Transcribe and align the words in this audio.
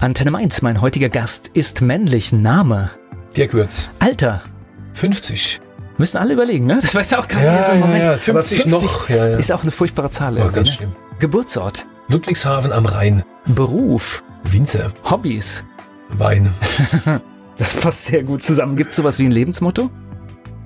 Antenne 0.00 0.30
Mainz, 0.30 0.62
mein 0.62 0.80
heutiger 0.80 1.10
Gast 1.10 1.50
ist 1.52 1.82
männlich. 1.82 2.32
Name? 2.32 2.90
Dirk 3.36 3.52
Würz. 3.52 3.90
Alter? 3.98 4.40
50. 4.94 5.60
Müssen 5.98 6.16
alle 6.16 6.32
überlegen, 6.32 6.64
ne? 6.64 6.78
Das 6.80 6.94
war 6.94 7.02
jetzt 7.02 7.14
auch 7.14 7.28
gerade 7.28 7.44
ja, 7.44 7.62
so 7.62 7.72
ein 7.72 7.80
Moment. 7.80 7.98
Ja, 7.98 8.12
ja, 8.12 8.16
50, 8.16 8.62
50 8.62 8.70
noch. 8.72 9.08
Ja, 9.10 9.28
ja. 9.28 9.36
Ist 9.36 9.52
auch 9.52 9.60
eine 9.60 9.70
furchtbare 9.70 10.10
Zahl. 10.10 10.38
Oh, 10.38 10.50
ganz 10.50 10.70
ne? 10.70 10.74
schlimm. 10.74 10.92
Geburtsort? 11.18 11.86
Ludwigshafen 12.08 12.72
am 12.72 12.86
Rhein. 12.86 13.24
Beruf? 13.44 14.24
Winzer. 14.44 14.90
Hobbys? 15.04 15.64
Wein. 16.08 16.54
das 17.58 17.74
passt 17.74 18.06
sehr 18.06 18.22
gut 18.22 18.42
zusammen. 18.42 18.76
Gibt 18.76 18.92
es 18.92 18.96
sowas 18.96 19.18
wie 19.18 19.26
ein 19.26 19.32
Lebensmotto? 19.32 19.90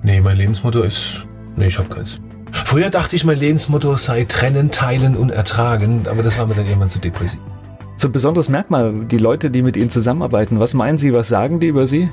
Nee, 0.01 0.21
mein 0.21 0.37
Lebensmotto 0.37 0.81
ist. 0.81 1.25
Nee, 1.57 1.67
ich 1.67 1.77
hab 1.77 1.89
keins. 1.89 2.21
Früher 2.53 2.89
dachte 2.89 3.17
ich, 3.17 3.25
mein 3.25 3.37
Lebensmotto 3.37 3.97
sei 3.97 4.23
trennen, 4.23 4.71
teilen 4.71 5.17
und 5.17 5.29
ertragen, 5.29 6.05
aber 6.09 6.23
das 6.23 6.37
war 6.37 6.47
mir 6.47 6.55
dann 6.55 6.67
irgendwann 6.67 6.89
zu 6.89 6.99
depressiv. 6.99 7.41
So 7.97 8.09
ein 8.09 8.11
besonderes 8.11 8.49
Merkmal, 8.49 8.93
die 9.05 9.17
Leute, 9.17 9.49
die 9.49 9.61
mit 9.61 9.77
Ihnen 9.77 9.89
zusammenarbeiten, 9.89 10.59
was 10.59 10.73
meinen 10.73 10.97
Sie, 10.97 11.13
was 11.13 11.29
sagen 11.29 11.59
die 11.59 11.67
über 11.67 11.87
Sie? 11.87 12.09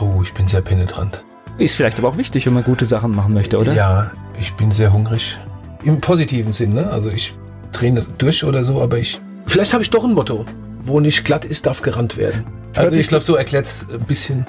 Oh, 0.00 0.20
ich 0.22 0.32
bin 0.32 0.48
sehr 0.48 0.62
penetrant. 0.62 1.22
Ist 1.58 1.74
vielleicht 1.74 1.98
aber 1.98 2.08
auch 2.08 2.16
wichtig, 2.16 2.46
wenn 2.46 2.54
man 2.54 2.64
gute 2.64 2.84
Sachen 2.84 3.14
machen 3.14 3.34
möchte, 3.34 3.58
oder? 3.58 3.74
Ja, 3.74 4.10
ich 4.40 4.54
bin 4.54 4.70
sehr 4.70 4.92
hungrig. 4.92 5.38
Im 5.84 6.00
positiven 6.00 6.52
Sinn, 6.52 6.70
ne? 6.70 6.88
Also 6.90 7.10
ich 7.10 7.34
träne 7.72 8.04
durch 8.16 8.42
oder 8.44 8.64
so, 8.64 8.80
aber 8.80 8.98
ich. 8.98 9.20
Vielleicht 9.46 9.74
habe 9.74 9.82
ich 9.82 9.90
doch 9.90 10.04
ein 10.04 10.14
Motto. 10.14 10.44
Wo 10.86 11.00
nicht 11.00 11.24
glatt 11.24 11.44
ist, 11.44 11.66
darf 11.66 11.82
gerannt 11.82 12.16
werden. 12.16 12.44
Also 12.74 12.96
ich 12.96 13.08
glaube, 13.08 13.24
so 13.24 13.34
erklärt 13.34 13.66
es 13.66 13.86
ein 13.92 14.00
bisschen. 14.00 14.46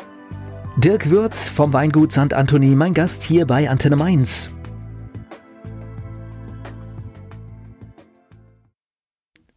Dirk 0.77 1.09
Würz 1.09 1.49
vom 1.49 1.73
Weingut 1.73 2.13
St. 2.13 2.33
Anthony, 2.33 2.75
mein 2.75 2.93
Gast 2.93 3.23
hier 3.23 3.45
bei 3.45 3.69
Antenne 3.69 3.97
Mainz. 3.97 4.49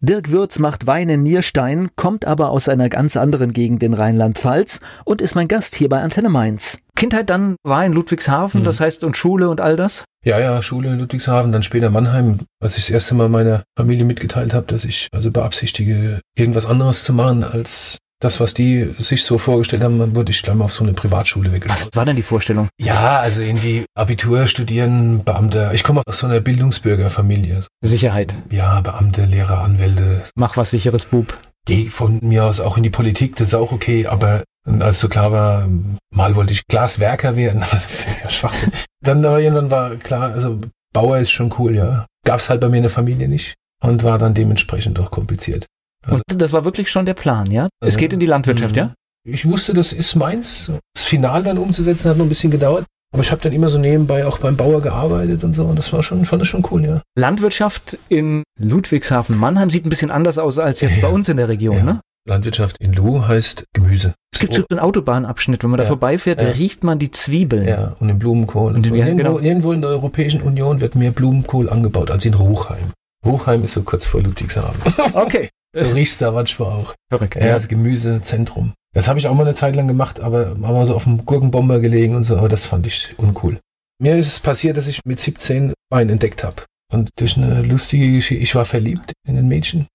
Dirk 0.05 0.33
Würz 0.33 0.59
macht 0.59 0.89
Wein 0.89 1.09
in 1.09 1.23
Nierstein, 1.23 1.91
kommt 1.95 2.25
aber 2.25 2.51
aus 2.51 2.69
einer 2.69 2.89
ganz 2.89 3.17
anderen 3.17 3.53
Gegend 3.53 3.85
in 3.85 3.95
Rheinland-Pfalz 3.95 4.81
und 5.05 5.23
ist 5.23 5.37
mein 5.37 5.47
Gast 5.47 5.77
hier 5.77 5.89
bei 5.89 6.03
Antenne 6.03 6.29
Mainz. 6.29 6.81
Kindheit 6.97 7.31
dann 7.31 7.55
war 7.63 7.87
in 7.87 7.93
Ludwigshafen, 7.93 8.63
mhm. 8.63 8.65
das 8.65 8.81
heißt 8.81 9.05
und 9.05 9.17
Schule 9.17 9.49
und 9.49 9.61
all 9.61 9.77
das? 9.77 10.05
Ja, 10.25 10.41
ja, 10.41 10.61
Schule 10.61 10.93
in 10.93 10.99
Ludwigshafen, 10.99 11.53
dann 11.53 11.63
später 11.63 11.89
Mannheim, 11.89 12.41
als 12.61 12.77
ich 12.79 12.87
das 12.87 12.91
erste 12.91 13.15
Mal 13.15 13.29
meiner 13.29 13.63
Familie 13.79 14.05
mitgeteilt 14.05 14.55
habe, 14.55 14.67
dass 14.67 14.85
ich 14.85 15.07
also 15.13 15.31
beabsichtige, 15.31 16.21
irgendwas 16.37 16.67
anderes 16.67 17.05
zu 17.05 17.13
machen 17.13 17.45
als 17.45 17.99
das, 18.23 18.39
was 18.39 18.55
die 18.55 18.95
sich 18.99 19.25
so 19.25 19.37
vorgestellt 19.37 19.83
haben, 19.83 20.15
würde 20.15 20.31
ich 20.31 20.43
gleich 20.43 20.55
mal 20.55 20.67
auf 20.67 20.73
so 20.73 20.85
eine 20.85 20.93
Privatschule 20.93 21.53
weggelaufen. 21.53 21.87
Was 21.87 21.97
war 21.97 22.05
denn 22.05 22.17
die 22.17 22.23
Vorstellung? 22.23 22.69
Ja, 22.81 23.19
also 23.19 23.41
irgendwie 23.41 23.85
Abitur 23.95 24.47
studieren, 24.47 25.25
Beamte. 25.25 25.71
Ich 25.75 25.83
komme 25.83 26.03
aus 26.07 26.19
so 26.19 26.27
einer 26.27 26.39
Bildungsbürgerfamilie. 26.41 27.65
Sicherheit. 27.81 28.37
Ja, 28.51 28.81
Beamte, 28.81 29.25
Lehrer, 29.25 29.63
Anwälte. 29.63 30.23
Mach 30.37 30.57
was 30.57 30.71
sicheres, 30.71 31.07
Bub. 31.07 31.37
Geh 31.67 31.89
von 31.89 32.21
mir 32.23 32.45
aus 32.45 32.61
auch 32.61 32.77
in 32.77 32.85
die 32.85 32.91
Politik, 32.91 33.37
das 33.37 33.49
ist 33.49 33.55
auch 33.55 33.73
okay, 33.73 34.07
aber 34.07 34.45
als 34.65 35.01
so 35.01 35.09
klar 35.09 35.33
war, 35.33 35.69
mal 36.11 36.37
wollte 36.37 36.53
ich 36.53 36.67
Glaswerker 36.67 37.37
werden, 37.37 37.65
ja, 38.25 38.31
Schwachsinn. 38.31 38.73
Dann 39.01 39.25
aber 39.25 39.41
irgendwann 39.41 39.71
war 39.71 39.97
klar, 39.97 40.33
also 40.33 40.61
Bauer 40.93 41.19
ist 41.19 41.31
schon 41.31 41.53
cool, 41.59 41.75
ja. 41.75 42.07
Gab's 42.25 42.51
halt 42.51 42.61
bei 42.61 42.69
mir 42.69 42.77
in 42.77 42.83
der 42.85 42.91
Familie 42.91 43.29
nicht 43.29 43.55
und 43.83 44.05
war 44.05 44.19
dann 44.19 44.35
dementsprechend 44.35 45.01
auch 45.01 45.11
kompliziert. 45.11 45.67
Also, 46.07 46.23
und 46.31 46.43
das 46.43 46.53
war 46.53 46.65
wirklich 46.65 46.91
schon 46.91 47.07
der 47.07 47.15
Plan, 47.15 47.51
ja? 47.51 47.69
Es 47.81 47.97
geht 47.97 48.13
in 48.13 48.21
die 48.21 48.27
Landwirtschaft, 48.27 48.77
ja? 48.77 48.95
Ich 49.25 49.49
wusste, 49.49 49.73
das 49.73 49.93
ist 49.93 50.17
meins. 50.17 50.71
Das 50.95 51.05
Final 51.05 51.45
dann 51.45 51.59
umzusetzen 51.59 52.11
hat 52.11 52.17
noch 52.17 52.27
ein 52.27 52.29
bisschen 52.29 52.51
gedauert. 52.51 52.85
Aber 53.13 53.23
ich 53.23 53.31
habe 53.31 53.43
dann 53.43 53.53
immer 53.53 53.69
so 53.69 53.79
nebenbei 53.79 54.27
auch 54.27 54.39
beim 54.39 54.57
Bauer 54.57 54.81
gearbeitet 54.81 55.45
und 55.45 55.55
so. 55.55 55.65
Und 55.65 55.79
das 55.79 55.93
war 55.93 56.03
schon, 56.03 56.25
fand 56.25 56.41
das 56.41 56.49
schon 56.49 56.67
cool, 56.71 56.85
ja. 56.85 57.03
Landwirtschaft 57.15 57.99
in 58.09 58.43
Ludwigshafen-Mannheim 58.59 59.69
sieht 59.69 59.85
ein 59.85 59.91
bisschen 59.91 60.11
anders 60.11 60.39
aus 60.39 60.59
als 60.59 60.81
jetzt 60.81 60.97
ja. 60.97 61.03
bei 61.03 61.09
uns 61.09 61.29
in 61.29 61.37
der 61.37 61.49
Region, 61.49 61.77
ja. 61.77 61.83
ne? 61.83 62.01
Landwirtschaft 62.27 62.77
in 62.79 62.93
Lu 62.93 63.27
heißt 63.27 63.65
Gemüse. 63.75 64.13
Es 64.33 64.41
gibt 64.41 64.55
so 64.55 64.63
einen 64.71 64.79
Autobahnabschnitt, 64.79 65.63
wenn 65.63 65.71
man 65.71 65.79
ja. 65.79 65.85
da 65.85 65.89
vorbeifährt, 65.89 66.41
da 66.41 66.47
riecht 66.47 66.85
man 66.85 66.99
die 66.99 67.11
Zwiebeln. 67.11 67.67
Ja, 67.67 67.97
und 68.01 68.09
den 68.09 68.19
Blumenkohl. 68.19 68.75
Und 68.75 68.87
so. 68.87 68.95
ja, 68.95 69.07
irgendwo, 69.07 69.35
genau. 69.35 69.39
irgendwo 69.41 69.73
in 69.73 69.83
der 69.83 69.91
Europäischen 69.91 70.41
Union 70.41 70.81
wird 70.81 70.95
mehr 70.95 71.11
Blumenkohl 71.11 71.69
angebaut 71.69 72.11
als 72.11 72.25
in 72.25 72.35
Ruchheim. 72.35 72.93
Ruchheim 73.25 73.65
ist 73.65 73.73
so 73.73 73.83
kurz 73.83 74.07
vor 74.07 74.21
Ludwigshafen. 74.21 74.81
Okay. 75.15 75.49
So 75.75 75.95
riecht's 75.95 76.19
da 76.19 76.33
manchmal 76.33 76.71
auch. 76.71 76.95
Verrückt. 77.11 77.37
Ja, 77.37 77.55
das 77.55 77.67
Gemüsezentrum. 77.67 78.75
Das 78.95 79.09
habe 79.09 79.19
ich 79.19 79.27
auch 79.27 79.35
mal 79.35 79.47
eine 79.47 79.55
Zeit 79.55 79.75
lang 79.75 79.89
gemacht, 79.89 80.21
aber 80.21 80.51
haben 80.51 80.61
wir 80.61 80.85
so 80.85 80.95
auf 80.95 81.05
dem 81.05 81.25
Gurkenbomber 81.25 81.81
gelegen 81.81 82.15
und 82.15 82.25
so, 82.25 82.37
aber 82.37 82.51
das 82.51 82.67
fand 82.67 82.87
ich 82.87 83.15
uncool. 83.17 83.59
Mir 83.99 84.17
ist 84.17 84.27
es 84.27 84.41
passiert, 84.41 84.77
dass 84.77 84.87
ich 84.87 85.01
mit 85.07 85.19
17 85.19 85.73
Wein 85.91 86.11
entdeckt 86.11 86.45
habe. 86.45 86.65
Und 86.93 87.09
durch 87.17 87.39
eine 87.39 87.63
lustige 87.63 88.13
Geschichte, 88.13 88.43
ich 88.43 88.55
war 88.55 88.67
verliebt 88.67 89.13
in 89.27 89.39
ein 89.39 89.49
Mädchen. 89.49 89.87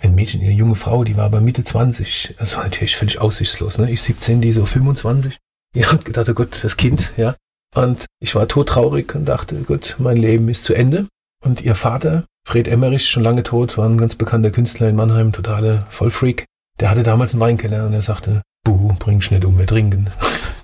Ein 0.00 0.14
Mädchen, 0.14 0.40
eine 0.40 0.52
junge 0.52 0.76
Frau, 0.76 1.04
die 1.04 1.16
war 1.16 1.24
aber 1.24 1.42
Mitte 1.42 1.62
20. 1.62 2.36
Das 2.38 2.56
war 2.56 2.64
natürlich 2.64 2.96
völlig 2.96 3.20
aussichtslos, 3.20 3.76
ne? 3.76 3.90
Ich 3.90 4.00
17, 4.00 4.40
die 4.40 4.52
so 4.52 4.64
25. 4.64 5.36
Ich 5.74 5.92
hab 5.92 6.04
gedacht, 6.04 6.28
oh 6.28 6.34
Gott, 6.34 6.56
das 6.62 6.76
Kind, 6.78 7.12
ja. 7.16 7.34
Und 7.74 8.06
ich 8.20 8.34
war 8.34 8.48
todtraurig 8.48 9.14
und 9.14 9.26
dachte, 9.26 9.56
gut, 9.62 9.96
mein 9.98 10.16
Leben 10.16 10.48
ist 10.48 10.64
zu 10.64 10.72
Ende. 10.72 11.06
Und 11.44 11.62
ihr 11.62 11.74
Vater, 11.74 12.24
Fred 12.46 12.68
Emmerich, 12.68 13.08
schon 13.08 13.22
lange 13.22 13.42
tot, 13.42 13.78
war 13.78 13.88
ein 13.88 13.98
ganz 13.98 14.16
bekannter 14.16 14.50
Künstler 14.50 14.88
in 14.88 14.96
Mannheim, 14.96 15.32
totale 15.32 15.86
Vollfreak. 15.90 16.46
Der 16.80 16.90
hatte 16.90 17.02
damals 17.02 17.32
einen 17.32 17.40
Weinkeller 17.40 17.86
und 17.86 17.92
er 17.92 18.02
sagte, 18.02 18.42
Buh, 18.64 18.92
bring 18.98 19.18
nicht 19.18 19.44
um, 19.44 19.58
wir 19.58 19.66
trinken. 19.66 20.10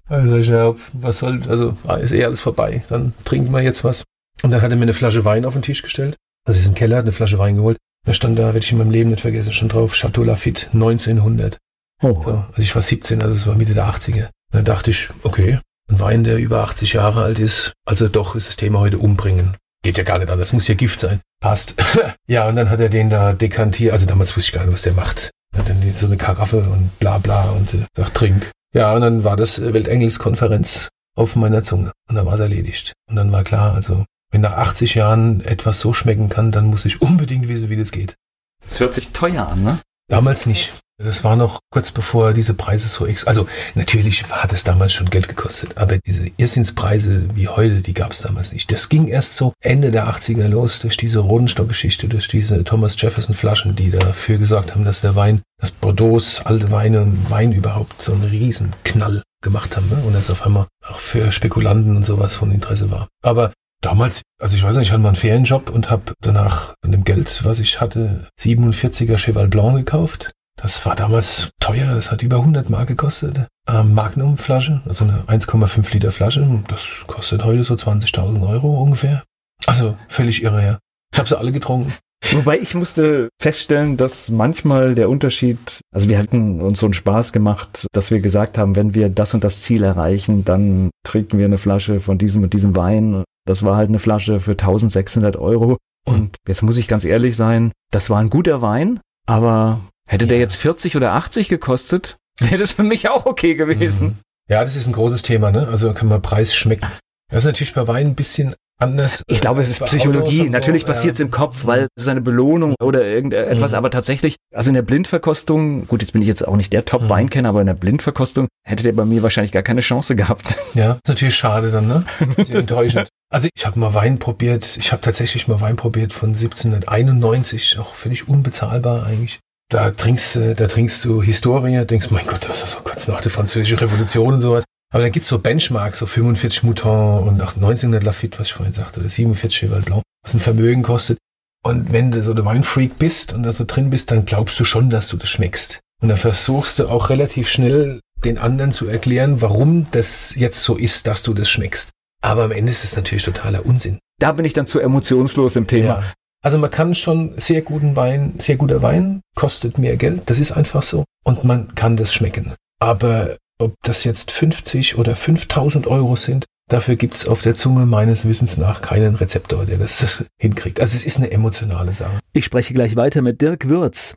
Also 0.07 0.37
ich 0.37 0.53
hab, 0.53 0.77
was 0.93 1.21
soll, 1.21 1.41
also 1.49 1.79
ah, 1.87 1.95
ist 1.95 2.13
eh 2.13 2.27
alles 2.27 2.43
vorbei, 2.43 2.84
dann 2.91 3.15
trinken 3.25 3.51
wir 3.53 3.63
jetzt 3.63 3.84
was. 3.84 4.05
Und 4.43 4.51
dann 4.51 4.61
hat 4.61 4.71
er 4.71 4.77
mir 4.77 4.83
eine 4.83 4.93
Flasche 4.93 5.25
Wein 5.25 5.47
auf 5.47 5.55
den 5.55 5.63
Tisch 5.63 5.81
gestellt. 5.81 6.17
Also 6.47 6.61
ist 6.61 6.69
ein 6.69 6.75
Keller, 6.75 6.99
hat 6.99 7.05
eine 7.05 7.13
Flasche 7.13 7.39
Wein 7.39 7.57
geholt. 7.57 7.79
Da 8.07 8.13
stand 8.13 8.39
da, 8.39 8.45
werde 8.45 8.59
ich 8.59 8.71
in 8.71 8.77
meinem 8.77 8.91
Leben 8.91 9.09
nicht 9.09 9.23
vergessen, 9.23 9.55
schon 9.55 9.71
drauf, 9.71 9.95
Chateau 9.95 10.23
Lafitte 10.23 10.67
1900. 10.75 11.57
Oh. 12.03 12.23
So, 12.23 12.31
also 12.33 12.61
ich 12.63 12.75
war 12.75 12.83
17, 12.83 13.23
also 13.23 13.34
es 13.34 13.47
war 13.47 13.55
Mitte 13.55 13.73
der 13.73 13.87
80er. 13.87 14.29
Da 14.53 14.61
dachte 14.61 14.91
ich, 14.91 15.09
okay, 15.23 15.59
ein 15.91 16.01
Wein, 16.01 16.23
der 16.23 16.37
über 16.37 16.61
80 16.61 16.93
Jahre 16.93 17.23
alt 17.23 17.39
ist, 17.39 17.73
also 17.87 18.09
doch 18.09 18.34
ist 18.34 18.49
das 18.49 18.57
Thema 18.57 18.81
heute 18.81 18.99
umbringen. 18.99 19.57
Geht 19.84 19.99
ja 19.99 20.03
gar 20.03 20.19
nicht 20.19 20.31
anders, 20.31 20.55
muss 20.55 20.67
ja 20.67 20.75
Gift 20.75 20.99
sein. 20.99 21.21
Passt. 21.41 21.75
ja, 22.27 22.49
und 22.49 22.56
dann 22.56 22.71
hat 22.71 22.81
er 22.81 22.89
den 22.89 23.11
da 23.11 23.34
dekantiert, 23.34 23.93
also 23.93 24.06
damals 24.06 24.34
wusste 24.34 24.49
ich 24.49 24.53
gar 24.55 24.65
nicht, 24.65 24.72
was 24.72 24.81
der 24.81 24.95
macht. 24.95 25.31
Hat 25.55 25.69
dann 25.69 25.95
so 25.95 26.06
eine 26.06 26.17
Karaffe 26.17 26.61
und 26.61 26.99
bla 26.99 27.19
bla 27.19 27.50
und 27.50 27.75
äh, 27.75 27.84
sagt, 27.95 28.15
trink. 28.15 28.50
Ja, 28.72 28.95
und 28.95 29.03
dann 29.03 29.25
war 29.25 29.37
das 29.37 29.61
Weltengelskonferenz 29.61 30.89
auf 31.15 31.37
meiner 31.37 31.62
Zunge. 31.62 31.93
Und 32.09 32.17
dann 32.17 32.25
war 32.25 32.33
es 32.33 32.41
erledigt. 32.41 32.95
Und 33.11 33.17
dann 33.17 33.31
war 33.31 33.45
klar, 33.45 33.75
also, 33.75 34.06
wenn 34.33 34.41
nach 34.41 34.55
80 34.55 34.95
Jahren 34.95 35.45
etwas 35.45 35.81
so 35.81 35.93
schmecken 35.93 36.31
kann, 36.31 36.51
dann 36.51 36.69
muss 36.69 36.87
ich 36.87 37.03
unbedingt 37.03 37.47
wissen, 37.49 37.69
wie 37.69 37.77
das 37.77 37.93
geht. 37.93 38.15
Das 38.62 38.81
hört 38.81 38.95
sich 38.95 39.11
teuer 39.11 39.47
an, 39.47 39.65
ne? 39.65 39.78
Damals 40.09 40.47
nicht. 40.47 40.72
Das 41.03 41.25
war 41.25 41.34
noch 41.34 41.59
kurz 41.72 41.91
bevor 41.91 42.32
diese 42.32 42.55
Preise 42.55 42.87
so 42.87 43.05
ex. 43.05 43.25
Also 43.25 43.49
natürlich 43.75 44.31
hat 44.31 44.53
es 44.53 44.62
damals 44.62 44.93
schon 44.93 45.10
Geld 45.10 45.28
gekostet, 45.28 45.77
aber 45.77 45.99
diese 45.99 46.31
Irrsinnspreise 46.37 47.28
wie 47.34 47.49
heute, 47.49 47.81
die 47.81 47.94
gab 47.94 48.12
es 48.12 48.21
damals 48.21 48.53
nicht. 48.53 48.71
Das 48.71 48.88
ging 48.88 49.09
erst 49.09 49.34
so 49.34 49.54
Ende 49.60 49.91
der 49.91 50.06
80er 50.06 50.47
los 50.47 50.78
durch 50.78 50.97
diese 50.97 51.19
Rodenstock-Geschichte, 51.19 52.06
durch 52.06 52.28
diese 52.28 52.62
Thomas 52.62 52.94
Jefferson-Flaschen, 53.00 53.75
die 53.75 53.91
dafür 53.91 54.38
gesorgt 54.38 54.72
haben, 54.72 54.84
dass 54.84 55.00
der 55.00 55.16
Wein, 55.16 55.43
dass 55.60 55.72
Bordeaux, 55.72 56.41
alte 56.44 56.71
Weine 56.71 57.03
und 57.03 57.28
Wein 57.28 57.50
überhaupt 57.50 58.00
so 58.00 58.12
einen 58.12 58.25
Riesenknall 58.25 59.22
gemacht 59.43 59.77
haben 59.77 59.88
ne? 59.88 60.00
und 60.06 60.15
das 60.15 60.31
auf 60.31 60.47
einmal 60.47 60.66
auch 60.87 61.00
für 61.00 61.33
Spekulanten 61.33 61.97
und 61.97 62.06
sowas 62.06 62.37
von 62.37 62.53
Interesse 62.53 62.91
war. 62.91 63.09
Aber 63.22 63.53
Damals, 63.83 64.22
also 64.41 64.56
ich 64.56 64.62
weiß 64.62 64.77
nicht, 64.77 64.87
ich 64.87 64.93
hatte 64.93 65.03
mal 65.03 65.09
einen 65.09 65.16
Ferienjob 65.16 65.69
und 65.69 65.91
habe 65.91 66.15
danach 66.22 66.72
von 66.81 66.91
dem 66.91 67.04
Geld, 67.04 67.44
was 67.44 67.59
ich 67.59 67.83
hatte, 67.83 68.27
47er 68.41 69.19
Cheval 69.19 69.49
Blanc 69.49 69.77
gekauft. 69.77 70.33
Das 70.65 70.87
war 70.87 70.97
damals 70.97 71.51
teuer, 71.61 71.95
das 71.95 72.11
hat 72.11 72.23
über 72.23 72.39
100 72.39 72.71
Mark 72.71 72.89
gekostet. 72.89 73.49
Ähm, 73.69 73.93
Magnum-Flasche, 73.93 74.81
also 74.87 75.05
eine 75.05 75.19
1,5 75.25 75.93
Liter 75.93 76.11
Flasche, 76.11 76.65
das 76.69 76.89
kostet 77.07 77.45
heute 77.45 77.63
so 77.65 77.75
20.000 77.75 78.49
Euro 78.49 78.83
ungefähr. 78.83 79.23
Also 79.67 79.95
völlig 80.09 80.43
irre, 80.43 80.65
ja. 80.65 80.79
Ich 81.13 81.19
habe 81.19 81.29
sie 81.29 81.39
alle 81.39 81.53
getrunken. 81.53 81.93
Wobei 82.33 82.59
ich 82.59 82.75
musste 82.75 83.29
feststellen, 83.39 83.99
dass 83.99 84.31
manchmal 84.31 84.95
der 84.95 85.11
Unterschied, 85.11 85.81
also 85.95 86.09
wir 86.09 86.17
hatten 86.17 86.63
uns 86.63 86.81
so 86.81 86.87
einen 86.87 86.95
Spaß 86.95 87.34
gemacht, 87.34 87.87
dass 87.93 88.10
wir 88.10 88.21
gesagt 88.21 88.57
haben, 88.57 88.75
wenn 88.75 88.95
wir 88.95 89.10
das 89.10 89.34
und 89.34 89.45
das 89.45 89.60
Ziel 89.60 89.83
erreichen, 89.83 90.45
dann 90.45 90.89
trinken 91.07 91.37
wir 91.37 91.45
eine 91.45 91.59
Flasche 91.59 92.01
von 92.01 92.17
diesem 92.17 92.43
und 92.43 92.55
diesem 92.55 92.75
Wein. 92.75 93.22
Das 93.47 93.65
war 93.65 93.77
halt 93.77 93.91
eine 93.91 93.99
Flasche 93.99 94.41
für 94.41 94.53
1600 94.53 95.37
Euro. 95.37 95.77
Und 96.07 96.37
jetzt 96.49 96.63
muss 96.63 96.78
ich 96.78 96.89
ganz 96.89 97.05
ehrlich 97.05 97.37
sein, 97.37 97.71
das 97.91 98.09
war 98.09 98.19
ein 98.19 98.31
guter 98.31 98.63
Wein, 98.63 99.01
aber 99.27 99.81
Hätte 100.06 100.24
ja. 100.24 100.30
der 100.30 100.39
jetzt 100.39 100.56
40 100.56 100.97
oder 100.97 101.12
80 101.12 101.48
gekostet, 101.48 102.16
wäre 102.41 102.59
das 102.59 102.72
für 102.72 102.83
mich 102.83 103.09
auch 103.09 103.27
okay 103.27 103.54
gewesen. 103.54 104.06
Mhm. 104.06 104.16
Ja, 104.48 104.62
das 104.62 104.77
ist 104.77 104.86
ein 104.86 104.92
großes 104.92 105.22
Thema, 105.22 105.51
ne? 105.51 105.66
Also 105.68 105.92
kann 105.95 106.09
man 106.09 106.21
Preis 106.21 106.54
schmecken. 106.54 106.86
Das 107.30 107.45
ist 107.45 107.47
natürlich 107.47 107.72
bei 107.72 107.89
Wein 107.89 108.09
ein 108.09 108.15
bisschen 108.15 108.54
anders. 108.78 109.22
Ich 109.27 109.41
glaube, 109.41 109.62
es 109.62 109.71
ist 109.71 109.84
Psychologie. 109.84 110.48
Natürlich 110.51 110.83
so, 110.83 110.89
passiert 110.89 111.15
es 111.15 111.18
ja. 111.21 111.24
im 111.24 111.30
Kopf, 111.30 111.66
weil 111.66 111.86
es 111.95 112.04
ist 112.04 112.09
eine 112.09 112.21
Belohnung 112.21 112.74
oder 112.80 113.04
irgendetwas. 113.04 113.72
Mhm. 113.72 113.78
Aber 113.78 113.91
tatsächlich, 113.91 114.36
also 114.53 114.71
in 114.71 114.74
der 114.74 114.83
Blindverkostung, 114.83 115.86
gut, 115.86 116.03
jetzt 116.03 116.12
bin 116.12 116.22
ich 116.22 116.28
jetzt 116.28 116.47
auch 116.47 116.57
nicht 116.57 116.72
der 116.72 116.84
Top-Weinkenner, 116.84 117.48
mhm. 117.48 117.54
aber 117.54 117.60
in 117.60 117.66
der 117.66 117.74
Blindverkostung 117.74 118.48
hätte 118.66 118.83
der 118.83 118.92
bei 118.92 119.04
mir 119.04 119.22
wahrscheinlich 119.22 119.53
gar 119.53 119.62
keine 119.62 119.80
Chance 119.80 120.16
gehabt. 120.16 120.57
Ja, 120.74 120.95
ist 120.95 121.09
natürlich 121.09 121.36
schade 121.36 121.71
dann, 121.71 121.86
ne? 121.86 122.04
enttäuschend. 122.48 123.09
Also 123.30 123.48
ich 123.54 123.65
habe 123.65 123.78
mal 123.78 123.95
Wein 123.95 124.18
probiert. 124.18 124.77
Ich 124.77 124.91
habe 124.91 125.03
tatsächlich 125.03 125.47
mal 125.47 125.60
Wein 125.60 125.77
probiert 125.77 126.12
von 126.12 126.30
1791, 126.30 127.78
auch 127.78 127.95
völlig 127.95 128.28
unbezahlbar 128.28 129.07
eigentlich. 129.07 129.39
Da 129.71 129.91
trinkst, 129.91 130.37
da 130.37 130.66
trinkst 130.66 131.05
du 131.05 131.22
Historie, 131.22 131.84
denkst, 131.84 132.11
mein 132.11 132.27
Gott, 132.27 132.49
das 132.49 132.63
ist 132.63 132.72
so 132.72 132.78
kurz 132.81 133.09
nach 133.09 133.21
der 133.21 133.31
französischen 133.31 133.78
Revolution 133.78 134.34
und 134.34 134.41
sowas. 134.41 134.65
Aber 134.93 135.03
da 135.03 135.09
gibt's 135.09 135.28
so 135.28 135.41
Benchmarks, 135.41 135.99
so 135.99 136.07
45 136.07 136.63
Mouton 136.63 137.27
und 137.27 137.41
auch 137.43 137.57
1900 137.57 138.05
Lafitte, 138.05 138.39
was 138.39 138.49
ich 138.49 138.55
vorhin 138.55 138.75
sagte, 138.75 139.01
oder 139.01 139.09
47 139.09 139.59
Cheval 139.59 139.81
Blanc, 139.81 140.03
was 140.22 140.34
ein 140.34 140.41
Vermögen 140.41 140.83
kostet. 140.83 141.19
Und 141.65 141.93
wenn 141.93 142.11
du 142.13 142.22
so 142.22 142.34
der 142.34 142.45
Weinfreak 142.45 142.99
bist 142.99 143.33
und 143.33 143.43
da 143.43 143.51
so 143.51 143.65
drin 143.66 143.91
bist, 143.91 144.11
dann 144.11 144.25
glaubst 144.25 144.61
du 144.61 144.65
schon, 144.65 144.91
dass 144.91 145.09
du 145.09 145.16
das 145.16 145.31
schmeckst. 145.31 145.81
Und 146.01 146.10
dann 146.10 146.19
versuchst 146.19 146.78
du 146.78 146.89
auch 146.89 147.10
relativ 147.10 147.49
schnell 147.49 148.01
den 148.25 148.39
anderen 148.39 148.72
zu 148.72 148.87
erklären, 148.87 149.41
warum 149.41 149.87
das 149.91 150.34
jetzt 150.37 150.63
so 150.63 150.77
ist, 150.77 151.07
dass 151.07 151.22
du 151.22 151.34
das 151.34 151.49
schmeckst. 151.49 151.91
Aber 152.22 152.45
am 152.45 152.53
Ende 152.53 152.71
ist 152.71 152.84
es 152.84 152.97
natürlich 152.97 153.25
totaler 153.25 153.67
Unsinn. 153.67 153.99
Da 154.21 154.33
bin 154.33 154.45
ich 154.45 154.53
dann 154.53 154.67
zu 154.67 154.78
emotionslos 154.78 155.57
im 155.57 155.67
Thema. 155.67 155.87
Ja. 155.87 156.13
Also 156.45 156.59
man 156.59 156.71
kann 156.71 156.95
schon 156.95 157.33
sehr 157.39 157.63
guten 157.63 157.97
Wein, 157.97 158.35
sehr 158.39 158.57
guter 158.57 158.83
Wein 158.83 159.23
kostet 159.35 159.79
mehr 159.79 159.97
Geld, 159.97 160.23
das 160.27 160.39
ist 160.39 160.53
einfach 160.53 160.83
so. 160.83 161.05
Und 161.25 161.43
man 161.43 161.75
kann 161.75 161.97
das 161.97 162.13
schmecken. 162.13 162.53
Aber 162.81 163.39
ob 163.59 163.73
das 163.83 164.05
jetzt 164.05 164.31
50 164.31 164.99
oder 164.99 165.17
5000 165.17 165.87
Euro 165.87 166.17
sind, 166.17 166.45
dafür 166.69 166.97
gibt's 166.97 167.27
auf 167.27 167.41
der 167.41 167.55
Zunge 167.55 167.87
meines 167.87 168.29
Wissens 168.29 168.59
nach 168.59 168.83
keinen 168.83 169.15
Rezeptor, 169.15 169.65
der 169.65 169.79
das 169.79 170.23
hinkriegt. 170.39 170.81
Also 170.81 170.99
es 170.99 171.07
ist 171.07 171.17
eine 171.17 171.31
emotionale 171.31 171.95
Sache. 171.95 172.19
Ich 172.35 172.45
spreche 172.45 172.75
gleich 172.75 172.95
weiter 172.95 173.23
mit 173.23 173.41
Dirk 173.41 173.71
Würz. 173.71 174.15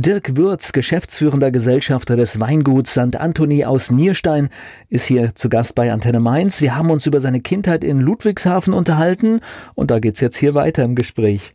Dirk 0.00 0.36
Würz, 0.36 0.72
geschäftsführender 0.72 1.50
Gesellschafter 1.50 2.16
des 2.16 2.40
Weinguts 2.40 2.92
St. 2.92 3.16
Anthony 3.16 3.66
aus 3.66 3.90
Nierstein, 3.90 4.48
ist 4.88 5.04
hier 5.06 5.34
zu 5.34 5.50
Gast 5.50 5.74
bei 5.74 5.92
Antenne 5.92 6.20
Mainz. 6.20 6.62
Wir 6.62 6.74
haben 6.74 6.90
uns 6.90 7.04
über 7.04 7.20
seine 7.20 7.40
Kindheit 7.42 7.84
in 7.84 8.00
Ludwigshafen 8.00 8.72
unterhalten 8.72 9.40
und 9.74 9.90
da 9.90 9.98
geht's 9.98 10.20
jetzt 10.20 10.38
hier 10.38 10.54
weiter 10.54 10.84
im 10.84 10.94
Gespräch. 10.94 11.52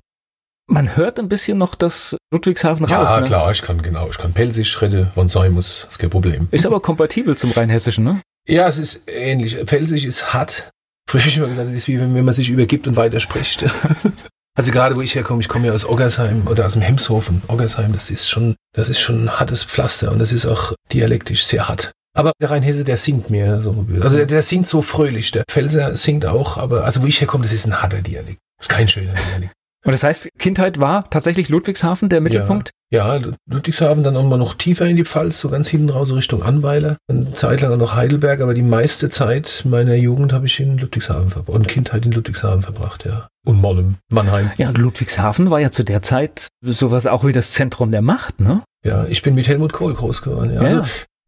Man 0.68 0.96
hört 0.96 1.20
ein 1.20 1.28
bisschen 1.28 1.58
noch 1.58 1.74
das 1.74 2.16
Ludwigshafen 2.32 2.88
Ja, 2.88 3.02
raus. 3.04 3.20
ne? 3.22 3.26
klar, 3.26 3.50
ich 3.50 3.64
kann 3.64 3.82
genau, 3.82 4.10
ich 4.12 4.18
kann 4.20 4.32
Pelzig 4.34 4.80
reden, 4.80 5.08
wann 5.16 5.28
sein 5.28 5.52
muss, 5.52 5.88
ist 5.90 5.98
kein 5.98 6.12
Problem. 6.12 6.48
Ist 6.52 6.68
aber 6.68 6.80
kompatibel 6.82 7.36
zum 7.36 7.50
Rheinhessischen, 7.50 8.04
ne? 8.04 8.22
Ja, 8.48 8.68
es 8.68 8.78
ist 8.78 9.04
ähnlich. 9.08 9.56
Pfälzisch 9.66 10.06
ist 10.06 10.34
hart. 10.36 10.70
Früher 11.10 11.22
habe 11.22 11.30
ich 11.30 11.38
immer 11.38 11.48
gesagt, 11.48 11.70
es 11.70 11.76
ist 11.76 11.88
wie 11.88 12.00
wenn, 12.00 12.14
wenn 12.14 12.26
man 12.26 12.34
sich 12.34 12.50
übergibt 12.52 12.88
und 12.88 12.96
weiterspricht. 12.96 13.66
also 14.56 14.72
gerade 14.72 14.96
wo 14.96 15.02
ich 15.02 15.16
herkomme, 15.16 15.42
ich 15.42 15.50
komme 15.50 15.68
ja 15.68 15.74
aus 15.74 15.88
Oggersheim 15.88 16.48
oder 16.48 16.66
aus 16.66 16.74
dem 16.74 16.82
Hemshofen. 16.82 17.42
Oggersheim, 17.48 17.94
das 17.94 18.10
ist 18.10 18.30
schon, 18.30 18.56
das 18.74 18.90
ist 18.90 19.00
schon 19.00 19.26
ein 19.26 19.40
hartes 19.40 19.64
Pflaster 19.64 20.12
und 20.12 20.20
das 20.20 20.32
ist 20.32 20.46
auch 20.46 20.74
dialektisch 20.92 21.46
sehr 21.46 21.68
hart. 21.68 21.92
Aber 22.16 22.32
der 22.42 22.50
Rheinhesse, 22.50 22.86
der 22.86 22.96
singt 22.96 23.30
mir 23.30 23.62
so. 23.62 23.86
Also 24.00 24.16
der, 24.18 24.26
der 24.26 24.42
singt 24.42 24.70
so 24.70 24.82
fröhlich. 24.82 25.32
Der 25.32 25.44
Pfälzer 25.50 25.98
singt 25.98 26.26
auch, 26.26 26.58
aber 26.58 26.86
also 26.86 27.02
wo 27.02 27.06
ich 27.06 27.20
herkomme, 27.20 27.44
das 27.44 27.52
ist 27.52 27.68
ein 27.68 27.82
harter 27.82 28.02
Dialekt. 28.02 28.40
Das 28.58 28.68
ist 28.68 28.70
kein 28.70 28.88
schöner 28.88 29.14
Dialekt. 29.14 29.54
Und 29.86 29.92
das 29.92 30.04
heißt, 30.04 30.30
Kindheit 30.40 30.80
war 30.80 31.10
tatsächlich 31.12 31.50
Ludwigshafen 31.50 32.10
der 32.10 32.22
Mittelpunkt? 32.22 32.72
Ja, 32.92 33.20
Ludwigshafen, 33.48 34.04
dann 34.04 34.18
auch 34.18 34.24
mal 34.24 34.38
noch 34.38 34.56
tiefer 34.56 34.88
in 34.88 34.96
die 34.96 35.06
Pfalz, 35.06 35.40
so 35.40 35.50
ganz 35.50 35.68
hinten 35.68 35.90
raus, 35.90 36.08
so 36.08 36.16
Richtung 36.16 36.42
Anweiler. 36.42 36.98
Eine 37.08 37.34
Zeit 37.34 37.62
lang 37.62 37.74
auch 37.74 37.78
noch 37.78 37.94
Heidelberg, 37.94 38.42
aber 38.42 38.56
die 38.56 38.64
meiste 38.64 39.10
Zeit 39.12 39.64
meiner 39.66 39.94
Jugend 39.94 40.34
habe 40.34 40.48
ich 40.48 40.60
in 40.60 40.78
Ludwigshafen 40.80 41.30
verbracht. 41.30 41.56
Und 41.56 41.68
Kindheit 41.68 42.06
in 42.06 42.14
Ludwigshafen 42.14 42.64
verbracht, 42.64 43.06
ja. 43.06 43.28
Und 43.46 43.62
Mollem, 43.62 43.96
Mannheim. 44.10 44.52
Ja, 44.58 44.70
und 44.70 44.78
Ludwigshafen 44.78 45.50
war 45.52 45.60
ja 45.60 45.72
zu 45.72 45.84
der 45.84 46.02
Zeit 46.02 46.48
sowas 46.62 47.06
auch 47.06 47.24
wie 47.24 47.32
das 47.32 47.52
Zentrum 47.52 47.92
der 47.92 48.02
Macht, 48.02 48.40
ne? 48.40 48.64
Ja, 48.84 49.06
ich 49.06 49.22
bin 49.22 49.36
mit 49.36 49.48
Helmut 49.48 49.72
Kohl 49.72 49.94
groß 49.94 50.24
geworden. 50.24 50.54
Ja. 50.54 50.62
Also, 50.62 50.82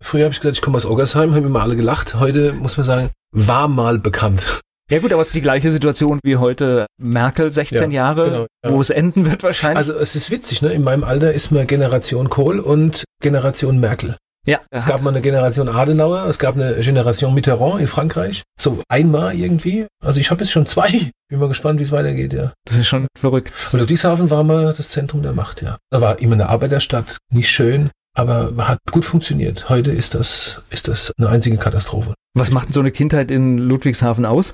früher 0.03 0.25
habe 0.25 0.33
ich 0.33 0.39
gesagt, 0.39 0.57
ich 0.57 0.61
komme 0.61 0.77
aus 0.77 0.85
Oggersheim, 0.85 1.33
haben 1.33 1.45
immer 1.45 1.61
alle 1.61 1.75
gelacht. 1.75 2.15
Heute 2.15 2.53
muss 2.53 2.77
man 2.77 2.83
sagen, 2.85 3.09
war 3.31 3.67
mal 3.67 3.99
bekannt. 3.99 4.61
Ja 4.89 4.99
gut, 4.99 5.11
aber 5.11 5.21
es 5.21 5.29
ist 5.29 5.35
die 5.35 5.41
gleiche 5.41 5.71
Situation 5.71 6.19
wie 6.23 6.37
heute 6.37 6.85
Merkel, 6.97 7.51
16 7.51 7.91
Ja, 7.91 8.05
Jahre, 8.05 8.25
genau, 8.25 8.45
ja. 8.63 8.69
wo 8.71 8.79
es 8.79 8.89
enden 8.89 9.29
wird 9.29 9.43
wahrscheinlich. 9.43 9.77
Also 9.77 9.93
es 9.93 10.15
ist 10.15 10.31
witzig, 10.31 10.61
ne? 10.61 10.71
In 10.71 10.83
meinem 10.83 11.03
Alter 11.03 11.33
ist 11.33 11.51
man 11.51 11.67
Generation 11.67 12.29
Kohl 12.29 12.59
und 12.59 13.03
Generation 13.21 13.79
Merkel. 13.79 14.15
Ja, 14.47 14.61
Es 14.71 14.85
gab 14.85 15.01
mal 15.01 15.09
eine 15.09 15.21
Generation 15.21 15.67
Adenauer, 15.67 16.25
es 16.25 16.39
gab 16.39 16.55
eine 16.55 16.75
Generation 16.75 17.33
Mitterrand 17.33 17.81
in 17.81 17.87
Frankreich. 17.87 18.43
So 18.59 18.81
einmal 18.87 19.35
irgendwie. 19.35 19.87
Also 20.03 20.19
ich 20.19 20.31
habe 20.31 20.41
jetzt 20.41 20.51
schon 20.51 20.65
zwei. 20.65 21.11
Bin 21.29 21.39
mal 21.39 21.49
gespannt, 21.49 21.79
wie 21.79 21.83
es 21.83 21.91
weitergeht, 21.91 22.31
ja. 22.31 22.53
das 22.65 22.77
ist 22.77 22.87
schon 22.87 23.07
verrückt. 23.17 23.51
Und 23.73 23.81
Ludwigshafen 23.81 24.29
war 24.29 24.43
mal 24.43 24.73
das 24.73 24.89
Zentrum 24.89 25.21
der 25.21 25.33
Macht, 25.33 25.61
ja. 25.61 25.77
Da 25.91 25.99
war 25.99 26.19
immer 26.19 26.33
eine 26.33 26.47
Arbeiterstadt, 26.47 27.17
nicht 27.31 27.49
schön, 27.49 27.89
aber 28.15 28.53
hat 28.67 28.79
gut 28.91 29.03
funktioniert. 29.03 29.67
Heute 29.67 29.91
ist 29.91 30.15
das, 30.15 30.61
ist 30.69 30.87
das 30.87 31.11
eine 31.17 31.29
einzige 31.29 31.57
Katastrophe. 31.57 32.13
Was 32.33 32.51
macht 32.51 32.69
denn 32.69 32.73
so 32.73 32.79
eine 32.79 32.91
Kindheit 32.91 33.29
in 33.29 33.57
Ludwigshafen 33.57 34.25
aus? 34.25 34.53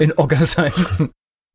In 0.00 0.16
Oggersheim. 0.16 0.72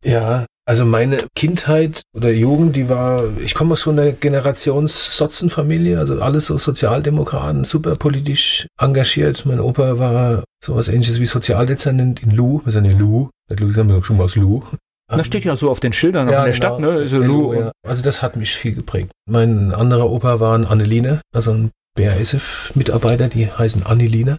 Ja, 0.06 0.45
also 0.69 0.86
meine 0.86 1.25
Kindheit 1.36 2.04
oder 2.16 2.30
Jugend, 2.30 2.75
die 2.75 2.89
war, 2.89 3.24
ich 3.44 3.56
komme 3.56 3.71
aus 3.71 3.81
so 3.81 3.89
einer 3.89 4.12
Generations-Sotzenfamilie, 4.12 5.98
also 5.98 6.21
alles 6.21 6.45
so 6.45 6.60
Sozialdemokraten, 6.60 7.63
super 7.63 7.95
politisch 7.95 8.68
engagiert. 8.80 9.48
Mein 9.48 9.62
Opa 9.62 9.98
war 9.98 10.44
sowas 10.63 10.88
ähnliches 10.88 11.19
wie 11.19 11.25
Sozialdezernent 11.25 12.21
in 12.21 12.30
Lu, 12.30 12.62
wir 12.66 12.71
sind 12.71 12.86
in 12.86 13.00
Lu, 13.00 13.31
nicht 13.50 13.60
Ludwigshafen, 13.62 13.89
sondern 13.89 14.04
schon 14.04 14.18
mal 14.18 14.25
aus 14.25 14.36
Lu. 14.36 14.62
Das 15.07 15.25
steht 15.25 15.44
ja 15.44 15.57
so 15.57 15.71
auf 15.71 15.80
den 15.80 15.92
Schildern 15.92 16.27
auch 16.27 16.33
in 16.33 16.36
der 16.36 16.54
genau. 16.54 16.56
Stadt, 16.56 16.80
ne? 16.80 17.07
So 17.07 17.18
LU, 17.18 17.24
Lu 17.24 17.54
ja. 17.56 17.71
Also 17.83 18.04
das 18.04 18.21
hat 18.21 18.36
mich 18.36 18.54
viel 18.54 18.75
geprägt. 18.75 19.10
Mein 19.27 19.74
anderer 19.74 20.07
Opa 20.12 20.39
war 20.39 20.56
ein 20.56 20.68
Anneline, 20.68 21.21
also 21.33 21.50
ein 21.51 21.71
BASF-Mitarbeiter, 21.98 23.27
die 23.27 23.51
heißen 23.51 23.88
Anneline. 23.88 24.38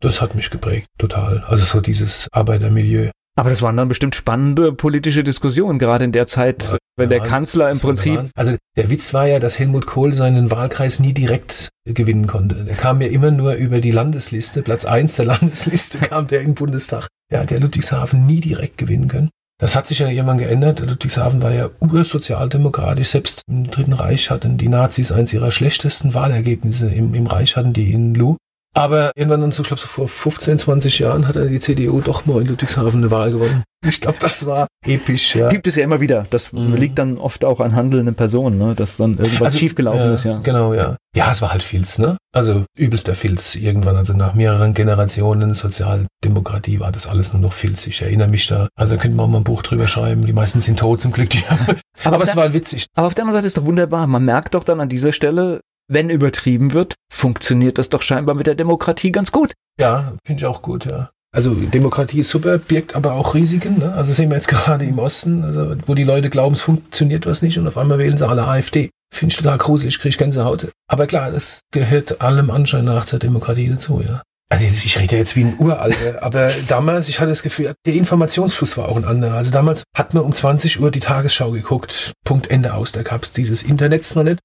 Das 0.00 0.20
hat 0.20 0.34
mich 0.34 0.50
geprägt, 0.50 0.88
total. 0.98 1.44
Also 1.46 1.64
so 1.64 1.80
dieses 1.80 2.26
Arbeitermilieu. 2.32 3.10
Aber 3.38 3.50
das 3.50 3.62
waren 3.62 3.76
dann 3.76 3.86
bestimmt 3.86 4.16
spannende 4.16 4.72
politische 4.72 5.22
Diskussionen, 5.22 5.78
gerade 5.78 6.04
in 6.04 6.10
der 6.10 6.26
Zeit, 6.26 6.64
Ja, 6.64 6.78
wenn 6.96 7.08
der 7.08 7.18
ja, 7.18 7.24
Kanzler 7.24 7.70
im 7.70 7.78
der 7.78 7.86
Prinzip 7.86 8.16
Wahnsinn. 8.16 8.32
Also 8.34 8.56
der 8.76 8.90
Witz 8.90 9.14
war 9.14 9.28
ja, 9.28 9.38
dass 9.38 9.60
Helmut 9.60 9.86
Kohl 9.86 10.12
seinen 10.12 10.50
Wahlkreis 10.50 10.98
nie 10.98 11.12
direkt 11.12 11.68
gewinnen 11.84 12.26
konnte. 12.26 12.56
Der 12.64 12.74
kam 12.74 13.00
ja 13.00 13.06
immer 13.06 13.30
nur 13.30 13.52
über 13.52 13.80
die 13.80 13.92
Landesliste. 13.92 14.62
Platz 14.62 14.84
eins 14.84 15.14
der 15.14 15.24
Landesliste 15.26 15.98
kam 15.98 16.26
der 16.26 16.40
in 16.40 16.46
den 16.46 16.54
Bundestag. 16.56 17.06
Ja, 17.30 17.44
der 17.44 17.60
Ludwigshafen 17.60 18.26
nie 18.26 18.40
direkt 18.40 18.76
gewinnen 18.76 19.06
können. 19.06 19.30
Das 19.60 19.76
hat 19.76 19.86
sich 19.86 20.00
ja 20.00 20.08
irgendwann 20.08 20.38
geändert. 20.38 20.80
Ludwigshafen 20.80 21.40
war 21.40 21.52
ja 21.52 21.70
ursozialdemokratisch. 21.78 23.08
Selbst 23.08 23.42
im 23.48 23.70
Dritten 23.70 23.92
Reich 23.92 24.30
hatten 24.30 24.58
die 24.58 24.68
Nazis 24.68 25.12
eins 25.12 25.32
ihrer 25.32 25.52
schlechtesten 25.52 26.12
Wahlergebnisse 26.12 26.90
im, 26.90 27.14
im 27.14 27.28
Reich 27.28 27.56
hatten 27.56 27.72
die 27.72 27.92
in 27.92 28.14
Lu. 28.14 28.36
Aber 28.74 29.12
irgendwann 29.16 29.40
dann 29.40 29.52
so, 29.52 29.62
ich 29.62 29.68
glaube, 29.68 29.80
so 29.80 29.88
vor 29.88 30.08
15, 30.08 30.58
20 30.58 30.98
Jahren 31.00 31.26
hat 31.26 31.36
dann 31.36 31.48
die 31.48 31.58
CDU 31.60 32.00
doch 32.00 32.26
mal 32.26 32.40
in 32.42 32.46
Ludwigshafen 32.48 33.00
eine 33.02 33.10
Wahl 33.10 33.30
gewonnen. 33.32 33.62
Ich 33.86 34.00
glaube, 34.00 34.18
das 34.20 34.44
war 34.44 34.66
episch, 34.84 35.36
ja. 35.36 35.48
gibt 35.50 35.68
es 35.68 35.76
ja 35.76 35.84
immer 35.84 36.00
wieder. 36.00 36.26
Das 36.30 36.52
Mhm. 36.52 36.74
liegt 36.74 36.98
dann 36.98 37.16
oft 37.16 37.44
auch 37.44 37.60
an 37.60 37.76
handelnden 37.76 38.16
Personen, 38.16 38.58
ne? 38.58 38.74
dass 38.74 38.96
dann 38.96 39.12
irgendwas 39.12 39.40
Also, 39.42 39.58
schiefgelaufen 39.58 40.00
ja, 40.08 40.14
ist, 40.14 40.24
ja. 40.24 40.38
Genau, 40.38 40.74
ja. 40.74 40.96
Ja, 41.14 41.30
es 41.30 41.40
war 41.42 41.52
halt 41.52 41.62
Filz, 41.62 41.96
ne? 42.00 42.16
Also 42.34 42.64
übelster 42.76 43.14
Filz 43.14 43.54
irgendwann. 43.54 43.94
Also 43.96 44.14
nach 44.14 44.34
mehreren 44.34 44.74
Generationen 44.74 45.54
Sozialdemokratie 45.54 46.80
war 46.80 46.92
das 46.92 47.06
alles 47.06 47.32
nur 47.32 47.40
noch 47.42 47.52
Filz. 47.52 47.86
Ich 47.86 48.02
erinnere 48.02 48.28
mich 48.28 48.46
da. 48.48 48.68
Also 48.76 48.96
da 48.96 49.00
könnte 49.00 49.16
man 49.16 49.26
auch 49.26 49.30
mal 49.30 49.38
ein 49.38 49.44
Buch 49.44 49.62
drüber 49.62 49.86
schreiben. 49.88 50.26
Die 50.26 50.32
meisten 50.32 50.60
sind 50.60 50.80
tot 50.80 51.00
zum 51.00 51.12
Glück. 51.12 51.30
Die 51.30 51.42
aber 52.04 52.22
es 52.24 52.30
da- 52.32 52.36
war 52.36 52.52
witzig. 52.52 52.86
Aber 52.96 53.06
auf 53.06 53.14
der 53.14 53.22
anderen 53.24 53.38
Seite 53.38 53.46
ist 53.46 53.56
doch 53.56 53.64
wunderbar. 53.64 54.08
Man 54.08 54.24
merkt 54.24 54.54
doch 54.54 54.64
dann 54.64 54.80
an 54.80 54.88
dieser 54.88 55.12
Stelle, 55.12 55.60
wenn 55.88 56.10
übertrieben 56.10 56.72
wird, 56.72 56.94
funktioniert 57.12 57.78
das 57.78 57.88
doch 57.88 58.02
scheinbar 58.02 58.34
mit 58.34 58.46
der 58.46 58.54
Demokratie 58.54 59.10
ganz 59.10 59.32
gut. 59.32 59.52
Ja, 59.80 60.14
finde 60.24 60.40
ich 60.40 60.46
auch 60.46 60.62
gut, 60.62 60.84
ja. 60.84 61.10
Also 61.30 61.52
Demokratie 61.54 62.20
ist 62.20 62.30
super, 62.30 62.58
birgt 62.58 62.96
aber 62.96 63.12
auch 63.12 63.34
Risiken. 63.34 63.78
Ne? 63.78 63.92
Also 63.92 64.14
sehen 64.14 64.30
wir 64.30 64.36
jetzt 64.36 64.48
gerade 64.48 64.84
im 64.84 64.98
Osten, 64.98 65.44
also 65.44 65.76
wo 65.86 65.94
die 65.94 66.04
Leute 66.04 66.30
glauben, 66.30 66.54
es 66.54 66.60
funktioniert 66.60 67.26
was 67.26 67.42
nicht 67.42 67.58
und 67.58 67.66
auf 67.66 67.76
einmal 67.76 67.98
wählen 67.98 68.16
sie 68.16 68.28
alle 68.28 68.44
AfD. 68.44 68.90
Finde 69.14 69.32
ich 69.32 69.38
total 69.38 69.58
gruselig, 69.58 69.98
kriege 69.98 70.10
ich 70.10 70.18
Gänsehaut. 70.18 70.68
Aber 70.86 71.06
klar, 71.06 71.30
das 71.30 71.60
gehört 71.72 72.20
allem 72.20 72.50
Anschein 72.50 72.84
nach 72.84 73.06
zur 73.06 73.18
Demokratie 73.18 73.68
dazu, 73.68 74.02
ja. 74.06 74.22
Also 74.50 74.64
ich 74.64 74.98
rede 74.98 75.16
jetzt 75.16 75.36
wie 75.36 75.44
ein 75.44 75.56
Uralter, 75.58 76.22
aber 76.22 76.50
damals, 76.68 77.08
ich 77.08 77.20
hatte 77.20 77.30
das 77.30 77.42
Gefühl, 77.42 77.74
der 77.86 77.94
Informationsfluss 77.94 78.76
war 78.78 78.88
auch 78.88 78.96
ein 78.96 79.04
anderer. 79.04 79.34
Also 79.34 79.50
damals 79.50 79.82
hat 79.94 80.14
man 80.14 80.24
um 80.24 80.34
20 80.34 80.80
Uhr 80.80 80.90
die 80.90 81.00
Tagesschau 81.00 81.50
geguckt, 81.50 82.12
Punkt, 82.24 82.50
Ende 82.50 82.74
aus. 82.74 82.92
Da 82.92 83.02
gab 83.02 83.24
es 83.24 83.32
dieses 83.32 83.62
Internet 83.62 84.14
noch 84.16 84.22
nicht. 84.22 84.38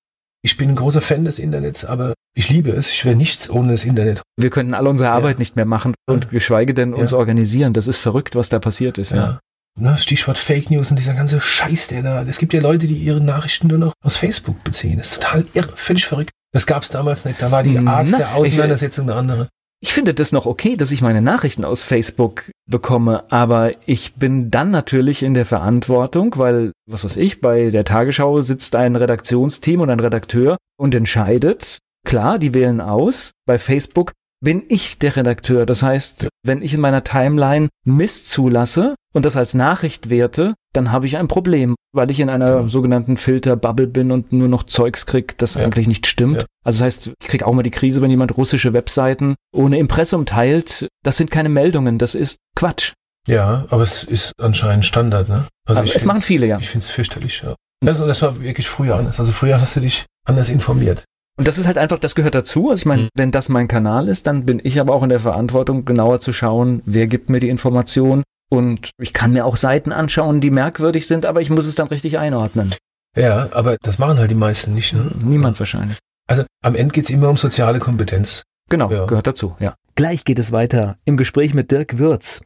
Ich 0.46 0.58
bin 0.58 0.70
ein 0.70 0.76
großer 0.76 1.02
Fan 1.02 1.24
des 1.24 1.40
Internets, 1.40 1.86
aber 1.86 2.14
ich 2.36 2.50
liebe 2.50 2.72
es. 2.72 2.92
Ich 2.92 3.06
wäre 3.06 3.16
nichts 3.16 3.50
ohne 3.50 3.72
das 3.72 3.86
Internet. 3.86 4.22
Wir 4.38 4.50
könnten 4.50 4.74
alle 4.74 4.90
unsere 4.90 5.10
Ja. 5.10 5.16
Arbeit 5.16 5.40
nicht 5.40 5.56
mehr 5.56 5.66
machen 5.66 5.94
und 6.06 6.30
geschweige 6.30 6.74
denn 6.74 6.94
uns 6.94 7.12
Ja. 7.12 7.18
organisieren. 7.18 7.74
Das 7.74 7.88
ist 7.88 7.98
verrückt, 7.98 8.36
was 8.36 8.50
da 8.50 8.60
passiert 8.60 8.98
ist. 8.98 9.12
Ja. 9.12 9.18
Ja. 9.18 9.40
Na, 9.80 9.98
Stichwort 9.98 10.38
Fake 10.38 10.70
News 10.70 10.92
und 10.92 10.98
dieser 10.98 11.14
ganze 11.14 11.40
Scheiß, 11.42 11.88
der 11.88 12.04
da. 12.04 12.24
Es 12.24 12.38
gibt 12.38 12.54
ja 12.54 12.62
Leute, 12.62 12.86
die 12.88 12.96
ihre 12.98 13.22
Nachrichten 13.22 13.68
nur 13.68 13.78
noch 13.80 13.94
aus 14.04 14.18
Facebook 14.18 14.64
beziehen. 14.64 14.98
Das 14.98 15.12
ist 15.12 15.22
total 15.22 15.46
irre, 15.54 15.72
völlig 15.76 16.06
verrückt. 16.06 16.30
Das 16.52 16.68
gab 16.68 16.84
es 16.84 16.90
damals 16.90 17.26
nicht. 17.26 17.42
Da 17.42 17.50
war 17.50 17.64
die 17.64 17.78
Art 17.80 18.08
Na, 18.12 18.18
der 18.20 18.36
Auseinandersetzung 18.36 19.10
eine 19.10 19.18
andere. 19.18 19.48
Ich 19.84 19.94
finde 19.94 20.14
das 20.14 20.32
noch 20.32 20.46
okay, 20.46 20.78
dass 20.78 20.94
ich 20.94 21.02
meine 21.02 21.22
Nachrichten 21.22 21.66
aus 21.66 21.84
Facebook 21.84 22.50
bekomme, 22.66 23.30
aber 23.30 23.72
ich 23.86 24.14
bin 24.14 24.50
dann 24.50 24.72
natürlich 24.72 25.24
in 25.24 25.34
der 25.34 25.46
Verantwortung, 25.46 26.38
weil, 26.38 26.72
was 26.90 27.04
weiß 27.04 27.18
ich, 27.18 27.42
bei 27.42 27.70
der 27.70 27.84
Tagesschau 27.84 28.42
sitzt 28.42 28.78
ein 28.78 28.96
Redaktionsteam 28.96 29.82
und 29.82 29.90
ein 29.90 30.00
Redakteur 30.00 30.56
und 30.80 30.96
entscheidet, 30.96 31.80
klar, 32.08 32.40
die 32.40 32.54
wählen 32.54 32.80
aus. 32.80 33.34
Bei 33.46 33.60
Facebook 33.60 34.14
bin 34.40 34.64
ich 34.70 35.00
der 35.00 35.18
Redakteur. 35.18 35.66
Das 35.66 35.84
heißt, 35.84 36.30
wenn 36.46 36.62
ich 36.62 36.74
in 36.74 36.80
meiner 36.80 37.04
Timeline 37.04 37.68
Mist 37.84 38.30
zulasse, 38.30 38.96
und 39.14 39.26
das 39.26 39.38
als 39.38 39.54
Nachricht 39.54 40.10
werte, 40.10 40.56
dann 40.74 40.92
habe 40.92 41.06
ich 41.06 41.18
ein 41.18 41.28
Problem, 41.28 41.76
weil 41.94 42.12
ich 42.12 42.20
in 42.20 42.30
einer 42.30 42.62
ja. 42.62 42.68
sogenannten 42.68 43.16
Filterbubble 43.18 43.88
bin 43.88 44.12
und 44.12 44.34
nur 44.34 44.48
noch 44.48 44.64
Zeugs 44.64 45.06
krieg, 45.06 45.38
das 45.38 45.54
ja. 45.54 45.64
eigentlich 45.64 45.88
nicht 45.88 46.08
stimmt. 46.08 46.38
Ja. 46.38 46.46
Also 46.64 46.80
das 46.80 46.86
heißt, 46.86 47.12
ich 47.22 47.28
krieg 47.28 47.44
auch 47.44 47.54
mal 47.54 47.64
die 47.64 47.72
Krise, 47.72 48.02
wenn 48.02 48.10
jemand 48.10 48.36
russische 48.36 48.74
Webseiten 48.74 49.36
ohne 49.54 49.78
Impressum 49.78 50.26
teilt. 50.26 50.88
Das 51.04 51.18
sind 51.18 51.32
keine 51.32 51.50
Meldungen, 51.50 52.00
das 52.00 52.16
ist 52.16 52.38
Quatsch. 52.56 52.94
Ja, 53.28 53.66
aber 53.70 53.84
es 53.84 54.04
ist 54.04 54.34
anscheinend 54.42 54.86
Standard, 54.86 55.30
ne? 55.30 55.46
Also 55.66 55.80
aber 55.80 55.96
es 55.96 56.06
machen 56.06 56.22
viele, 56.22 56.46
ja. 56.48 56.60
Ich 56.60 56.70
finde 56.70 56.84
es 56.84 56.92
fürchterlich, 56.92 57.42
ja. 57.46 57.56
Also 57.86 58.06
das 58.08 58.22
war 58.22 58.42
wirklich 58.42 58.68
früher 58.68 58.96
anders. 58.96 59.20
Also 59.20 59.32
früher 59.32 59.62
hast 59.62 59.76
du 59.76 59.80
dich 59.80 60.06
anders 60.26 60.50
informiert. 60.50 61.06
Und 61.38 61.48
das 61.48 61.58
ist 61.58 61.66
halt 61.66 61.78
einfach, 61.78 62.00
das 62.00 62.16
gehört 62.16 62.36
dazu. 62.36 62.70
Also 62.70 62.82
ich 62.82 62.86
meine, 62.86 63.04
mhm. 63.04 63.10
wenn 63.16 63.32
das 63.32 63.50
mein 63.50 63.68
Kanal 63.68 64.08
ist, 64.08 64.28
dann 64.28 64.46
bin 64.46 64.62
ich 64.64 64.80
aber 64.80 64.94
auch 64.94 65.04
in 65.04 65.10
der 65.10 65.20
Verantwortung, 65.20 65.84
genauer 65.86 66.20
zu 66.20 66.32
schauen, 66.32 66.82
wer 66.86 67.08
gibt 67.08 67.30
mir 67.30 67.40
die 67.40 67.50
Information. 67.50 68.24
Und 68.54 68.92
ich 69.02 69.14
kann 69.14 69.34
mir 69.34 69.48
auch 69.48 69.56
Seiten 69.56 69.92
anschauen, 69.92 70.40
die 70.40 70.52
merkwürdig 70.52 71.08
sind, 71.08 71.26
aber 71.26 71.42
ich 71.42 71.50
muss 71.50 71.66
es 71.66 71.74
dann 71.74 71.88
richtig 71.88 72.20
einordnen. 72.20 72.76
Ja, 73.18 73.50
aber 73.52 73.78
das 73.82 73.98
machen 73.98 74.20
halt 74.20 74.30
die 74.30 74.36
meisten 74.36 74.76
nicht. 74.76 74.94
Ne? 74.94 75.10
Niemand 75.24 75.58
wahrscheinlich. 75.58 75.98
Also 76.28 76.44
am 76.64 76.76
Ende 76.76 76.94
geht 76.94 77.06
es 77.06 77.10
immer 77.10 77.30
um 77.30 77.38
soziale 77.38 77.80
Kompetenz. 77.80 78.44
Genau, 78.70 78.92
ja. 78.92 79.08
gehört 79.08 79.26
dazu, 79.26 79.56
ja. 79.60 79.74
Gleich 79.96 80.24
geht 80.24 80.38
es 80.38 80.52
weiter 80.52 80.98
im 81.04 81.18
Gespräch 81.18 81.56
mit 81.56 81.72
Dirk 81.72 81.98
Würz. 81.98 82.42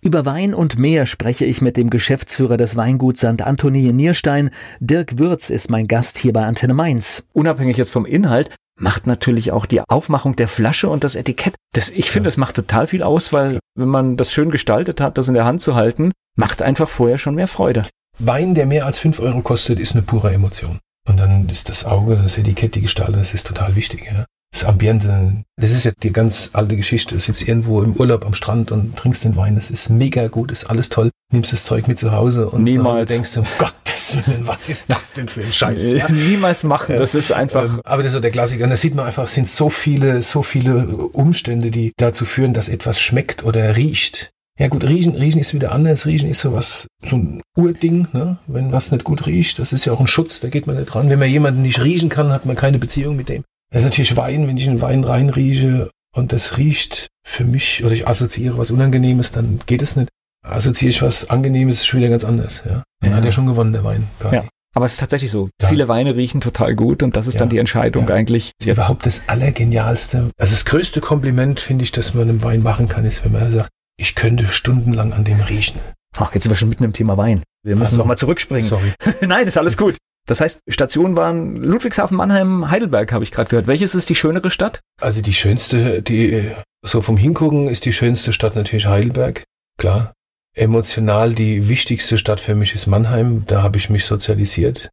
Über 0.00 0.26
Wein 0.26 0.54
und 0.54 0.76
mehr 0.76 1.06
spreche 1.06 1.44
ich 1.44 1.60
mit 1.60 1.76
dem 1.76 1.88
Geschäftsführer 1.88 2.56
des 2.56 2.74
Weinguts 2.74 3.20
St. 3.20 3.40
Anthony 3.40 3.86
in 3.86 3.94
Nierstein. 3.94 4.50
Dirk 4.80 5.20
Würz 5.20 5.50
ist 5.50 5.70
mein 5.70 5.86
Gast 5.86 6.18
hier 6.18 6.32
bei 6.32 6.46
Antenne 6.46 6.74
Mainz. 6.74 7.22
Unabhängig 7.32 7.76
jetzt 7.76 7.92
vom 7.92 8.06
Inhalt, 8.06 8.50
macht 8.78 9.06
natürlich 9.06 9.52
auch 9.52 9.66
die 9.66 9.80
Aufmachung 9.88 10.36
der 10.36 10.48
Flasche 10.48 10.88
und 10.88 11.04
das 11.04 11.16
Etikett. 11.16 11.54
Das, 11.74 11.90
ich 11.90 12.10
finde, 12.10 12.28
das 12.28 12.36
macht 12.36 12.54
total 12.54 12.86
viel 12.86 13.02
aus, 13.02 13.32
weil 13.32 13.58
wenn 13.74 13.88
man 13.88 14.16
das 14.16 14.32
schön 14.32 14.50
gestaltet 14.50 15.00
hat, 15.00 15.18
das 15.18 15.28
in 15.28 15.34
der 15.34 15.44
Hand 15.44 15.60
zu 15.60 15.74
halten, 15.74 16.12
macht 16.36 16.62
einfach 16.62 16.88
vorher 16.88 17.18
schon 17.18 17.34
mehr 17.34 17.48
Freude. 17.48 17.84
Wein, 18.18 18.54
der 18.54 18.66
mehr 18.66 18.86
als 18.86 18.98
fünf 18.98 19.20
Euro 19.20 19.42
kostet, 19.42 19.78
ist 19.78 19.92
eine 19.92 20.02
pure 20.02 20.32
Emotion. 20.32 20.78
Und 21.08 21.18
dann 21.18 21.48
ist 21.48 21.68
das 21.68 21.84
Auge, 21.84 22.16
das 22.16 22.38
Etikett, 22.38 22.74
die 22.74 22.82
Gestaltung, 22.82 23.18
das 23.18 23.34
ist 23.34 23.46
total 23.46 23.76
wichtig. 23.76 24.06
Ja? 24.10 24.24
das 24.52 24.64
Ambiente, 24.64 25.44
das 25.56 25.72
ist 25.72 25.84
ja 25.84 25.92
die 26.02 26.12
ganz 26.12 26.50
alte 26.52 26.76
Geschichte. 26.76 27.14
Du 27.14 27.20
sitzt 27.20 27.46
irgendwo 27.46 27.82
im 27.82 27.94
Urlaub 27.94 28.24
am 28.24 28.34
Strand 28.34 28.72
und 28.72 28.96
trinkst 28.96 29.24
den 29.24 29.36
Wein. 29.36 29.56
Das 29.56 29.70
ist 29.70 29.90
mega 29.90 30.28
gut, 30.28 30.50
ist 30.50 30.64
alles 30.64 30.88
toll. 30.88 31.10
Nimmst 31.30 31.52
das 31.52 31.64
Zeug 31.64 31.88
mit 31.88 31.98
zu 31.98 32.12
Hause 32.12 32.48
und 32.48 32.64
Niemals. 32.64 33.06
denkst 33.06 33.34
du, 33.34 33.40
um 33.40 33.46
Gottes 33.58 34.16
Willen, 34.26 34.46
was 34.46 34.70
ist 34.70 34.90
das 34.90 35.12
denn 35.12 35.28
für 35.28 35.42
ein 35.42 35.52
Scheiß? 35.52 35.92
Ja? 35.92 36.10
Niemals 36.10 36.64
machen. 36.64 36.96
Das 36.96 37.14
ist 37.14 37.32
einfach. 37.32 37.64
Ähm, 37.66 37.80
aber 37.84 38.02
das 38.02 38.10
ist 38.10 38.14
so 38.14 38.20
der 38.20 38.30
Klassiker. 38.30 38.64
Und 38.64 38.70
da 38.70 38.76
sieht 38.76 38.94
man 38.94 39.04
einfach, 39.04 39.24
es 39.24 39.34
sind 39.34 39.46
so 39.46 39.68
viele, 39.68 40.22
so 40.22 40.42
viele 40.42 40.86
Umstände, 40.86 41.70
die 41.70 41.92
dazu 41.98 42.24
führen, 42.24 42.54
dass 42.54 42.70
etwas 42.70 42.98
schmeckt 42.98 43.44
oder 43.44 43.76
riecht. 43.76 44.30
Ja 44.58 44.68
gut, 44.68 44.84
riechen, 44.84 45.14
riechen 45.16 45.38
ist 45.38 45.52
wieder 45.52 45.72
anders. 45.72 46.06
Riechen 46.06 46.30
ist 46.30 46.40
sowas, 46.40 46.88
so 47.04 47.16
ein 47.16 47.42
Urding, 47.56 48.08
ne? 48.12 48.38
Wenn 48.46 48.72
was 48.72 48.90
nicht 48.90 49.04
gut 49.04 49.26
riecht, 49.26 49.58
das 49.58 49.74
ist 49.74 49.84
ja 49.84 49.92
auch 49.92 50.00
ein 50.00 50.06
Schutz, 50.08 50.40
da 50.40 50.48
geht 50.48 50.66
man 50.66 50.76
nicht 50.76 50.86
dran. 50.86 51.10
Wenn 51.10 51.18
man 51.18 51.28
jemanden 51.28 51.60
nicht 51.60 51.82
riechen 51.84 52.08
kann, 52.08 52.32
hat 52.32 52.46
man 52.46 52.56
keine 52.56 52.78
Beziehung 52.78 53.16
mit 53.16 53.28
dem. 53.28 53.44
Das 53.70 53.80
ist 53.80 53.86
natürlich 53.90 54.16
Wein, 54.16 54.48
wenn 54.48 54.56
ich 54.56 54.66
in 54.66 54.80
Wein 54.80 55.04
reinrieche 55.04 55.90
und 56.16 56.32
das 56.32 56.56
riecht 56.56 57.08
für 57.22 57.44
mich 57.44 57.84
oder 57.84 57.92
ich 57.92 58.08
assoziiere 58.08 58.56
was 58.56 58.70
Unangenehmes, 58.70 59.30
dann 59.30 59.60
geht 59.66 59.82
es 59.82 59.94
nicht. 59.94 60.08
Assoziiere 60.48 60.90
ich 60.90 61.02
was 61.02 61.30
Angenehmes, 61.30 61.76
ist 61.76 61.86
schon 61.86 62.00
wieder 62.00 62.10
ganz 62.10 62.24
anders. 62.24 62.62
Ja? 62.66 62.82
Dann 63.00 63.10
ja. 63.10 63.16
hat 63.16 63.24
er 63.24 63.32
schon 63.32 63.46
gewonnen, 63.46 63.72
der 63.72 63.84
Wein. 63.84 64.06
Ja. 64.32 64.44
Aber 64.74 64.86
es 64.86 64.92
ist 64.92 65.00
tatsächlich 65.00 65.30
so. 65.30 65.48
Ja. 65.60 65.68
Viele 65.68 65.88
Weine 65.88 66.14
riechen 66.14 66.40
total 66.40 66.74
gut 66.74 67.02
und 67.02 67.16
das 67.16 67.26
ist 67.26 67.34
ja. 67.34 67.40
dann 67.40 67.48
die 67.48 67.58
Entscheidung 67.58 68.08
eigentlich. 68.10 68.52
Das 68.58 68.66
ist 68.66 68.72
überhaupt 68.74 69.06
das 69.06 69.22
Allergenialste. 69.26 70.30
Also 70.38 70.52
das 70.52 70.64
größte 70.64 71.00
Kompliment, 71.00 71.58
finde 71.60 71.84
ich, 71.84 71.92
dass 71.92 72.14
man 72.14 72.28
einem 72.28 72.42
Wein 72.42 72.62
machen 72.62 72.88
kann, 72.88 73.04
ist, 73.04 73.24
wenn 73.24 73.32
man 73.32 73.50
sagt, 73.50 73.70
ich 73.98 74.14
könnte 74.14 74.46
stundenlang 74.46 75.12
an 75.12 75.24
dem 75.24 75.40
riechen. 75.40 75.80
Ach, 76.16 76.32
jetzt 76.34 76.44
sind 76.44 76.52
wir 76.52 76.56
schon 76.56 76.68
mitten 76.68 76.84
im 76.84 76.92
Thema 76.92 77.16
Wein. 77.16 77.42
Wir 77.64 77.74
müssen 77.74 77.92
also, 77.92 77.98
nochmal 77.98 78.18
zurückspringen. 78.18 78.68
Sorry. 78.68 78.92
Nein, 79.26 79.46
ist 79.46 79.56
alles 79.56 79.76
gut. 79.76 79.96
Das 80.28 80.40
heißt, 80.40 80.60
Stationen 80.68 81.16
waren 81.16 81.56
Ludwigshafen, 81.56 82.16
Mannheim, 82.16 82.70
Heidelberg, 82.70 83.12
habe 83.12 83.24
ich 83.24 83.32
gerade 83.32 83.48
gehört. 83.48 83.66
Welches 83.66 83.94
ist 83.94 84.10
die 84.10 84.14
schönere 84.14 84.50
Stadt? 84.50 84.80
Also 85.00 85.22
die 85.22 85.32
schönste, 85.32 86.02
die 86.02 86.52
so 86.84 87.00
vom 87.00 87.16
Hingucken 87.16 87.66
ist 87.68 87.84
die 87.86 87.92
schönste 87.92 88.32
Stadt 88.32 88.54
natürlich 88.54 88.86
Heidelberg, 88.86 89.44
klar. 89.78 90.12
Emotional 90.58 91.34
die 91.34 91.68
wichtigste 91.68 92.18
Stadt 92.18 92.40
für 92.40 92.54
mich 92.54 92.74
ist 92.74 92.86
Mannheim. 92.86 93.44
Da 93.46 93.62
habe 93.62 93.78
ich 93.78 93.90
mich 93.90 94.04
sozialisiert. 94.04 94.90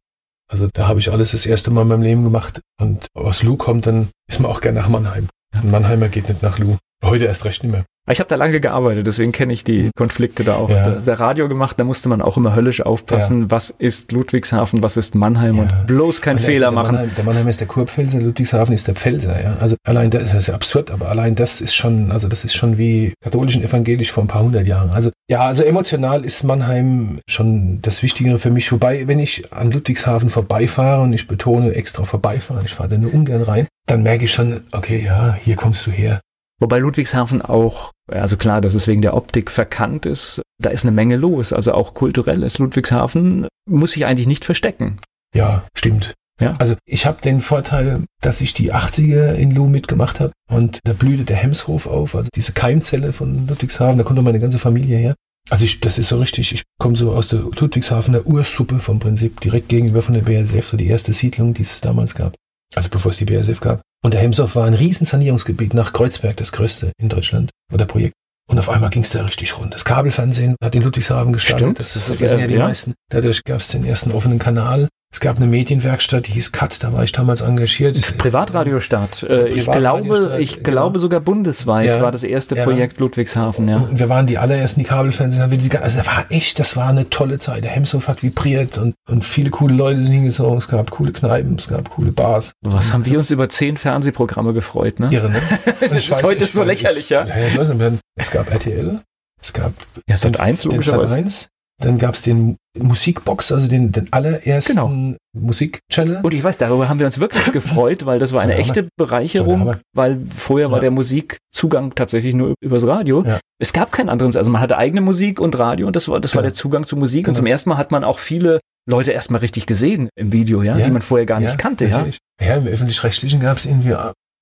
Also 0.48 0.68
da 0.72 0.86
habe 0.86 1.00
ich 1.00 1.10
alles 1.10 1.32
das 1.32 1.46
erste 1.46 1.70
Mal 1.70 1.82
in 1.82 1.88
meinem 1.88 2.02
Leben 2.02 2.24
gemacht. 2.24 2.60
Und 2.80 3.06
aus 3.14 3.42
Lu 3.42 3.56
kommt, 3.56 3.86
dann 3.86 4.08
ist 4.28 4.40
man 4.40 4.50
auch 4.50 4.60
gern 4.60 4.74
nach 4.74 4.88
Mannheim. 4.88 5.28
Ein 5.54 5.70
Mannheimer 5.70 6.08
geht 6.08 6.28
nicht 6.28 6.42
nach 6.42 6.58
Lu. 6.58 6.76
Heute 7.04 7.24
erst 7.24 7.44
recht 7.44 7.62
nicht 7.62 7.72
mehr. 7.72 7.84
Ich 8.10 8.20
habe 8.20 8.28
da 8.28 8.36
lange 8.36 8.60
gearbeitet, 8.60 9.06
deswegen 9.06 9.32
kenne 9.32 9.52
ich 9.52 9.64
die 9.64 9.90
Konflikte 9.96 10.44
da 10.44 10.56
auch. 10.56 10.70
Ja. 10.70 10.90
Der 10.90 11.18
Radio 11.18 11.48
gemacht, 11.48 11.78
da 11.78 11.84
musste 11.84 12.08
man 12.08 12.22
auch 12.22 12.36
immer 12.36 12.54
höllisch 12.54 12.80
aufpassen, 12.80 13.42
ja. 13.42 13.50
was 13.50 13.70
ist 13.70 14.12
Ludwigshafen, 14.12 14.82
was 14.82 14.96
ist 14.96 15.16
Mannheim 15.16 15.56
ja. 15.56 15.62
und 15.62 15.86
bloß 15.86 16.22
keinen 16.22 16.36
also 16.36 16.46
Fehler 16.46 16.68
der 16.68 16.70
machen. 16.70 16.94
Mannheim, 16.94 17.10
der 17.16 17.24
Mannheim 17.24 17.48
ist 17.48 17.60
der 17.60 17.66
Kurpfälzer, 17.66 18.20
Ludwigshafen 18.20 18.74
ist 18.74 18.86
der 18.86 18.94
Pfälzer. 18.94 19.42
Ja? 19.42 19.56
Also 19.60 19.74
allein 19.84 20.10
das 20.10 20.32
ist 20.32 20.50
absurd, 20.50 20.90
aber 20.92 21.08
allein 21.08 21.34
das 21.34 21.60
ist 21.60 21.74
schon, 21.74 22.12
also 22.12 22.28
das 22.28 22.44
ist 22.44 22.54
schon 22.54 22.78
wie 22.78 23.12
katholisch 23.24 23.56
und 23.56 23.64
evangelisch 23.64 24.12
vor 24.12 24.22
ein 24.22 24.28
paar 24.28 24.42
hundert 24.42 24.66
Jahren. 24.66 24.90
Also 24.90 25.10
ja, 25.28 25.40
also 25.40 25.64
emotional 25.64 26.24
ist 26.24 26.44
Mannheim 26.44 27.18
schon 27.26 27.82
das 27.82 28.04
Wichtigere 28.04 28.38
für 28.38 28.50
mich. 28.50 28.70
Wobei, 28.70 29.08
wenn 29.08 29.18
ich 29.18 29.52
an 29.52 29.72
Ludwigshafen 29.72 30.30
vorbeifahre 30.30 31.02
und 31.02 31.12
ich 31.12 31.26
betone 31.26 31.74
extra 31.74 32.04
vorbeifahren, 32.04 32.64
ich 32.64 32.74
fahre 32.74 32.90
da 32.90 32.98
nur 32.98 33.12
ungern 33.12 33.42
rein, 33.42 33.66
dann 33.86 34.04
merke 34.04 34.24
ich 34.24 34.32
schon, 34.32 34.62
okay, 34.70 35.02
ja, 35.04 35.36
hier 35.42 35.56
kommst 35.56 35.84
du 35.86 35.90
her. 35.90 36.20
Wobei 36.60 36.78
Ludwigshafen 36.78 37.42
auch, 37.42 37.92
also 38.08 38.36
klar, 38.36 38.60
dass 38.60 38.74
es 38.74 38.86
wegen 38.86 39.02
der 39.02 39.14
Optik 39.14 39.50
verkannt 39.50 40.06
ist, 40.06 40.42
da 40.58 40.70
ist 40.70 40.84
eine 40.84 40.92
Menge 40.92 41.16
los. 41.16 41.52
Also 41.52 41.72
auch 41.72 41.94
kulturell 41.94 42.42
ist 42.42 42.58
Ludwigshafen, 42.58 43.48
muss 43.68 43.92
sich 43.92 44.06
eigentlich 44.06 44.26
nicht 44.26 44.44
verstecken. 44.44 44.98
Ja, 45.34 45.66
stimmt. 45.76 46.14
Ja. 46.40 46.54
Also 46.58 46.76
ich 46.84 47.06
habe 47.06 47.22
den 47.22 47.40
Vorteil, 47.40 48.04
dass 48.20 48.40
ich 48.40 48.52
die 48.52 48.72
80er 48.72 49.32
in 49.32 49.52
Lu 49.52 49.68
mitgemacht 49.68 50.20
habe 50.20 50.32
und 50.50 50.80
da 50.84 50.92
blühte 50.92 51.24
der 51.24 51.36
Hemshof 51.36 51.86
auf, 51.86 52.14
also 52.14 52.28
diese 52.34 52.52
Keimzelle 52.52 53.12
von 53.12 53.46
Ludwigshafen, 53.46 53.96
da 53.96 54.04
kommt 54.04 54.22
meine 54.22 54.40
ganze 54.40 54.58
Familie 54.58 54.98
her. 54.98 55.14
Also 55.48 55.64
ich, 55.64 55.80
das 55.80 55.98
ist 55.98 56.08
so 56.08 56.18
richtig, 56.18 56.52
ich 56.52 56.62
komme 56.78 56.96
so 56.96 57.12
aus 57.12 57.28
der 57.28 57.40
Ludwigshafener 57.40 58.26
Ursuppe 58.26 58.80
vom 58.80 58.98
Prinzip, 58.98 59.40
direkt 59.40 59.68
gegenüber 59.68 60.02
von 60.02 60.14
der 60.14 60.22
BASF, 60.22 60.66
so 60.66 60.76
die 60.76 60.88
erste 60.88 61.12
Siedlung, 61.12 61.54
die 61.54 61.62
es 61.62 61.80
damals 61.80 62.14
gab. 62.14 62.34
Also 62.74 62.88
bevor 62.88 63.10
es 63.10 63.18
die 63.18 63.24
BASF 63.24 63.60
gab. 63.60 63.80
Und 64.04 64.14
der 64.14 64.20
Hemshof 64.20 64.54
war 64.54 64.66
ein 64.66 64.74
Riesensanierungsgebiet 64.74 65.74
nach 65.74 65.92
Kreuzberg, 65.92 66.36
das 66.36 66.52
größte 66.52 66.92
in 66.98 67.08
Deutschland 67.08 67.50
oder 67.72 67.86
Projekt. 67.86 68.14
Und 68.48 68.58
auf 68.58 68.68
einmal 68.68 68.90
ging 68.90 69.02
es 69.02 69.10
da 69.10 69.24
richtig 69.24 69.58
rund. 69.58 69.74
Das 69.74 69.84
Kabelfernsehen 69.84 70.54
hat 70.62 70.74
in 70.74 70.82
Ludwigshafen 70.82 71.32
gestartet. 71.32 71.64
Stimmt, 71.64 71.78
das, 71.80 71.94
das 71.94 72.04
vergessen 72.04 72.38
ja 72.38 72.46
die 72.46 72.54
ja. 72.54 72.64
meisten. 72.64 72.94
Dadurch 73.10 73.42
gab 73.42 73.60
es 73.60 73.68
den 73.68 73.84
ersten 73.84 74.12
offenen 74.12 74.38
Kanal. 74.38 74.88
Es 75.12 75.20
gab 75.20 75.36
eine 75.36 75.46
Medienwerkstatt, 75.46 76.26
die 76.26 76.32
hieß 76.32 76.52
CUT, 76.52 76.82
da 76.82 76.92
war 76.92 77.02
ich 77.02 77.12
damals 77.12 77.40
engagiert. 77.40 78.18
Privatradiostart. 78.18 79.22
Äh, 79.22 79.48
ich 79.48 79.70
glaube, 79.70 80.36
ich 80.38 80.56
genau. 80.56 80.70
glaube 80.70 80.98
sogar 80.98 81.20
bundesweit 81.20 81.86
ja, 81.86 82.02
war 82.02 82.12
das 82.12 82.22
erste 82.22 82.56
ja. 82.56 82.64
Projekt 82.64 82.98
Ludwigshafen, 82.98 83.66
ja. 83.68 83.76
Und 83.76 83.98
wir 83.98 84.08
waren 84.10 84.26
die 84.26 84.36
allerersten, 84.36 84.80
die 84.80 84.86
Kabelfernsehen 84.86 85.42
haben. 85.42 85.58
Also 85.80 85.98
das 85.98 86.06
war 86.06 86.26
echt, 86.28 86.58
das 86.58 86.76
war 86.76 86.88
eine 86.88 87.08
tolle 87.08 87.38
Zeit. 87.38 87.64
Der 87.64 87.70
Hemshof 87.70 88.08
hat 88.08 88.22
vibriert 88.22 88.76
und, 88.76 88.94
und 89.08 89.24
viele 89.24 89.48
coole 89.50 89.74
Leute 89.74 90.00
sind 90.00 90.12
hingezogen. 90.12 90.58
Es 90.58 90.68
gab 90.68 90.90
coole 90.90 91.12
Kneipen, 91.12 91.54
es 91.54 91.68
gab 91.68 91.88
coole 91.88 92.12
Bars. 92.12 92.52
Was 92.62 92.92
haben 92.92 93.06
wir 93.06 93.18
uns 93.18 93.30
über 93.30 93.48
zehn 93.48 93.78
Fernsehprogramme 93.78 94.52
gefreut, 94.52 95.00
ne? 95.00 95.08
Irre, 95.10 95.30
ne? 95.30 95.40
das 95.80 95.92
ist 95.92 96.10
weiß, 96.10 96.22
heute 96.24 96.46
so 96.46 96.62
lächerlich, 96.62 97.08
ja. 97.08 97.26
ja, 97.26 97.38
ja 97.38 97.92
es 98.16 98.30
gab 98.30 98.52
RTL, 98.52 99.00
es 99.40 99.52
gab 99.52 99.72
ja, 100.06 100.16
Sat 100.16 100.38
1 100.38 100.64
logischerweise. 100.64 101.48
Dann 101.78 101.98
gab 101.98 102.14
es 102.14 102.22
den 102.22 102.56
Musikbox, 102.78 103.52
also 103.52 103.68
den, 103.68 103.92
den 103.92 104.12
allerersten 104.12 104.74
genau. 104.74 105.16
Musikchannel. 105.38 106.20
Und 106.22 106.32
ich 106.32 106.42
weiß, 106.42 106.56
darüber 106.56 106.88
haben 106.88 106.98
wir 106.98 107.06
uns 107.06 107.20
wirklich 107.20 107.44
gefreut, 107.52 108.06
weil 108.06 108.18
das 108.18 108.32
war 108.32 108.40
eine 108.40 108.54
echte 108.54 108.88
Bereicherung, 108.96 109.76
weil 109.94 110.18
vorher 110.20 110.68
ja. 110.68 110.72
war 110.72 110.80
der 110.80 110.90
Musikzugang 110.90 111.94
tatsächlich 111.94 112.34
nur 112.34 112.54
übers 112.62 112.86
Radio. 112.86 113.24
Ja. 113.24 113.40
Es 113.58 113.72
gab 113.72 113.92
keinen 113.92 114.08
anderen, 114.08 114.34
also 114.36 114.50
man 114.50 114.60
hatte 114.60 114.78
eigene 114.78 115.02
Musik 115.02 115.38
und 115.38 115.58
Radio 115.58 115.86
und 115.86 115.96
das 115.96 116.08
war, 116.08 116.18
das 116.20 116.32
genau. 116.32 116.38
war 116.38 116.42
der 116.44 116.54
Zugang 116.54 116.86
zu 116.86 116.96
Musik. 116.96 117.24
Genau. 117.24 117.30
Und 117.30 117.34
zum 117.36 117.46
ersten 117.46 117.70
Mal 117.70 117.76
hat 117.76 117.90
man 117.90 118.04
auch 118.04 118.18
viele 118.18 118.60
Leute 118.88 119.12
erstmal 119.12 119.40
richtig 119.40 119.66
gesehen 119.66 120.08
im 120.16 120.32
Video, 120.32 120.62
ja, 120.62 120.78
ja 120.78 120.86
die 120.86 120.90
man 120.90 121.02
vorher 121.02 121.26
gar 121.26 121.40
nicht 121.40 121.58
kannte, 121.58 121.88
natürlich. 121.88 122.18
ja. 122.40 122.48
Ja, 122.48 122.54
im 122.56 122.66
Öffentlich-Rechtlichen 122.66 123.40
gab 123.40 123.56
es 123.56 123.66
irgendwie 123.66 123.94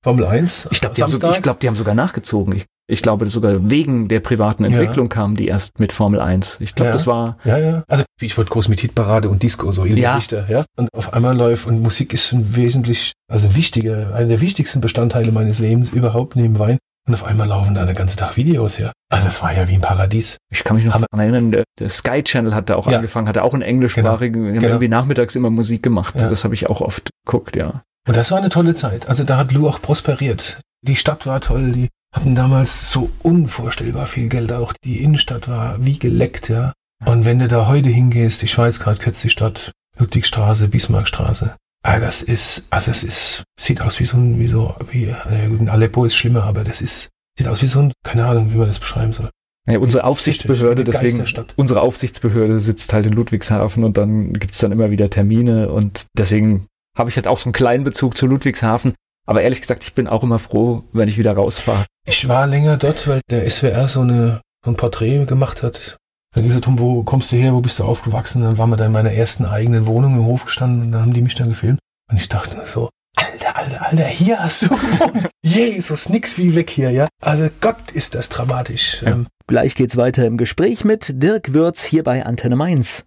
Formel 0.05 0.27
1. 0.27 0.69
Ich 0.71 0.81
glaube, 0.81 0.95
die, 0.95 1.03
so, 1.09 1.19
glaub, 1.19 1.61
die 1.61 1.67
haben 1.67 1.77
sogar 1.77 1.95
nachgezogen. 1.95 2.55
Ich 2.55 2.67
ich 2.87 3.03
glaube, 3.03 3.29
sogar 3.31 3.71
wegen 3.71 4.09
der 4.09 4.21
privaten 4.21 4.65
Entwicklung 4.65 5.07
ja. 5.07 5.15
kamen 5.15 5.37
die 5.37 5.49
erst 5.49 5.81
mit 5.81 5.93
Formel 5.93 6.21
1. 6.21 6.59
Ich 6.61 6.75
glaube, 6.75 6.89
ja. 6.89 6.93
das 6.93 7.07
war. 7.07 7.39
Ja, 7.45 7.59
ja. 7.59 7.85
Also 7.89 8.05
ich 8.21 8.37
wollte 8.37 8.51
groß 8.51 8.69
mit 8.69 8.81
Hitparade 8.81 9.29
und 9.31 9.43
Disco, 9.43 9.73
so 9.73 9.85
ja. 9.87 10.17
Richter, 10.17 10.47
ja. 10.51 10.65
Und 10.77 10.93
auf 10.93 11.15
einmal 11.15 11.37
läuft 11.37 11.67
und 11.67 11.81
Musik 11.81 12.13
ist 12.13 12.33
ein 12.33 12.57
wesentlich, 12.57 13.13
also 13.31 13.55
wichtiger, 13.55 14.15
einer 14.15 14.29
der 14.29 14.41
wichtigsten 14.41 14.81
Bestandteile 14.81 15.33
meines 15.33 15.59
Lebens 15.59 15.91
überhaupt 15.91 16.37
neben 16.37 16.59
Wein. 16.59 16.79
Und 17.07 17.15
auf 17.15 17.25
einmal 17.25 17.47
laufen 17.47 17.75
da 17.75 17.85
den 17.85 17.95
ganzen 17.95 18.19
Tag 18.19 18.37
Videos, 18.37 18.79
ja. 18.79 18.93
Also 19.11 19.27
das 19.27 19.43
war 19.43 19.55
ja 19.55 19.69
wie 19.69 19.75
ein 19.75 19.83
Paradies. 19.83 20.39
Ich 20.51 20.65
kann 20.65 20.77
mich 20.77 20.87
noch 20.87 20.95
daran 20.95 21.21
erinnern, 21.21 21.53
der, 21.53 21.65
der, 21.79 21.91
Sky 21.91 22.23
Channel 22.23 22.55
hat 22.55 22.71
da 22.71 22.77
auch 22.77 22.91
ja. 22.91 22.97
angefangen, 22.97 23.29
hatte 23.29 23.45
auch 23.45 23.53
einen 23.53 23.63
englischsprachigen, 23.63 24.43
genau. 24.43 24.55
genau. 24.55 24.67
irgendwie 24.69 24.89
nachmittags 24.89 25.37
immer 25.37 25.51
Musik 25.51 25.83
gemacht. 25.83 26.19
Ja. 26.19 26.31
Das 26.31 26.45
habe 26.45 26.55
ich 26.55 26.71
auch 26.71 26.81
oft 26.81 27.11
geguckt, 27.27 27.57
ja. 27.57 27.83
Und 28.07 28.17
das 28.17 28.31
war 28.31 28.39
eine 28.39 28.49
tolle 28.49 28.75
Zeit. 28.75 29.07
Also 29.09 29.25
da 29.25 29.37
hat 29.37 29.53
Lou 29.53 29.69
auch 29.69 29.83
prosperiert. 29.83 30.61
Die 30.83 30.97
Stadt 30.97 31.27
war 31.27 31.41
toll, 31.43 31.73
die 31.73 31.89
hatten 32.15 32.35
damals 32.35 32.91
so 32.91 33.11
unvorstellbar 33.23 34.07
viel 34.07 34.29
Geld. 34.29 34.53
Auch 34.53 34.73
die 34.85 35.03
Innenstadt 35.03 35.49
war 35.49 35.85
wie 35.85 35.99
geleckt, 35.99 36.49
ja. 36.49 36.73
Und 37.05 37.25
wenn 37.25 37.41
du 37.41 37.49
da 37.49 37.69
heute 37.69 37.91
hingehst, 37.91 38.43
ich 38.43 38.57
jetzt 38.57 38.81
gerade 38.81 38.99
kürzlich 38.99 39.37
dort, 39.37 39.73
Ludwigstraße, 39.99 40.69
Bismarckstraße. 40.69 41.57
Ah, 41.83 41.99
das 41.99 42.23
ist, 42.23 42.67
also 42.71 42.91
es 42.91 43.05
ist, 43.05 43.43
sieht 43.61 43.83
aus 43.83 44.01
wie 44.01 44.07
so 44.07 44.17
ein, 44.17 44.39
wie 44.39 44.47
so, 44.47 44.75
wie, 44.91 45.05
äh, 45.05 45.69
Aleppo 45.69 46.07
ist 46.07 46.17
schlimmer, 46.17 46.45
aber 46.45 46.65
das 46.65 46.81
ist, 46.81 47.11
sieht 47.37 47.47
aus 47.47 47.61
wie 47.63 47.67
so 47.67 47.81
ein, 47.81 47.93
keine 48.03 48.25
Ahnung, 48.25 48.53
wie 48.53 48.57
man 48.57 48.69
das 48.69 48.79
beschreiben 48.79 49.13
soll. 49.13 49.29
Ja, 49.69 49.79
unsere 49.79 50.05
Aufsichtsbehörde, 50.05 50.85
deswegen, 50.85 51.25
unsere 51.57 51.83
Aufsichtsbehörde 51.83 52.61
sitzt 52.61 52.93
halt 52.93 53.07
in 53.07 53.13
Ludwigshafen 53.13 53.85
und 53.85 53.97
dann 53.97 54.33
gibt's 54.35 54.59
dann 54.59 54.73
immer 54.73 54.91
wieder 54.91 55.11
Termine 55.11 55.71
und 55.71 56.07
deswegen 56.17 56.67
habe 56.97 57.11
ich 57.11 57.17
halt 57.17 57.27
auch 57.27 57.39
so 57.39 57.47
einen 57.47 57.55
kleinen 57.55 57.85
Bezug 57.85 58.17
zu 58.17 58.27
Ludwigshafen. 58.27 58.95
Aber 59.27 59.43
ehrlich 59.43 59.61
gesagt, 59.61 59.85
ich 59.85 59.95
bin 59.95 60.07
auch 60.07 60.23
immer 60.23 60.39
froh, 60.39 60.85
wenn 60.93 61.09
ich 61.09 61.19
wieder 61.19 61.33
rausfahre. 61.33 61.87
Ich 62.07 62.29
war 62.29 62.47
länger 62.47 62.77
dort, 62.77 63.09
weil 63.09 63.21
der 63.31 63.49
SWR 63.51 63.89
so, 63.89 64.01
eine, 64.01 64.41
so 64.65 64.71
ein 64.71 64.77
Porträt 64.77 65.25
gemacht 65.25 65.63
hat. 65.63 65.97
Da 66.35 66.43
ging 66.43 66.51
es 66.51 66.61
darum, 66.61 66.79
wo 66.79 67.03
kommst 67.05 67.33
du 67.33 67.37
her, 67.37 67.55
wo 67.55 67.61
bist 67.61 67.79
du 67.79 67.85
aufgewachsen? 67.85 68.43
Dann 68.43 68.59
waren 68.59 68.71
wir 68.71 68.77
da 68.77 68.87
in 68.87 68.93
meiner 68.93 69.13
ersten 69.13 69.45
eigenen 69.45 69.87
Wohnung 69.87 70.15
im 70.15 70.25
Hof 70.25 70.45
gestanden 70.45 70.87
und 70.87 70.93
dann 70.93 71.03
haben 71.03 71.15
die 71.15 71.23
mich 71.23 71.37
dann 71.37 71.49
gefilmt. 71.49 71.79
Und 72.11 72.17
ich 72.17 72.29
dachte 72.29 72.57
nur 72.57 72.67
so, 72.67 72.91
Alter, 73.17 73.57
Alter, 73.57 73.87
Alter, 73.87 74.07
hier 74.07 74.41
hast 74.41 74.63
du 74.63 74.69
gewohnt. 74.71 75.29
Jesus, 75.43 76.09
nix 76.09 76.37
wie 76.37 76.55
weg 76.57 76.71
hier, 76.71 76.91
ja. 76.91 77.09
Also 77.23 77.49
Gott, 77.61 77.93
ist 77.93 78.15
das 78.15 78.29
dramatisch. 78.29 79.03
Ja. 79.03 79.13
Ähm, 79.13 79.27
Gleich 79.47 79.75
geht's 79.75 79.97
weiter 79.97 80.27
im 80.27 80.37
Gespräch 80.37 80.85
mit 80.85 81.23
Dirk 81.23 81.53
Würz 81.53 81.85
hier 81.85 82.03
bei 82.03 82.27
Antenne 82.27 82.57
Mainz. 82.57 83.05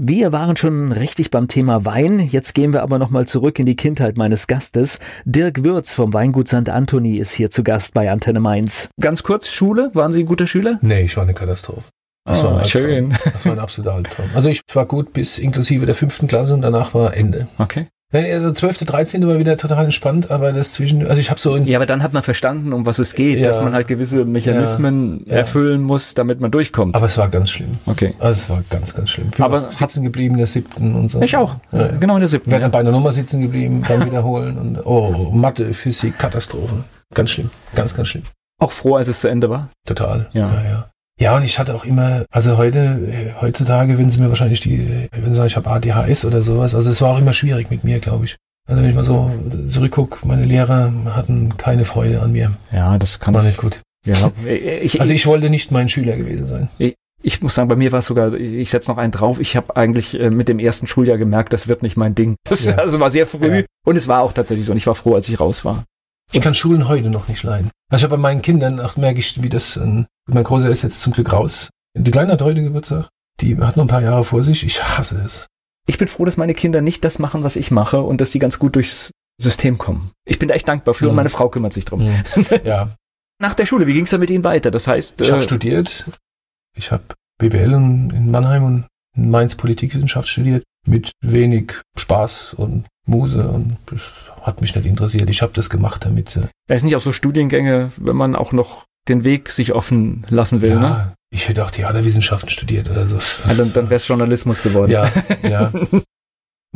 Wir 0.00 0.30
waren 0.30 0.54
schon 0.54 0.92
richtig 0.92 1.32
beim 1.32 1.48
Thema 1.48 1.84
Wein, 1.84 2.20
jetzt 2.20 2.54
gehen 2.54 2.72
wir 2.72 2.82
aber 2.84 3.00
nochmal 3.00 3.26
zurück 3.26 3.58
in 3.58 3.66
die 3.66 3.74
Kindheit 3.74 4.16
meines 4.16 4.46
Gastes. 4.46 5.00
Dirk 5.24 5.64
Würz 5.64 5.92
vom 5.92 6.14
Weingut 6.14 6.46
St. 6.46 6.68
Anthony 6.68 7.16
ist 7.16 7.32
hier 7.32 7.50
zu 7.50 7.64
Gast 7.64 7.94
bei 7.94 8.08
Antenne 8.08 8.38
Mainz. 8.38 8.90
Ganz 9.00 9.24
kurz, 9.24 9.48
Schule, 9.48 9.90
waren 9.94 10.12
Sie 10.12 10.20
ein 10.20 10.26
guter 10.26 10.46
Schüler? 10.46 10.78
Nee, 10.82 11.02
ich 11.02 11.16
war 11.16 11.24
eine 11.24 11.34
Katastrophe. 11.34 11.82
Das, 12.24 12.44
oh, 12.44 12.52
war, 12.52 12.64
schön. 12.64 13.12
das 13.24 13.44
war 13.44 13.54
ein 13.54 13.58
absoluter 13.58 13.96
Albtraum. 13.96 14.26
Also 14.34 14.50
ich 14.50 14.60
war 14.72 14.86
gut 14.86 15.12
bis 15.12 15.36
inklusive 15.36 15.84
der 15.84 15.96
fünften 15.96 16.28
Klasse 16.28 16.54
und 16.54 16.62
danach 16.62 16.94
war 16.94 17.16
Ende. 17.16 17.48
Okay. 17.58 17.88
Also 18.10 18.52
12., 18.52 18.78
13. 18.86 19.26
war 19.26 19.38
wieder 19.38 19.58
total 19.58 19.84
entspannt, 19.84 20.30
aber 20.30 20.54
das 20.54 20.72
zwischen, 20.72 21.06
also 21.06 21.20
ich 21.20 21.28
habe 21.28 21.38
so. 21.38 21.58
ja, 21.58 21.76
aber 21.76 21.84
dann 21.84 22.02
hat 22.02 22.14
man 22.14 22.22
verstanden, 22.22 22.72
um 22.72 22.86
was 22.86 22.98
es 22.98 23.14
geht, 23.14 23.38
ja, 23.38 23.44
dass 23.46 23.60
man 23.60 23.74
halt 23.74 23.86
gewisse 23.86 24.24
Mechanismen 24.24 25.24
ja, 25.26 25.32
ja. 25.32 25.38
erfüllen 25.40 25.82
muss, 25.82 26.14
damit 26.14 26.40
man 26.40 26.50
durchkommt. 26.50 26.94
Aber 26.94 27.04
es 27.04 27.18
war 27.18 27.28
ganz 27.28 27.50
schlimm. 27.50 27.72
Okay. 27.84 28.14
Also 28.18 28.44
es 28.44 28.50
war 28.50 28.62
ganz, 28.70 28.94
ganz 28.94 29.10
schlimm. 29.10 29.28
Ich 29.34 29.42
aber 29.42 29.70
sitzen 29.70 30.04
geblieben 30.04 30.36
in 30.36 30.38
der 30.38 30.46
siebten 30.46 30.94
und 30.94 31.10
so. 31.10 31.20
Ich 31.20 31.36
auch. 31.36 31.56
Genau 32.00 32.14
in 32.14 32.20
der 32.20 32.28
siebten. 32.30 32.50
Wir 32.50 32.60
dann 32.60 32.70
bei 32.70 32.78
einer 32.78 32.92
Nummer 32.92 33.12
sitzen 33.12 33.42
geblieben, 33.42 33.82
dann 33.86 34.06
wiederholen 34.06 34.56
und 34.56 34.86
oh, 34.86 35.30
Mathe, 35.34 35.74
Physik, 35.74 36.18
Katastrophe. 36.18 36.84
Ganz 37.12 37.30
schlimm. 37.30 37.50
Ganz, 37.74 37.94
ganz 37.94 38.08
schlimm. 38.08 38.24
Auch 38.58 38.72
froh, 38.72 38.96
als 38.96 39.08
es 39.08 39.20
zu 39.20 39.28
Ende 39.28 39.50
war? 39.50 39.68
Total. 39.86 40.28
Ja, 40.32 40.62
ja. 40.64 40.90
Ja. 41.18 41.36
Und 41.36 41.44
ich 41.44 41.58
hatte 41.58 41.74
auch 41.74 41.84
immer, 41.84 42.24
also 42.30 42.56
heute, 42.56 43.34
heutzutage, 43.40 43.98
wenn 43.98 44.10
sie 44.10 44.20
mir 44.20 44.28
wahrscheinlich 44.28 44.60
die, 44.60 45.08
wenn 45.12 45.30
sie 45.30 45.36
sagen, 45.36 45.48
ich 45.48 45.56
habe 45.56 45.70
ADHS 45.70 46.24
oder 46.24 46.42
sowas, 46.42 46.74
also 46.74 46.90
es 46.90 47.00
war 47.02 47.10
auch 47.14 47.18
immer 47.18 47.32
schwierig 47.32 47.70
mit 47.70 47.84
mir, 47.84 47.98
glaube 47.98 48.24
ich. 48.24 48.36
Also 48.68 48.82
wenn 48.82 48.90
ich 48.90 48.94
mal 48.94 49.04
so 49.04 49.30
zurückgucke, 49.68 50.26
meine 50.26 50.42
Lehrer 50.42 50.92
hatten 51.06 51.56
keine 51.56 51.86
Freude 51.86 52.20
an 52.20 52.32
mir. 52.32 52.52
Ja, 52.70 52.98
das 52.98 53.18
kann 53.18 53.32
war 53.34 53.42
nicht 53.42 53.56
gut. 53.56 53.80
Ja, 54.04 54.30
ich, 54.46 55.00
also 55.00 55.12
ich 55.12 55.26
wollte 55.26 55.48
nicht 55.48 55.70
mein 55.70 55.88
Schüler 55.88 56.16
gewesen 56.16 56.46
sein. 56.46 56.68
Ich, 56.78 56.94
ich 57.22 57.42
muss 57.42 57.54
sagen, 57.54 57.68
bei 57.68 57.76
mir 57.76 57.92
war 57.92 58.00
es 58.00 58.06
sogar, 58.06 58.34
ich 58.34 58.70
setze 58.70 58.90
noch 58.90 58.98
einen 58.98 59.10
drauf, 59.10 59.40
ich 59.40 59.56
habe 59.56 59.74
eigentlich 59.74 60.18
äh, 60.20 60.30
mit 60.30 60.48
dem 60.48 60.58
ersten 60.58 60.86
Schuljahr 60.86 61.16
gemerkt, 61.16 61.52
das 61.52 61.66
wird 61.66 61.82
nicht 61.82 61.96
mein 61.96 62.14
Ding. 62.14 62.36
Das 62.44 62.66
ja. 62.66 62.74
also 62.76 63.00
war 63.00 63.10
sehr 63.10 63.26
früh 63.26 63.58
ja. 63.58 63.64
und 63.84 63.96
es 63.96 64.06
war 64.06 64.22
auch 64.22 64.32
tatsächlich 64.32 64.66
so 64.66 64.72
und 64.72 64.78
ich 64.78 64.86
war 64.86 64.94
froh, 64.94 65.14
als 65.14 65.28
ich 65.28 65.40
raus 65.40 65.64
war. 65.64 65.84
Ich 66.32 66.40
kann 66.40 66.54
Schulen 66.54 66.88
heute 66.88 67.10
noch 67.10 67.28
nicht 67.28 67.42
leiden. 67.42 67.70
Also 67.90 68.02
ich 68.02 68.04
habe 68.04 68.16
bei 68.16 68.22
meinen 68.22 68.42
Kindern, 68.42 68.80
ach, 68.80 68.96
merke 68.96 69.20
ich, 69.20 69.42
wie 69.42 69.48
das, 69.48 69.76
äh, 69.76 70.04
mein 70.26 70.44
Großer 70.44 70.68
ist 70.68 70.82
jetzt 70.82 71.00
zum 71.00 71.12
Glück 71.12 71.32
raus. 71.32 71.70
Die 71.94 72.10
Kleine 72.10 72.32
hat 72.32 72.42
heute 72.42 72.62
Geburtstag. 72.62 73.08
Die 73.40 73.56
hat 73.56 73.76
noch 73.76 73.84
ein 73.84 73.88
paar 73.88 74.02
Jahre 74.02 74.24
vor 74.24 74.42
sich. 74.42 74.64
Ich 74.64 74.82
hasse 74.82 75.22
es 75.24 75.46
ich 75.88 75.98
bin 75.98 76.06
froh, 76.06 76.24
dass 76.24 76.36
meine 76.36 76.54
Kinder 76.54 76.82
nicht 76.82 77.02
das 77.02 77.18
machen, 77.18 77.42
was 77.42 77.56
ich 77.56 77.70
mache 77.70 78.02
und 78.02 78.20
dass 78.20 78.30
sie 78.30 78.38
ganz 78.38 78.58
gut 78.58 78.76
durchs 78.76 79.10
System 79.40 79.78
kommen. 79.78 80.12
Ich 80.26 80.38
bin 80.38 80.48
da 80.48 80.54
echt 80.54 80.68
dankbar 80.68 80.94
für 80.94 81.06
mhm. 81.06 81.10
und 81.10 81.16
meine 81.16 81.30
Frau 81.30 81.48
kümmert 81.48 81.72
sich 81.72 81.86
drum. 81.86 82.04
Mhm. 82.04 82.24
Ja. 82.62 82.94
Nach 83.40 83.54
der 83.54 83.66
Schule, 83.66 83.86
wie 83.86 83.94
ging 83.94 84.04
es 84.04 84.10
dann 84.10 84.20
mit 84.20 84.30
Ihnen 84.30 84.44
weiter? 84.44 84.70
Das 84.70 84.86
heißt, 84.86 85.20
ich 85.20 85.30
habe 85.30 85.40
äh, 85.40 85.44
studiert. 85.44 86.04
Ich 86.76 86.92
habe 86.92 87.04
BWL 87.38 87.72
in 87.72 88.30
Mannheim 88.30 88.64
und 88.64 88.86
in 89.16 89.30
Mainz 89.30 89.54
Politikwissenschaft 89.54 90.28
studiert 90.28 90.64
mit 90.86 91.12
wenig 91.20 91.72
Spaß 91.96 92.54
und 92.54 92.86
Muse 93.06 93.48
und 93.48 93.78
hat 94.48 94.60
mich 94.60 94.74
nicht 94.74 94.86
interessiert. 94.86 95.30
Ich 95.30 95.42
habe 95.42 95.52
das 95.54 95.70
gemacht, 95.70 96.04
damit. 96.04 96.36
Äh, 96.36 96.48
da 96.66 96.74
ist 96.74 96.82
nicht 96.82 96.96
auch 96.96 97.00
so 97.00 97.12
Studiengänge, 97.12 97.92
wenn 97.96 98.16
man 98.16 98.34
auch 98.34 98.52
noch 98.52 98.84
den 99.08 99.24
Weg 99.24 99.50
sich 99.50 99.72
offen 99.72 100.26
lassen 100.28 100.60
will, 100.60 100.70
ja, 100.70 100.80
ne? 100.80 101.14
Ich 101.30 101.48
hätte 101.48 101.64
auch 101.64 101.70
Theaterwissenschaften 101.70 102.48
studiert 102.48 102.90
oder 102.90 103.06
so. 103.06 103.18
Ja, 103.46 103.54
dann 103.54 103.72
dann 103.72 103.90
wäre 103.90 103.96
es 103.96 104.08
Journalismus 104.08 104.62
geworden. 104.62 104.90
Ja, 104.90 105.10
ja. 105.42 105.70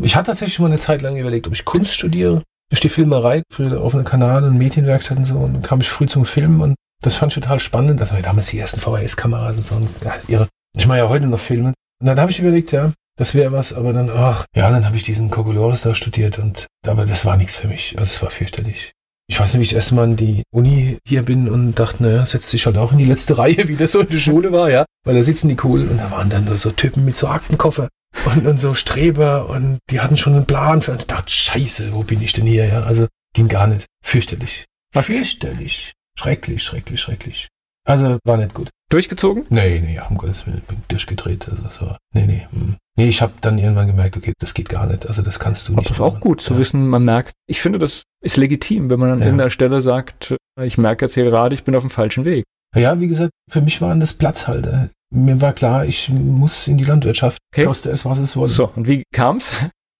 Ich 0.00 0.16
hatte 0.16 0.26
tatsächlich 0.26 0.58
mal 0.58 0.66
eine 0.66 0.78
Zeit 0.78 1.02
lang 1.02 1.16
überlegt, 1.16 1.46
ob 1.46 1.52
ich 1.54 1.64
Kunst 1.64 1.94
studiere. 1.94 2.42
Durch 2.70 2.80
die 2.80 2.88
Filmerei 2.88 3.42
für 3.52 3.64
den 3.64 3.74
offenen 3.74 4.04
Kanal 4.04 4.44
und 4.44 4.56
Medienwerkstatt 4.56 5.18
und 5.18 5.26
so. 5.26 5.36
Und 5.36 5.54
dann 5.54 5.62
kam 5.62 5.80
ich 5.80 5.90
früh 5.90 6.06
zum 6.06 6.24
Filmen 6.24 6.60
und 6.60 6.74
das 7.02 7.16
fand 7.16 7.32
ich 7.32 7.42
total 7.42 7.60
spannend. 7.60 8.00
War 8.00 8.22
damals 8.22 8.46
die 8.46 8.58
ersten 8.58 8.80
VHS-Kameras 8.80 9.56
und 9.58 9.66
so. 9.66 9.74
Und, 9.74 9.88
ja, 10.02 10.14
ihre. 10.28 10.48
Ich 10.76 10.86
mache 10.86 10.98
ja 10.98 11.08
heute 11.08 11.26
noch 11.26 11.40
Filme. 11.40 11.74
Und 12.00 12.06
dann 12.06 12.18
habe 12.18 12.30
ich 12.30 12.40
überlegt, 12.40 12.72
ja, 12.72 12.92
das 13.16 13.34
wäre 13.34 13.52
was, 13.52 13.72
aber 13.72 13.92
dann, 13.92 14.10
ach, 14.10 14.44
ja, 14.54 14.70
dann 14.70 14.86
habe 14.86 14.96
ich 14.96 15.04
diesen 15.04 15.30
Kokolores 15.30 15.82
da 15.82 15.94
studiert 15.94 16.38
und, 16.38 16.66
aber 16.86 17.04
das 17.06 17.24
war 17.24 17.36
nichts 17.36 17.54
für 17.54 17.68
mich. 17.68 17.98
Also 17.98 18.10
es 18.10 18.22
war 18.22 18.30
fürchterlich 18.30 18.92
ich 19.32 19.40
weiß 19.40 19.54
nicht, 19.54 19.60
wie 19.60 19.64
ich 19.64 19.74
erst 19.74 19.92
mal 19.92 20.04
in 20.04 20.16
die 20.16 20.42
Uni 20.50 20.98
hier 21.06 21.22
bin 21.22 21.48
und 21.48 21.74
dachte, 21.74 22.02
naja, 22.02 22.26
setzt 22.26 22.50
sich 22.50 22.66
halt 22.66 22.76
auch 22.76 22.92
in 22.92 22.98
die 22.98 23.06
letzte 23.06 23.38
Reihe, 23.38 23.66
wie 23.68 23.76
das 23.76 23.92
so 23.92 24.00
in 24.00 24.08
der 24.08 24.18
Schule 24.18 24.52
war, 24.52 24.70
ja. 24.70 24.84
Weil 25.04 25.14
da 25.14 25.22
sitzen 25.22 25.48
die 25.48 25.56
cool 25.64 25.88
und 25.88 25.98
da 25.98 26.10
waren 26.10 26.28
dann 26.28 26.44
nur 26.44 26.58
so 26.58 26.70
Typen 26.70 27.06
mit 27.06 27.16
so 27.16 27.28
Aktenkoffer 27.28 27.88
und, 28.26 28.46
und 28.46 28.60
so 28.60 28.74
Streber 28.74 29.48
und 29.48 29.78
die 29.90 30.00
hatten 30.00 30.18
schon 30.18 30.34
einen 30.34 30.44
Plan 30.44 30.82
für 30.82 30.92
und 30.92 31.00
ich 31.00 31.06
dachte, 31.06 31.30
scheiße, 31.30 31.92
wo 31.92 32.02
bin 32.02 32.20
ich 32.20 32.34
denn 32.34 32.46
hier, 32.46 32.66
ja. 32.66 32.82
Also 32.82 33.06
ging 33.34 33.48
gar 33.48 33.66
nicht. 33.66 33.86
Fürchterlich. 34.04 34.66
Fürchterlich. 34.94 35.92
Schrecklich, 36.18 36.62
schrecklich, 36.62 37.00
schrecklich. 37.00 37.48
Also 37.84 38.18
war 38.24 38.36
nicht 38.36 38.54
gut. 38.54 38.70
Durchgezogen? 38.90 39.44
Nee, 39.48 39.80
nee, 39.80 39.98
um 40.08 40.18
Gottes 40.18 40.46
Willen, 40.46 40.62
bin 40.68 40.82
durchgedreht. 40.88 41.48
Also 41.48 41.62
das 41.62 41.80
war, 41.80 41.98
nee, 42.14 42.26
nee. 42.26 42.46
Hm. 42.50 42.76
Nee, 42.96 43.08
ich 43.08 43.22
habe 43.22 43.32
dann 43.40 43.58
irgendwann 43.58 43.86
gemerkt, 43.86 44.16
okay, 44.16 44.34
das 44.38 44.52
geht 44.52 44.68
gar 44.68 44.86
nicht. 44.86 45.06
Also 45.06 45.22
das 45.22 45.38
kannst 45.38 45.68
du 45.68 45.72
nicht. 45.72 45.78
Aber 45.78 45.88
das 45.88 45.96
ist 45.96 46.02
auch 46.02 46.20
gut 46.20 46.42
zu 46.42 46.54
ja. 46.54 46.58
wissen, 46.58 46.86
man 46.88 47.04
merkt, 47.04 47.32
ich 47.48 47.60
finde, 47.60 47.78
das 47.78 48.02
ist 48.22 48.36
legitim, 48.36 48.90
wenn 48.90 49.00
man 49.00 49.10
an 49.10 49.20
ja. 49.20 49.26
irgendeiner 49.26 49.50
Stelle 49.50 49.80
sagt, 49.80 50.36
ich 50.60 50.76
merke 50.76 51.06
jetzt 51.06 51.14
hier 51.14 51.24
gerade, 51.24 51.54
ich 51.54 51.64
bin 51.64 51.74
auf 51.74 51.82
dem 51.82 51.90
falschen 51.90 52.24
Weg. 52.24 52.44
Ja, 52.76 53.00
wie 53.00 53.08
gesagt, 53.08 53.32
für 53.50 53.62
mich 53.62 53.80
waren 53.80 54.00
das 54.00 54.12
Platzhalter. 54.12 54.90
Mir 55.10 55.40
war 55.40 55.52
klar, 55.52 55.84
ich 55.84 56.08
muss 56.10 56.68
in 56.68 56.78
die 56.78 56.84
Landwirtschaft. 56.84 57.38
Okay. 57.52 57.66
Koste 57.66 57.90
es, 57.90 58.04
was 58.04 58.18
es 58.18 58.36
wolle. 58.36 58.50
So, 58.50 58.70
und 58.74 58.88
wie 58.88 59.04
kam's? 59.12 59.52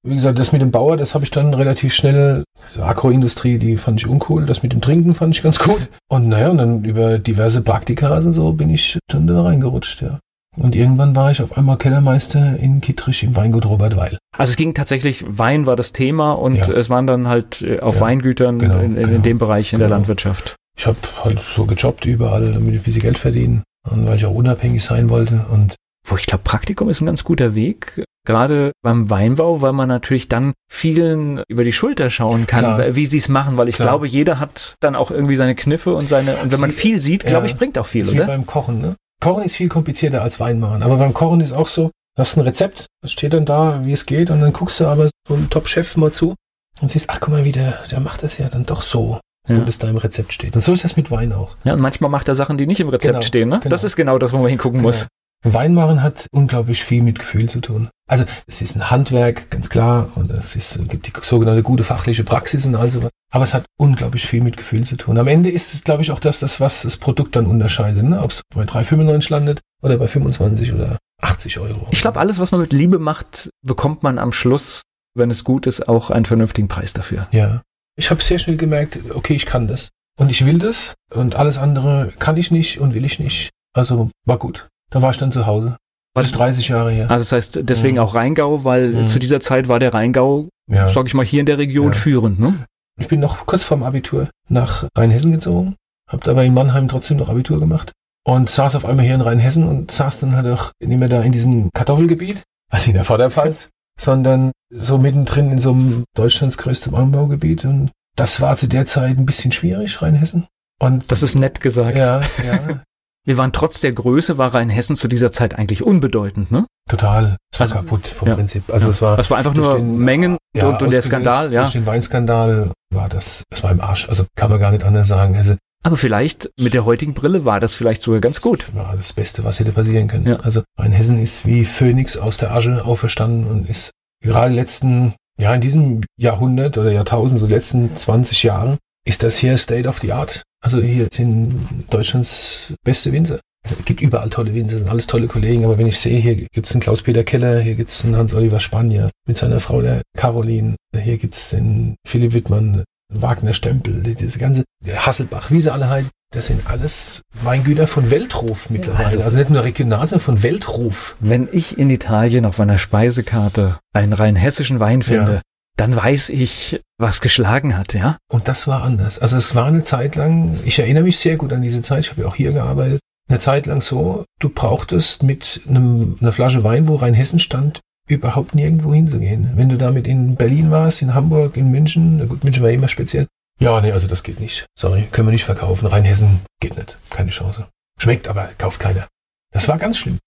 Wie 0.04 0.14
gesagt, 0.14 0.38
das 0.38 0.50
mit 0.50 0.60
dem 0.60 0.72
Bauer, 0.72 0.96
das 0.96 1.14
habe 1.14 1.24
ich 1.24 1.30
dann 1.30 1.54
relativ 1.54 1.94
schnell, 1.94 2.42
so 2.66 2.82
Agroindustrie, 2.82 3.58
die 3.58 3.76
fand 3.76 4.00
ich 4.00 4.08
uncool. 4.08 4.46
Das 4.46 4.62
mit 4.62 4.72
dem 4.72 4.80
Trinken 4.80 5.14
fand 5.14 5.34
ich 5.36 5.42
ganz 5.42 5.58
gut. 5.58 5.88
Und 6.08 6.28
naja, 6.28 6.50
und 6.50 6.58
dann 6.58 6.84
über 6.84 7.18
diverse 7.18 7.62
Praktika 7.62 8.16
und 8.16 8.32
so 8.32 8.52
bin 8.52 8.70
ich 8.70 8.98
dann 9.08 9.26
da 9.26 9.42
reingerutscht, 9.42 10.02
ja. 10.02 10.18
Und 10.58 10.76
irgendwann 10.76 11.16
war 11.16 11.30
ich 11.30 11.40
auf 11.40 11.56
einmal 11.56 11.78
Kellermeister 11.78 12.58
in 12.58 12.82
Kittrich 12.82 13.22
im 13.22 13.34
Weingut 13.36 13.64
Robert 13.64 13.96
Weil. 13.96 14.18
Also 14.36 14.50
es 14.50 14.56
ging 14.56 14.74
tatsächlich, 14.74 15.24
Wein 15.26 15.64
war 15.64 15.76
das 15.76 15.92
Thema 15.92 16.32
und 16.32 16.56
ja. 16.56 16.70
es 16.70 16.90
waren 16.90 17.06
dann 17.06 17.26
halt 17.26 17.62
äh, 17.62 17.80
auf 17.80 17.96
ja, 17.96 18.00
Weingütern 18.02 18.58
genau, 18.58 18.78
in, 18.78 18.96
in, 18.96 19.08
genau, 19.08 19.22
dem 19.22 19.38
Bereich 19.38 19.72
in 19.72 19.78
genau. 19.78 19.88
der 19.88 19.96
Landwirtschaft. 19.96 20.56
Ich 20.76 20.86
habe 20.86 20.98
halt 21.24 21.40
so 21.54 21.64
gejobbt 21.64 22.04
überall, 22.04 22.52
damit 22.52 22.74
ich 22.74 22.80
ein 22.80 22.84
bisschen 22.84 23.02
Geld 23.02 23.18
verdienen 23.18 23.62
und 23.90 24.06
weil 24.06 24.16
ich 24.16 24.26
auch 24.26 24.34
unabhängig 24.34 24.84
sein 24.84 25.08
wollte 25.08 25.46
und 25.50 25.74
wo 26.06 26.16
ich 26.16 26.26
glaube, 26.26 26.44
Praktikum 26.44 26.88
ist 26.88 27.00
ein 27.00 27.06
ganz 27.06 27.24
guter 27.24 27.54
Weg, 27.54 28.04
gerade 28.24 28.72
beim 28.82 29.10
Weinbau, 29.10 29.60
weil 29.60 29.72
man 29.72 29.88
natürlich 29.88 30.28
dann 30.28 30.52
vielen 30.70 31.42
über 31.48 31.64
die 31.64 31.72
Schulter 31.72 32.10
schauen 32.10 32.46
kann, 32.46 32.60
Klar. 32.60 32.94
wie 32.94 33.06
sie 33.06 33.18
es 33.18 33.28
machen, 33.28 33.56
weil 33.56 33.68
ich 33.68 33.76
Klar. 33.76 33.88
glaube, 33.88 34.06
jeder 34.06 34.38
hat 34.38 34.74
dann 34.80 34.96
auch 34.96 35.10
irgendwie 35.10 35.36
seine 35.36 35.54
Kniffe 35.54 35.94
und 35.94 36.08
seine, 36.08 36.36
und 36.36 36.52
wenn 36.52 36.60
man 36.60 36.70
viel 36.70 37.00
sieht, 37.00 37.24
glaube 37.24 37.46
ich, 37.46 37.56
bringt 37.56 37.78
auch 37.78 37.86
viel, 37.86 38.08
oder? 38.08 38.24
Wie 38.24 38.26
beim 38.26 38.46
Kochen, 38.46 38.80
ne? 38.80 38.94
Kochen 39.20 39.44
ist 39.44 39.56
viel 39.56 39.68
komplizierter 39.68 40.22
als 40.22 40.40
Wein 40.40 40.58
machen. 40.58 40.82
Aber 40.82 40.96
beim 40.96 41.14
Kochen 41.14 41.40
ist 41.40 41.52
auch 41.52 41.68
so, 41.68 41.84
du 41.86 42.20
hast 42.20 42.36
ein 42.36 42.40
Rezept, 42.40 42.86
das 43.02 43.12
steht 43.12 43.32
dann 43.32 43.44
da, 43.44 43.84
wie 43.84 43.92
es 43.92 44.06
geht, 44.06 44.30
und 44.30 44.40
dann 44.40 44.52
guckst 44.52 44.80
du 44.80 44.86
aber 44.86 45.08
so 45.28 45.34
einen 45.34 45.48
Top-Chef 45.48 45.96
mal 45.96 46.12
zu 46.12 46.34
und 46.80 46.90
siehst, 46.90 47.08
ach 47.08 47.20
guck 47.20 47.30
mal, 47.30 47.44
wie 47.44 47.52
der, 47.52 47.78
der 47.90 48.00
macht 48.00 48.22
das 48.22 48.38
ja 48.38 48.48
dann 48.48 48.66
doch 48.66 48.82
so, 48.82 49.20
ja. 49.48 49.56
wo 49.56 49.60
das 49.60 49.78
da 49.78 49.88
im 49.88 49.96
Rezept 49.96 50.32
steht. 50.32 50.54
Und 50.56 50.62
so 50.62 50.72
ist 50.72 50.84
das 50.84 50.96
mit 50.96 51.10
Wein 51.10 51.32
auch. 51.32 51.56
Ja, 51.64 51.74
und 51.74 51.80
manchmal 51.80 52.10
macht 52.10 52.28
er 52.28 52.34
Sachen, 52.34 52.58
die 52.58 52.66
nicht 52.66 52.80
im 52.80 52.88
Rezept 52.88 53.14
genau, 53.14 53.22
stehen, 53.22 53.48
ne? 53.48 53.60
Genau. 53.60 53.70
Das 53.70 53.84
ist 53.84 53.96
genau 53.96 54.18
das, 54.18 54.32
wo 54.32 54.38
man 54.38 54.48
hingucken 54.48 54.78
genau. 54.78 54.88
muss. 54.88 55.06
Weinmachen 55.44 56.02
hat 56.02 56.26
unglaublich 56.30 56.84
viel 56.84 57.02
mit 57.02 57.18
Gefühl 57.18 57.48
zu 57.48 57.60
tun. 57.60 57.88
Also 58.08 58.24
es 58.46 58.62
ist 58.62 58.76
ein 58.76 58.90
Handwerk, 58.90 59.50
ganz 59.50 59.70
klar, 59.70 60.10
und 60.14 60.30
es 60.30 60.54
ist, 60.54 60.78
gibt 60.88 61.06
die 61.06 61.12
sogenannte 61.22 61.62
gute 61.62 61.84
fachliche 61.84 62.24
Praxis 62.24 62.66
und 62.66 62.74
all 62.74 62.90
sowas. 62.90 63.10
Aber 63.32 63.44
es 63.44 63.54
hat 63.54 63.64
unglaublich 63.78 64.26
viel 64.26 64.42
mit 64.42 64.56
Gefühl 64.56 64.84
zu 64.84 64.96
tun. 64.96 65.18
Am 65.18 65.26
Ende 65.26 65.50
ist 65.50 65.74
es, 65.74 65.84
glaube 65.84 66.02
ich, 66.02 66.10
auch 66.10 66.20
das, 66.20 66.40
das 66.40 66.60
was 66.60 66.82
das 66.82 66.98
Produkt 66.98 67.34
dann 67.34 67.46
unterscheidet. 67.46 68.04
Ne? 68.04 68.20
Ob 68.20 68.30
es 68.30 68.42
bei 68.54 68.64
3,95 68.64 69.30
landet 69.30 69.60
oder 69.82 69.96
bei 69.96 70.06
25 70.06 70.72
oder 70.72 70.98
80 71.22 71.58
Euro. 71.58 71.88
Ich 71.90 72.02
glaube, 72.02 72.20
alles, 72.20 72.38
was 72.38 72.52
man 72.52 72.60
mit 72.60 72.72
Liebe 72.72 72.98
macht, 72.98 73.50
bekommt 73.64 74.02
man 74.02 74.18
am 74.18 74.32
Schluss, 74.32 74.82
wenn 75.14 75.30
es 75.30 75.44
gut 75.44 75.66
ist, 75.66 75.88
auch 75.88 76.10
einen 76.10 76.26
vernünftigen 76.26 76.68
Preis 76.68 76.92
dafür. 76.92 77.28
Ja. 77.32 77.62
Ich 77.96 78.10
habe 78.10 78.22
sehr 78.22 78.38
schnell 78.38 78.56
gemerkt, 78.56 78.98
okay, 79.14 79.34
ich 79.34 79.46
kann 79.46 79.68
das. 79.68 79.90
und 80.18 80.30
ich 80.30 80.44
will 80.44 80.58
das 80.58 80.94
und 81.12 81.36
alles 81.36 81.58
andere 81.58 82.12
kann 82.18 82.36
ich 82.36 82.50
nicht 82.50 82.78
und 82.78 82.94
will 82.94 83.04
ich 83.04 83.18
nicht. 83.18 83.50
Also 83.74 84.10
war 84.26 84.38
gut. 84.38 84.68
Da 84.92 85.02
war 85.02 85.10
ich 85.10 85.18
dann 85.18 85.32
zu 85.32 85.46
Hause. 85.46 85.76
War 86.14 86.22
das 86.22 86.32
30 86.32 86.68
Jahre 86.68 86.90
her. 86.92 87.10
Also 87.10 87.22
das 87.24 87.32
heißt 87.32 87.60
deswegen 87.62 87.96
Mhm. 87.96 88.02
auch 88.02 88.14
Rheingau, 88.14 88.64
weil 88.64 88.88
Mhm. 88.90 89.08
zu 89.08 89.18
dieser 89.18 89.40
Zeit 89.40 89.68
war 89.68 89.78
der 89.78 89.94
Rheingau, 89.94 90.48
Ja. 90.70 90.92
sag 90.92 91.06
ich 91.06 91.14
mal, 91.14 91.24
hier 91.24 91.40
in 91.40 91.46
der 91.46 91.58
Region 91.58 91.88
Ja. 91.88 91.92
führend, 91.92 92.38
ne? 92.38 92.66
Ich 93.00 93.08
bin 93.08 93.20
noch 93.20 93.46
kurz 93.46 93.62
vorm 93.62 93.82
Abitur 93.82 94.28
nach 94.48 94.86
Rheinhessen 94.96 95.32
gezogen, 95.32 95.76
habe 96.08 96.22
dabei 96.24 96.44
in 96.46 96.54
Mannheim 96.54 96.88
trotzdem 96.88 97.16
noch 97.16 97.30
Abitur 97.30 97.58
gemacht 97.58 97.92
und 98.26 98.50
saß 98.50 98.76
auf 98.76 98.84
einmal 98.84 99.06
hier 99.06 99.14
in 99.14 99.22
Rheinhessen 99.22 99.66
und 99.66 99.90
saß 99.90 100.20
dann 100.20 100.36
halt 100.36 100.46
auch 100.46 100.72
nicht 100.84 100.98
mehr 100.98 101.08
da 101.08 101.22
in 101.22 101.32
diesem 101.32 101.70
Kartoffelgebiet, 101.72 102.42
also 102.70 102.90
in 102.90 102.94
der 102.94 103.04
Vorderpfalz, 103.04 103.70
sondern 103.98 104.52
so 104.70 104.98
mittendrin 104.98 105.50
in 105.52 105.58
so 105.58 105.70
einem 105.72 106.04
Deutschlands 106.14 106.58
größtem 106.58 106.94
Anbaugebiet 106.94 107.64
und 107.64 107.90
das 108.16 108.42
war 108.42 108.56
zu 108.56 108.66
der 108.66 108.84
Zeit 108.84 109.16
ein 109.16 109.24
bisschen 109.24 109.52
schwierig, 109.52 110.02
Rheinhessen. 110.02 110.46
Und 110.78 111.10
Das 111.10 111.22
ist 111.22 111.34
nett 111.36 111.60
gesagt. 111.62 111.96
ja, 111.96 112.20
ja, 112.44 112.82
Wir 113.24 113.36
waren 113.36 113.52
trotz 113.52 113.80
der 113.80 113.92
Größe, 113.92 114.36
war 114.38 114.52
Rheinhessen 114.54 114.96
zu 114.96 115.06
dieser 115.08 115.30
Zeit 115.32 115.54
eigentlich 115.56 115.82
unbedeutend, 115.84 116.50
ne? 116.50 116.66
total. 116.90 117.36
Es 117.52 117.60
war 117.60 117.64
Also, 117.66 117.74
kaputt 117.76 118.08
vom 118.08 118.28
ja. 118.28 118.34
Prinzip. 118.34 118.64
Also 118.72 118.86
Ja. 118.88 118.90
es 118.92 119.02
war 119.02 119.16
Das 119.16 119.30
war 119.30 119.38
einfach 119.38 119.54
nur 119.54 119.76
den- 119.76 119.98
Mengen 119.98 120.36
ja, 120.56 120.66
und, 120.68 120.82
und 120.82 120.90
der 120.90 121.02
Skandal, 121.02 121.52
ja. 121.52 121.60
Durch 121.62 121.72
den 121.72 121.86
Weinskandal 121.86 122.72
war 122.92 123.08
das, 123.08 123.44
das 123.50 123.62
war 123.62 123.70
im 123.70 123.80
Arsch. 123.80 124.08
Also 124.08 124.24
kann 124.36 124.50
man 124.50 124.58
gar 124.58 124.72
nicht 124.72 124.82
anders 124.84 125.06
sagen. 125.08 125.36
Also 125.36 125.54
Aber 125.84 125.96
vielleicht 125.96 126.50
mit 126.58 126.74
der 126.74 126.84
heutigen 126.84 127.14
Brille 127.14 127.44
war 127.44 127.60
das 127.60 127.74
vielleicht 127.76 128.02
sogar 128.02 128.20
ganz 128.20 128.40
gut. 128.40 128.74
war 128.74 128.94
das 128.96 129.12
Beste, 129.12 129.44
was 129.44 129.60
hätte 129.60 129.70
passieren 129.72 130.08
können. 130.08 130.26
Ja. 130.26 130.36
Also 130.40 130.62
Rheinhessen 130.78 131.22
ist 131.22 131.46
wie 131.46 131.64
Phönix 131.64 132.16
aus 132.16 132.38
der 132.38 132.52
Asche 132.52 132.84
auferstanden 132.84 133.46
und 133.46 133.68
ist 133.70 133.90
gerade 134.22 134.52
letzten, 134.52 135.14
ja 135.38 135.54
in 135.54 135.60
diesem 135.60 136.00
Jahrhundert 136.18 136.76
oder 136.78 136.90
Jahrtausend, 136.92 137.40
so 137.40 137.46
die 137.46 137.54
letzten 137.54 137.94
20 137.96 138.42
Jahren, 138.42 138.78
ist 139.06 139.22
das 139.22 139.36
hier 139.36 139.56
State 139.56 139.88
of 139.88 139.98
the 140.00 140.12
Art. 140.12 140.42
Also 140.62 140.80
hier 140.80 141.08
sind 141.12 141.60
Deutschlands 141.90 142.72
beste 142.84 143.12
Winzer. 143.12 143.40
Es 143.64 143.84
gibt 143.84 144.00
überall 144.00 144.30
tolle 144.30 144.54
Winzer, 144.54 144.78
sind 144.78 144.88
alles 144.88 145.06
tolle 145.06 145.26
Kollegen, 145.28 145.64
aber 145.64 145.78
wenn 145.78 145.86
ich 145.86 145.98
sehe, 146.00 146.18
hier 146.18 146.34
gibt 146.36 146.66
es 146.66 146.72
einen 146.72 146.80
Klaus-Peter 146.80 147.22
Keller, 147.24 147.60
hier 147.60 147.74
gibt 147.74 147.90
es 147.90 148.04
einen 148.04 148.16
Hans-Oliver 148.16 148.58
Spanier 148.60 149.10
mit 149.26 149.36
seiner 149.36 149.60
Frau, 149.60 149.82
der 149.82 150.02
Caroline, 150.16 150.74
hier 150.96 151.16
gibt 151.18 151.34
es 151.36 151.50
den 151.50 151.96
Philipp 152.06 152.32
Wittmann, 152.32 152.84
Wagner 153.14 153.52
Stempel, 153.54 154.02
die- 154.02 154.14
diese 154.14 154.38
ganze 154.38 154.64
Hasselbach, 154.96 155.50
wie 155.50 155.60
sie 155.60 155.72
alle 155.72 155.88
heißen, 155.88 156.10
das 156.32 156.46
sind 156.46 156.62
alles 156.68 157.20
Weingüter 157.42 157.86
von 157.86 158.10
Weltruf 158.10 158.70
mittlerweile. 158.70 159.04
Also- 159.04 159.20
Also, 159.20 159.38
nicht 159.38 159.50
nur 159.50 159.62
regional, 159.64 160.06
sondern 160.08 160.24
von 160.24 160.42
Weltruf. 160.42 161.14
Wenn 161.20 161.48
ich 161.52 161.76
in 161.78 161.90
Italien 161.90 162.46
auf 162.46 162.58
meiner 162.58 162.78
Speisekarte 162.78 163.78
einen 163.92 164.12
rein 164.12 164.34
hessischen 164.34 164.80
Wein 164.80 165.02
finde, 165.02 165.34
Ja. 165.34 165.40
Dann 165.76 165.96
weiß 165.96 166.30
ich, 166.30 166.80
was 166.98 167.20
geschlagen 167.20 167.76
hat, 167.76 167.94
ja? 167.94 168.18
Und 168.30 168.48
das 168.48 168.66
war 168.66 168.82
anders. 168.82 169.18
Also 169.18 169.36
es 169.36 169.54
war 169.54 169.66
eine 169.66 169.84
Zeit 169.84 170.16
lang, 170.16 170.58
ich 170.64 170.78
erinnere 170.78 171.04
mich 171.04 171.18
sehr 171.18 171.36
gut 171.36 171.52
an 171.52 171.62
diese 171.62 171.82
Zeit, 171.82 172.00
ich 172.00 172.10
habe 172.10 172.22
ja 172.22 172.28
auch 172.28 172.34
hier 172.34 172.52
gearbeitet, 172.52 173.00
eine 173.28 173.38
Zeit 173.38 173.66
lang 173.66 173.80
so, 173.80 174.24
du 174.38 174.48
brauchtest 174.48 175.22
mit 175.22 175.62
einem, 175.68 176.16
einer 176.20 176.32
Flasche 176.32 176.64
Wein, 176.64 176.88
wo 176.88 176.96
Rheinhessen 176.96 177.40
stand, 177.40 177.80
überhaupt 178.08 178.54
nirgendwo 178.54 178.92
hinzugehen. 178.92 179.52
Wenn 179.54 179.68
du 179.68 179.78
damit 179.78 180.06
in 180.06 180.36
Berlin 180.36 180.70
warst, 180.70 181.02
in 181.02 181.14
Hamburg, 181.14 181.56
in 181.56 181.70
München, 181.70 182.18
na 182.18 182.26
gut, 182.26 182.44
München 182.44 182.62
war 182.62 182.70
immer 182.70 182.88
speziell. 182.88 183.26
Ja, 183.58 183.80
nee, 183.80 183.92
also 183.92 184.06
das 184.08 184.22
geht 184.22 184.40
nicht. 184.40 184.66
Sorry, 184.78 185.08
können 185.12 185.28
wir 185.28 185.32
nicht 185.32 185.44
verkaufen. 185.44 185.86
Rheinhessen 185.86 186.40
geht 186.60 186.76
nicht. 186.76 186.98
Keine 187.10 187.30
Chance. 187.30 187.68
Schmeckt, 187.98 188.28
aber 188.28 188.50
kauft 188.58 188.80
keiner. 188.80 189.06
Das 189.52 189.68
war 189.68 189.78
ganz 189.78 189.98
schlimm. 189.98 190.18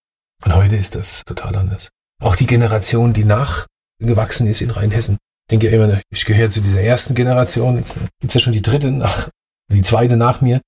Und 0.43 0.55
heute 0.55 0.75
ist 0.75 0.95
das 0.95 1.23
total 1.25 1.55
anders. 1.55 1.89
Auch 2.21 2.35
die 2.35 2.47
Generation, 2.47 3.13
die 3.13 3.25
nachgewachsen 3.25 4.47
ist 4.47 4.61
in 4.61 4.69
Rheinhessen, 4.69 5.17
denke 5.49 5.67
immer, 5.67 6.01
ich 6.09 6.25
gehöre 6.25 6.49
zu 6.49 6.61
dieser 6.61 6.81
ersten 6.81 7.15
Generation. 7.15 7.77
Jetzt 7.77 7.97
gibt 8.19 8.31
es 8.31 8.33
ja 8.33 8.39
schon 8.39 8.53
die 8.53 8.61
dritte 8.61 8.91
nach, 8.91 9.29
die 9.71 9.81
zweite 9.81 10.17
nach 10.17 10.41
mir. 10.41 10.61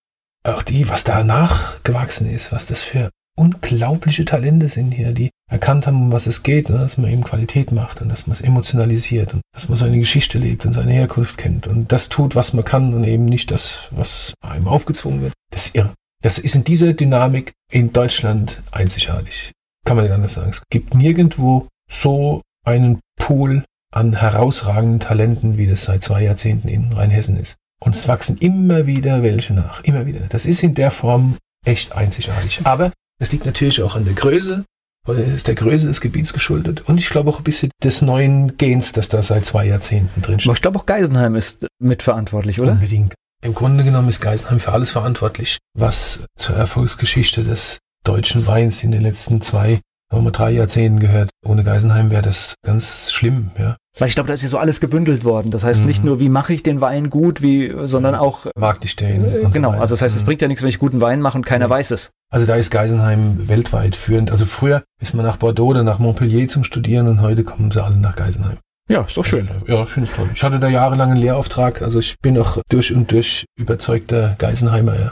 Auch 0.44 0.64
die, 0.64 0.88
was 0.90 1.04
da 1.04 1.24
nachgewachsen 1.24 2.30
ist, 2.30 2.52
was 2.52 2.68
das 2.68 2.84
für 2.84 3.10
unglaubliche 3.38 4.26
Talente 4.26 4.68
sind 4.68 4.92
hier, 4.92 5.12
die 5.12 5.30
erkannt 5.50 5.88
haben, 5.88 6.02
um 6.02 6.12
was 6.12 6.28
es 6.28 6.44
geht, 6.44 6.70
ne? 6.70 6.80
dass 6.80 6.98
man 6.98 7.12
eben 7.12 7.24
Qualität 7.24 7.72
macht 7.72 8.02
und 8.02 8.10
dass 8.10 8.28
man 8.28 8.34
es 8.34 8.42
emotionalisiert 8.42 9.34
und 9.34 9.42
dass 9.54 9.70
man 9.70 9.78
seine 9.78 10.00
Geschichte 10.00 10.38
lebt 10.40 10.66
und 10.66 10.74
seine 10.74 10.92
Herkunft 10.92 11.38
kennt 11.38 11.68
und 11.68 11.92
das 11.92 12.10
tut, 12.10 12.36
was 12.36 12.54
man 12.54 12.66
kann 12.66 12.94
und 12.94 13.04
eben 13.04 13.26
nicht 13.26 13.52
das, 13.52 13.82
was 13.92 14.34
einem 14.42 14.68
aufgezwungen 14.68 15.22
wird. 15.22 15.34
Das 15.52 15.68
ist 15.68 15.76
irre. 15.76 15.94
Das 16.24 16.40
ist 16.40 16.56
in 16.56 16.64
dieser 16.64 16.94
Dynamik 16.94 17.54
in 17.72 17.94
Deutschland 17.94 18.62
einzigartig. 18.72 19.52
Kann 19.86 19.96
man 19.96 20.06
nicht 20.06 20.14
anders 20.14 20.34
sagen. 20.34 20.50
Es 20.50 20.64
gibt 20.70 20.96
nirgendwo 20.96 21.68
so 21.90 22.42
einen 22.66 23.00
Pool 23.18 23.64
an 23.94 24.14
herausragenden 24.14 25.00
Talenten, 25.00 25.58
wie 25.58 25.68
das 25.68 25.84
seit 25.84 26.04
zwei 26.04 26.24
Jahrzehnten 26.24 26.68
in 26.68 26.92
Rheinhessen 26.94 27.38
ist. 27.38 27.56
Und 27.80 27.96
es 27.96 28.08
wachsen 28.08 28.38
immer 28.38 28.88
wieder 28.88 29.24
welche 29.24 29.54
nach. 29.54 29.84
Immer 29.84 30.06
wieder. 30.06 30.22
Das 30.30 30.46
ist 30.46 30.64
in 30.64 30.74
der 30.74 30.92
Form 30.92 31.38
echt 31.66 31.96
einzigartig. 31.96 32.62
Aber 32.64 32.92
es 33.20 33.32
liegt 33.32 33.46
natürlich 33.46 33.82
auch 33.82 33.96
an 33.96 34.06
der 34.06 34.14
Größe, 34.14 34.66
oder 35.08 35.20
es 35.20 35.36
ist 35.36 35.48
der 35.48 35.56
Größe 35.56 35.88
des 35.88 36.02
Gebiets 36.02 36.34
geschuldet. 36.34 36.82
Und 36.82 37.00
ich 37.00 37.10
glaube 37.10 37.30
auch 37.30 37.40
ein 37.40 37.44
bisschen 37.44 37.72
des 37.84 38.02
neuen 38.02 38.58
Gens, 38.58 38.92
das 38.92 39.10
da 39.10 39.24
seit 39.24 39.46
zwei 39.46 39.66
Jahrzehnten 39.66 40.22
drin 40.22 40.40
Aber 40.44 40.54
ich 40.54 40.62
glaube 40.62 40.80
auch 40.80 40.86
Geisenheim 40.86 41.36
ist 41.36 41.68
mitverantwortlich, 41.80 42.60
oder? 42.60 42.74
Unbedingt. 42.74 43.14
Im 43.42 43.54
Grunde 43.54 43.84
genommen 43.84 44.10
ist 44.10 44.20
Geisenheim 44.20 44.60
für 44.60 44.72
alles 44.72 44.92
verantwortlich, 44.92 45.60
was 45.78 46.26
zur 46.36 46.56
Erfolgsgeschichte 46.56 47.44
des 47.44 47.78
deutschen 48.04 48.48
Weins 48.48 48.84
in 48.84 48.92
den 48.92 49.02
letzten 49.02 49.42
zwei, 49.42 49.80
sagen 50.12 50.24
wir 50.24 50.32
drei 50.32 50.52
Jahrzehnten 50.52 51.00
gehört. 51.00 51.30
Ohne 51.46 51.64
Geisenheim 51.64 52.10
wäre 52.12 52.22
das 52.22 52.56
ganz 52.66 53.12
schlimm, 53.12 53.52
ja. 53.60 53.76
Weil 54.00 54.10
ich 54.10 54.14
glaube, 54.14 54.28
da 54.28 54.34
ist 54.36 54.44
ja 54.44 54.50
so 54.50 54.60
alles 54.60 54.80
gebündelt 54.80 55.24
worden. 55.24 55.50
Das 55.50 55.64
heißt 55.64 55.82
Mhm. 55.82 55.88
nicht 55.88 56.04
nur, 56.04 56.20
wie 56.20 56.30
mache 56.30 56.54
ich 56.54 56.62
den 56.62 56.82
Wein 56.82 57.10
gut, 57.10 57.42
wie, 57.42 57.74
sondern 57.82 58.14
auch, 58.14 58.46
Mag 58.56 58.80
dich 58.82 58.92
stehen. 58.92 59.26
äh, 59.26 59.42
so 59.42 59.50
genau. 59.50 59.70
weiter. 59.72 59.82
Also 59.82 59.94
das 59.96 60.04
heißt, 60.04 60.16
es 60.16 60.22
Mhm. 60.22 60.26
bringt 60.26 60.42
ja 60.42 60.48
nichts, 60.48 60.62
wenn 60.62 60.70
ich 60.70 60.78
guten 60.80 61.02
Wein 61.02 61.20
mache 61.20 61.38
und 61.38 61.46
keiner 61.46 61.66
Nee. 61.66 61.72
weiß 61.72 61.92
es. 61.92 62.12
Also 62.32 62.46
da 62.46 62.56
ist 62.56 62.70
Geisenheim 62.70 63.48
weltweit 63.48 63.96
führend. 63.96 64.30
Also 64.30 64.46
früher 64.46 64.84
ist 65.02 65.14
man 65.16 65.26
nach 65.26 65.38
Bordeaux 65.38 65.68
oder 65.70 65.84
nach 65.84 65.98
Montpellier 65.98 66.48
zum 66.48 66.64
Studieren 66.64 67.08
und 67.08 67.22
heute 67.22 67.44
kommen 67.44 67.72
sie 67.72 67.84
alle 67.84 67.96
nach 67.98 68.16
Geisenheim. 68.16 68.58
Ja, 68.90 69.02
ist 69.02 69.18
doch 69.18 69.26
schön. 69.26 69.50
Ja, 69.68 69.84
ich 69.84 69.90
finde 69.90 70.10
es 70.10 70.16
toll. 70.16 70.30
Ich 70.34 70.44
hatte 70.44 70.60
da 70.60 70.68
jahrelang 70.70 71.12
einen 71.12 71.20
Lehrauftrag, 71.20 71.82
also 71.82 72.00
ich 72.00 72.20
bin 72.22 72.38
auch 72.38 72.60
durch 72.70 72.94
und 72.94 73.12
durch 73.12 73.46
überzeugter 73.58 74.36
Geisenheimer. 74.38 74.94
Ja. 74.98 75.12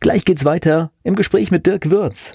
Gleich 0.00 0.24
geht's 0.24 0.44
weiter 0.44 0.90
im 1.02 1.16
Gespräch 1.16 1.50
mit 1.50 1.66
Dirk 1.66 1.90
Würz. 1.90 2.34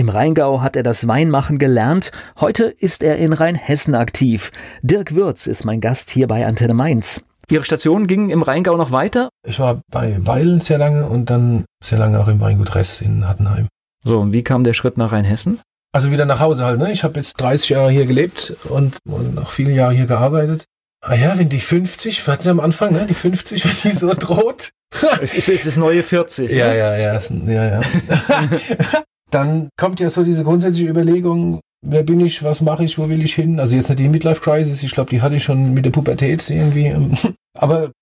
Im 0.00 0.08
Rheingau 0.08 0.62
hat 0.62 0.76
er 0.76 0.82
das 0.82 1.06
Weinmachen 1.08 1.58
gelernt. 1.58 2.10
Heute 2.40 2.64
ist 2.64 3.02
er 3.02 3.18
in 3.18 3.34
Rheinhessen 3.34 3.94
aktiv. 3.94 4.50
Dirk 4.80 5.14
Würz 5.14 5.46
ist 5.46 5.66
mein 5.66 5.82
Gast 5.82 6.08
hier 6.08 6.26
bei 6.26 6.46
Antenne 6.46 6.72
Mainz. 6.72 7.22
Ihre 7.50 7.64
Station 7.64 8.06
ging 8.06 8.30
im 8.30 8.40
Rheingau 8.40 8.78
noch 8.78 8.92
weiter. 8.92 9.28
Ich 9.46 9.58
war 9.60 9.82
bei 9.92 10.16
Weil 10.20 10.62
sehr 10.62 10.78
lange 10.78 11.04
und 11.06 11.28
dann 11.28 11.66
sehr 11.84 11.98
lange 11.98 12.18
auch 12.18 12.28
im 12.28 12.40
Weingut 12.40 12.74
Ress 12.74 13.02
in 13.02 13.28
Hattenheim. 13.28 13.68
So, 14.02 14.20
und 14.20 14.32
wie 14.32 14.42
kam 14.42 14.64
der 14.64 14.72
Schritt 14.72 14.96
nach 14.96 15.12
Rheinhessen? 15.12 15.60
Also 15.92 16.10
wieder 16.10 16.24
nach 16.24 16.40
Hause 16.40 16.64
halt. 16.64 16.78
Ne? 16.78 16.90
Ich 16.92 17.04
habe 17.04 17.20
jetzt 17.20 17.38
30 17.38 17.68
Jahre 17.68 17.90
hier 17.90 18.06
gelebt 18.06 18.54
und, 18.70 18.96
und 19.06 19.34
noch 19.34 19.52
viele 19.52 19.72
Jahre 19.72 19.92
hier 19.92 20.06
gearbeitet. 20.06 20.64
Ah 21.02 21.14
ja, 21.14 21.38
wenn 21.38 21.50
die 21.50 21.60
50, 21.60 22.26
wir 22.26 22.32
hatten 22.32 22.42
sie 22.42 22.50
am 22.50 22.60
Anfang, 22.60 22.94
ne? 22.94 23.04
die 23.06 23.12
50, 23.12 23.66
wenn 23.66 23.90
die 23.90 23.94
so 23.94 24.14
droht. 24.18 24.70
Es 25.20 25.34
ist, 25.34 25.50
es 25.50 25.66
ist 25.66 25.76
neue 25.76 26.02
40. 26.02 26.50
Ja, 26.50 26.68
ne? 26.70 26.78
ja, 26.78 26.96
ja, 26.96 27.12
ein- 27.12 27.48
ja, 27.50 27.64
ja. 27.66 27.80
Dann 29.30 29.68
kommt 29.76 30.00
ja 30.00 30.10
so 30.10 30.24
diese 30.24 30.44
grundsätzliche 30.44 30.88
Überlegung, 30.88 31.60
wer 31.82 32.02
bin 32.02 32.20
ich, 32.20 32.42
was 32.42 32.60
mache 32.60 32.84
ich, 32.84 32.98
wo 32.98 33.08
will 33.08 33.24
ich 33.24 33.34
hin? 33.34 33.60
Also 33.60 33.76
jetzt 33.76 33.88
nicht 33.88 34.00
die 34.00 34.08
Midlife 34.08 34.40
Crisis, 34.40 34.82
ich 34.82 34.92
glaube, 34.92 35.10
die 35.10 35.22
hatte 35.22 35.36
ich 35.36 35.44
schon 35.44 35.72
mit 35.72 35.84
der 35.84 35.90
Pubertät 35.90 36.50
irgendwie. 36.50 36.94
Aber 37.58 37.92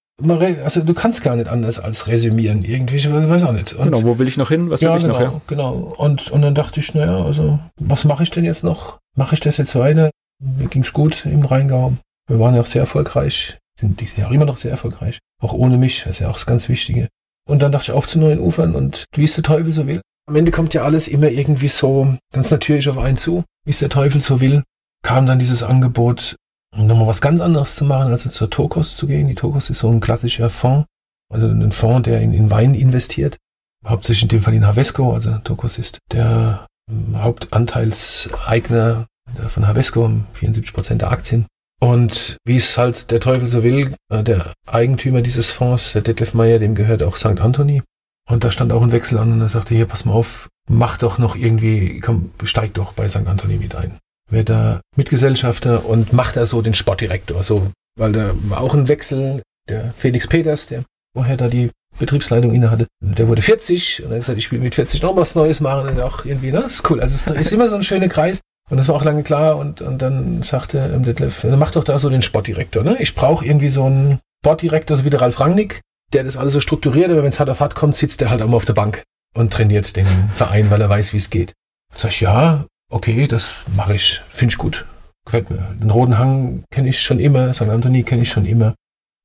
also 0.65 0.81
du 0.83 0.95
kannst 0.95 1.23
gar 1.23 1.37
nicht 1.37 1.49
anders 1.49 1.79
als 1.79 2.09
resümieren 2.09 2.65
irgendwie, 2.65 2.97
ich 2.97 3.13
weiß 3.13 3.45
auch 3.45 3.53
nicht. 3.53 3.75
Und 3.75 3.85
Genau, 3.85 4.03
wo 4.03 4.19
will 4.19 4.27
ich 4.27 4.37
noch 4.37 4.49
hin? 4.49 4.69
Was 4.69 4.81
will 4.81 4.89
ja, 4.89 4.97
ich 4.97 5.03
genau, 5.03 5.15
noch? 5.15 5.21
Ja? 5.21 5.41
genau. 5.47 5.73
Und, 5.97 6.31
und 6.31 6.43
dann 6.43 6.55
dachte 6.55 6.81
ich, 6.81 6.93
naja, 6.95 7.25
also 7.25 7.61
was 7.81 8.05
mache 8.05 8.25
ich 8.25 8.31
denn 8.31 8.45
jetzt 8.45 8.65
noch? 8.65 8.99
Mache 9.17 9.35
ich 9.35 9.41
das 9.41 9.59
jetzt 9.59 9.77
weiter? 9.77 10.11
Mir 10.41 10.69
ging's 10.69 10.93
gut 10.93 11.25
im 11.25 11.45
Rheingau. 11.45 11.95
Wir 12.29 12.41
waren 12.41 12.55
ja 12.55 12.61
auch 12.61 12.67
sehr 12.67 12.83
erfolgreich, 12.83 13.59
sind 13.81 14.01
dieses 14.01 14.17
Jahr 14.17 14.33
immer 14.33 14.45
noch 14.45 14.57
sehr 14.57 14.73
erfolgreich. 14.73 15.19
Auch 15.41 15.53
ohne 15.53 15.79
mich, 15.79 16.03
das 16.03 16.13
ist 16.13 16.19
ja 16.19 16.29
auch 16.29 16.35
das 16.35 16.47
ganz 16.47 16.69
Wichtige. 16.69 17.09
Und 17.49 17.63
dann 17.63 17.73
dachte 17.73 17.93
ich 17.93 17.97
auf 17.97 18.07
zu 18.07 18.19
neuen 18.19 18.41
Ufern 18.41 18.75
und 18.75 19.05
wie 19.15 19.25
es 19.25 19.35
der 19.35 19.45
Teufel 19.45 19.73
so 19.73 19.87
will. 19.87 20.01
Am 20.29 20.37
Ende 20.37 20.53
kommt 20.53 20.75
ja 20.75 20.83
alles 20.83 21.09
immer 21.09 21.29
irgendwie 21.29 21.69
so 21.69 22.15
ganz 22.33 22.51
natürlich 22.51 22.89
auf 22.89 22.99
einen 22.99 23.17
zu, 23.17 23.45
wie 23.65 23.71
es 23.71 23.79
der 23.79 23.89
Teufel 23.89 24.21
so 24.21 24.41
will. 24.41 24.63
Kam 25.03 25.27
dann 25.27 25.39
dieses 25.39 25.63
Angebot, 25.63 26.37
nochmal 26.77 27.07
was 27.07 27.21
ganz 27.21 27.41
anderes 27.41 27.77
zu 27.77 27.85
machen, 27.85 28.13
also 28.13 28.29
zur 28.29 28.51
Tokos 28.51 28.97
zu 28.97 29.07
gehen. 29.07 29.29
Die 29.29 29.35
Tokos 29.35 29.71
ist 29.71 29.79
so 29.79 29.91
ein 29.91 30.01
klassischer 30.01 30.51
Fonds, 30.51 30.87
also 31.33 31.49
ein 31.49 31.73
Fonds, 31.73 32.05
der 32.05 32.21
in, 32.21 32.33
in 32.33 32.51
Wein 32.51 32.75
investiert 32.75 33.39
hauptsächlich 33.87 34.25
in 34.25 34.29
dem 34.29 34.43
Fall 34.43 34.55
in 34.55 34.67
Havesco, 34.67 35.13
also 35.13 35.39
Tokos 35.39 35.79
ist 35.79 35.99
der 36.13 36.67
ähm, 36.91 37.23
Hauptanteilseigner 37.23 39.07
von 39.49 39.67
Havesco, 39.67 40.11
74 40.33 40.73
Prozent 40.73 41.03
der 41.03 41.11
Aktien. 41.11 41.47
Und 41.81 42.39
wie 42.45 42.57
es 42.57 42.77
halt 42.77 43.11
der 43.11 43.21
Teufel 43.21 43.47
so 43.47 43.63
will, 43.63 43.95
äh, 44.11 44.25
der 44.25 44.55
Eigentümer 44.67 45.23
dieses 45.23 45.51
Fonds, 45.51 45.93
der 45.93 46.03
Detlef 46.03 46.35
Meyer, 46.35 46.59
dem 46.59 46.75
gehört 46.75 47.03
auch 47.03 47.17
St. 47.17 47.41
Anthony. 47.41 47.83
Und 48.29 48.45
da 48.45 48.51
stand 48.51 48.73
auch 48.73 48.83
ein 48.83 48.93
Wechsel 48.93 49.19
an 49.19 49.33
und 49.33 49.41
er 49.41 49.49
sagte, 49.49 49.75
hier, 49.75 49.87
pass 49.87 50.05
mal 50.05 50.13
auf, 50.13 50.49
mach 50.69 50.99
doch 50.99 51.19
noch 51.19 51.35
irgendwie, 51.35 52.01
komm, 52.01 52.31
steig 52.45 52.75
doch 52.75 52.93
bei 52.93 53.09
St. 53.09 53.27
Anthony 53.27 53.57
mit 53.57 53.75
ein. 53.75 53.99
Werd 54.31 54.51
da 54.51 54.81
Mitgesellschafter 54.97 55.87
und 55.87 56.13
mach 56.13 56.33
da 56.33 56.45
so 56.45 56.61
den 56.61 56.75
Sportdirektor, 56.75 57.43
so, 57.43 57.71
weil 57.99 58.13
da 58.13 58.33
war 58.43 58.61
auch 58.61 58.75
ein 58.75 58.89
Wechsel 58.89 59.43
der 59.69 59.95
Felix 59.97 60.27
Peters, 60.29 60.67
der 60.67 60.85
vorher 61.15 61.39
da 61.39 61.49
die 61.49 61.71
Betriebsleitung 61.99 62.55
inne 62.55 62.71
hatte, 62.71 62.87
der 63.01 63.29
wurde 63.29 63.43
40 63.43 64.05
und 64.05 64.11
er 64.11 64.17
hat 64.17 64.21
gesagt, 64.21 64.39
ich 64.39 64.53
will 64.53 64.61
mit 64.61 64.75
40 64.75 65.03
noch 65.03 65.17
was 65.17 65.35
Neues 65.35 65.61
machen 65.61 65.89
und 65.89 66.01
auch 66.01 66.25
irgendwie, 66.25 66.53
ne, 66.53 66.61
ist 66.61 66.89
cool. 66.91 67.01
Also 67.01 67.33
es 67.33 67.41
ist 67.41 67.53
immer 67.53 67.67
so 67.67 67.77
ein 67.77 67.83
schöner 67.83 68.09
Kreis 68.09 68.41
und 68.71 68.77
das 68.77 68.89
war 68.89 68.95
auch 68.95 69.05
lange 69.05 69.23
klar 69.23 69.57
und, 69.57 69.81
und 69.81 70.01
dann 70.01 70.43
sagte 70.43 70.79
ähm, 70.79 71.03
Detlef, 71.03 71.45
mach 71.45 71.71
doch 71.71 71.85
da 71.85 71.99
so 71.99 72.11
den 72.11 72.23
Sportdirektor, 72.23 72.85
ne? 72.85 72.97
Ich 73.01 73.15
brauche 73.15 73.45
irgendwie 73.45 73.71
so 73.71 73.85
einen 73.85 74.21
Sportdirektor, 74.45 74.97
so 74.97 75.05
wie 75.05 75.11
der 75.11 75.21
Ralf 75.21 75.41
Rangnick, 75.41 75.81
der 76.13 76.25
das 76.25 76.37
alles 76.37 76.55
so 76.55 76.61
strukturiert, 76.61 77.11
aber 77.11 77.23
wenn 77.23 77.29
es 77.29 77.41
hart 77.41 77.51
auf 77.51 77.61
hart 77.61 77.75
kommt, 77.75 77.97
sitzt 77.97 78.23
er 78.23 78.31
halt 78.31 78.43
auch 78.43 78.49
mal 78.49 78.57
auf 78.57 78.65
der 78.65 78.75
Bank 78.75 79.03
und 79.35 79.53
trainiert 79.53 79.97
den 79.97 80.07
Verein, 80.35 80.71
weil 80.71 80.81
er 80.81 80.89
weiß, 80.89 81.13
wie 81.13 81.19
es 81.19 81.31
geht. 81.31 81.53
Sag 81.97 82.11
ich, 82.11 82.21
ja, 82.21 82.67
okay, 82.91 83.27
das 83.27 83.55
mache 83.77 83.95
ich, 83.95 84.23
finde 84.31 84.53
ich 84.53 84.59
gut. 84.59 84.87
Gefällt 85.25 85.51
mir. 85.51 85.77
Den 85.81 85.91
Roten 85.91 86.19
Hang 86.19 86.65
kenne 86.71 86.89
ich 86.89 87.01
schon 87.01 87.21
immer, 87.21 87.53
St. 87.53 87.63
Anthony 87.63 88.03
kenne 88.03 88.23
ich 88.23 88.31
schon 88.31 88.47
immer. 88.47 88.75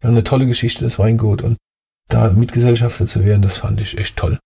Wir 0.01 0.09
haben 0.09 0.15
eine 0.15 0.23
tolle 0.23 0.45
Geschichte, 0.45 0.83
das 0.83 0.99
Weingut 0.99 1.41
und 1.41 1.57
da 2.09 2.29
Mitgesellschafter 2.29 3.07
zu 3.07 3.23
werden, 3.23 3.41
das 3.41 3.57
fand 3.57 3.79
ich 3.79 3.97
echt 3.97 4.17
toll. 4.17 4.37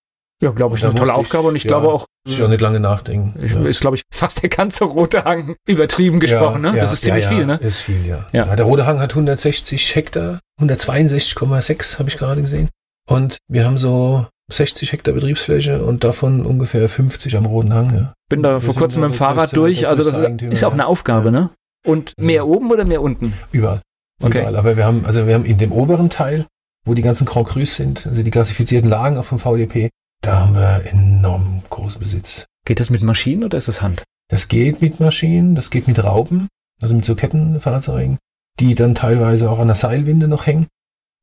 Ja, 0.41 0.51
glaube 0.51 0.77
ich, 0.77 0.85
eine 0.85 0.93
tolle 0.93 1.15
Aufgabe 1.15 1.47
und 1.47 1.55
ich 1.55 1.63
ja, 1.63 1.69
glaube 1.69 1.89
auch. 1.89 2.05
Muss 2.25 2.35
ich 2.35 2.43
auch 2.43 2.47
nicht 2.47 2.61
lange 2.61 2.79
nachdenken. 2.79 3.39
Ich, 3.43 3.53
ja. 3.53 3.65
Ist, 3.65 3.81
glaube 3.81 3.95
ich, 3.95 4.03
fast 4.13 4.43
der 4.43 4.49
ganze 4.49 4.85
Rote 4.85 5.23
Hang 5.23 5.55
übertrieben 5.67 6.19
gesprochen, 6.19 6.63
ja, 6.63 6.71
ne? 6.71 6.79
Das 6.79 6.93
ist 6.93 7.01
ziemlich 7.01 7.25
viel, 7.25 7.45
ne? 7.45 7.55
Ist 7.55 7.79
viel, 7.79 8.05
ja. 8.05 8.27
ja. 8.31 8.55
Der 8.55 8.65
Rote 8.65 8.85
Hang 8.85 8.99
hat 8.99 9.11
160 9.11 9.95
Hektar, 9.95 10.39
162,6 10.61 11.99
habe 11.99 12.09
ich 12.09 12.17
gerade 12.17 12.41
gesehen. 12.41 12.69
Und 13.09 13.37
wir 13.47 13.65
haben 13.65 13.77
so 13.77 14.27
60 14.51 14.91
Hektar 14.91 15.13
Betriebsfläche 15.13 15.83
und 15.83 16.03
davon 16.03 16.45
ungefähr 16.45 16.87
50 16.87 17.35
am 17.35 17.45
Roten 17.45 17.73
Hang, 17.73 17.95
ja. 17.95 18.13
Bin 18.29 18.43
da 18.43 18.59
vor 18.59 18.75
kurzem 18.75 19.01
mit 19.01 19.13
dem 19.13 19.17
Fahrrad 19.17 19.55
durch, 19.55 19.87
also 19.87 20.03
das 20.03 20.17
ist 20.17 20.63
auch 20.63 20.73
eine 20.73 20.85
Aufgabe, 20.85 21.31
ne? 21.31 21.49
Und 21.85 22.13
also 22.17 22.27
mehr 22.27 22.45
oben 22.45 22.69
oder 22.69 22.85
mehr 22.85 23.01
unten? 23.01 23.33
Überall. 23.51 23.81
Okay. 24.21 24.39
Überall. 24.39 24.55
Aber 24.55 24.77
wir 24.77 24.85
haben, 24.85 25.05
also 25.05 25.25
wir 25.25 25.33
haben 25.33 25.45
in 25.45 25.57
dem 25.57 25.71
oberen 25.71 26.09
Teil, 26.09 26.45
wo 26.85 26.93
die 26.93 27.01
ganzen 27.01 27.25
Grand 27.25 27.47
Crus 27.47 27.75
sind, 27.75 28.05
also 28.05 28.21
die 28.23 28.31
klassifizierten 28.31 28.89
Lagen 28.89 29.17
auch 29.17 29.25
vom 29.25 29.39
VDP, 29.39 29.89
da 30.21 30.39
haben 30.39 30.55
wir 30.55 30.85
enorm 30.85 31.63
großen 31.69 31.99
Besitz. 31.99 32.45
Geht 32.65 32.79
das 32.79 32.89
mit 32.89 33.01
Maschinen 33.03 33.43
oder 33.43 33.57
ist 33.57 33.67
es 33.67 33.81
Hand? 33.81 34.03
Das 34.29 34.47
geht 34.47 34.81
mit 34.81 34.99
Maschinen, 34.99 35.55
das 35.55 35.69
geht 35.69 35.87
mit 35.87 36.03
Raupen, 36.03 36.49
also 36.81 36.93
mit 36.93 37.05
so 37.05 37.15
Kettenfahrzeugen, 37.15 38.17
die 38.59 38.75
dann 38.75 38.95
teilweise 38.95 39.49
auch 39.49 39.59
an 39.59 39.67
der 39.67 39.75
Seilwinde 39.75 40.27
noch 40.27 40.45
hängen. 40.45 40.67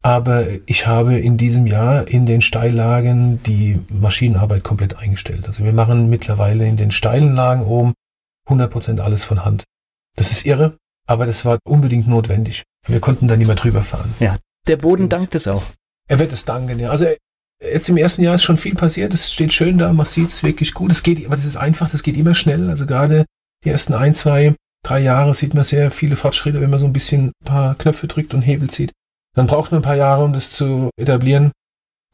Aber 0.03 0.47
ich 0.67 0.87
habe 0.87 1.19
in 1.19 1.39
diesem 1.39 1.67
Jahr 1.67 2.07
in 2.09 2.27
den 2.27 2.43
Steillagen 2.43 3.43
die 3.43 3.81
Maschinenarbeit 3.89 4.63
komplett 4.63 4.97
eingestellt. 4.97 5.47
Also 5.47 5.65
wir 5.65 5.73
machen 5.73 6.11
mittlerweile 6.11 6.67
in 6.67 6.77
den 6.77 6.91
steilen 6.91 7.35
Lagen 7.35 7.63
oben 7.63 7.95
100% 8.49 9.01
alles 9.01 9.25
von 9.25 9.45
Hand. 9.45 9.65
Das 10.17 10.31
ist 10.31 10.45
irre, 10.45 10.77
aber 11.07 11.25
das 11.27 11.45
war 11.45 11.59
unbedingt 11.65 12.07
notwendig. 12.07 12.65
Wir 12.87 13.01
konnten 13.01 13.29
da 13.29 13.37
nicht 13.37 13.47
mehr 13.47 13.57
drüber 13.57 13.83
fahren. 13.83 14.15
Ja, 14.21 14.37
der 14.67 14.77
Boden 14.77 15.09
dankt 15.09 15.35
es 15.35 15.49
auch. 15.49 15.65
Er 16.07 16.19
wird 16.19 16.33
es 16.33 16.45
danken, 16.45 16.79
ja. 16.79 16.91
Also 16.91 17.07
Jetzt 17.73 17.89
im 17.89 17.97
ersten 17.97 18.23
Jahr 18.23 18.35
ist 18.35 18.43
schon 18.43 18.57
viel 18.57 18.75
passiert. 18.75 19.15
Es 19.15 19.33
steht 19.33 19.53
schön 19.53 19.79
da, 19.79 19.93
man 19.93 20.07
sieht 20.07 20.29
es 20.29 20.43
wirklich 20.43 20.75
gut. 20.75 20.91
Es 20.91 21.03
geht, 21.03 21.25
aber 21.25 21.37
das 21.37 21.45
ist 21.45 21.57
einfach, 21.57 21.91
das 21.91 22.03
geht 22.03 22.17
immer 22.17 22.35
schnell. 22.35 22.69
Also 22.69 22.87
gerade 22.87 23.25
die 23.65 23.71
ersten 23.71 23.95
ein, 23.95 24.15
zwei, 24.15 24.55
drei 24.85 25.01
Jahre 25.01 25.35
sieht 25.35 25.55
man 25.55 25.65
sehr 25.65 25.91
viele 25.91 26.17
Fortschritte, 26.17 26.61
wenn 26.61 26.71
man 26.71 26.79
so 26.79 26.87
ein 26.87 26.93
bisschen 26.93 27.29
ein 27.29 27.45
paar 27.45 27.75
Knöpfe 27.77 28.07
drückt 28.07 28.35
und 28.35 28.43
Hebel 28.43 28.69
zieht. 28.69 28.93
Dann 29.35 29.47
braucht 29.47 29.73
man 29.73 29.81
ein 29.81 29.85
paar 29.85 29.97
Jahre, 29.97 30.25
um 30.25 30.33
das 30.33 30.53
zu 30.53 30.91
etablieren. 30.97 31.53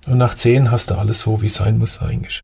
Und 0.06 0.18
nach 0.18 0.34
zehn 0.34 0.70
hast 0.70 0.90
du 0.90 0.94
alles 0.94 1.20
so, 1.20 1.42
wie 1.42 1.46
es 1.46 1.56
sein 1.56 1.78
muss 1.78 2.00
eigentlich. 2.00 2.40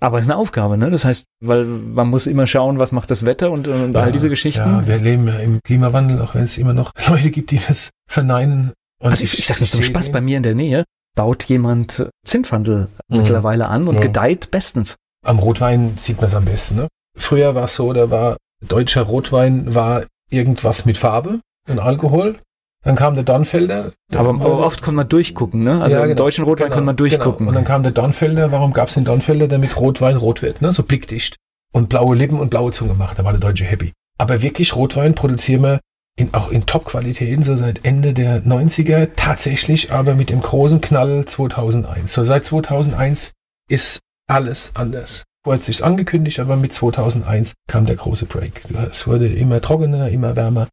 Aber 0.00 0.18
es 0.18 0.26
ist 0.26 0.30
eine 0.30 0.38
Aufgabe, 0.38 0.76
ne? 0.78 0.90
Das 0.90 1.04
heißt, 1.04 1.24
weil 1.40 1.64
man 1.64 2.08
muss 2.08 2.26
immer 2.26 2.46
schauen, 2.46 2.78
was 2.78 2.92
macht 2.92 3.10
das 3.10 3.24
Wetter 3.24 3.50
und, 3.50 3.66
und 3.66 3.94
ja, 3.94 4.02
all 4.02 4.12
diese 4.12 4.28
Geschichten. 4.28 4.60
Ja, 4.60 4.86
wir 4.86 4.98
leben 4.98 5.26
ja 5.26 5.38
im 5.38 5.60
Klimawandel, 5.64 6.20
auch 6.20 6.34
wenn 6.34 6.44
es 6.44 6.56
immer 6.56 6.72
noch 6.72 6.92
Leute 7.08 7.30
gibt, 7.30 7.50
die 7.50 7.58
das 7.58 7.90
verneinen. 8.08 8.72
Und 9.00 9.10
also 9.10 9.24
ich, 9.24 9.38
ich 9.38 9.46
sage 9.46 9.60
nicht 9.60 9.72
zum 9.72 9.82
Spaß, 9.82 10.12
bei 10.12 10.20
mir 10.20 10.36
in 10.36 10.42
der 10.42 10.54
Nähe 10.54 10.84
baut 11.18 11.42
jemand 11.44 12.08
Zimtfandel 12.24 12.86
mhm. 13.08 13.18
mittlerweile 13.18 13.66
an 13.66 13.88
und 13.88 13.96
ja. 13.96 14.00
gedeiht 14.02 14.52
bestens. 14.52 14.94
Am 15.26 15.40
Rotwein 15.40 15.94
sieht 15.96 16.18
man 16.18 16.26
es 16.26 16.34
am 16.36 16.44
besten. 16.44 16.76
Ne? 16.76 16.88
Früher 17.16 17.56
war 17.56 17.64
es 17.64 17.74
so, 17.74 17.92
da 17.92 18.08
war 18.12 18.36
deutscher 18.64 19.02
Rotwein 19.02 19.74
war 19.74 20.04
irgendwas 20.30 20.84
mit 20.84 20.96
Farbe 20.96 21.40
und 21.68 21.80
Alkohol. 21.80 22.38
Dann 22.84 22.94
kam 22.94 23.16
der 23.16 23.24
Dornfelder. 23.24 23.92
Aber 24.14 24.30
oft 24.64 24.80
konnte 24.80 24.94
man 24.96 25.08
durchgucken, 25.08 25.64
ne? 25.64 25.82
Also 25.82 25.96
ja, 25.96 26.02
genau, 26.02 26.12
im 26.12 26.16
deutschen 26.16 26.44
Rotwein 26.44 26.66
genau, 26.66 26.74
konnte 26.76 26.86
man 26.86 26.96
durchgucken. 26.96 27.38
Genau. 27.38 27.48
Und 27.48 27.54
dann 27.56 27.64
kam 27.64 27.82
der 27.82 27.90
Dornfelder. 27.90 28.52
Warum 28.52 28.72
gab 28.72 28.86
es 28.86 28.94
den 28.94 29.02
Dornfelder, 29.02 29.48
damit 29.48 29.76
Rotwein 29.76 30.16
rot 30.16 30.42
wird, 30.42 30.62
ne? 30.62 30.72
So 30.72 30.84
blickdicht. 30.84 31.34
Und 31.72 31.88
blaue 31.88 32.14
Lippen 32.14 32.38
und 32.38 32.50
blaue 32.50 32.70
Zunge 32.70 32.94
macht. 32.94 33.18
Da 33.18 33.24
war 33.24 33.32
der 33.32 33.40
Deutsche 33.40 33.64
happy. 33.64 33.92
Aber 34.18 34.40
wirklich 34.40 34.76
Rotwein 34.76 35.16
produzieren 35.16 35.62
wir 35.62 35.80
in, 36.18 36.34
auch 36.34 36.50
in 36.50 36.66
Top-Qualitäten, 36.66 37.44
so 37.44 37.56
seit 37.56 37.84
Ende 37.84 38.12
der 38.12 38.44
90er, 38.44 39.10
tatsächlich 39.14 39.92
aber 39.92 40.14
mit 40.14 40.30
dem 40.30 40.40
großen 40.40 40.80
Knall 40.80 41.24
2001. 41.24 42.12
So 42.12 42.24
seit 42.24 42.44
2001 42.44 43.32
ist 43.70 44.00
alles 44.28 44.72
anders. 44.74 45.22
Vorher 45.44 45.60
hat 45.60 45.64
sich 45.64 45.84
angekündigt, 45.84 46.40
aber 46.40 46.56
mit 46.56 46.72
2001 46.72 47.54
kam 47.68 47.86
der 47.86 47.96
große 47.96 48.26
Break. 48.26 48.62
Es 48.90 49.06
wurde 49.06 49.28
immer 49.28 49.60
trockener, 49.60 50.08
immer 50.08 50.34
wärmer. 50.34 50.68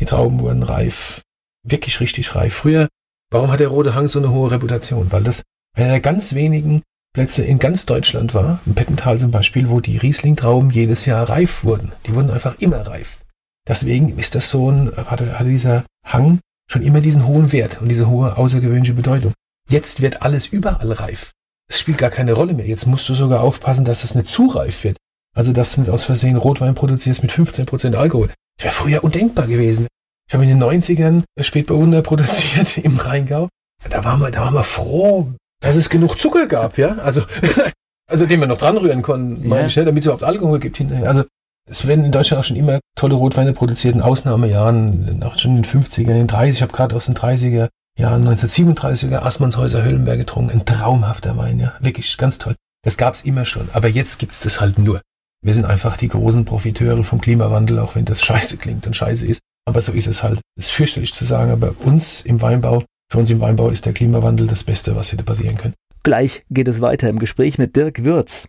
Die 0.00 0.06
Trauben 0.06 0.40
wurden 0.40 0.62
reif. 0.62 1.20
Wirklich 1.62 2.00
richtig 2.00 2.34
reif. 2.34 2.54
Früher, 2.54 2.88
warum 3.30 3.52
hat 3.52 3.60
der 3.60 3.68
Rote 3.68 3.94
Hang 3.94 4.08
so 4.08 4.18
eine 4.18 4.30
hohe 4.30 4.50
Reputation? 4.50 5.12
Weil 5.12 5.24
das 5.24 5.42
einer 5.76 5.88
der 5.88 6.00
ganz 6.00 6.34
wenigen 6.34 6.82
Plätze 7.12 7.44
in 7.44 7.58
ganz 7.58 7.84
Deutschland 7.84 8.32
war, 8.32 8.60
im 8.64 8.74
Pettental 8.74 9.18
zum 9.18 9.30
Beispiel, 9.30 9.68
wo 9.68 9.80
die 9.80 9.98
Riesling-Trauben 9.98 10.70
jedes 10.70 11.04
Jahr 11.04 11.28
reif 11.28 11.64
wurden. 11.64 11.92
Die 12.06 12.14
wurden 12.14 12.30
einfach 12.30 12.58
immer 12.60 12.86
reif. 12.86 13.18
Deswegen 13.66 14.18
ist 14.18 14.34
das 14.34 14.50
so 14.50 14.70
ein, 14.70 14.92
hatte, 14.96 15.38
hatte 15.38 15.50
dieser 15.50 15.84
Hang 16.04 16.40
schon 16.70 16.82
immer 16.82 17.00
diesen 17.00 17.26
hohen 17.26 17.52
Wert 17.52 17.80
und 17.80 17.88
diese 17.88 18.08
hohe 18.08 18.36
außergewöhnliche 18.36 18.94
Bedeutung. 18.94 19.32
Jetzt 19.68 20.00
wird 20.00 20.22
alles 20.22 20.46
überall 20.46 20.92
reif. 20.92 21.32
Es 21.68 21.80
spielt 21.80 21.98
gar 21.98 22.10
keine 22.10 22.32
Rolle 22.32 22.54
mehr. 22.54 22.66
Jetzt 22.66 22.86
musst 22.86 23.08
du 23.08 23.14
sogar 23.14 23.40
aufpassen, 23.40 23.84
dass 23.84 24.04
es 24.04 24.14
nicht 24.14 24.28
zu 24.28 24.46
reif 24.46 24.84
wird. 24.84 24.96
Also, 25.36 25.52
dass 25.52 25.74
du 25.74 25.82
nicht 25.82 25.90
aus 25.90 26.04
Versehen 26.04 26.36
Rotwein 26.36 26.74
produzierst 26.74 27.22
mit 27.22 27.32
15% 27.32 27.94
Alkohol. 27.94 28.30
Das 28.56 28.64
wäre 28.64 28.74
früher 28.74 29.04
undenkbar 29.04 29.46
gewesen. 29.46 29.86
Ich 30.28 30.34
habe 30.34 30.44
in 30.44 30.50
den 30.50 30.62
90ern 30.62 31.24
Spätburgunder 31.40 32.02
produziert 32.02 32.78
im 32.84 32.96
Rheingau. 32.96 33.48
Da 33.90 34.04
waren 34.04 34.20
wir, 34.20 34.30
da 34.30 34.40
waren 34.40 34.54
wir 34.54 34.64
froh, 34.64 35.32
dass 35.60 35.76
es 35.76 35.90
genug 35.90 36.18
Zucker 36.18 36.46
gab, 36.46 36.78
ja. 36.78 36.96
Also, 36.98 37.22
also 38.10 38.26
den 38.26 38.40
wir 38.40 38.46
noch 38.46 38.58
dran 38.58 38.78
rühren 38.78 39.02
konnten, 39.02 39.46
meine 39.46 39.68
ich, 39.68 39.76
ne? 39.76 39.84
damit 39.84 40.02
es 40.02 40.06
überhaupt 40.06 40.24
Alkohol 40.24 40.58
gibt 40.58 40.78
hinterher. 40.78 41.08
Also, 41.08 41.24
es 41.68 41.86
werden 41.86 42.04
in 42.04 42.12
Deutschland 42.12 42.40
auch 42.40 42.46
schon 42.46 42.56
immer 42.56 42.80
tolle 42.94 43.14
Rotweine 43.14 43.52
produziert, 43.52 43.94
in 43.94 44.02
Ausnahmejahren, 44.02 45.22
auch 45.24 45.38
schon 45.38 45.56
in 45.56 45.62
den 45.62 45.82
50er, 45.82 46.00
in 46.00 46.14
den 46.14 46.26
30 46.26 46.56
ich 46.56 46.62
habe 46.62 46.72
gerade 46.72 46.94
aus 46.94 47.06
den 47.06 47.16
30er 47.16 47.68
Jahren 47.98 48.28
1937er 48.28 49.22
Assmannshäuser 49.22 49.84
Höllenberg 49.84 50.18
getrunken. 50.18 50.50
Ein 50.50 50.64
traumhafter 50.64 51.36
Wein, 51.36 51.58
ja. 51.58 51.74
Wirklich 51.80 52.16
ganz 52.18 52.38
toll. 52.38 52.54
Das 52.84 52.96
gab's 52.96 53.22
immer 53.22 53.44
schon. 53.44 53.68
Aber 53.72 53.88
jetzt 53.88 54.18
gibt's 54.18 54.40
das 54.40 54.60
halt 54.60 54.78
nur. 54.78 55.00
Wir 55.42 55.54
sind 55.54 55.64
einfach 55.64 55.96
die 55.96 56.08
großen 56.08 56.44
Profiteure 56.44 57.02
vom 57.04 57.20
Klimawandel, 57.20 57.78
auch 57.78 57.94
wenn 57.94 58.04
das 58.04 58.22
scheiße 58.22 58.58
klingt 58.58 58.86
und 58.86 58.94
scheiße 58.94 59.26
ist. 59.26 59.40
Aber 59.66 59.82
so 59.82 59.92
ist 59.92 60.06
es 60.06 60.22
halt. 60.22 60.40
Das 60.56 60.66
ist 60.66 60.72
fürchterlich 60.72 61.12
zu 61.12 61.24
sagen, 61.24 61.50
aber 61.50 61.74
uns 61.84 62.20
im 62.20 62.40
Weinbau, 62.42 62.82
für 63.10 63.18
uns 63.18 63.30
im 63.30 63.40
Weinbau 63.40 63.70
ist 63.70 63.86
der 63.86 63.92
Klimawandel 63.92 64.46
das 64.46 64.64
Beste, 64.64 64.94
was 64.94 65.12
hätte 65.12 65.24
passieren 65.24 65.56
können. 65.56 65.74
Gleich 66.02 66.44
geht 66.50 66.68
es 66.68 66.80
weiter 66.80 67.08
im 67.08 67.18
Gespräch 67.18 67.58
mit 67.58 67.74
Dirk 67.74 68.04
Würz. 68.04 68.48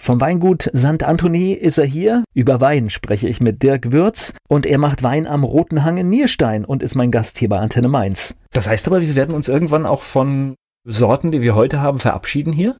Vom 0.00 0.20
Weingut 0.20 0.70
St. 0.74 1.02
Anthony 1.02 1.52
ist 1.52 1.76
er 1.76 1.84
hier. 1.84 2.22
Über 2.32 2.60
Wein 2.60 2.88
spreche 2.88 3.28
ich 3.28 3.40
mit 3.40 3.64
Dirk 3.64 3.92
Würz 3.92 4.32
und 4.48 4.64
er 4.64 4.78
macht 4.78 5.02
Wein 5.02 5.26
am 5.26 5.42
Roten 5.42 5.84
Hang 5.84 5.96
in 5.96 6.08
Nierstein 6.08 6.64
und 6.64 6.84
ist 6.84 6.94
mein 6.94 7.10
Gast 7.10 7.36
hier 7.36 7.48
bei 7.48 7.58
Antenne 7.58 7.88
Mainz. 7.88 8.36
Das 8.52 8.68
heißt 8.68 8.86
aber, 8.86 9.00
wir 9.00 9.16
werden 9.16 9.34
uns 9.34 9.48
irgendwann 9.48 9.86
auch 9.86 10.02
von 10.02 10.54
Sorten, 10.86 11.32
die 11.32 11.42
wir 11.42 11.56
heute 11.56 11.82
haben, 11.82 11.98
verabschieden 11.98 12.52
hier? 12.52 12.76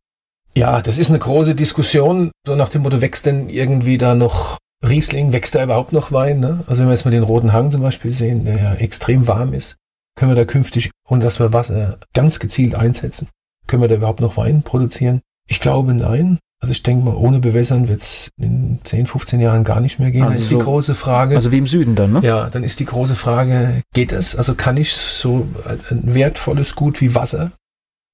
Ja, 0.55 0.81
das 0.81 0.97
ist 0.97 1.11
eine 1.11 1.19
große 1.19 1.57
Diskussion, 1.57 2.31
so 2.47 2.55
nach 2.55 2.69
dem 2.69 2.83
Motto, 2.83 3.01
wächst 3.01 3.27
denn 3.27 3.51
irgendwie 3.51 3.99
da 3.99 4.15
noch 4.15 4.57
Riesling, 4.87 5.33
wächst 5.33 5.57
da 5.57 5.65
überhaupt 5.65 5.93
noch 5.93 6.13
Wein? 6.13 6.39
Ne? 6.39 6.65
Also 6.69 6.81
wenn 6.81 6.89
wir 6.89 6.95
jetzt 6.95 7.05
mal 7.05 7.11
den 7.11 7.25
Roten 7.25 7.53
Hang 7.53 7.73
zum 7.73 7.83
Beispiel 7.83 8.15
sehen, 8.15 8.45
der 8.45 8.57
ja 8.57 8.75
extrem 8.75 9.27
warm 9.27 9.55
ist, 9.55 9.77
können 10.17 10.31
wir 10.31 10.37
da 10.37 10.45
künftig, 10.45 10.91
ohne 11.09 11.23
dass 11.23 11.41
wir 11.41 11.53
Wasser 11.53 11.99
ganz 12.15 12.39
gezielt 12.39 12.77
einsetzen, 12.77 13.29
können 13.67 13.83
wir 13.83 13.89
da 13.89 13.97
überhaupt 13.97 14.21
noch 14.21 14.37
Wein 14.37 14.63
produzieren? 14.63 15.21
Ich 15.49 15.61
glaube 15.61 15.95
nein. 15.95 16.39
Also 16.61 16.73
ich 16.73 16.83
denke 16.83 17.05
mal, 17.05 17.15
ohne 17.15 17.39
Bewässern 17.39 17.89
wird 17.89 18.01
es 18.01 18.31
in 18.37 18.81
10, 18.83 19.07
15 19.07 19.41
Jahren 19.41 19.63
gar 19.63 19.81
nicht 19.81 20.01
mehr 20.01 20.11
gehen. 20.11 20.23
Also 20.23 20.33
dann 20.33 20.41
ist 20.41 20.51
die 20.51 20.59
große 20.59 20.95
Frage. 20.97 21.37
Also 21.37 21.53
wie 21.53 21.59
im 21.59 21.69
Süden 21.69 21.95
dann, 21.95 22.13
ne? 22.13 22.21
Ja, 22.23 22.51
dann 22.51 22.65
ist 22.65 22.81
die 22.81 22.85
große 22.85 23.15
Frage, 23.15 23.83
geht 23.95 24.11
es? 24.11 24.35
Also 24.35 24.55
kann 24.55 24.77
ich 24.77 24.93
so 24.93 25.47
ein 25.89 26.15
wertvolles 26.15 26.75
Gut 26.75 27.01
wie 27.01 27.15
Wasser 27.15 27.53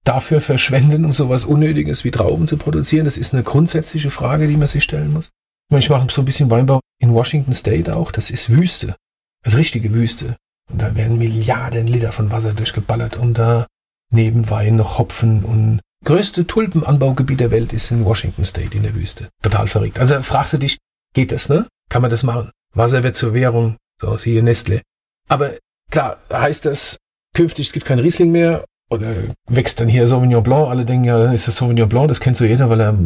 dafür 0.04 0.42
verschwenden, 0.42 1.06
um 1.06 1.14
sowas 1.14 1.46
Unnötiges 1.46 2.04
wie 2.04 2.10
Trauben 2.10 2.46
zu 2.46 2.58
produzieren? 2.58 3.06
Das 3.06 3.16
ist 3.16 3.32
eine 3.32 3.42
grundsätzliche 3.42 4.10
Frage, 4.10 4.46
die 4.46 4.58
man 4.58 4.66
sich 4.66 4.84
stellen 4.84 5.12
muss. 5.12 5.26
Ich, 5.26 5.70
meine, 5.70 5.80
ich 5.80 5.88
mache 5.88 6.06
so 6.10 6.20
ein 6.20 6.26
bisschen 6.26 6.50
Weinbau 6.50 6.80
in 7.00 7.14
Washington 7.14 7.54
State 7.54 7.96
auch. 7.96 8.12
Das 8.12 8.30
ist 8.30 8.50
Wüste. 8.50 8.94
Das 9.42 9.54
ist 9.54 9.58
richtige 9.58 9.94
Wüste. 9.94 10.36
Und 10.70 10.82
da 10.82 10.94
werden 10.94 11.18
Milliarden 11.18 11.86
Liter 11.86 12.12
von 12.12 12.30
Wasser 12.30 12.52
durchgeballert, 12.52 13.16
um 13.16 13.32
da 13.32 13.66
neben 14.10 14.50
Wein 14.50 14.76
noch 14.76 14.98
Hopfen 14.98 15.44
und 15.44 15.80
größte 16.04 16.46
Tulpenanbaugebiet 16.46 17.40
der 17.40 17.50
Welt 17.50 17.72
ist 17.72 17.90
in 17.90 18.04
Washington 18.04 18.44
State 18.44 18.76
in 18.76 18.82
der 18.82 18.94
Wüste. 18.94 19.28
Total 19.42 19.66
verrückt. 19.66 19.98
Also 19.98 20.20
fragst 20.22 20.52
du 20.52 20.58
dich, 20.58 20.78
geht 21.14 21.32
das, 21.32 21.48
ne? 21.48 21.66
Kann 21.88 22.02
man 22.02 22.10
das 22.10 22.22
machen? 22.22 22.50
Wasser 22.74 23.02
wird 23.02 23.16
zur 23.16 23.34
Währung, 23.34 23.76
so 24.00 24.16
siehe 24.18 24.42
Nestle. 24.42 24.82
Aber 25.28 25.52
klar, 25.90 26.18
heißt 26.32 26.66
das, 26.66 26.96
künftig, 27.34 27.68
es 27.68 27.72
gibt 27.72 27.86
keinen 27.86 28.00
Riesling 28.00 28.30
mehr, 28.32 28.64
oder 28.90 29.14
wächst 29.48 29.80
dann 29.80 29.88
hier 29.88 30.06
Sauvignon 30.06 30.42
Blanc, 30.42 30.68
alle 30.68 30.84
denken, 30.84 31.04
ja, 31.04 31.18
dann 31.18 31.34
ist 31.34 31.48
das 31.48 31.56
Sauvignon 31.56 31.88
Blanc, 31.88 32.08
das 32.08 32.20
kennt 32.20 32.36
so 32.36 32.44
jeder, 32.44 32.68
weil 32.68 32.80
er, 32.80 32.96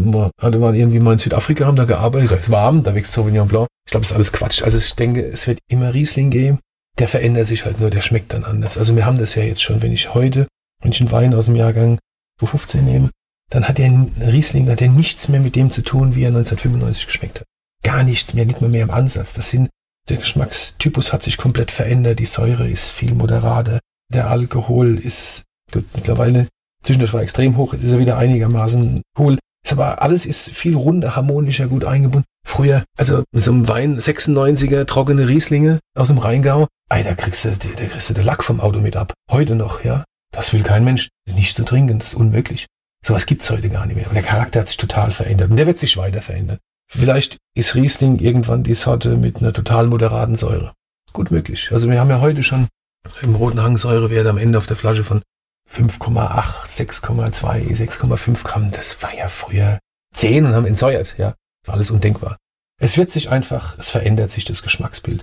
alle 0.41 0.61
waren 0.61 0.75
irgendwie 0.75 1.01
mal 1.01 1.13
in 1.13 1.19
Südafrika, 1.19 1.67
haben 1.67 1.77
da 1.77 1.85
gearbeitet, 1.85 2.33
da 2.33 2.37
ist 2.37 2.51
warm, 2.51 2.83
da 2.83 2.95
wächst 2.95 3.13
Sauvignon 3.13 3.49
Blanc. 3.49 3.69
Ich 3.87 3.93
glaube, 3.93 4.03
das 4.03 4.11
ist 4.11 4.17
alles 4.17 4.33
Quatsch. 4.33 4.63
Also 4.63 4.79
ich 4.79 4.95
denke, 4.95 5.25
es 5.25 5.47
wird 5.47 5.61
immer 5.71 5.95
Riesling 5.95 6.31
geben, 6.31 6.59
der 6.99 7.09
verändert 7.09 7.47
sich 7.47 7.65
halt 7.65 7.81
nur, 7.81 7.91
der 7.91 8.01
schmeckt 8.01 8.33
dann 8.33 8.45
anders. 8.45 8.77
Also 8.77 8.97
wir 8.97 9.07
haben 9.07 9.19
das 9.19 9.35
ja 9.35 9.43
jetzt 9.43 9.63
schon, 9.63 9.83
wenn 9.83 9.93
ich 9.93 10.15
heute, 10.15 10.47
wenn 10.83 10.93
ich 10.93 11.01
einen 11.01 11.13
Wein 11.13 11.35
aus 11.35 11.47
dem 11.47 11.57
Jahrgang 11.57 11.99
2015 12.38 12.85
nehme, 12.85 13.11
dann 13.51 13.66
hat 13.66 13.79
der 13.79 13.90
Riesling, 14.20 14.68
hat 14.70 14.81
der 14.81 14.90
nichts 14.90 15.29
mehr 15.29 15.40
mit 15.40 15.57
dem 15.57 15.70
zu 15.70 15.83
tun, 15.83 16.14
wie 16.14 16.22
er 16.22 16.29
1995 16.29 17.07
geschmeckt 17.07 17.40
hat. 17.40 17.46
Gar 17.83 18.03
nichts 18.03 18.35
mehr, 18.35 18.44
nicht 18.44 18.61
mehr 18.61 18.70
mehr 18.70 18.83
im 18.83 18.90
Ansatz. 18.90 19.33
Das 19.35 19.51
sind, 19.51 19.70
der 20.09 20.18
Geschmackstypus 20.18 21.12
hat 21.12 21.22
sich 21.22 21.37
komplett 21.37 21.70
verändert, 21.70 22.18
die 22.18 22.27
Säure 22.27 22.68
ist 22.68 22.88
viel 22.88 23.14
moderater, 23.14 23.79
der 24.12 24.31
Alkohol 24.31 24.98
ist 24.98 25.44
Gut, 25.72 25.85
mittlerweile, 25.94 26.48
zwischendurch 26.83 27.12
war 27.12 27.22
extrem 27.22 27.57
hoch, 27.57 27.74
jetzt 27.74 27.83
ist 27.83 27.92
er 27.92 27.98
wieder 27.98 28.16
einigermaßen 28.16 29.03
cool. 29.18 29.38
Ist 29.64 29.72
aber 29.72 30.03
alles 30.03 30.24
ist 30.24 30.51
viel 30.51 30.77
runder, 30.77 31.14
harmonischer, 31.14 31.66
gut 31.66 31.85
eingebunden. 31.85 32.27
Früher, 32.46 32.85
also 32.96 33.24
mit 33.33 33.44
so 33.44 33.51
einem 33.51 33.68
Wein, 33.68 33.98
96er, 33.98 34.87
trockene 34.87 35.29
Rieslinge 35.29 35.81
aus 35.94 36.09
dem 36.09 36.18
Rheingau, 36.18 36.66
ey, 36.88 37.03
da 37.03 37.14
kriegst 37.14 37.44
du, 37.44 37.51
da 37.51 37.85
kriegst 37.85 38.09
du 38.09 38.14
den 38.14 38.24
Lack 38.24 38.42
vom 38.42 38.61
Auto 38.61 38.81
mit 38.81 38.96
ab. 38.96 39.12
Heute 39.31 39.57
noch, 39.57 39.85
ja. 39.85 40.05
Das 40.33 40.53
will 40.53 40.62
kein 40.62 40.85
Mensch. 40.85 41.09
Das 41.25 41.35
ist 41.35 41.38
nicht 41.38 41.57
zu 41.57 41.64
trinken, 41.64 41.99
das 41.99 42.09
ist 42.09 42.14
unmöglich. 42.14 42.67
Sowas 43.05 43.27
gibt's 43.27 43.51
heute 43.51 43.71
gar 43.71 43.87
nicht 43.87 43.97
mehr. 43.97 44.09
Und 44.09 44.14
der 44.14 44.23
Charakter 44.23 44.61
hat 44.61 44.69
sich 44.69 44.77
total 44.77 45.12
verändert. 45.12 45.51
Und 45.51 45.57
der 45.57 45.67
wird 45.67 45.79
sich 45.79 45.97
weiter 45.97 46.21
verändern. 46.21 46.59
Vielleicht 46.91 47.37
ist 47.55 47.75
Riesling 47.75 48.19
irgendwann 48.19 48.64
die 48.64 48.75
Sorte 48.75 49.17
mit 49.17 49.37
einer 49.37 49.53
total 49.53 49.87
moderaten 49.87 50.37
Säure. 50.37 50.73
Gut 51.12 51.31
möglich. 51.31 51.71
Also 51.71 51.88
wir 51.91 52.01
haben 52.01 52.11
ja 52.11 52.21
heute 52.21 52.43
schon 52.43 52.69
im 53.23 53.35
roten 53.35 53.62
Hang 53.62 53.77
Säurewert 53.77 54.27
am 54.27 54.38
Ende 54.38 54.59
auf 54.59 54.67
der 54.67 54.77
Flasche 54.77 55.05
von 55.05 55.23
5,8, 55.71 56.67
6,2, 56.67 57.77
6,5 57.77 58.43
Gramm. 58.43 58.71
Das 58.71 59.03
war 59.03 59.14
ja 59.14 59.29
früher 59.29 59.79
10 60.14 60.47
und 60.47 60.55
haben 60.55 60.67
entsäuert, 60.67 61.17
ja. 61.19 61.35
War 61.67 61.75
alles 61.75 61.91
undenkbar. 61.91 62.38
Es 62.81 62.97
wird 62.97 63.11
sich 63.11 63.31
einfach, 63.31 63.79
es 63.79 63.91
verändert 63.91 64.31
sich 64.31 64.45
das 64.45 64.62
Geschmacksbild. 64.62 65.23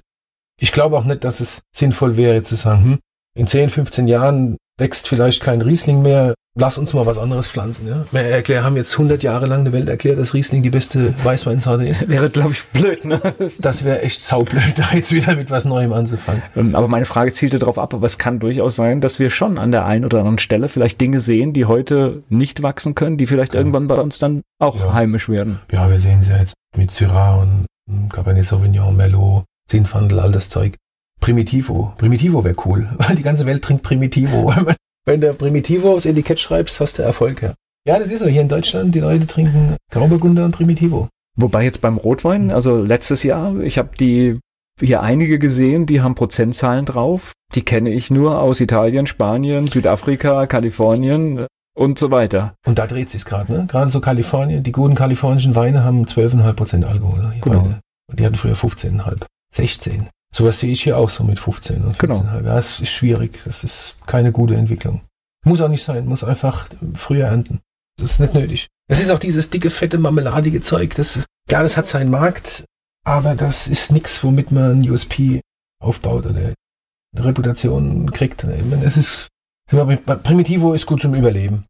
Ich 0.60 0.72
glaube 0.72 0.98
auch 0.98 1.04
nicht, 1.04 1.24
dass 1.24 1.40
es 1.40 1.62
sinnvoll 1.76 2.18
wäre 2.18 2.42
zu 2.44 2.56
sagen, 2.56 2.84
hm, 2.84 3.00
in 3.36 3.48
10, 3.48 3.70
15 3.70 4.08
Jahren 4.08 4.58
wächst 4.78 5.08
vielleicht 5.08 5.42
kein 5.42 5.62
Riesling 5.62 6.02
mehr, 6.02 6.34
lass 6.58 6.78
uns 6.78 6.94
mal 6.94 7.06
was 7.06 7.18
anderes 7.18 7.48
pflanzen. 7.48 7.88
Ja? 7.88 8.06
Wir 8.12 8.22
erklär, 8.22 8.64
haben 8.64 8.76
jetzt 8.76 8.94
100 8.94 9.24
Jahre 9.24 9.46
lang 9.46 9.64
der 9.64 9.74
Welt 9.74 9.90
erklärt, 9.90 10.20
dass 10.20 10.34
Riesling 10.34 10.64
die 10.64 10.70
beste 10.70 11.14
Weißweinsorte 11.24 11.88
ist. 11.88 12.08
Wäre, 12.10 12.30
glaube 12.30 12.52
ich, 12.52 12.64
blöd. 12.70 13.06
Ne? 13.06 13.22
Das 13.60 13.86
wäre 13.86 14.02
echt 14.02 14.22
saublöd, 14.22 14.74
da 14.76 14.94
jetzt 14.94 15.14
wieder 15.14 15.36
mit 15.36 15.50
was 15.50 15.66
Neuem 15.66 15.94
anzufangen. 15.94 16.44
Ähm, 16.56 16.76
aber 16.76 16.88
meine 16.88 17.06
Frage 17.06 17.32
zielte 17.32 17.60
darauf 17.60 17.78
ab, 17.80 17.94
aber 17.94 18.06
es 18.06 18.18
kann 18.18 18.40
durchaus 18.40 18.76
sein, 18.76 19.02
dass 19.02 19.20
wir 19.20 19.30
schon 19.30 19.58
an 19.58 19.72
der 19.72 19.86
einen 19.86 20.06
oder 20.06 20.20
anderen 20.20 20.40
Stelle 20.40 20.68
vielleicht 20.68 21.00
Dinge 21.00 21.20
sehen, 21.20 21.54
die 21.54 21.66
heute 21.66 22.24
nicht 22.30 22.62
wachsen 22.62 22.96
können, 22.96 23.18
die 23.18 23.28
vielleicht 23.28 23.54
ja. 23.54 23.60
irgendwann 23.60 23.88
bei 23.88 23.96
uns 23.96 24.20
dann 24.20 24.42
auch 24.60 24.80
ja. 24.80 24.94
heimisch 24.94 25.30
werden. 25.30 25.60
Ja, 25.72 25.90
wir 25.90 26.00
sehen 26.00 26.24
sie 26.24 26.32
ja 26.32 26.40
jetzt 26.40 26.54
mit 26.76 26.92
Syrah 26.92 27.36
und 27.42 27.66
Cabernet 28.12 28.46
Sauvignon, 28.46 28.96
Merlot, 28.96 29.46
Zinfandel, 29.70 30.20
all 30.20 30.32
das 30.32 30.50
Zeug. 30.50 30.76
Primitivo. 31.20 31.94
Primitivo 31.98 32.44
wäre 32.44 32.56
cool. 32.66 32.88
Die 33.18 33.24
ganze 33.24 33.46
Welt 33.46 33.64
trinkt 33.64 33.84
Primitivo. 33.84 34.54
Wenn 35.06 35.22
du 35.22 35.34
Primitivo 35.34 35.94
aufs 35.94 36.06
Etikett 36.06 36.40
schreibst, 36.40 36.80
hast 36.80 36.98
du 36.98 37.04
Erfolg. 37.04 37.42
Ja, 37.42 37.54
ja 37.88 38.00
das 38.00 38.10
ist 38.10 38.20
so. 38.20 38.28
Hier 38.28 38.42
in 38.42 38.50
Deutschland, 38.50 38.96
die 38.96 39.00
Leute 39.00 39.28
trinken 39.28 39.76
Grauburgunder 39.92 40.46
und 40.46 40.52
Primitivo. 40.52 41.10
Wobei 41.38 41.64
jetzt 41.64 41.82
beim 41.82 41.98
Rotwein, 41.98 42.52
also 42.52 42.78
letztes 42.78 43.24
Jahr, 43.24 43.60
ich 43.60 43.78
habe 43.78 43.90
die 44.00 44.40
hier 44.80 45.02
einige 45.02 45.40
gesehen, 45.40 45.86
die 45.86 46.02
haben 46.02 46.16
Prozentzahlen 46.16 46.86
drauf. 46.86 47.34
Die 47.54 47.62
kenne 47.62 47.92
ich 47.92 48.10
nur 48.10 48.40
aus 48.40 48.60
Italien, 48.60 49.06
Spanien, 49.06 49.68
Südafrika, 49.68 50.48
Kalifornien 50.48 51.46
und 51.76 52.00
so 52.00 52.12
weiter. 52.12 52.56
Und 52.66 52.80
da 52.80 52.88
dreht 52.88 53.10
sich's 53.10 53.26
gerade, 53.26 53.52
ne? 53.52 53.66
Gerade 53.68 53.92
so 53.92 54.02
Kalifornien, 54.02 54.64
die 54.64 54.72
guten 54.72 54.96
kalifornischen 54.96 55.56
Weine 55.56 55.84
haben 55.84 56.06
12,5 56.06 56.54
Prozent 56.54 56.86
Alkohol. 56.86 57.20
Ne? 57.20 57.36
Genau. 57.42 57.68
Und 58.08 58.20
die 58.20 58.26
hatten 58.26 58.36
früher 58.36 58.56
15,5, 58.56 59.26
16. 59.54 60.10
Sowas 60.36 60.60
sehe 60.60 60.72
ich 60.72 60.84
hier 60.84 60.98
auch 60.98 61.10
so 61.10 61.24
mit 61.24 61.40
15 61.40 61.82
und 61.82 61.96
15,5. 61.96 61.98
Genau. 62.00 62.26
Ja, 62.44 62.60
es 62.60 62.82
ist 62.82 62.90
schwierig. 62.90 63.40
Das 63.46 63.64
ist 63.64 63.96
keine 64.06 64.34
gute 64.34 64.56
Entwicklung. 64.56 65.00
Muss 65.46 65.62
auch 65.62 65.70
nicht 65.70 65.84
sein. 65.84 66.06
Muss 66.08 66.26
einfach 66.26 66.68
früher 66.96 67.28
ernten. 67.28 67.62
Das 67.98 68.12
ist 68.12 68.20
nicht 68.20 68.34
nötig. 68.34 68.68
Es 68.90 69.00
ist 69.00 69.12
auch 69.12 69.20
dieses 69.20 69.50
dicke, 69.50 69.70
fette, 69.70 69.98
marmeladige 69.98 70.60
Zeug. 70.60 70.94
Das, 70.96 71.24
klar, 71.48 71.64
das 71.64 71.78
hat 71.78 71.88
seinen 71.88 72.12
Markt, 72.12 72.66
aber 73.06 73.36
das 73.36 73.70
ist 73.70 73.94
nichts, 73.94 74.22
womit 74.26 74.52
man 74.52 74.82
ein 74.82 74.90
USP 74.90 75.40
aufbaut 75.82 76.26
oder 76.26 76.36
eine 76.36 77.26
Reputation 77.26 78.12
kriegt. 78.12 78.44
Es 78.44 78.98
ist, 78.98 79.30
Primitivo 79.70 80.74
ist 80.74 80.86
gut 80.86 81.02
zum 81.02 81.16
Überleben. 81.16 81.66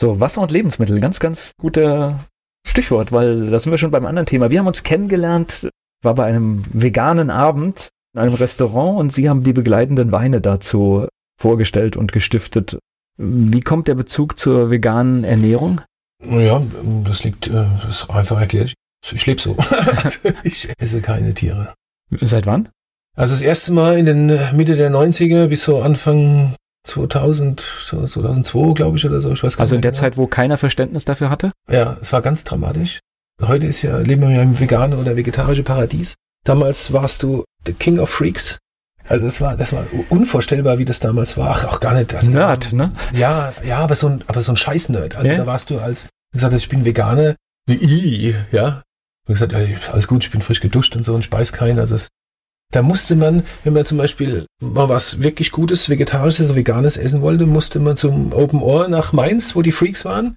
So, 0.00 0.20
Wasser 0.20 0.42
und 0.42 0.52
Lebensmittel, 0.52 1.00
ganz, 1.00 1.18
ganz 1.18 1.50
guter 1.58 2.24
Stichwort, 2.64 3.10
weil 3.10 3.50
da 3.50 3.58
sind 3.58 3.72
wir 3.72 3.78
schon 3.78 3.90
beim 3.90 4.06
anderen 4.06 4.26
Thema. 4.26 4.50
Wir 4.50 4.60
haben 4.60 4.68
uns 4.68 4.84
kennengelernt 4.84 5.68
war 6.02 6.14
bei 6.14 6.24
einem 6.24 6.64
veganen 6.72 7.30
Abend 7.30 7.88
in 8.14 8.20
einem 8.20 8.34
Restaurant 8.34 8.98
und 8.98 9.12
Sie 9.12 9.28
haben 9.28 9.42
die 9.42 9.52
begleitenden 9.52 10.12
Weine 10.12 10.40
dazu 10.40 11.06
vorgestellt 11.40 11.96
und 11.96 12.12
gestiftet. 12.12 12.78
Wie 13.16 13.60
kommt 13.60 13.88
der 13.88 13.94
Bezug 13.94 14.38
zur 14.38 14.70
veganen 14.70 15.24
Ernährung? 15.24 15.80
Ja, 16.24 16.62
das 17.04 17.24
liegt, 17.24 17.48
äh, 17.48 17.66
das 17.82 18.02
ist 18.02 18.10
einfach 18.10 18.40
erklärt. 18.40 18.74
Ich 19.12 19.26
lebe 19.26 19.40
so. 19.40 19.56
also 19.56 20.18
ich 20.42 20.68
esse 20.78 21.00
keine 21.00 21.34
Tiere. 21.34 21.74
Seit 22.20 22.46
wann? 22.46 22.68
Also 23.16 23.34
das 23.34 23.42
erste 23.42 23.72
Mal 23.72 23.98
in 23.98 24.06
den 24.06 24.30
äh, 24.30 24.52
Mitte 24.52 24.76
der 24.76 24.90
90er 24.90 25.48
bis 25.48 25.62
so 25.62 25.80
Anfang 25.80 26.54
2000, 26.84 27.64
2002, 27.86 28.74
glaube 28.74 28.96
ich, 28.96 29.04
oder 29.04 29.20
so. 29.20 29.32
Ich 29.32 29.42
weiß 29.42 29.56
gar 29.56 29.62
also 29.62 29.76
in 29.76 29.82
der 29.82 29.92
genau. 29.92 30.00
Zeit, 30.00 30.16
wo 30.16 30.26
keiner 30.26 30.56
Verständnis 30.56 31.04
dafür 31.04 31.30
hatte? 31.30 31.52
Ja, 31.68 31.98
es 32.00 32.12
war 32.12 32.22
ganz 32.22 32.44
dramatisch. 32.44 33.00
Heute 33.40 33.66
ist 33.66 33.82
ja, 33.82 33.98
leben 33.98 34.22
wir 34.22 34.30
ja 34.30 34.42
im 34.42 34.58
veganen 34.58 34.98
oder 34.98 35.16
vegetarischen 35.16 35.64
Paradies. 35.64 36.14
Damals 36.44 36.92
warst 36.92 37.22
du 37.22 37.44
the 37.66 37.72
King 37.72 37.98
of 37.98 38.10
Freaks. 38.10 38.58
Also 39.06 39.26
das 39.26 39.40
war, 39.40 39.56
das 39.56 39.72
war 39.72 39.86
unvorstellbar, 40.10 40.78
wie 40.78 40.84
das 40.84 41.00
damals 41.00 41.36
war. 41.36 41.50
Ach, 41.50 41.64
auch 41.64 41.80
gar 41.80 41.94
nicht. 41.94 42.14
Also, 42.14 42.30
Nerd, 42.30 42.72
ne? 42.72 42.92
Ja, 43.12 43.54
ja, 43.64 43.78
aber 43.78 43.94
so 43.94 44.08
ein, 44.08 44.24
aber 44.26 44.42
so 44.42 44.52
ein 44.52 44.56
Scheiß-Nerd. 44.56 45.16
Also 45.16 45.30
ja. 45.30 45.38
da 45.38 45.46
warst 45.46 45.70
du 45.70 45.78
als, 45.78 46.08
gesagt 46.32 46.52
ich 46.52 46.68
bin 46.68 46.84
Veganer, 46.84 47.36
wie 47.66 48.34
ja. 48.50 48.82
Und 49.26 49.34
gesagt, 49.34 49.52
ja, 49.52 49.60
alles 49.92 50.08
gut, 50.08 50.24
ich 50.24 50.30
bin 50.30 50.42
frisch 50.42 50.60
geduscht 50.60 50.96
und 50.96 51.04
so 51.04 51.14
und 51.14 51.24
speis 51.24 51.52
keinen. 51.52 51.78
Also 51.78 51.94
es, 51.94 52.08
da 52.72 52.82
musste 52.82 53.16
man, 53.16 53.44
wenn 53.64 53.72
man 53.72 53.86
zum 53.86 53.98
Beispiel 53.98 54.46
mal 54.60 54.88
was 54.88 55.22
wirklich 55.22 55.52
Gutes, 55.52 55.88
Vegetarisches 55.88 56.46
oder 56.46 56.56
Veganes 56.56 56.96
essen 56.96 57.22
wollte, 57.22 57.46
musste 57.46 57.78
man 57.78 57.96
zum 57.96 58.32
Open 58.32 58.60
Ohr 58.60 58.88
nach 58.88 59.12
Mainz, 59.12 59.54
wo 59.54 59.62
die 59.62 59.72
Freaks 59.72 60.04
waren 60.04 60.36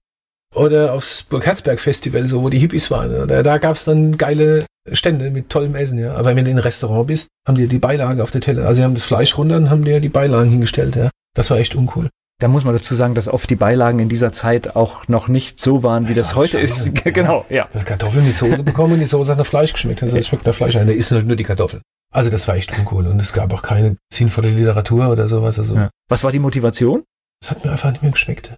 oder 0.54 0.94
aufs 0.94 1.24
Burgherzberg 1.24 1.80
Festival, 1.80 2.28
so 2.28 2.44
wo 2.44 2.50
die 2.50 2.60
Hippies 2.60 2.92
waren. 2.92 3.16
Oder 3.16 3.44
da 3.44 3.58
gab 3.58 3.76
es 3.76 3.86
dann 3.86 4.18
geile 4.18 4.66
Stände 4.92 5.32
mit 5.32 5.50
tollem 5.50 5.76
Essen, 5.76 6.00
ja. 6.00 6.14
Aber 6.16 6.36
wenn 6.36 6.46
du 6.46 6.52
in 6.52 6.58
ein 6.58 6.64
Restaurant 6.64 7.08
bist, 7.08 7.28
haben 7.48 7.56
die 7.56 7.68
die 7.68 7.80
Beilage 7.80 8.22
auf 8.24 8.32
der 8.32 8.42
Teller. 8.42 8.68
Also 8.68 8.80
sie 8.80 8.84
haben 8.84 8.96
das 8.96 9.04
Fleisch 9.04 9.38
runter 9.38 9.58
und 9.58 9.70
haben 9.70 9.86
dir 9.86 10.00
die 10.00 10.10
Beilagen 10.10 10.50
hingestellt, 10.50 10.96
ja. 10.96 11.10
Das 11.36 11.50
war 11.50 11.58
echt 11.58 11.76
uncool. 11.76 12.10
Da 12.42 12.48
muss 12.48 12.66
man 12.66 12.74
dazu 12.74 12.96
sagen, 12.96 13.14
dass 13.14 13.28
oft 13.28 13.50
die 13.52 13.56
Beilagen 13.56 14.00
in 14.00 14.10
dieser 14.10 14.32
Zeit 14.32 14.76
auch 14.76 15.08
noch 15.08 15.28
nicht 15.28 15.60
so 15.60 15.84
waren, 15.84 16.10
wie 16.10 16.16
das, 16.16 16.30
das 16.30 16.36
heute 16.36 16.60
ist. 16.60 16.92
Ja. 17.06 17.12
genau, 17.12 17.46
ja. 17.50 17.70
Das 17.72 17.86
Kartoffeln 17.86 18.26
mit 18.26 18.36
Soße 18.36 18.64
bekommen 18.64 18.94
und 18.94 19.00
die 19.00 19.06
Soße 19.06 19.32
hat 19.32 19.38
nach 19.38 19.46
Fleisch 19.46 19.74
geschmeckt. 19.74 20.02
Also 20.02 20.18
es 20.18 20.28
schmeckt 20.28 20.48
nach 20.48 20.56
Fleisch 20.56 20.76
ein. 20.76 20.88
Da 20.88 20.94
ist 20.94 21.12
halt 21.12 21.28
nur 21.28 21.36
die 21.36 21.44
Kartoffeln. 21.44 21.84
Also 22.12 22.32
das 22.32 22.48
war 22.48 22.56
echt 22.56 22.78
uncool 22.78 23.06
und 23.08 23.20
es 23.20 23.32
gab 23.32 23.54
auch 23.54 23.62
keine 23.62 23.96
sinnvolle 24.12 24.50
Literatur 24.50 25.10
oder 25.10 25.30
sowas. 25.30 25.60
Also 25.60 25.76
ja. 25.76 25.90
Was 26.10 26.24
war 26.24 26.32
die 26.32 26.40
Motivation? 26.40 27.04
Das 27.42 27.52
hat 27.52 27.64
mir 27.64 27.72
einfach 27.72 27.92
nicht 27.92 28.02
mehr 28.02 28.12
geschmeckt. 28.12 28.56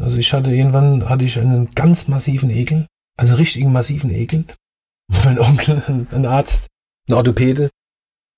Also 0.00 0.18
ich 0.18 0.32
hatte 0.32 0.54
irgendwann 0.54 1.08
hatte 1.08 1.24
ich 1.24 1.38
einen 1.38 1.68
ganz 1.70 2.08
massiven 2.08 2.50
Ekel, 2.50 2.86
also 3.16 3.34
richtigen 3.34 3.72
massiven 3.72 4.10
Ekel. 4.10 4.44
Mein 5.24 5.38
Onkel, 5.38 6.06
ein 6.10 6.26
Arzt, 6.26 6.68
ein 7.08 7.14
Orthopäde, 7.14 7.70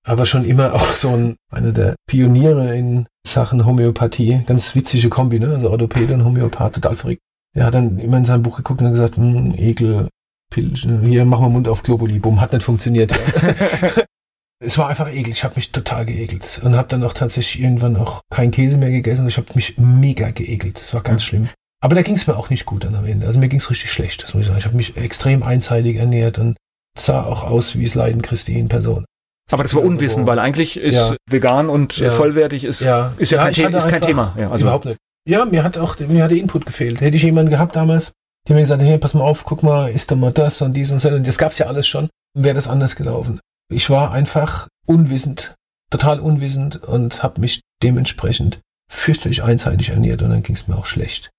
aber 0.05 0.27
schon 0.27 0.45
immer 0.45 0.75
auch 0.75 0.87
so 0.87 1.11
ein, 1.11 1.37
einer 1.51 1.73
der 1.73 1.97
Pioniere 2.07 2.77
in 2.77 3.07
Sachen 3.27 3.65
Homöopathie. 3.65 4.43
Ganz 4.47 4.75
witzige 4.75 5.09
Kombi, 5.09 5.39
ne? 5.39 5.55
Also 5.55 5.71
Orthopäde 5.71 6.15
und 6.15 6.25
Homöopath, 6.25 6.75
total 6.75 6.97
verrückt. 6.97 7.23
Er 7.55 7.67
hat 7.67 7.75
dann 7.75 7.99
immer 7.99 8.19
in 8.19 8.25
sein 8.25 8.43
Buch 8.43 8.57
geguckt 8.57 8.81
und 8.83 8.91
gesagt, 8.91 9.17
hm, 9.17 9.55
Ekel, 9.57 10.09
hier 10.55 11.25
machen 11.25 11.45
wir 11.45 11.49
Mund 11.49 11.69
auf 11.69 11.83
Globuli, 11.83 12.19
bumm, 12.19 12.41
hat 12.41 12.53
nicht 12.53 12.63
funktioniert. 12.63 13.13
Ja. 14.61 14.67
Es 14.67 14.79
war 14.79 14.89
einfach 14.89 15.09
eklig. 15.09 15.37
Ich 15.37 15.45
habe 15.45 15.57
mich 15.57 15.73
total 15.73 16.07
geekelt 16.07 16.61
und 16.65 16.77
habe 16.77 16.89
dann 16.89 17.05
auch 17.05 17.15
tatsächlich 17.15 17.63
irgendwann 17.63 17.97
auch 17.97 18.23
keinen 18.31 18.51
Käse 18.51 18.77
mehr 18.77 18.91
gegessen. 18.91 19.29
Ich 19.29 19.37
habe 19.37 19.49
mich 19.55 19.77
mega 19.77 20.31
geekelt. 20.31 20.81
Das 20.81 20.95
war 20.95 21.03
ganz 21.03 21.23
ja. 21.23 21.29
schlimm. 21.29 21.49
Aber 21.83 21.95
da 21.95 22.03
ging 22.03 22.15
es 22.15 22.27
mir 22.27 22.37
auch 22.37 22.51
nicht 22.51 22.65
gut 22.65 22.85
dann 22.85 22.95
am 22.95 23.05
Ende. 23.05 23.27
Also 23.27 23.39
mir 23.39 23.49
ging 23.49 23.61
es 23.61 23.71
richtig 23.71 23.93
schlecht, 23.93 24.23
das 24.23 24.35
muss 24.35 24.43
ich 24.43 24.47
sagen. 24.49 24.59
Ich 24.59 24.65
habe 24.65 24.77
mich 24.77 24.97
extrem 24.97 25.43
einseitig 25.43 25.97
ernährt 25.97 26.39
und 26.39 26.57
sah 26.99 27.23
auch 27.23 27.45
aus 27.45 27.77
wie 27.77 27.85
es 27.85 27.95
Leiden 27.95 28.23
Christi 28.23 28.59
in 28.59 28.69
Person. 28.69 29.05
Aber 29.53 29.63
das 29.63 29.75
war 29.75 29.83
Unwissen, 29.83 30.27
weil 30.27 30.39
eigentlich 30.39 30.77
ist 30.77 30.95
ja. 30.95 31.15
vegan 31.31 31.69
und 31.69 31.99
ja. 31.99 32.11
vollwertig 32.11 32.65
ist, 32.65 32.81
ja, 32.81 33.13
ist 33.19 33.31
ja, 33.31 33.49
kein, 33.49 33.75
ist 33.75 33.89
kein 33.89 34.03
Thema. 34.03 34.35
Ja, 34.37 34.51
also 34.51 34.65
überhaupt 34.65 34.87
nicht. 34.87 34.99
Ja, 35.29 35.45
mir 35.45 35.63
hat 35.63 35.79
auch 35.79 35.99
mir 36.01 36.25
hat 36.25 36.31
der 36.31 36.39
Input 36.39 36.67
gefehlt. 36.67 37.01
Hätte 37.01 37.17
ich 37.17 37.23
jemanden 37.23 37.51
gehabt 37.51 37.77
damals, 37.77 38.13
der 38.49 38.57
mir 38.57 38.63
gesagt, 38.63 38.83
hey, 38.83 38.99
pass 38.99 39.15
mal 39.15 39.23
auf, 39.23 39.45
guck 39.45 39.63
mal, 39.63 39.89
ist 39.89 40.11
doch 40.11 40.17
mal 40.17 40.33
das 40.33 40.63
und 40.63 40.73
dies 40.73 40.91
und 40.91 41.01
so. 41.01 41.11
Und 41.11 41.27
das 41.27 41.39
gab's 41.39 41.59
ja 41.59 41.67
alles 41.67 41.87
schon. 41.87 42.09
Wäre 42.35 42.55
das 42.55 42.67
anders 42.67 42.97
gelaufen. 42.97 43.41
Ich 43.69 43.91
war 43.91 44.13
einfach 44.13 44.69
unwissend, 44.87 45.55
total 45.91 46.21
unwissend 46.21 46.77
und 46.77 47.23
habe 47.23 47.41
mich 47.41 47.61
dementsprechend 47.83 48.61
fürchterlich 48.91 49.43
einseitig 49.43 49.91
ernährt 49.91 50.23
und 50.23 50.31
dann 50.31 50.43
ging 50.43 50.55
es 50.55 50.69
mir 50.69 50.77
auch 50.77 50.87
schlecht. 50.87 51.31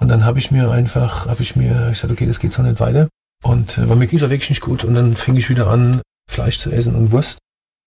Und 0.00 0.08
dann 0.08 0.24
habe 0.24 0.38
ich 0.38 0.50
mir 0.50 0.70
einfach, 0.70 1.26
habe 1.26 1.42
ich 1.42 1.56
mir, 1.56 1.90
ich 1.92 1.98
sagte, 1.98 2.14
okay, 2.14 2.26
das 2.26 2.40
geht 2.40 2.52
so 2.52 2.62
nicht 2.62 2.80
weiter. 2.80 3.08
Und 3.44 3.78
äh, 3.78 3.86
mir 3.86 4.06
ging 4.06 4.18
es 4.18 4.24
auch 4.24 4.30
wirklich 4.30 4.50
nicht 4.50 4.62
gut. 4.62 4.84
Und 4.84 4.94
dann 4.94 5.14
fing 5.14 5.36
ich 5.36 5.50
wieder 5.50 5.66
an, 5.66 6.00
Fleisch 6.28 6.58
zu 6.58 6.70
essen 6.70 6.94
und 6.94 7.12
Wurst 7.12 7.38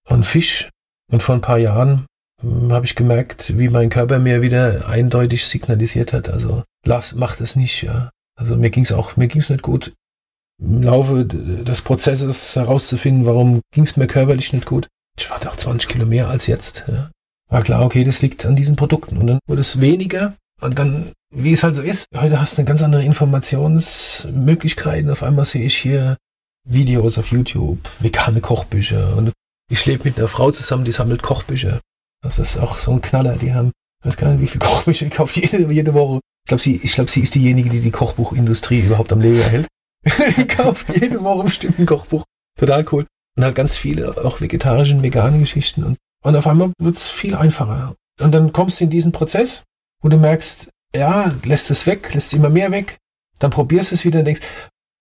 und 0.08 0.26
Fisch. 0.26 0.70
Und 1.12 1.24
vor 1.24 1.36
ein 1.36 1.42
paar 1.42 1.58
Jahren 1.58 2.06
hm, 2.42 2.72
habe 2.72 2.86
ich 2.86 2.96
gemerkt, 2.96 3.58
wie 3.58 3.70
mein 3.70 3.90
Körper 3.90 4.20
mir 4.20 4.42
wieder 4.42 4.88
eindeutig 4.88 5.46
signalisiert 5.46 6.14
hat, 6.14 6.30
also 6.30 6.64
lass, 6.86 7.14
mach 7.14 7.36
das 7.36 7.56
nicht, 7.56 7.82
ja. 7.82 8.10
Also 8.36 8.56
mir 8.56 8.70
ging 8.70 8.84
es 8.84 8.92
auch, 8.92 9.16
mir 9.16 9.28
ging 9.28 9.42
es 9.42 9.50
nicht 9.50 9.62
gut. 9.62 9.94
Im 10.64 10.82
Laufe 10.82 11.26
des 11.26 11.82
Prozesses 11.82 12.56
herauszufinden, 12.56 13.26
warum 13.26 13.60
ging 13.74 13.84
es 13.84 13.98
mir 13.98 14.08
körperlich 14.08 14.54
nicht 14.54 14.66
gut. 14.66 14.88
Ich 15.18 15.30
war 15.30 15.40
doch 15.40 15.58
20 15.58 15.90
Kilo 15.90 16.06
mehr 16.06 16.30
als 16.30 16.48
jetzt. 16.48 16.86
Ja. 16.88 17.12
War 17.50 17.64
klar, 17.64 17.86
okay, 17.86 18.04
das 18.04 18.22
liegt 18.22 18.46
an 18.46 18.56
diesen 18.56 18.78
Produkten. 18.78 19.18
Und 19.18 19.28
dann 19.28 19.40
wurde 19.46 19.62
es 19.62 19.82
weniger. 19.82 20.36
Und 20.62 20.80
dann, 20.80 21.12
wie 21.36 21.52
es 21.52 21.64
halt 21.64 21.76
so 21.76 21.82
ist, 21.82 22.08
heute 22.16 22.40
hast 22.40 22.58
du 22.58 22.62
eine 22.62 22.68
ganz 22.68 22.82
andere 22.82 23.04
Informationsmöglichkeiten. 23.04 25.12
Auf 25.12 25.22
einmal 25.22 25.46
sehe 25.46 25.66
ich 25.66 25.78
hier 25.78 26.18
Videos 26.68 27.18
auf 27.18 27.28
YouTube, 27.28 27.80
vegane 28.00 28.40
Kochbücher. 28.40 29.18
Und 29.18 29.34
ich 29.70 29.86
lebe 29.86 30.06
mit 30.06 30.18
einer 30.18 30.30
Frau 30.30 30.50
zusammen, 30.52 30.86
die 30.86 30.94
sammelt 30.94 31.22
Kochbücher. 31.22 31.82
Das 32.24 32.40
ist 32.40 32.58
auch 32.58 32.78
so 32.78 32.92
ein 32.92 33.02
Knaller. 33.02 33.36
Die 33.36 33.54
haben, 33.54 33.74
ich 34.02 34.08
weiß 34.08 34.18
gar 34.18 34.32
nicht, 34.32 34.42
wie 34.42 34.48
viele 34.48 34.66
Kochbücher 34.66 35.08
ich 35.08 35.12
kaufe 35.12 35.42
jede, 35.42 35.70
jede 35.72 35.94
Woche. 35.94 36.22
Ich 36.46 36.48
glaube, 36.48 36.64
sie, 36.64 36.78
glaub, 36.78 37.10
sie 37.10 37.22
ist 37.22 37.36
diejenige, 37.36 37.70
die 37.70 37.82
die 37.82 37.92
Kochbuchindustrie 37.92 38.80
überhaupt 38.80 39.12
am 39.12 39.22
Leben 39.22 39.40
erhält. 39.40 39.68
Ich 40.04 40.48
kaufe 40.50 40.94
jede 41.00 41.24
Woche 41.24 41.46
bestimmt 41.46 41.80
ein 41.80 41.86
Kochbuch. 41.86 42.24
Total 42.58 42.86
cool. 42.92 43.06
Und 43.36 43.44
halt 43.44 43.56
ganz 43.56 43.78
viele 43.78 44.24
auch 44.24 44.42
vegetarische 44.42 44.94
und 44.94 45.04
vegane 45.04 45.40
Geschichten. 45.40 45.84
Und, 45.84 45.98
und 46.24 46.36
auf 46.36 46.48
einmal 46.48 46.72
wird 46.80 46.96
es 46.96 47.08
viel 47.08 47.36
einfacher. 47.36 47.96
Und 48.22 48.32
dann 48.32 48.54
kommst 48.54 48.80
du 48.80 48.84
in 48.84 48.90
diesen 48.90 49.12
Prozess, 49.12 49.64
wo 50.02 50.10
du 50.10 50.18
merkst, 50.18 50.70
ja, 50.96 51.34
lässt 51.44 51.72
es 51.72 51.88
weg, 51.88 52.14
lässt 52.14 52.28
es 52.28 52.34
immer 52.34 52.50
mehr 52.50 52.72
weg. 52.72 52.98
Dann 53.40 53.52
probierst 53.52 53.92
du 53.92 53.96
es 53.96 54.06
wieder 54.06 54.20
und 54.20 54.26
denkst, 54.26 54.42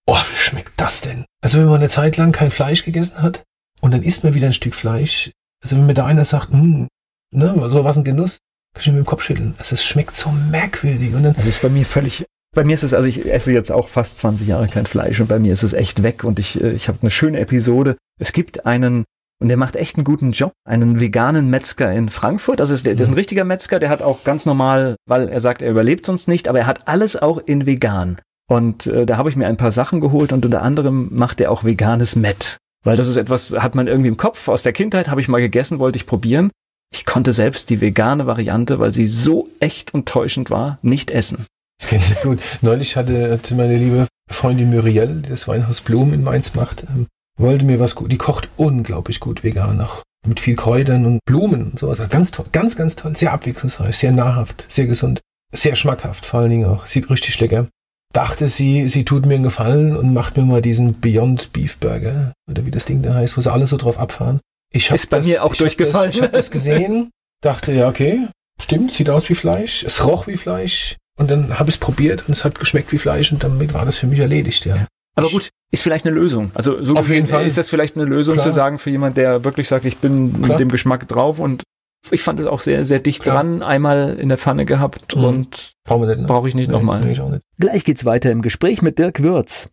oh, 0.06 0.16
wie 0.30 0.36
schmeckt 0.36 0.80
das 0.80 1.02
denn? 1.02 1.24
Also 1.42 1.58
wenn 1.58 1.66
man 1.66 1.76
eine 1.76 1.88
Zeit 1.88 2.16
lang 2.16 2.32
kein 2.32 2.50
Fleisch 2.50 2.84
gegessen 2.84 3.20
hat 3.20 3.44
und 3.80 3.92
dann 3.92 4.02
isst 4.02 4.24
man 4.24 4.34
wieder 4.34 4.46
ein 4.46 4.52
Stück 4.52 4.74
Fleisch, 4.74 5.30
also 5.62 5.76
wenn 5.76 5.86
mir 5.86 5.94
da 5.94 6.06
einer 6.06 6.24
sagt, 6.24 6.52
hm, 6.52 6.88
ne, 7.32 7.70
so 7.70 7.84
was 7.84 7.98
ein 7.98 8.04
Genuss, 8.04 8.38
kann 8.74 8.80
ich 8.80 8.86
mir 8.88 8.94
mit 8.94 9.04
dem 9.04 9.06
Kopf 9.06 9.22
schütteln. 9.22 9.54
Also 9.58 9.74
es 9.74 9.84
schmeckt 9.84 10.16
so 10.16 10.30
merkwürdig. 10.30 11.14
Und 11.14 11.24
dann, 11.24 11.36
also 11.36 11.48
ist 11.48 11.62
bei 11.62 11.68
mir 11.68 11.84
völlig 11.84 12.24
bei 12.54 12.64
mir 12.64 12.74
ist 12.74 12.82
es, 12.82 12.94
also 12.94 13.08
ich 13.08 13.26
esse 13.26 13.52
jetzt 13.52 13.72
auch 13.72 13.88
fast 13.88 14.18
20 14.18 14.46
Jahre 14.46 14.68
kein 14.68 14.86
Fleisch 14.86 15.20
und 15.20 15.28
bei 15.28 15.38
mir 15.38 15.52
ist 15.52 15.62
es 15.62 15.72
echt 15.72 16.02
weg 16.02 16.22
und 16.24 16.38
ich, 16.38 16.62
äh, 16.62 16.72
ich 16.72 16.88
habe 16.88 16.98
eine 17.00 17.10
schöne 17.10 17.40
Episode. 17.40 17.96
Es 18.20 18.32
gibt 18.32 18.66
einen, 18.66 19.04
und 19.40 19.48
der 19.48 19.56
macht 19.56 19.74
echt 19.74 19.96
einen 19.96 20.04
guten 20.04 20.32
Job, 20.32 20.52
einen 20.64 21.00
veganen 21.00 21.48
Metzger 21.48 21.92
in 21.92 22.10
Frankfurt. 22.10 22.60
Also 22.60 22.74
ist, 22.74 22.84
der, 22.84 22.94
der 22.94 23.04
ist 23.04 23.08
ein 23.08 23.12
mhm. 23.12 23.18
richtiger 23.18 23.44
Metzger, 23.44 23.78
der 23.78 23.88
hat 23.88 24.02
auch 24.02 24.22
ganz 24.22 24.44
normal, 24.44 24.96
weil 25.06 25.28
er 25.28 25.40
sagt, 25.40 25.62
er 25.62 25.70
überlebt 25.70 26.06
sonst 26.06 26.28
nicht, 26.28 26.46
aber 26.46 26.60
er 26.60 26.66
hat 26.66 26.86
alles 26.88 27.16
auch 27.16 27.38
in 27.38 27.64
vegan. 27.64 28.16
Und 28.50 28.86
äh, 28.86 29.06
da 29.06 29.16
habe 29.16 29.30
ich 29.30 29.36
mir 29.36 29.46
ein 29.46 29.56
paar 29.56 29.72
Sachen 29.72 30.00
geholt 30.00 30.32
und 30.32 30.44
unter 30.44 30.62
anderem 30.62 31.08
macht 31.10 31.40
er 31.40 31.50
auch 31.50 31.64
veganes 31.64 32.16
Met. 32.16 32.58
Weil 32.84 32.96
das 32.96 33.08
ist 33.08 33.16
etwas, 33.16 33.52
hat 33.52 33.74
man 33.74 33.86
irgendwie 33.86 34.08
im 34.08 34.16
Kopf. 34.16 34.48
Aus 34.48 34.62
der 34.62 34.72
Kindheit 34.72 35.08
habe 35.08 35.20
ich 35.20 35.28
mal 35.28 35.40
gegessen, 35.40 35.78
wollte 35.78 35.96
ich 35.96 36.06
probieren. 36.06 36.50
Ich 36.92 37.06
konnte 37.06 37.32
selbst 37.32 37.70
die 37.70 37.80
vegane 37.80 38.26
Variante, 38.26 38.78
weil 38.78 38.92
sie 38.92 39.06
so 39.06 39.48
echt 39.60 39.94
und 39.94 40.06
täuschend 40.06 40.50
war, 40.50 40.78
nicht 40.82 41.10
essen. 41.10 41.46
Ich 41.82 41.88
kenne 41.88 42.02
das 42.08 42.22
gut. 42.22 42.40
Neulich 42.62 42.96
hatte, 42.96 43.32
hatte 43.32 43.54
meine 43.54 43.76
liebe 43.76 44.06
Freundin 44.30 44.70
Muriel, 44.70 45.22
die 45.22 45.28
das 45.28 45.48
Weinhaus 45.48 45.80
Blumen 45.80 46.14
in 46.14 46.22
Mainz 46.22 46.54
macht, 46.54 46.84
ähm, 46.84 47.06
wollte 47.38 47.64
mir 47.64 47.80
was 47.80 47.94
gut. 47.94 48.10
Die 48.12 48.18
kocht 48.18 48.48
unglaublich 48.56 49.20
gut 49.20 49.42
vegan, 49.42 49.80
auch 49.80 50.02
mit 50.26 50.40
viel 50.40 50.56
Kräutern 50.56 51.04
und 51.04 51.18
Blumen 51.26 51.72
und 51.72 51.78
sowas. 51.78 52.00
Ganz 52.08 52.30
toll, 52.30 52.46
ganz, 52.52 52.76
ganz 52.76 52.96
toll, 52.96 53.16
sehr 53.16 53.32
abwechslungsreich, 53.32 53.96
sehr 53.96 54.12
nahrhaft, 54.12 54.64
sehr 54.68 54.86
gesund, 54.86 55.20
sehr 55.52 55.76
schmackhaft, 55.76 56.24
vor 56.24 56.40
allen 56.40 56.50
Dingen 56.50 56.66
auch. 56.66 56.86
Sieht 56.86 57.10
richtig 57.10 57.38
lecker. 57.40 57.66
Dachte 58.12 58.48
sie, 58.48 58.88
sie 58.88 59.04
tut 59.04 59.26
mir 59.26 59.34
einen 59.34 59.42
Gefallen 59.42 59.96
und 59.96 60.12
macht 60.12 60.36
mir 60.36 60.44
mal 60.44 60.62
diesen 60.62 61.00
Beyond 61.00 61.52
Beef 61.52 61.78
Burger 61.78 62.34
oder 62.48 62.64
wie 62.66 62.70
das 62.70 62.84
Ding 62.84 63.02
da 63.02 63.14
heißt, 63.14 63.36
wo 63.36 63.40
sie 63.40 63.50
alle 63.50 63.66
so 63.66 63.76
drauf 63.76 63.98
abfahren. 63.98 64.38
Ich 64.72 64.90
Ist 64.90 65.10
bei 65.10 65.18
das, 65.18 65.26
mir 65.26 65.42
auch 65.42 65.52
ich 65.52 65.58
durchgefallen. 65.58 66.12
Hab 66.12 66.12
das, 66.12 66.16
ich 66.16 66.22
habe 66.22 66.36
das 66.36 66.50
gesehen, 66.50 67.10
dachte 67.42 67.72
ja 67.72 67.88
okay, 67.88 68.28
stimmt, 68.60 68.92
sieht 68.92 69.10
aus 69.10 69.28
wie 69.28 69.34
Fleisch, 69.34 69.82
es 69.82 70.06
roch 70.06 70.26
wie 70.26 70.36
Fleisch, 70.36 70.96
und 71.18 71.30
dann 71.30 71.58
habe 71.58 71.70
ich 71.70 71.76
es 71.76 71.80
probiert 71.80 72.24
und 72.26 72.32
es 72.32 72.44
hat 72.44 72.58
geschmeckt 72.58 72.92
wie 72.92 72.98
Fleisch 72.98 73.32
und 73.32 73.42
damit 73.44 73.74
war 73.74 73.84
das 73.84 73.96
für 73.96 74.06
mich 74.06 74.18
erledigt, 74.18 74.64
ja. 74.66 74.86
Aber 75.14 75.28
gut, 75.28 75.50
ist 75.70 75.82
vielleicht 75.82 76.06
eine 76.06 76.14
Lösung. 76.14 76.50
Also 76.54 76.82
so 76.82 76.94
auf 76.94 77.10
jeden 77.10 77.26
Fall 77.26 77.46
ist 77.46 77.58
das 77.58 77.68
vielleicht 77.68 77.96
eine 77.96 78.06
Lösung 78.06 78.34
Klar. 78.34 78.46
zu 78.46 78.52
sagen 78.52 78.78
für 78.78 78.90
jemand, 78.90 79.16
der 79.16 79.44
wirklich 79.44 79.68
sagt, 79.68 79.84
ich 79.84 79.98
bin 79.98 80.32
Klar. 80.32 80.48
mit 80.48 80.60
dem 80.60 80.68
Geschmack 80.68 81.06
drauf 81.06 81.38
und 81.38 81.62
ich 82.10 82.22
fand 82.22 82.40
es 82.40 82.46
auch 82.46 82.60
sehr, 82.60 82.84
sehr 82.84 82.98
dicht 82.98 83.22
Klar. 83.22 83.36
dran, 83.36 83.62
einmal 83.62 84.18
in 84.18 84.28
der 84.28 84.38
Pfanne 84.38 84.64
gehabt 84.64 85.14
mhm. 85.14 85.24
und 85.24 85.72
brauche 85.84 86.16
brauch 86.26 86.46
ich 86.46 86.54
nicht 86.54 86.68
nee, 86.68 86.72
nochmal. 86.72 87.00
Nee, 87.00 87.40
Gleich 87.58 87.84
geht's 87.84 88.04
weiter 88.04 88.30
im 88.30 88.42
Gespräch 88.42 88.82
mit 88.82 88.98
Dirk 88.98 89.22
Würz. 89.22 89.68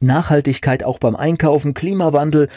Nachhaltigkeit 0.00 0.82
auch 0.82 0.98
beim 0.98 1.16
Einkaufen, 1.16 1.74
Klimawandel, 1.74 2.48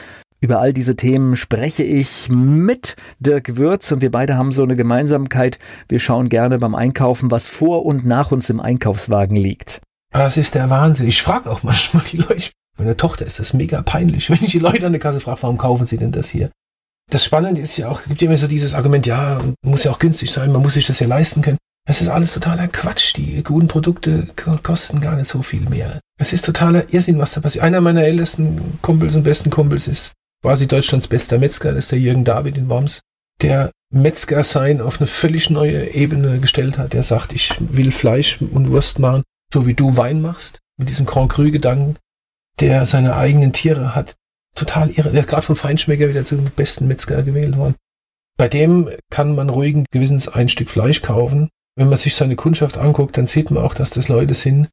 über 0.42 0.60
all 0.60 0.74
diese 0.74 0.96
Themen 0.96 1.36
spreche 1.36 1.84
ich 1.84 2.28
mit 2.30 2.96
Dirk 3.20 3.58
Würz 3.58 3.92
und 3.92 4.02
wir 4.02 4.10
beide 4.12 4.36
haben 4.36 4.52
so 4.52 4.64
eine 4.64 4.76
Gemeinsamkeit. 4.76 5.60
Wir 5.88 6.00
schauen 6.00 6.30
gerne 6.30 6.58
beim 6.58 6.74
Einkaufen, 6.74 7.30
was 7.30 7.48
vor 7.48 7.86
und 7.86 8.06
nach 8.06 8.32
uns 8.32 8.50
im 8.50 8.60
Einkaufswagen 8.60 9.38
liegt. 9.38 9.82
Das 10.12 10.38
ist 10.38 10.56
der 10.56 10.70
Wahnsinn. 10.70 11.08
Ich 11.08 11.22
frage 11.22 11.50
auch 11.50 11.62
manchmal 11.64 12.04
die 12.12 12.18
Leute. 12.18 12.50
Meine 12.78 12.98
Tochter 12.98 13.26
ist 13.26 13.40
das 13.40 13.54
mega 13.54 13.84
peinlich, 13.84 14.30
wenn 14.30 14.40
ich 14.42 14.52
die 14.52 14.60
Leute 14.60 14.86
an 14.88 14.94
der 14.94 15.00
Kasse 15.00 15.20
frage, 15.20 15.44
warum 15.44 15.60
kaufen 15.60 15.86
sie 15.86 15.98
denn 15.98 16.12
das 16.12 16.28
hier? 16.28 16.50
Das 17.12 17.24
Spannende 17.24 17.62
ist 17.62 17.78
ja 17.78 17.90
auch, 17.90 18.02
gibt 18.08 18.22
immer 18.22 18.38
so 18.38 18.48
dieses 18.48 18.74
Argument, 18.74 19.06
ja, 19.06 19.40
muss 19.64 19.84
ja 19.84 19.92
auch 19.92 20.00
günstig 20.00 20.32
sein, 20.32 20.52
man 20.52 20.62
muss 20.62 20.74
sich 20.74 20.88
das 20.88 21.00
ja 21.00 21.08
leisten 21.08 21.42
können. 21.42 21.58
Das 21.86 22.02
ist 22.02 22.08
alles 22.08 22.34
totaler 22.34 22.68
Quatsch. 22.68 23.16
Die 23.18 23.44
guten 23.44 23.68
Produkte 23.68 24.28
kosten 24.64 25.02
gar 25.02 25.16
nicht 25.16 25.28
so 25.28 25.42
viel 25.42 25.62
mehr. 25.62 26.00
Es 26.20 26.32
ist 26.32 26.46
totaler 26.46 26.92
Irrsinn, 26.94 27.18
was 27.18 27.34
da 27.34 27.42
passiert. 27.42 27.66
Einer 27.66 27.82
meiner 27.82 28.04
ältesten 28.04 28.80
Kumpels 28.82 29.16
und 29.16 29.24
besten 29.24 29.50
Kumpels 29.50 29.88
ist 29.88 30.14
quasi 30.42 30.68
Deutschlands 30.68 31.08
bester 31.08 31.38
Metzger, 31.38 31.74
das 31.74 31.86
ist 31.86 31.92
der 31.92 32.00
Jürgen 32.00 32.24
David 32.24 32.58
in 32.58 32.70
Worms, 32.70 33.02
der 33.42 33.72
Metzger 33.94 34.44
sein 34.44 34.82
auf 34.82 35.00
eine 35.00 35.08
völlig 35.08 35.50
neue 35.50 35.94
Ebene 35.94 36.40
gestellt 36.40 36.78
hat. 36.78 36.94
Der 36.94 37.04
sagt, 37.04 37.34
ich 37.34 37.54
will 37.60 37.92
Fleisch 37.92 38.42
und 38.42 38.72
Wurst 38.72 39.00
machen, 39.00 39.24
so 39.54 39.68
wie 39.68 39.74
du 39.74 39.98
Wein 39.98 40.22
machst, 40.22 40.60
mit 40.78 40.90
diesem 40.90 41.06
Grand 41.06 41.32
Cru-Gedanken, 41.32 41.98
der 42.60 42.86
seine 42.86 43.16
eigenen 43.16 43.54
Tiere 43.54 43.94
hat. 43.96 44.16
Total 44.56 44.90
irre. 44.90 45.12
Der 45.12 45.22
ist 45.22 45.30
gerade 45.30 45.44
vom 45.44 45.56
Feinschmecker 45.56 46.10
wieder 46.10 46.26
zum 46.26 46.46
besten 46.46 46.88
Metzger 46.88 47.24
gewählt 47.24 47.58
worden. 47.58 47.76
Bei 48.38 48.48
dem 48.48 48.90
kann 49.10 49.36
man 49.36 49.50
ruhigen 49.50 49.86
Gewissens 49.92 50.28
ein 50.28 50.50
Stück 50.50 50.70
Fleisch 50.70 51.02
kaufen. 51.02 51.50
Wenn 51.76 51.90
man 51.90 51.98
sich 51.98 52.16
seine 52.16 52.36
Kundschaft 52.36 52.78
anguckt, 52.78 53.18
dann 53.18 53.28
sieht 53.28 53.52
man 53.52 53.64
auch, 53.64 53.74
dass 53.74 53.92
das 53.92 54.08
Leute 54.08 54.34
sind, 54.34 54.70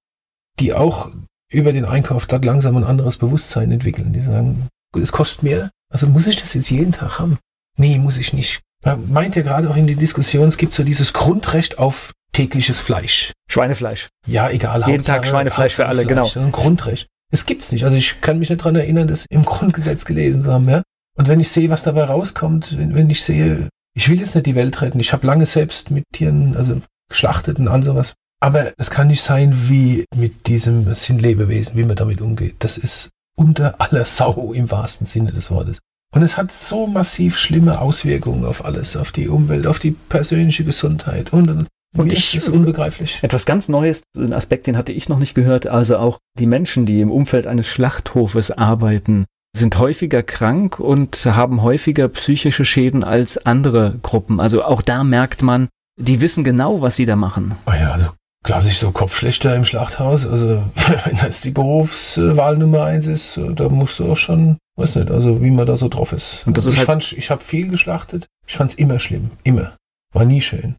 die 0.59 0.75
auch 0.75 1.11
über 1.51 1.73
den 1.73 1.85
Einkauf 1.85 2.27
dort 2.27 2.45
langsam 2.45 2.77
ein 2.77 2.85
anderes 2.85 3.19
Bewusstsein 3.19 3.71
entwickeln. 3.73 4.13
Die 4.13 4.21
sagen, 4.21 4.69
es 4.97 5.13
kostet 5.13 5.43
mehr. 5.43 5.71
Also 5.93 6.07
muss 6.07 6.27
ich 6.27 6.41
das 6.41 6.55
jetzt 6.55 6.71
jeden 6.71 6.93
Tag 6.93 7.19
haben? 7.19 7.39
Nee, 7.77 7.99
muss 7.99 8.19
ich 8.19 8.33
nicht. 8.33 8.61
Man 8.85 9.13
meint 9.13 9.37
ja 9.37 9.43
gerade 9.43 9.71
auch 9.71 9.77
in 9.77 9.87
der 9.87 9.97
Diskussion, 9.97 10.49
es 10.49 10.57
gibt 10.57 10.75
so 10.75 10.85
dieses 10.85 11.13
Grundrecht 11.13 11.79
auf 11.79 12.13
tägliches 12.33 12.81
Fleisch. 12.81 13.33
Schweinefleisch. 13.51 14.09
Ja, 14.27 14.51
egal. 14.51 14.81
Jeden 14.81 14.99
Hauptsache, 14.99 15.19
Tag 15.19 15.27
Schweinefleisch 15.27 15.75
für 15.75 15.87
alle, 15.87 16.07
genau. 16.07 16.23
Das 16.23 16.37
ist 16.37 16.43
ein 16.43 16.53
Grundrecht. 16.53 17.09
Es 17.33 17.47
gibt's 17.47 17.73
nicht. 17.73 17.85
Also 17.85 17.97
ich 17.97 18.21
kann 18.21 18.39
mich 18.39 18.51
nicht 18.51 18.61
daran 18.61 18.77
erinnern, 18.77 19.09
das 19.09 19.27
im 19.29 19.45
Grundgesetz 19.45 20.05
gelesen 20.05 20.43
zu 20.43 20.53
haben. 20.53 20.69
Ja? 20.69 20.83
Und 21.17 21.29
wenn 21.29 21.41
ich 21.41 21.51
sehe, 21.51 21.71
was 21.71 21.83
dabei 21.83 22.05
rauskommt, 22.05 22.79
wenn, 22.79 22.95
wenn 22.95 23.11
ich 23.11 23.23
sehe, 23.23 23.69
ich 23.95 24.09
will 24.09 24.21
jetzt 24.21 24.35
nicht 24.35 24.47
die 24.47 24.55
Welt 24.55 24.81
retten. 24.81 25.01
Ich 25.01 25.13
habe 25.13 25.27
lange 25.27 25.47
selbst 25.47 25.91
mit 25.91 26.05
Tieren, 26.13 26.57
also 26.57 26.81
geschlachtet 27.11 27.59
und 27.59 27.69
all 27.69 27.83
sowas. 27.83 28.15
Aber 28.41 28.73
es 28.77 28.91
kann 28.91 29.09
nicht 29.09 29.23
sein, 29.23 29.69
wie 29.69 30.05
mit 30.15 30.47
diesem, 30.47 30.85
das 30.85 31.05
sind 31.05 31.21
Lebewesen, 31.21 31.77
wie 31.77 31.85
man 31.85 31.97
damit 31.97 32.21
umgeht. 32.21 32.57
Das 32.61 32.79
ist 32.79 33.11
unter 33.39 33.81
aller 33.81 34.05
Sau 34.05 34.53
im 34.53 34.71
wahrsten 34.71 35.07
Sinne 35.07 35.33
des 35.33 35.51
Wortes. 35.51 35.79
Und 36.15 36.23
es 36.23 36.37
hat 36.37 36.51
so 36.53 36.87
massiv 36.87 37.37
schlimme 37.37 37.81
Auswirkungen 37.81 38.45
auf 38.45 38.65
alles, 38.65 38.97
auf 38.97 39.13
die 39.13 39.29
Umwelt, 39.29 39.67
auf 39.67 39.79
die 39.79 39.91
persönliche 39.91 40.65
Gesundheit 40.65 41.33
und, 41.33 41.51
und, 41.51 41.67
und 41.97 42.13
ich, 42.13 42.35
ist 42.35 42.49
unbegreiflich. 42.49 43.19
Etwas 43.23 43.45
ganz 43.45 43.69
Neues, 43.69 44.03
ein 44.17 44.33
Aspekt, 44.33 44.67
den 44.67 44.77
hatte 44.77 44.93
ich 44.93 45.09
noch 45.09 45.19
nicht 45.19 45.35
gehört. 45.35 45.67
Also 45.67 45.99
auch 45.99 46.19
die 46.39 46.47
Menschen, 46.47 46.87
die 46.87 47.01
im 47.01 47.11
Umfeld 47.11 47.47
eines 47.47 47.67
Schlachthofes 47.67 48.51
arbeiten, 48.51 49.27
sind 49.55 49.79
häufiger 49.79 50.23
krank 50.23 50.81
und 50.81 51.25
haben 51.27 51.63
häufiger 51.63 52.09
psychische 52.09 52.65
Schäden 52.65 53.05
als 53.05 53.45
andere 53.45 53.99
Gruppen. 54.03 54.41
Also 54.41 54.65
auch 54.65 54.83
da 54.83 55.05
merkt 55.05 55.43
man, 55.43 55.69
die 55.99 56.21
wissen 56.21 56.45
genau, 56.45 56.81
was 56.81 56.97
sie 56.97 57.07
da 57.07 57.17
machen. 57.17 57.55
Oh 57.67 57.73
ja, 57.73 57.93
also 57.93 58.09
klassisch 58.45 58.79
so 58.79 58.91
Kopfschlechter 58.93 59.55
im 59.55 59.65
Schlachthaus. 59.65 60.27
Also 60.27 60.63
wenn 61.05 61.17
das 61.17 61.41
die 61.41 61.51
Berufswahl 61.51 62.57
Nummer 62.57 62.85
eins 62.85 63.07
ist, 63.07 63.39
da 63.55 63.69
musst 63.69 63.99
du 63.99 64.11
auch 64.11 64.17
schon, 64.17 64.59
weiß 64.77 64.97
nicht, 64.97 65.11
also 65.11 65.43
wie 65.43 65.51
man 65.51 65.67
da 65.67 65.77
so 65.77 65.89
drauf 65.89 66.13
ist. 66.13 66.47
Und 66.47 66.57
das 66.57 66.67
ist 66.67 66.73
ich 66.75 66.79
halt 66.79 66.87
fand, 66.87 67.13
ich 67.13 67.31
habe 67.31 67.43
viel 67.43 67.69
geschlachtet. 67.69 68.27
Ich 68.47 68.57
fand 68.57 68.71
es 68.71 68.79
immer 68.79 68.99
schlimm, 68.99 69.31
immer. 69.45 69.77
War 70.13 70.25
nie 70.25 70.41
schön. 70.41 70.77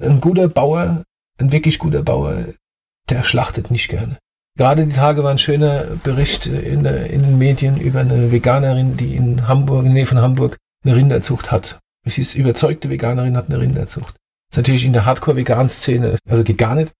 Ein 0.00 0.20
guter 0.20 0.48
Bauer, 0.48 1.04
ein 1.38 1.52
wirklich 1.52 1.78
guter 1.78 2.02
Bauer, 2.02 2.46
der 3.08 3.22
schlachtet 3.22 3.70
nicht 3.70 3.88
gerne. 3.88 4.18
Gerade 4.56 4.86
die 4.86 4.94
Tage 4.94 5.24
war 5.24 5.30
ein 5.30 5.38
schöner 5.38 5.84
Bericht 6.02 6.46
in, 6.46 6.84
in 6.84 7.22
den 7.22 7.38
Medien 7.38 7.78
über 7.78 8.00
eine 8.00 8.30
Veganerin, 8.30 8.96
die 8.96 9.16
in 9.16 9.48
Hamburg, 9.48 9.80
in 9.80 9.86
der 9.86 9.94
Nähe 9.94 10.06
von 10.06 10.20
Hamburg, 10.20 10.58
eine 10.84 10.94
Rinderzucht 10.94 11.50
hat. 11.50 11.78
Sie 12.04 12.20
ist 12.20 12.34
überzeugte 12.34 12.90
Veganerin, 12.90 13.36
hat 13.36 13.48
eine 13.48 13.60
Rinderzucht. 13.60 14.14
Ist 14.52 14.58
natürlich 14.58 14.84
in 14.84 14.92
der 14.92 15.06
Hardcore-Vegan-Szene, 15.06 16.18
also 16.28 16.44
geht 16.44 16.58
gar 16.58 16.74
nicht. 16.74 16.92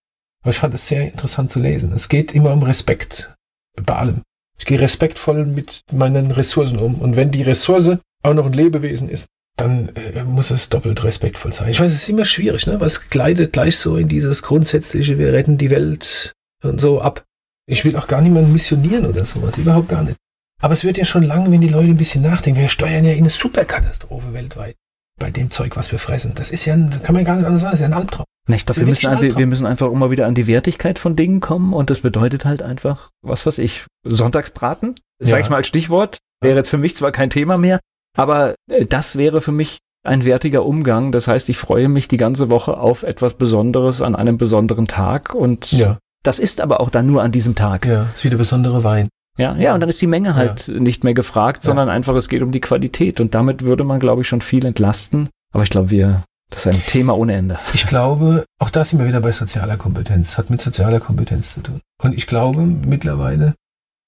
Aber 0.43 0.51
ich 0.51 0.59
fand 0.59 0.75
es 0.75 0.89
sehr 0.89 1.05
interessant 1.05 1.51
zu 1.51 1.61
lesen. 1.61 1.93
Es 1.93 2.09
geht 2.09 2.35
immer 2.35 2.53
um 2.53 2.63
Respekt 2.63 3.35
bei 3.81 3.95
allem. 3.95 4.23
Ich 4.59 4.65
gehe 4.65 4.81
respektvoll 4.81 5.45
mit 5.45 5.83
meinen 5.93 6.31
Ressourcen 6.31 6.79
um. 6.79 6.95
Und 6.95 7.15
wenn 7.17 7.31
die 7.31 7.43
Ressource 7.43 7.99
auch 8.23 8.35
noch 8.35 8.47
ein 8.47 8.55
Lebewesen 8.55 9.09
ist, 9.09 9.27
dann 9.57 9.91
äh, 9.97 10.25
muss 10.25 10.51
es 10.51 10.71
doppelt 10.71 11.05
respektvoll 11.05 11.53
sein. 11.53 11.71
Ich 11.71 11.79
weiß, 11.79 11.93
es 11.93 12.03
ist 12.03 12.09
immer 12.09 12.25
schwierig, 12.25 12.67
ne? 12.67 12.79
es 12.81 13.11
gleitet 13.11 13.53
gleich 13.53 13.77
so 13.77 13.99
in 13.99 14.09
dieses 14.09 14.43
grundsätzliche, 14.43 15.19
wir 15.19 15.35
retten 15.35 15.59
die 15.59 15.69
Welt 15.69 16.33
und 16.65 16.81
so 16.81 17.03
ab. 17.03 17.23
Ich 17.67 17.85
will 17.85 17.97
auch 17.97 18.09
gar 18.09 18.23
niemanden 18.23 18.53
missionieren 18.53 19.05
oder 19.05 19.27
sowas, 19.27 19.59
überhaupt 19.59 19.91
gar 19.91 20.03
nicht. 20.03 20.17
Aber 20.63 20.73
es 20.73 20.85
wird 20.85 20.97
ja 20.97 21.05
schon 21.05 21.23
lange, 21.23 21.51
wenn 21.51 21.61
die 21.61 21.69
Leute 21.69 21.89
ein 21.89 21.99
bisschen 21.99 22.23
nachdenken, 22.23 22.61
wir 22.61 22.71
steuern 22.71 23.05
ja 23.05 23.13
in 23.13 23.19
eine 23.19 23.31
Superkatastrophe 23.31 24.33
weltweit 24.33 24.77
bei 25.23 25.31
dem 25.31 25.53
Zeug, 25.53 25.77
was 25.77 25.93
wir 25.93 26.01
fressen. 26.01 26.33
Das 26.35 26.51
ist 26.51 26.65
ja, 26.65 26.75
ein, 26.75 26.91
kann 27.03 27.15
man 27.15 27.25
gar 27.25 27.37
nicht 27.37 27.47
anders 27.47 27.63
sagen, 27.63 27.73
das 27.73 27.81
ist 27.81 27.89
ja 27.89 27.95
ein 27.95 28.01
Albtraum. 28.01 28.25
Na, 28.49 28.57
ich 28.57 28.67
glaube, 28.67 28.81
wir, 28.81 28.89
müssen 28.89 29.07
einfach, 29.07 29.39
wir 29.39 29.47
müssen 29.47 29.67
einfach 29.67 29.91
immer 29.91 30.11
wieder 30.11 30.27
an 30.27 30.35
die 30.35 30.49
Wertigkeit 30.49 30.99
von 30.99 31.15
Dingen 31.15 31.39
kommen 31.39 31.73
und 31.73 31.91
das 31.91 32.01
bedeutet 32.01 32.45
halt 32.45 32.61
einfach, 32.61 33.11
was 33.23 33.47
weiß 33.47 33.59
ich, 33.59 33.87
Sonntagsbraten, 34.05 34.97
sag 35.21 35.39
ja. 35.39 35.45
ich 35.45 35.49
mal 35.49 35.59
als 35.59 35.69
Stichwort, 35.69 36.19
wäre 36.41 36.57
jetzt 36.57 36.71
für 36.71 36.79
mich 36.79 36.97
zwar 36.97 37.13
kein 37.13 37.31
Thema 37.31 37.57
mehr, 37.57 37.79
aber 38.19 38.57
äh, 38.69 38.85
das 38.85 39.17
wäre 39.17 39.41
für 39.41 39.53
mich 39.53 39.79
ein 40.05 40.25
wertiger 40.25 40.67
Umgang. 40.67 41.13
Das 41.13 41.29
heißt, 41.29 41.49
ich 41.49 41.57
freue 41.57 41.89
mich 41.89 42.09
die 42.09 42.17
ganze 42.17 42.51
Woche 42.51 42.77
auf 42.77 43.05
etwas 43.05 43.35
Besonderes 43.35 44.03
an 44.03 44.17
einem 44.17 44.39
besonderen 44.39 44.89
Tag 44.89 45.37
und 45.37 45.71
ja. 45.71 45.99
das 46.25 46.41
ist 46.41 46.61
aber 46.61 46.81
auch 46.81 46.91
dann 46.91 47.07
nur 47.07 47.23
an 47.23 47.31
diesem 47.31 47.55
Tag. 47.55 47.87
Ja, 47.87 48.09
ist 48.17 48.25
wieder 48.25 48.39
besondere 48.39 48.83
Wein. 48.83 49.09
Ja, 49.39 49.57
ja, 49.57 49.75
und 49.75 49.81
dann 49.81 49.89
ist 49.89 50.01
die 50.03 50.07
Menge 50.07 50.35
halt 50.35 50.69
ja. 50.69 50.79
nicht 50.79 51.05
mehr 51.05 51.15
gefragt, 51.15 51.63
sondern 51.63 51.89
ja. 51.89 51.95
einfach 51.95 52.15
es 52.15 52.29
geht 52.29 52.43
um 52.43 52.53
die 52.53 52.61
Qualität 52.61 53.21
und 53.21 53.35
damit 53.35 53.65
würde 53.65 53.85
man, 53.85 53.99
glaube 53.99 54.23
ich, 54.23 54.29
schon 54.29 54.43
viel 54.43 54.67
entlasten. 54.67 55.29
Aber 55.53 55.63
ich 55.63 55.71
glaube, 55.71 55.91
wir, 55.91 56.23
das 56.51 56.67
ist 56.67 56.75
ein 56.75 56.87
Thema 56.87 57.17
ohne 57.17 57.35
Ende. 57.35 57.59
Ich 57.75 57.87
glaube, 57.87 58.45
auch 58.59 58.71
da 58.71 58.85
sind 58.85 58.99
wir 58.99 59.07
wieder 59.07 59.21
bei 59.21 59.33
sozialer 59.33 59.77
Kompetenz, 59.77 60.37
hat 60.37 60.51
mit 60.51 60.61
sozialer 60.61 61.01
Kompetenz 61.01 61.55
zu 61.55 61.63
tun. 61.63 61.81
Und 62.03 62.15
ich 62.15 62.27
glaube 62.27 62.61
mittlerweile, 62.63 63.55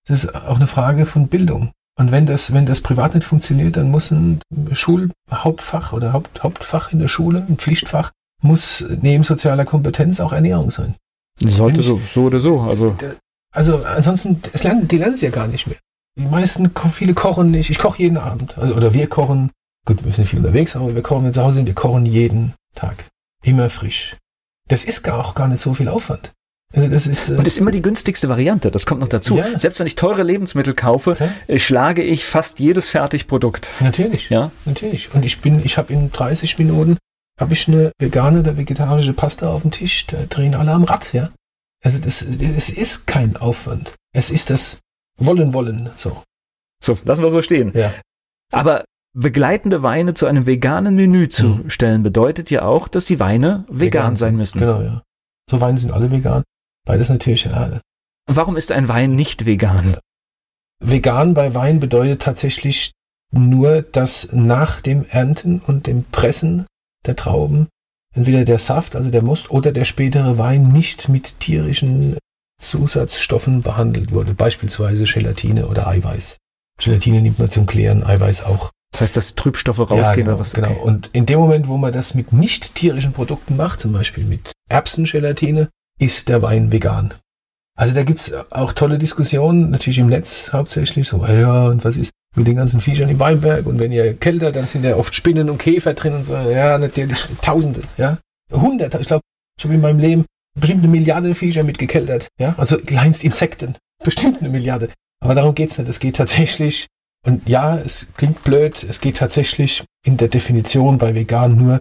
das 0.07 0.25
ist 0.25 0.35
auch 0.35 0.57
eine 0.57 0.67
Frage 0.67 1.07
von 1.07 1.29
Bildung. 1.29 1.73
Und 1.97 2.11
wenn 2.11 2.27
das, 2.27 2.53
wenn 2.53 2.67
das 2.67 2.81
privat 2.81 3.15
nicht 3.15 3.25
funktioniert, 3.25 3.77
dann 3.77 3.91
muss 3.91 4.11
ein 4.11 4.41
Schulhauptfach 4.73 5.93
oder 5.93 6.13
Haupt, 6.13 6.43
Hauptfach 6.43 6.93
in 6.93 6.99
der 6.99 7.09
Schule, 7.09 7.47
ein 7.49 7.57
Pflichtfach, 7.57 8.11
muss 8.43 8.85
neben 9.01 9.25
sozialer 9.25 9.65
Kompetenz 9.65 10.21
auch 10.21 10.33
Ernährung 10.33 10.71
sein. 10.71 10.97
Sollte 11.41 11.81
ich, 11.81 11.87
so, 11.87 12.01
so 12.05 12.25
oder 12.25 12.41
so. 12.41 12.61
Also, 12.61 12.97
also 13.55 13.85
ansonsten, 13.85 14.43
es 14.53 14.65
lernen, 14.65 14.89
die 14.89 14.99
lernen 14.99 15.15
es 15.15 15.21
ja 15.21 15.31
gar 15.31 15.47
nicht 15.47 15.67
mehr. 15.67 15.79
Die 16.17 16.27
meisten, 16.27 16.71
viele 16.93 17.15
kochen 17.15 17.51
nicht. 17.51 17.71
Ich 17.71 17.79
koche 17.79 18.03
jeden 18.03 18.19
Abend. 18.19 18.57
Also, 18.59 18.75
oder 18.75 18.93
wir 18.93 19.09
kochen. 19.09 19.51
Gut, 19.87 20.05
wir 20.05 20.13
sind 20.13 20.29
viel 20.29 20.39
unterwegs, 20.39 20.77
aber 20.77 20.95
wir 20.95 21.03
kochen, 21.03 21.25
wenn 21.25 21.31
wir 21.31 21.33
zu 21.33 21.43
Hause 21.43 21.57
sind, 21.57 21.67
wir 21.67 21.75
kochen 21.75 22.07
jeden 22.07 22.55
Tag. 22.75 23.05
Immer 23.43 23.71
frisch. 23.71 24.17
Das 24.69 24.85
ist 24.85 25.03
gar 25.03 25.19
auch 25.19 25.35
gar 25.35 25.49
nicht 25.49 25.61
so 25.61 25.75
viel 25.75 25.89
Aufwand. 25.89 26.33
Also 26.73 26.89
das 26.89 27.07
ist, 27.07 27.29
äh 27.29 27.35
und 27.35 27.47
ist 27.47 27.59
immer 27.59 27.71
die 27.71 27.83
günstigste 27.83 28.29
Variante, 28.29 28.71
das 28.71 28.87
kommt 28.87 29.01
noch 29.01 29.09
dazu. 29.09 29.37
Ja. 29.37 29.59
Selbst 29.59 29.79
wenn 29.79 29.87
ich 29.87 29.95
teure 29.95 30.23
Lebensmittel 30.23 30.75
kaufe, 30.75 31.13
okay. 31.13 31.59
schlage 31.59 32.03
ich 32.03 32.25
fast 32.25 32.59
jedes 32.59 32.89
Fertigprodukt. 32.89 33.71
Natürlich. 33.81 34.31
Ja. 34.31 34.51
Natürlich. 34.65 35.15
Und 35.15 35.25
ich 35.25 35.41
bin, 35.41 35.65
ich 35.65 35.79
habe 35.79 35.93
in 35.93 36.11
30 36.11 36.59
Minuten 36.59 36.97
habe 37.39 37.53
ich 37.53 37.69
eine 37.69 37.93
vegane 37.99 38.41
oder 38.41 38.57
vegetarische 38.57 39.13
Pasta 39.13 39.53
auf 39.53 39.63
dem 39.63 39.71
Tisch, 39.71 40.07
da 40.07 40.19
drehen 40.29 40.55
alle 40.55 40.73
am 40.73 40.85
Rad, 40.85 41.13
ja. 41.13 41.31
Also 41.85 41.99
das, 41.99 42.23
es 42.23 42.71
ist 42.71 43.07
kein 43.07 43.37
Aufwand. 43.37 43.95
Es 44.13 44.31
ist 44.31 44.51
das 44.51 44.81
Wollen, 45.19 45.53
Wollen, 45.53 45.91
so. 45.97 46.23
So, 46.83 46.97
lassen 47.05 47.23
wir 47.23 47.31
so 47.31 47.43
stehen. 47.43 47.73
Ja. 47.75 47.93
Aber 48.51 48.85
begleitende 49.15 49.83
Weine 49.83 50.15
zu 50.15 50.27
einem 50.27 50.47
veganen 50.47 50.97
Menü 50.97 51.29
zu 51.29 51.47
mhm. 51.47 51.71
stellen, 51.71 52.03
bedeutet 52.03 52.51
ja 52.51 52.63
auch, 52.63 52.89
dass 52.89 53.07
die 53.07 53.21
Weine 53.21 53.65
vegan, 53.69 53.81
vegan 53.81 54.17
sein 54.17 54.37
müssen. 54.37 54.59
Genau, 54.59 54.81
ja. 54.81 55.03
So 55.49 55.61
Weine 55.61 55.79
sind 55.79 55.93
alle 55.93 56.11
vegan. 56.11 56.43
Beides 56.85 57.11
natürlich, 57.11 57.45
ja. 57.45 57.81
Warum 58.27 58.57
ist 58.57 58.73
ein 58.73 58.89
Wein 58.89 59.15
nicht 59.15 59.45
vegan? 59.45 59.97
Vegan 60.81 61.35
bei 61.35 61.55
Wein 61.55 61.81
bedeutet 61.81 62.23
tatsächlich 62.23 62.93
nur, 63.31 63.83
dass 63.83 64.33
nach 64.33 64.81
dem 64.81 65.05
Ernten 65.07 65.61
und 65.61 65.87
dem 65.87 66.05
Pressen 66.05 66.67
der 67.07 67.17
Trauben 67.17 67.69
entweder 68.15 68.45
der 68.45 68.59
Saft, 68.59 68.97
also 68.97 69.11
der 69.11 69.23
Most, 69.23 69.51
oder 69.51 69.73
der 69.73 69.85
spätere 69.85 70.39
Wein 70.39 70.69
nicht 70.69 71.09
mit 71.09 71.39
tierischen 71.41 72.17
Zusatzstoffen 72.61 73.63
behandelt 73.63 74.13
wurde, 74.13 74.35
beispielsweise 74.35 75.05
Gelatine 75.05 75.67
oder 75.67 75.87
Eiweiß. 75.87 76.39
Gelatine 76.79 77.21
nimmt 77.21 77.39
man 77.39 77.51
zum 77.51 77.67
Klären, 77.67 78.05
Eiweiß 78.05 78.45
auch. 78.45 78.71
Das 78.93 79.01
heißt, 79.01 79.17
dass 79.17 79.35
Trübstoffe 79.35 79.81
rausgehen 79.81 80.03
ja, 80.05 80.13
genau, 80.13 80.31
oder 80.31 80.39
was? 80.39 80.53
Genau. 80.53 80.69
Okay. 80.69 80.77
Genau. 80.77 80.87
Und 80.87 81.11
in 81.13 81.27
dem 81.27 81.41
Moment, 81.41 81.69
wo 81.69 81.77
man 81.77 81.93
das 81.93 82.15
mit 82.15 82.33
nicht 82.33 82.75
tierischen 82.77 83.13
Produkten 83.13 83.57
macht, 83.57 83.81
zum 83.81 83.93
Beispiel 83.93 84.25
mit 84.25 84.53
Erbsengelatine, 84.69 85.69
ist 85.99 86.29
der 86.29 86.43
Wein 86.43 86.71
vegan. 86.71 87.13
Also 87.77 87.95
da 87.95 88.05
gibt's 88.05 88.33
auch 88.51 88.73
tolle 88.73 88.99
Diskussionen, 88.99 89.71
natürlich 89.71 89.99
im 89.99 90.07
Netz 90.07 90.53
hauptsächlich, 90.53 91.09
so, 91.09 91.27
ja, 91.27 91.67
und 91.67 91.85
was 91.85 91.97
ist 91.97 92.13
mit 92.35 92.47
den 92.47 92.57
ganzen 92.57 92.81
Viechern 92.81 93.09
im 93.09 93.19
Weinberg. 93.21 93.67
Und 93.67 93.83
wenn 93.83 93.93
ihr 93.93 94.15
kälter, 94.15 94.53
dann 94.53 94.67
sind 94.67 94.85
ja 94.85 94.97
oft 94.97 95.15
Spinnen 95.15 95.51
und 95.51 95.59
Käfer 95.59 95.95
drin 95.95 96.15
und 96.15 96.25
so, 96.25 96.35
ja, 96.35 96.79
natürlich. 96.79 97.27
Tausende, 97.43 97.83
ja, 97.97 98.19
Hunderte, 98.53 98.99
ich 98.99 99.07
glaube, 99.07 99.23
ich 99.59 99.65
habe 99.65 99.75
in 99.75 99.81
meinem 99.81 99.99
Leben 99.99 100.25
bestimmt 100.59 100.83
eine 100.83 100.91
Milliarde 100.91 101.35
Viecher 101.35 101.65
mitgekeltert, 101.65 102.29
ja, 102.39 102.55
also 102.57 102.79
kleinst 102.79 103.25
Insekten, 103.25 103.77
bestimmt 104.03 104.41
eine 104.41 104.49
Milliarde. 104.49 104.89
Aber 105.23 105.35
darum 105.35 105.55
geht's 105.55 105.79
nicht, 105.79 105.89
es 105.89 106.01
geht 106.01 106.17
tatsächlich, 106.17 106.87
und 107.27 107.49
ja, 107.49 107.79
es 107.79 108.09
klingt 108.17 108.45
blöd, 108.45 108.85
es 108.89 109.01
geht 109.01 109.17
tatsächlich 109.17 109.85
in 110.05 110.17
der 110.17 110.29
Definition 110.29 110.99
bei 110.99 111.15
vegan 111.15 111.57
nur 111.57 111.81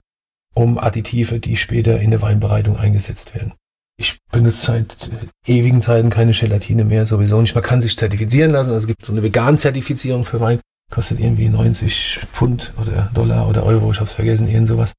um 0.56 0.78
Additive, 0.78 1.40
die 1.40 1.58
später 1.58 2.00
in 2.00 2.12
der 2.12 2.22
Weinbereitung 2.22 2.78
eingesetzt 2.78 3.36
werden. 3.36 3.54
Ich 3.98 4.20
benutze 4.32 4.66
seit 4.66 5.12
ewigen 5.46 5.82
Zeiten 5.82 6.10
keine 6.10 6.32
Gelatine 6.32 6.84
mehr, 6.84 7.06
sowieso 7.06 7.42
nicht. 7.42 7.54
Man 7.54 7.64
kann 7.64 7.82
sich 7.82 7.96
zertifizieren 7.96 8.52
lassen. 8.52 8.72
Also 8.72 8.82
es 8.82 8.88
gibt 8.88 9.06
so 9.06 9.12
eine 9.12 9.24
Vegan-Zertifizierung 9.24 10.24
für 10.24 10.40
Wein. 10.40 10.60
Kostet 10.92 11.20
irgendwie 11.20 11.50
90 11.50 12.22
Pfund 12.32 12.74
oder 12.82 13.10
Dollar 13.14 13.48
oder 13.48 13.64
Euro, 13.64 13.92
ich 13.92 14.00
hab's 14.00 14.14
vergessen, 14.14 14.48
irgend 14.48 14.68
sowas. 14.68 14.94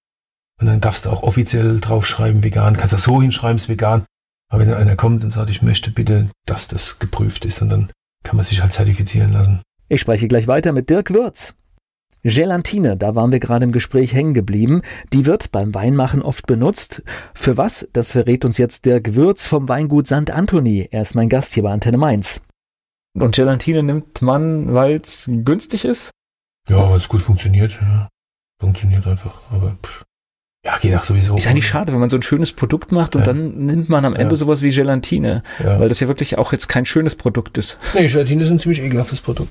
Und 0.61 0.67
dann 0.67 0.81
darfst 0.81 1.07
du 1.07 1.11
auch 1.11 1.23
offiziell 1.23 1.81
draufschreiben, 1.81 2.43
vegan. 2.43 2.77
Kannst 2.77 2.93
das 2.95 3.05
so 3.05 3.21
hinschreiben, 3.21 3.57
ist 3.57 3.69
vegan. 3.69 4.05
Aber 4.51 4.61
wenn 4.61 4.69
dann 4.69 4.81
einer 4.81 4.97
kommt 4.97 5.25
und 5.25 5.33
sagt, 5.33 5.51
ich 5.51 5.63
möchte 5.63 5.91
bitte, 5.91 6.31
dass 6.47 6.69
das 6.69 6.99
geprüft 6.99 7.45
ist, 7.45 7.61
und 7.63 7.71
dann 7.71 7.91
kann 8.23 8.37
man 8.37 8.45
sich 8.45 8.63
halt 8.63 8.73
zertifizieren 8.73 9.33
lassen. 9.33 9.63
Ich 9.89 10.01
spreche 10.01 10.29
gleich 10.29 10.47
weiter 10.47 10.73
mit 10.73 10.91
Dirk 10.91 11.13
Würz. 11.13 11.55
Gelatine, 12.25 12.97
da 12.97 13.15
waren 13.15 13.33
wir 13.33 13.39
gerade 13.39 13.65
im 13.65 13.73
Gespräch 13.73 14.15
hängen 14.15 14.33
geblieben, 14.33 14.81
die 15.13 15.27
wird 15.27 15.53
beim 15.53 15.75
Weinmachen 15.75 16.23
oft 16.23 16.47
benutzt. 16.47 17.03
Für 17.35 17.59
was? 17.59 17.87
Das 17.93 18.11
verrät 18.11 18.47
uns 18.47 18.57
jetzt 18.57 18.87
Dirk 18.87 19.15
Würz 19.15 19.47
vom 19.47 19.69
Weingut 19.69 20.07
St. 20.07 20.31
Anthony. 20.31 20.89
Er 20.91 21.03
ist 21.03 21.15
mein 21.15 21.29
Gast 21.29 21.53
hier 21.53 21.63
bei 21.63 21.71
Antenne 21.71 21.99
Mainz. 21.99 22.41
Und 23.15 23.37
Gelatine 23.37 23.83
nimmt 23.83 24.23
man, 24.23 24.73
weil 24.73 24.97
es 24.97 25.29
günstig 25.29 25.85
ist? 25.85 26.11
Ja, 26.69 26.89
weil 26.89 26.97
es 26.97 27.09
gut 27.09 27.21
funktioniert. 27.21 27.79
Ja. 27.81 28.09
Funktioniert 28.59 29.07
einfach. 29.07 29.53
Aber 29.53 29.77
pff. 29.85 30.05
ja, 30.65 30.79
geht 30.79 30.95
auch 30.97 31.05
sowieso. 31.05 31.37
Ist 31.37 31.47
eigentlich 31.47 31.69
schade, 31.69 31.93
wenn 31.93 32.01
man 32.01 32.09
so 32.09 32.17
ein 32.17 32.23
schönes 32.23 32.53
Produkt 32.53 32.91
macht 32.91 33.15
und 33.17 33.27
ja. 33.27 33.33
dann 33.33 33.67
nimmt 33.67 33.91
man 33.91 34.07
am 34.07 34.15
Ende 34.15 34.35
ja. 34.35 34.37
sowas 34.37 34.63
wie 34.63 34.71
Gelatine. 34.71 35.43
Ja. 35.63 35.79
Weil 35.79 35.91
das 35.91 36.01
ja 36.01 36.09
wirklich 36.09 36.39
auch 36.39 36.53
jetzt 36.53 36.69
kein 36.69 36.87
schönes 36.87 37.17
Produkt 37.17 37.59
ist. 37.59 37.77
Nee, 37.93 38.07
Gelatine 38.07 38.45
ist 38.45 38.51
ein 38.51 38.59
ziemlich 38.59 38.81
ekelhaftes 38.81 39.21
Produkt. 39.21 39.51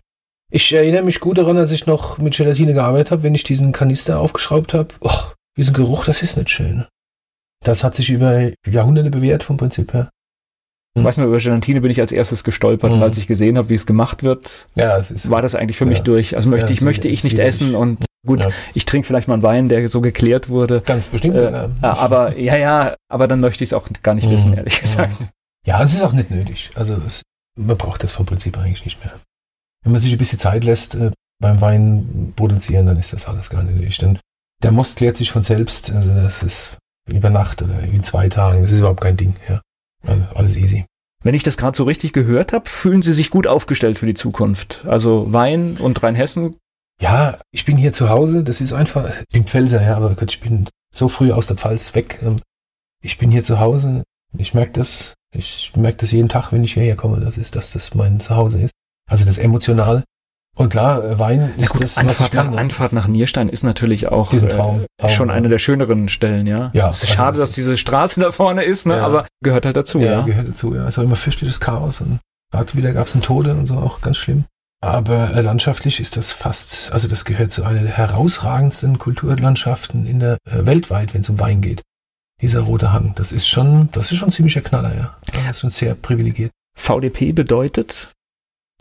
Ich 0.51 0.71
erinnere 0.71 1.03
mich 1.03 1.19
gut 1.19 1.37
daran, 1.37 1.57
als 1.57 1.71
ich 1.71 1.85
noch 1.85 2.17
mit 2.17 2.35
Gelatine 2.35 2.73
gearbeitet 2.73 3.11
habe, 3.11 3.23
wenn 3.23 3.35
ich 3.35 3.43
diesen 3.43 3.71
Kanister 3.71 4.19
aufgeschraubt 4.19 4.73
habe. 4.73 4.89
Och, 5.01 5.33
diesen 5.57 5.73
Geruch, 5.73 6.05
das 6.05 6.21
ist 6.21 6.37
nicht 6.37 6.49
schön. 6.49 6.85
Das 7.63 7.83
hat 7.83 7.95
sich 7.95 8.09
über 8.09 8.51
Jahrhunderte 8.65 9.09
bewährt 9.09 9.43
vom 9.43 9.57
Prinzip 9.57 9.93
her. 9.93 10.09
Ich 10.95 10.99
hm. 10.99 11.05
weiß 11.05 11.17
nur, 11.17 11.27
über 11.27 11.37
Gelatine 11.37 11.81
bin 11.81 11.89
ich 11.89 11.99
als 11.99 12.11
erstes 12.11 12.43
gestolpert 12.43 12.91
mhm. 12.91 12.97
und 12.97 13.03
als 13.03 13.17
ich 13.17 13.25
gesehen 13.25 13.57
habe, 13.57 13.69
wie 13.69 13.73
es 13.73 13.87
gemacht 13.87 14.21
wird, 14.21 14.67
ja, 14.75 14.97
es 14.97 15.29
war 15.29 15.41
das 15.41 15.55
eigentlich 15.55 15.77
für 15.77 15.85
ja. 15.85 15.89
mich 15.89 16.01
durch. 16.01 16.35
Also 16.35 16.49
möchte 16.49 16.67
ja, 16.67 16.73
ich, 16.73 16.81
möchte 16.81 17.07
ich 17.07 17.23
nicht 17.23 17.39
essen 17.39 17.73
und 17.73 18.05
gut, 18.27 18.41
ja. 18.41 18.49
ich 18.75 18.85
trinke 18.85 19.07
vielleicht 19.07 19.27
mal 19.27 19.33
einen 19.35 19.43
Wein, 19.43 19.69
der 19.69 19.89
so 19.89 20.01
geklärt 20.01 20.49
wurde. 20.49 20.81
Ganz 20.81 21.07
bestimmt. 21.07 21.37
Äh, 21.37 21.69
aber 21.81 22.37
ja, 22.37 22.57
ja, 22.57 22.95
aber 23.09 23.27
dann 23.27 23.39
möchte 23.39 23.63
ich 23.63 23.69
es 23.69 23.73
auch 23.73 23.87
gar 24.03 24.13
nicht 24.13 24.27
mhm. 24.27 24.33
wissen, 24.33 24.53
ehrlich 24.53 24.79
gesagt. 24.79 25.13
Ja, 25.65 25.81
es 25.81 25.93
ist 25.93 26.03
auch 26.03 26.13
nicht 26.13 26.29
nötig. 26.29 26.69
Also 26.75 26.95
es, 27.07 27.23
man 27.57 27.77
braucht 27.77 28.03
das 28.03 28.11
vom 28.11 28.25
Prinzip 28.25 28.57
eigentlich 28.57 28.85
nicht 28.85 29.03
mehr. 29.03 29.13
Wenn 29.83 29.91
man 29.91 30.01
sich 30.01 30.11
ein 30.11 30.17
bisschen 30.17 30.39
Zeit 30.39 30.63
lässt 30.63 30.95
äh, 30.95 31.11
beim 31.41 31.61
Wein 31.61 32.33
produzieren, 32.35 32.85
dann 32.85 32.97
ist 32.97 33.13
das 33.13 33.27
alles 33.27 33.49
gar 33.49 33.63
nicht 33.63 33.75
nötig. 33.75 33.97
Denn 33.97 34.19
der 34.61 34.71
Most 34.71 34.95
klärt 34.95 35.17
sich 35.17 35.31
von 35.31 35.43
selbst. 35.43 35.91
Also 35.91 36.13
das 36.13 36.41
ist 36.43 36.77
über 37.11 37.29
Nacht 37.29 37.61
oder 37.61 37.79
in 37.81 38.03
zwei 38.03 38.29
Tagen. 38.29 38.63
Das 38.63 38.71
ist 38.71 38.79
überhaupt 38.79 39.01
kein 39.01 39.17
Ding. 39.17 39.35
Ja. 39.49 39.61
Also 40.05 40.23
alles 40.35 40.57
easy. 40.57 40.85
Wenn 41.23 41.35
ich 41.35 41.43
das 41.43 41.57
gerade 41.57 41.75
so 41.75 41.83
richtig 41.83 42.11
gehört 42.13 42.51
habe, 42.51 42.67
fühlen 42.67 43.01
Sie 43.01 43.13
sich 43.13 43.29
gut 43.29 43.47
aufgestellt 43.47 43.97
für 43.97 44.05
die 44.05 44.13
Zukunft. 44.13 44.83
Also 44.85 45.31
Wein 45.31 45.77
und 45.77 46.03
Rheinhessen. 46.03 46.57
Ja, 47.01 47.37
ich 47.51 47.65
bin 47.65 47.77
hier 47.77 47.93
zu 47.93 48.09
Hause. 48.09 48.43
Das 48.43 48.61
ist 48.61 48.73
einfach, 48.73 49.09
ich 49.19 49.27
bin 49.29 49.45
Pfälzer, 49.45 49.81
ja, 49.81 49.95
aber 49.95 50.15
ich 50.21 50.39
bin 50.41 50.67
so 50.93 51.07
früh 51.07 51.31
aus 51.31 51.47
der 51.47 51.57
Pfalz 51.57 51.95
weg. 51.95 52.19
Ähm, 52.21 52.37
ich 53.01 53.17
bin 53.17 53.31
hier 53.31 53.43
zu 53.43 53.59
Hause. 53.59 54.03
Ich 54.37 54.53
merke 54.53 54.73
das. 54.73 55.13
Ich 55.35 55.73
merke 55.75 55.97
das 55.97 56.11
jeden 56.11 56.29
Tag, 56.29 56.51
wenn 56.51 56.63
ich 56.63 56.73
hierher 56.73 56.95
komme, 56.95 57.19
das 57.19 57.37
ist, 57.37 57.55
dass 57.55 57.71
das 57.71 57.95
mein 57.95 58.19
Zuhause 58.19 58.61
ist. 58.61 58.71
Also 59.09 59.25
das 59.25 59.37
Emotionale. 59.37 60.03
Und 60.55 60.69
klar, 60.69 61.03
äh, 61.03 61.17
Wein 61.17 61.53
ist 61.57 61.63
ja 61.63 61.67
gut, 61.69 61.83
das, 61.83 61.97
Anfahrt, 61.97 62.33
nach, 62.33 62.51
Anfahrt 62.51 62.93
nach 62.93 63.07
Nierstein 63.07 63.49
ist 63.49 63.63
natürlich 63.63 64.09
auch 64.09 64.29
Traum, 64.29 64.49
Traum, 64.49 64.85
äh, 65.01 65.09
schon 65.09 65.31
eine 65.31 65.49
der 65.49 65.57
schöneren 65.57 66.09
Stellen, 66.09 66.45
ja. 66.45 66.69
ja 66.73 66.89
es 66.89 66.97
ist 66.97 67.03
also 67.03 67.13
schade, 67.15 67.39
das 67.39 67.49
dass 67.49 67.55
diese 67.55 67.75
Straße 67.75 68.19
da 68.19 68.31
vorne 68.31 68.63
ist, 68.63 68.85
ne? 68.85 68.97
Ja. 68.97 69.05
aber 69.05 69.25
gehört 69.43 69.65
halt 69.65 69.75
dazu, 69.75 69.99
ja. 69.99 70.19
Ja, 70.19 70.21
gehört 70.21 70.49
dazu, 70.49 70.75
ja. 70.75 70.87
Es 70.87 70.97
war 70.97 71.03
immer 71.03 71.15
fürchterliches 71.15 71.59
Chaos 71.59 72.01
und 72.01 72.19
wieder 72.73 72.93
gab 72.93 73.07
es 73.07 73.15
einen 73.15 73.23
Tode 73.23 73.55
und 73.55 73.65
so, 73.65 73.75
auch 73.75 74.01
ganz 74.01 74.17
schlimm. 74.17 74.45
Aber 74.83 75.33
äh, 75.33 75.41
landschaftlich 75.41 75.99
ist 75.99 76.17
das 76.17 76.31
fast, 76.31 76.91
also 76.91 77.07
das 77.07 77.25
gehört 77.25 77.51
zu 77.51 77.63
einer 77.63 77.81
der 77.81 77.91
herausragendsten 77.91 78.99
Kulturlandschaften 78.99 80.05
in 80.05 80.19
der 80.19 80.37
äh, 80.45 80.65
weltweit, 80.65 81.13
wenn 81.13 81.21
es 81.21 81.29
um 81.29 81.39
Wein 81.39 81.61
geht. 81.61 81.81
Dieser 82.41 82.59
rote 82.59 82.91
Hang, 82.91 83.15
das 83.15 83.31
ist 83.31 83.47
schon, 83.47 83.89
das 83.93 84.11
ist 84.11 84.17
schon 84.17 84.31
ziemlicher 84.31 84.61
Knaller, 84.61 84.93
ja. 84.93 85.17
Das 85.31 85.51
ist 85.51 85.59
schon 85.61 85.69
sehr 85.69 85.95
privilegiert. 85.95 86.51
VDP 86.77 87.31
bedeutet? 87.31 88.11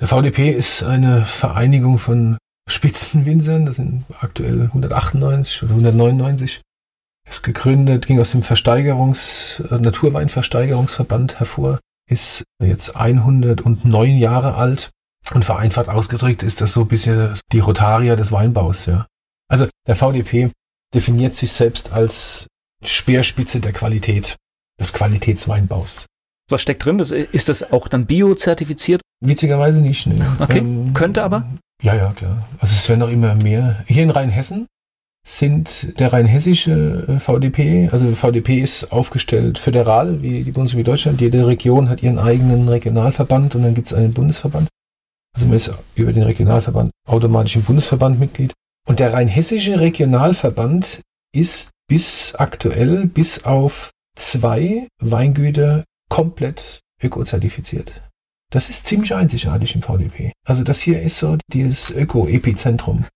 Der 0.02 0.08
VDP 0.08 0.50
ist 0.50 0.82
eine 0.82 1.24
Vereinigung 1.24 1.96
von 1.96 2.36
Spitzenwinzern, 2.68 3.66
das 3.66 3.76
sind 3.76 4.04
aktuell 4.18 4.62
198 4.62 5.62
oder 5.62 5.70
199. 5.70 6.60
Ist 7.30 7.44
gegründet, 7.44 8.08
ging 8.08 8.18
aus 8.18 8.32
dem 8.32 8.42
Versteigerungs, 8.42 9.62
äh, 9.70 9.78
Naturweinversteigerungsverband 9.78 11.38
hervor, 11.38 11.78
ist 12.10 12.42
jetzt 12.60 12.96
109 12.96 14.16
Jahre 14.16 14.56
alt 14.56 14.90
und 15.34 15.44
vereinfacht 15.44 15.88
ausgedrückt 15.88 16.42
ist 16.42 16.60
das 16.60 16.72
so 16.72 16.80
ein 16.80 16.88
bisschen 16.88 17.34
die 17.52 17.60
Rotaria 17.60 18.16
des 18.16 18.32
Weinbaus, 18.32 18.86
ja. 18.86 19.06
Also 19.48 19.68
der 19.86 19.94
VDP 19.94 20.50
definiert 20.92 21.36
sich 21.36 21.52
selbst 21.52 21.92
als 21.92 22.48
Speerspitze 22.84 23.60
der 23.60 23.72
Qualität, 23.72 24.34
des 24.80 24.92
Qualitätsweinbaus. 24.92 26.06
Was 26.52 26.62
steckt 26.62 26.84
drin? 26.84 26.98
Das, 26.98 27.10
ist 27.10 27.48
das 27.48 27.72
auch 27.72 27.88
dann 27.88 28.06
bio-zertifiziert? 28.06 29.00
Witzigerweise 29.20 29.80
nicht. 29.80 30.06
Ne. 30.06 30.24
Okay, 30.38 30.58
ähm, 30.58 30.92
könnte 30.94 31.22
aber? 31.22 31.46
Ja, 31.82 31.94
ja, 31.94 32.12
klar. 32.12 32.46
Also 32.60 32.74
es 32.74 32.88
werden 32.88 33.00
noch 33.00 33.10
immer 33.10 33.34
mehr. 33.34 33.82
Hier 33.86 34.02
in 34.02 34.10
Rheinhessen 34.10 34.66
sind 35.26 35.98
der 35.98 36.12
rheinhessische 36.12 37.06
äh, 37.08 37.18
VDP, 37.18 37.88
also 37.92 38.10
VDP 38.10 38.58
ist 38.58 38.92
aufgestellt 38.92 39.58
föderal, 39.58 40.20
wie 40.22 40.42
die 40.42 40.50
Bundesrepublik 40.50 40.86
Deutschland. 40.86 41.20
Jede 41.20 41.46
Region 41.46 41.88
hat 41.88 42.02
ihren 42.02 42.18
eigenen 42.18 42.68
Regionalverband 42.68 43.54
und 43.54 43.62
dann 43.62 43.74
gibt 43.74 43.86
es 43.86 43.94
einen 43.94 44.12
Bundesverband. 44.12 44.68
Also 45.34 45.46
man 45.46 45.56
ist 45.56 45.72
über 45.94 46.12
den 46.12 46.24
Regionalverband 46.24 46.90
automatisch 47.08 47.56
im 47.56 47.62
Bundesverband 47.62 48.20
Mitglied. 48.20 48.52
Und 48.86 48.98
der 48.98 49.12
rheinhessische 49.12 49.80
Regionalverband 49.80 51.00
ist 51.34 51.70
bis 51.88 52.34
aktuell, 52.34 53.06
bis 53.06 53.44
auf 53.44 53.90
zwei 54.16 54.88
Weingüter 55.00 55.84
komplett 56.12 56.82
ökozertifiziert. 57.02 58.02
Das 58.52 58.68
ist 58.68 58.84
ziemlich 58.84 59.14
einzigartig 59.14 59.74
im 59.74 59.80
VDP. 59.80 60.32
Also 60.46 60.62
das 60.62 60.78
hier 60.78 61.00
ist 61.00 61.16
so 61.16 61.38
dieses 61.50 61.88
Öko-Epizentrum. 61.90 63.06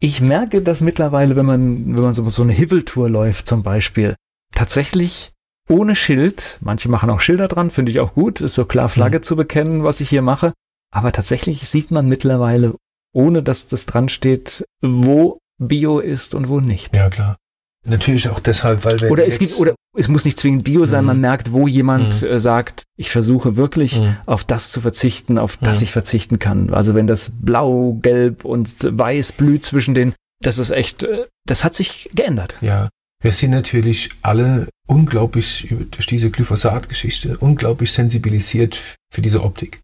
Ich 0.00 0.20
merke 0.20 0.62
das 0.62 0.80
mittlerweile, 0.80 1.34
wenn 1.34 1.46
man, 1.46 1.96
wenn 1.96 2.02
man 2.02 2.14
so, 2.14 2.30
so 2.30 2.44
eine 2.44 2.52
Hiveltour 2.52 3.10
läuft 3.10 3.48
zum 3.48 3.64
Beispiel, 3.64 4.14
tatsächlich 4.54 5.32
ohne 5.68 5.96
Schild. 5.96 6.58
Manche 6.60 6.88
machen 6.88 7.10
auch 7.10 7.20
Schilder 7.20 7.48
dran, 7.48 7.70
finde 7.70 7.90
ich 7.90 7.98
auch 7.98 8.14
gut. 8.14 8.40
Ist 8.40 8.54
so 8.54 8.64
klar 8.66 8.88
Flagge 8.88 9.18
mhm. 9.18 9.22
zu 9.24 9.34
bekennen, 9.34 9.82
was 9.82 10.00
ich 10.00 10.08
hier 10.08 10.22
mache. 10.22 10.52
Aber 10.92 11.10
tatsächlich 11.10 11.68
sieht 11.68 11.90
man 11.90 12.06
mittlerweile, 12.06 12.76
ohne 13.12 13.42
dass 13.42 13.66
das 13.66 13.86
dran 13.86 14.08
steht, 14.08 14.64
wo 14.80 15.38
Bio 15.58 15.98
ist 15.98 16.36
und 16.36 16.48
wo 16.48 16.60
nicht. 16.60 16.94
Ja, 16.94 17.10
klar. 17.10 17.36
Natürlich 17.84 18.28
auch 18.30 18.40
deshalb, 18.40 18.84
weil 18.84 19.00
wir. 19.00 19.10
Oder 19.10 19.26
es 19.26 19.38
gibt, 19.38 19.58
oder 19.58 19.74
es 19.96 20.08
muss 20.08 20.24
nicht 20.24 20.38
zwingend 20.38 20.64
Bio 20.64 20.86
sein, 20.86 21.02
mhm. 21.02 21.08
man 21.08 21.20
merkt, 21.20 21.52
wo 21.52 21.68
jemand 21.68 22.22
mhm. 22.22 22.28
Äh, 22.28 22.40
sagt, 22.40 22.84
ich 22.96 23.10
versuche 23.10 23.56
wirklich 23.56 24.00
mhm. 24.00 24.16
auf 24.26 24.44
das 24.44 24.72
zu 24.72 24.80
verzichten, 24.80 25.38
auf 25.38 25.56
das 25.58 25.78
mhm. 25.78 25.84
ich 25.84 25.92
verzichten 25.92 26.38
kann. 26.38 26.72
Also 26.72 26.94
wenn 26.94 27.06
das 27.06 27.30
Blau, 27.40 27.98
Gelb 28.00 28.44
und 28.44 28.70
Weiß 28.82 29.32
blüht 29.32 29.64
zwischen 29.64 29.94
den, 29.94 30.14
das 30.42 30.58
ist 30.58 30.70
echt, 30.70 31.02
äh, 31.02 31.26
das 31.46 31.64
hat 31.64 31.74
sich 31.74 32.10
geändert. 32.14 32.56
Ja. 32.60 32.88
Wir 33.22 33.32
sind 33.32 33.52
natürlich 33.52 34.10
alle 34.20 34.68
unglaublich 34.86 35.72
durch 35.90 36.06
diese 36.06 36.30
Glyphosat-Geschichte 36.30 37.38
unglaublich 37.38 37.92
sensibilisiert 37.92 38.78
für 39.10 39.22
diese 39.22 39.42
Optik. 39.42 39.80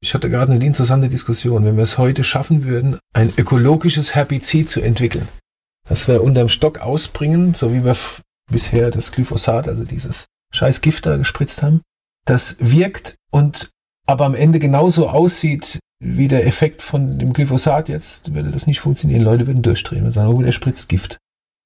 Ich 0.00 0.14
hatte 0.14 0.30
gerade 0.30 0.52
eine 0.52 0.64
interessante 0.64 1.08
Diskussion, 1.08 1.64
wenn 1.64 1.76
wir 1.76 1.82
es 1.82 1.98
heute 1.98 2.24
schaffen 2.24 2.64
würden, 2.64 2.98
ein 3.12 3.32
ökologisches 3.36 4.14
Herbizid 4.14 4.70
zu 4.70 4.80
entwickeln, 4.80 5.28
das 5.88 6.08
wir 6.08 6.22
unterm 6.22 6.48
Stock 6.48 6.78
ausbringen, 6.80 7.54
so 7.54 7.72
wie 7.72 7.84
wir 7.84 7.96
bisher 8.50 8.90
das 8.90 9.12
Glyphosat, 9.12 9.68
also 9.68 9.84
dieses 9.84 10.26
scheiß 10.52 10.80
Gift 10.80 11.06
da 11.06 11.16
gespritzt 11.16 11.62
haben, 11.62 11.82
das 12.24 12.56
wirkt 12.60 13.16
und 13.30 13.70
aber 14.06 14.24
am 14.24 14.34
Ende 14.34 14.58
genauso 14.58 15.08
aussieht 15.08 15.78
wie 16.00 16.28
der 16.28 16.46
Effekt 16.46 16.80
von 16.80 17.18
dem 17.18 17.32
Glyphosat 17.32 17.88
jetzt, 17.88 18.32
würde 18.34 18.50
das 18.50 18.66
nicht 18.66 18.80
funktionieren. 18.80 19.22
Leute 19.22 19.46
würden 19.46 19.62
durchdrehen 19.62 20.06
und 20.06 20.12
sagen, 20.12 20.32
oh, 20.32 20.40
der 20.40 20.52
spritzt 20.52 20.88
Gift. 20.88 21.18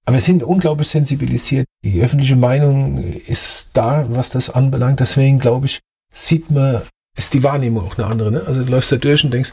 Aber 0.07 0.15
wir 0.15 0.21
sind 0.23 0.43
unglaublich 0.43 0.89
sensibilisiert. 0.89 1.67
Die 1.85 2.01
öffentliche 2.01 2.35
Meinung 2.35 2.99
ist 2.99 3.71
da, 3.75 4.07
was 4.09 4.31
das 4.31 4.51
anbelangt. 4.51 4.99
Deswegen 4.99 5.39
glaube 5.39 5.67
ich, 5.67 5.81
sieht 6.13 6.51
man 6.51 6.83
ist 7.17 7.35
die 7.35 7.43
Wahrnehmung 7.43 7.85
auch 7.87 7.99
eine 7.99 8.07
andere. 8.07 8.33
Ne? 8.33 8.43
Also 8.47 8.65
du 8.65 8.71
läufst 8.71 8.91
da 8.91 8.97
durch 8.97 9.25
und 9.25 9.33
denkst, 9.33 9.53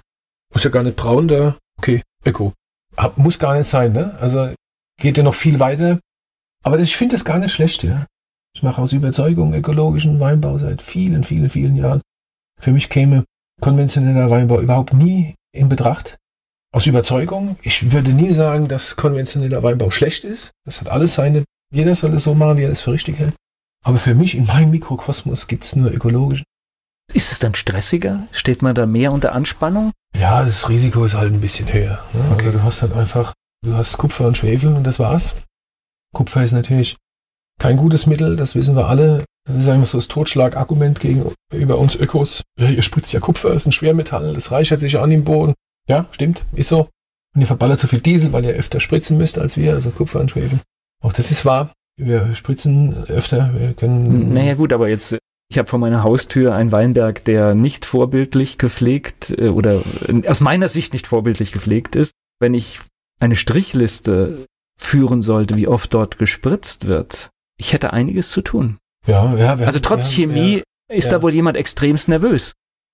muss 0.54 0.64
ja 0.64 0.70
gar 0.70 0.84
nicht 0.84 0.96
braun 0.96 1.28
da, 1.28 1.58
okay, 1.78 2.02
Öko. 2.26 2.54
Muss 3.16 3.40
gar 3.40 3.56
nicht 3.58 3.68
sein, 3.68 3.94
ne? 3.94 4.18
Also 4.20 4.54
geht 5.00 5.18
ja 5.18 5.24
noch 5.24 5.36
viel 5.36 5.60
weiter. 5.60 6.00
Aber 6.64 6.80
ich 6.80 6.96
finde 6.96 7.16
das 7.16 7.26
gar 7.26 7.40
nicht 7.40 7.54
schlecht, 7.54 7.84
ja. 7.84 8.06
Ich 8.56 8.64
mache 8.64 8.82
aus 8.82 8.94
Überzeugung 8.94 9.54
ökologischen 9.54 10.20
Weinbau 10.20 10.58
seit 10.58 10.82
vielen, 10.82 11.24
vielen, 11.24 11.50
vielen 11.50 11.76
Jahren. 11.76 12.02
Für 12.60 12.72
mich 12.72 12.90
käme 12.90 13.24
konventioneller 13.62 14.30
Weinbau 14.30 14.60
überhaupt 14.60 14.94
nie 14.94 15.36
in 15.54 15.70
Betracht. 15.70 16.18
Aus 16.72 16.86
Überzeugung. 16.86 17.58
Ich 17.62 17.92
würde 17.92 18.12
nie 18.12 18.32
sagen, 18.32 18.68
dass 18.68 18.96
konventioneller 18.96 19.64
Weinbau 19.64 19.90
schlecht 19.92 20.24
ist. 20.24 20.52
Das 20.66 20.82
hat 20.82 20.90
alles 20.90 21.16
seine, 21.16 21.44
jeder 21.74 21.96
soll 21.96 22.14
es 22.14 22.24
so 22.24 22.34
machen, 22.34 22.58
wie 22.58 22.64
er 22.64 22.72
es 22.72 22.82
für 22.82 22.92
richtig 22.92 23.18
hält. 23.18 23.36
Aber 23.84 23.98
für 23.98 24.14
mich 24.14 24.36
in 24.36 24.46
meinem 24.46 24.72
Mikrokosmos 24.72 25.48
gibt 25.48 25.64
es 25.64 25.76
nur 25.76 25.92
ökologischen 25.92 26.44
ist 27.14 27.32
es 27.32 27.40
dann 27.40 27.56
stressiger? 27.56 28.28
Steht 28.32 28.62
man 28.62 28.76
da 28.76 28.86
mehr 28.86 29.12
unter 29.12 29.34
Anspannung? 29.34 29.92
Ja, 30.16 30.44
das 30.44 30.70
Risiko 30.70 31.06
ist 31.06 31.16
halt 31.16 31.34
ein 31.34 31.42
bisschen 31.42 31.72
höher. 31.72 32.00
Ne? 32.14 32.22
Okay. 32.34 32.48
Also 32.48 32.58
du 32.58 32.64
hast 32.64 32.82
halt 32.82 32.94
einfach, 32.94 33.34
du 33.64 33.74
hast 33.74 33.98
Kupfer 33.98 34.28
und 34.28 34.38
Schwefel 34.38 34.74
und 34.74 34.84
das 34.84 35.00
war's. 35.00 35.36
Kupfer 36.14 36.44
ist 36.44 36.54
natürlich 36.54 36.98
kein 37.60 37.78
gutes 37.78 38.06
Mittel, 38.06 38.36
das 38.36 38.56
wissen 38.56 38.76
wir 38.76 38.88
alle. 38.88 39.24
Das 39.46 39.58
ist 39.58 39.70
einfach 39.70 39.88
so 39.88 39.98
das 39.98 40.08
Totschlagargument 40.08 41.00
gegenüber 41.00 41.78
uns 41.78 41.96
Ökos. 41.96 42.44
ihr 42.58 42.82
spritzt 42.82 43.14
ja 43.14 43.20
Kupfer, 43.20 43.50
das 43.50 43.64
ist 43.64 43.68
ein 43.68 43.72
Schwermetall, 43.72 44.34
das 44.34 44.52
reichert 44.52 44.80
sich 44.80 45.00
an 45.00 45.12
im 45.12 45.24
Boden. 45.24 45.54
Ja, 45.88 46.08
stimmt, 46.12 46.46
ist 46.54 46.70
so. 46.70 46.90
Und 47.36 47.42
ihr 47.42 47.48
verballert 47.48 47.80
so 47.80 47.88
viel 47.88 48.02
Diesel, 48.02 48.32
weil 48.32 48.46
ihr 48.46 48.54
öfter 48.54 48.80
spritzen 48.80 49.18
müsst 49.18 49.40
als 49.40 49.58
wir, 49.58 49.74
also 49.74 49.90
Kupfer 49.90 50.20
und 50.20 50.32
Schwefel. 50.32 50.60
Auch 51.04 51.14
das 51.14 51.32
ist 51.32 51.46
wahr. 51.46 51.72
Wir 51.98 52.34
spritzen 52.36 53.06
öfter, 53.06 53.54
wir 53.58 53.74
können. 53.74 54.34
Naja, 54.34 54.54
gut, 54.54 54.72
aber 54.72 54.88
jetzt 54.88 55.18
ich 55.52 55.58
habe 55.58 55.68
vor 55.68 55.80
meiner 55.80 56.04
Haustür 56.04 56.54
einen 56.54 56.72
Weinberg, 56.72 57.26
der 57.26 57.56
nicht 57.56 57.84
vorbildlich 57.86 58.60
gepflegt 58.60 59.34
äh, 59.38 59.50
oder 59.50 59.82
äh, 60.08 60.28
aus 60.28 60.42
meiner 60.42 60.70
Sicht 60.70 60.94
nicht 60.94 61.08
vorbildlich 61.08 61.52
gepflegt 61.52 61.96
ist. 61.96 62.14
Wenn 62.40 62.54
ich 62.54 62.80
eine 63.20 63.36
Strichliste 63.36 64.46
führen 64.80 65.22
sollte, 65.22 65.56
wie 65.56 65.68
oft 65.68 65.94
dort 65.94 66.18
gespritzt 66.18 66.88
wird, 66.88 67.30
ich 67.58 67.74
hätte 67.74 67.94
einiges 67.94 68.32
zu 68.32 68.42
tun. 68.42 68.78
Ja, 69.06 69.36
ja. 69.36 69.60
Wir 69.60 69.68
also 69.68 69.80
trotz 69.80 70.06
haben, 70.06 70.14
Chemie 70.14 70.58
ja, 70.58 70.96
ist 70.96 71.06
ja. 71.06 71.18
da 71.18 71.22
wohl 71.22 71.34
jemand 71.34 71.58
extremst 71.58 72.08
nervös. 72.08 72.54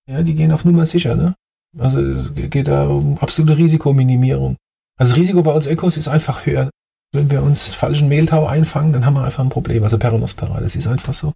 Ja, 0.10 0.24
die 0.24 0.34
gehen 0.34 0.52
auf 0.52 0.66
Nummer 0.66 0.86
sicher, 0.86 1.16
ne? 1.16 1.36
Also 1.78 2.02
geht 2.34 2.68
da 2.68 2.88
um 2.88 3.18
absolute 3.18 3.58
Risikominimierung. 3.58 4.56
Also 4.98 5.12
das 5.12 5.20
Risiko 5.20 5.44
bei 5.44 5.52
uns 5.52 5.68
Ökos 5.68 5.98
ist 5.98 6.08
einfach 6.08 6.46
höher. 6.46 6.70
Wenn 7.12 7.30
wir 7.30 7.44
uns 7.44 7.74
falschen 7.74 8.08
Mehltau 8.08 8.46
einfangen, 8.46 8.94
dann 8.94 9.06
haben 9.06 9.16
wir 9.16 9.24
einfach 9.24 9.44
ein 9.44 9.50
Problem. 9.50 9.84
Also 9.84 9.98
Peronospora, 9.98 10.62
das 10.62 10.76
ist 10.76 10.88
einfach 10.88 11.14
so. 11.14 11.34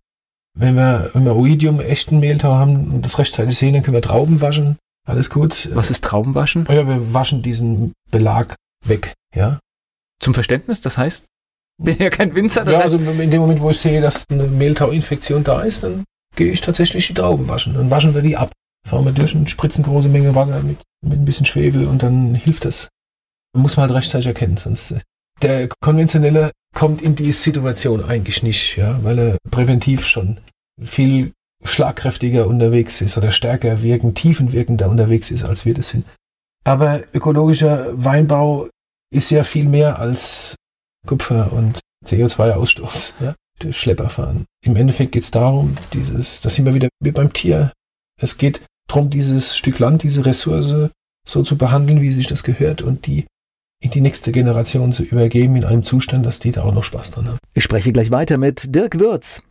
Wenn 0.58 0.76
wir, 0.76 1.12
wenn 1.14 1.26
wir 1.26 1.36
Oidium, 1.36 1.80
echten 1.80 2.20
Mehltau 2.20 2.54
haben 2.54 2.92
und 2.92 3.06
das 3.06 3.18
rechtzeitig 3.20 3.58
sehen, 3.58 3.74
dann 3.74 3.84
können 3.84 3.96
wir 3.96 4.02
Trauben 4.02 4.42
waschen. 4.42 4.78
Alles 5.06 5.30
gut. 5.30 5.70
Was 5.74 5.92
ist 5.92 6.04
Traubenwaschen? 6.04 6.66
Ja, 6.70 6.88
wir 6.88 7.14
waschen 7.14 7.42
diesen 7.42 7.94
Belag 8.12 8.56
weg, 8.86 9.14
ja. 9.36 9.60
Zum 10.22 10.34
Verständnis, 10.34 10.82
das 10.82 10.98
heißt, 10.98 11.26
bin 11.84 11.98
ja 11.98 12.10
kein 12.10 12.36
Winzer. 12.36 12.70
Ja, 12.70 12.80
also 12.80 12.98
in 12.98 13.32
dem 13.32 13.42
Moment, 13.42 13.62
wo 13.62 13.70
ich 13.70 13.80
sehe, 13.80 14.02
dass 14.02 14.26
eine 14.30 14.44
Mehltau-Infektion 14.44 15.44
da 15.44 15.62
ist, 15.62 15.84
dann 15.84 16.04
gehe 16.36 16.52
ich 16.52 16.62
tatsächlich 16.62 17.08
die 17.08 17.14
Trauben 17.14 17.48
waschen. 17.48 17.74
Dann 17.74 17.90
waschen 17.90 18.14
wir 18.14 18.22
die 18.22 18.38
ab. 18.38 18.52
Fahren 18.88 19.06
wir 19.06 19.12
durch 19.12 19.36
und 19.36 19.50
spritzen 19.50 19.84
große 19.84 20.10
Menge 20.10 20.36
Wasser 20.36 20.62
mit, 20.62 20.78
mit 21.06 21.20
ein 21.20 21.26
bisschen 21.26 21.46
Schwefel 21.46 21.86
und 21.86 22.02
dann 22.02 22.36
hilft 22.36 22.66
das. 22.66 22.90
Muss 23.56 23.78
man 23.78 23.88
halt 23.88 23.98
rechtzeitig 23.98 24.28
erkennen, 24.28 24.58
sonst 24.58 24.92
äh, 24.92 25.00
der 25.42 25.70
konventionelle 25.82 26.52
kommt 26.76 27.02
in 27.02 27.16
die 27.16 27.32
Situation 27.32 28.04
eigentlich 28.04 28.44
nicht, 28.44 28.78
ja, 28.78 29.04
weil 29.04 29.20
er 29.20 29.38
präventiv 29.50 30.06
schon 30.06 30.40
viel 30.82 31.34
schlagkräftiger 31.64 32.48
unterwegs 32.48 33.02
ist 33.02 33.18
oder 33.18 33.32
stärker 33.32 33.82
wirken, 33.82 34.16
tiefenwirkender 34.16 34.90
unterwegs 34.90 35.32
ist, 35.32 35.44
als 35.44 35.66
wir 35.66 35.74
das 35.74 35.90
sind. 35.90 36.06
Aber 36.64 37.03
ökologischer 37.14 37.88
Weinbau 37.93 38.70
ist 39.14 39.30
ja 39.30 39.43
viel 39.43 39.68
mehr 39.68 39.99
als 39.99 40.55
Kupfer 41.07 41.51
und 41.51 41.80
CO2-Ausstoß, 42.05 43.14
ja, 43.22 43.36
Schlepperfahren. 43.72 44.45
Im 44.64 44.76
Endeffekt 44.76 45.12
geht 45.12 45.24
es 45.24 45.32
darum, 45.32 45.76
dieses, 45.93 46.41
das 46.41 46.55
sind 46.55 46.66
wir 46.66 46.74
wieder 46.74 46.89
wie 47.01 47.12
beim 47.12 47.34
Tier. 47.34 47.74
Es 48.22 48.38
geht 48.38 48.62
darum, 48.88 49.10
dieses 49.10 49.55
Stück 49.55 49.80
Land, 49.80 50.03
diese 50.03 50.26
Ressource 50.26 50.91
so 51.28 51.43
zu 51.43 51.57
behandeln, 51.57 52.01
wie 52.01 52.12
sich 52.12 52.28
das 52.28 52.43
gehört 52.43 52.82
und 52.82 53.05
die 53.05 53.26
in 53.82 53.91
die 53.91 54.01
nächste 54.01 54.32
Generation 54.32 54.91
zu 54.91 55.03
übergeben 55.03 55.55
in 55.55 55.64
einem 55.64 55.84
Zustand, 55.84 56.26
dass 56.26 56.39
die 56.39 56.51
da 56.51 56.64
auch 56.64 56.74
noch 56.74 56.84
Spaß 56.84 57.12
dran 57.12 57.28
haben. 57.30 57.38
Ich 57.53 57.64
spreche 57.64 57.93
gleich 57.93 58.12
weiter 58.12 58.38
mit 58.38 58.76
Dirk 58.76 58.99
Würz. 58.99 59.41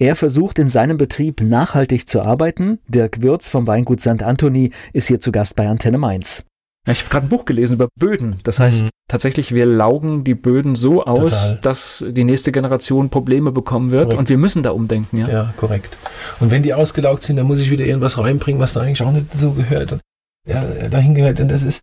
Er 0.00 0.16
versucht 0.16 0.58
in 0.58 0.70
seinem 0.70 0.96
Betrieb 0.96 1.42
nachhaltig 1.42 2.08
zu 2.08 2.22
arbeiten. 2.22 2.78
Dirk 2.88 3.20
Würz 3.22 3.50
vom 3.50 3.66
Weingut 3.66 4.00
St. 4.00 4.22
Anthony 4.22 4.70
ist 4.94 5.08
hier 5.08 5.20
zu 5.20 5.30
Gast 5.30 5.56
bei 5.56 5.68
Antenne 5.68 5.98
Mainz. 5.98 6.46
Ich 6.88 7.00
habe 7.00 7.10
gerade 7.10 7.26
ein 7.26 7.28
Buch 7.28 7.44
gelesen 7.44 7.74
über 7.74 7.88
Böden. 7.98 8.36
Das 8.44 8.58
heißt, 8.58 8.84
mhm. 8.84 8.88
tatsächlich, 9.08 9.54
wir 9.54 9.66
laugen 9.66 10.24
die 10.24 10.34
Böden 10.34 10.74
so 10.74 11.04
aus, 11.04 11.32
Total. 11.32 11.58
dass 11.60 12.02
die 12.08 12.24
nächste 12.24 12.50
Generation 12.50 13.10
Probleme 13.10 13.52
bekommen 13.52 13.90
wird 13.90 14.04
korrekt. 14.04 14.18
und 14.18 14.28
wir 14.30 14.38
müssen 14.38 14.62
da 14.62 14.70
umdenken. 14.70 15.18
Ja? 15.18 15.28
ja, 15.28 15.54
korrekt. 15.58 15.94
Und 16.40 16.50
wenn 16.50 16.62
die 16.62 16.72
ausgelaugt 16.72 17.22
sind, 17.22 17.36
dann 17.36 17.46
muss 17.46 17.60
ich 17.60 17.70
wieder 17.70 17.84
irgendwas 17.84 18.16
reinbringen, 18.16 18.58
was 18.58 18.72
da 18.72 18.80
eigentlich 18.80 19.02
auch 19.02 19.12
nicht 19.12 19.26
so 19.38 19.50
gehört. 19.52 19.92
Und, 19.92 20.00
ja, 20.48 20.64
dahin 20.88 21.14
gehört. 21.14 21.40
Und 21.40 21.48
das 21.50 21.62
ist, 21.62 21.82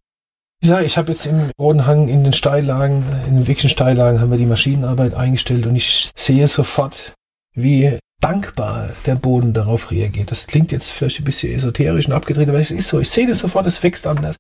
ich 0.60 0.70
sage, 0.70 0.86
ich 0.86 0.98
habe 0.98 1.12
jetzt 1.12 1.28
im 1.28 1.52
Rodenhang 1.60 2.08
in 2.08 2.24
den 2.24 2.34
Steillagen, 2.34 3.06
in 3.28 3.36
den 3.36 3.48
wirklichen 3.48 3.70
Steillagen 3.70 4.22
haben 4.22 4.32
wir 4.32 4.40
die 4.40 4.48
Maschinenarbeit 4.48 5.14
eingestellt 5.14 5.68
und 5.68 5.76
ich 5.76 6.10
sehe 6.18 6.48
sofort, 6.48 7.14
wie 7.54 8.00
dankbar 8.22 8.90
der 9.06 9.16
Boden 9.16 9.54
darauf 9.54 9.92
reagiert. 9.92 10.32
Das 10.32 10.48
klingt 10.48 10.72
jetzt 10.72 10.92
vielleicht 10.92 11.20
ein 11.20 11.26
bisschen 11.26 11.54
esoterisch 11.54 12.08
und 12.08 12.14
abgedreht, 12.14 12.50
aber 12.50 12.60
es 12.60 12.72
ist 12.72 12.88
so. 12.88 13.00
Ich 13.00 13.10
sehe 13.10 13.28
das 13.28 13.40
sofort, 13.40 13.68
es 13.68 13.84
wächst 13.84 14.08
anders. 14.08 14.36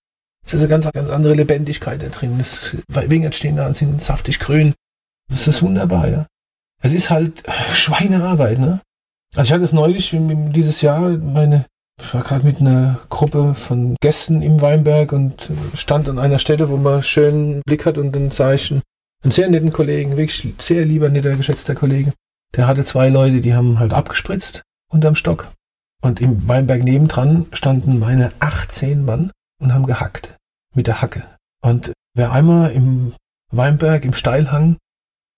Es 0.45 0.53
ist 0.53 0.61
eine 0.61 0.69
ganz, 0.69 0.89
ganz 0.91 1.09
andere 1.09 1.33
Lebendigkeit 1.33 2.01
da 2.01 2.07
drin. 2.07 2.37
Das 2.37 2.75
Wingen 2.87 3.33
stehen 3.33 3.57
da 3.57 3.67
und 3.67 3.75
sind 3.75 4.01
saftig 4.01 4.39
grün. 4.39 4.73
Das 5.29 5.47
ist 5.47 5.61
wunderbar, 5.61 6.07
ja. 6.07 6.27
Es 6.81 6.93
ist 6.93 7.09
halt 7.09 7.43
Schweinearbeit, 7.73 8.59
ne? 8.59 8.81
Also 9.35 9.49
ich 9.49 9.53
hatte 9.53 9.63
es 9.63 9.73
neulich 9.73 10.15
dieses 10.53 10.81
Jahr, 10.81 11.09
meine, 11.09 11.65
ich 12.01 12.13
war 12.13 12.23
gerade 12.23 12.45
mit 12.45 12.61
einer 12.61 12.99
Gruppe 13.09 13.55
von 13.55 13.95
Gästen 13.99 14.41
im 14.41 14.61
Weinberg 14.61 15.11
und 15.11 15.51
stand 15.75 16.07
an 16.07 16.17
einer 16.17 16.39
Stelle, 16.39 16.69
wo 16.69 16.77
man 16.77 17.03
schönen 17.03 17.61
Blick 17.65 17.85
hat 17.85 17.97
und 17.97 18.15
dann 18.15 18.31
sah 18.31 18.53
ich 18.53 18.71
einen 18.71 18.83
sehr 19.25 19.49
netten 19.49 19.73
Kollegen, 19.73 20.15
wirklich 20.15 20.53
sehr 20.59 20.85
lieber, 20.85 21.09
netter, 21.09 21.35
geschätzter 21.35 21.75
Kollege. 21.75 22.13
Der 22.55 22.67
hatte 22.67 22.83
zwei 22.83 23.09
Leute, 23.09 23.41
die 23.41 23.53
haben 23.53 23.79
halt 23.79 23.93
abgespritzt 23.93 24.63
unterm 24.89 25.15
Stock. 25.15 25.51
Und 26.01 26.21
im 26.21 26.47
Weinberg 26.47 26.83
nebendran 26.83 27.47
standen 27.51 27.99
meine 27.99 28.31
18 28.39 29.03
Mann 29.03 29.31
und 29.59 29.73
haben 29.73 29.85
gehackt. 29.85 30.37
Mit 30.75 30.87
der 30.87 31.01
Hacke. 31.01 31.23
Und 31.61 31.93
wer 32.13 32.31
einmal 32.31 32.71
im 32.71 33.13
Weinberg, 33.51 34.05
im 34.05 34.13
Steilhang, 34.13 34.77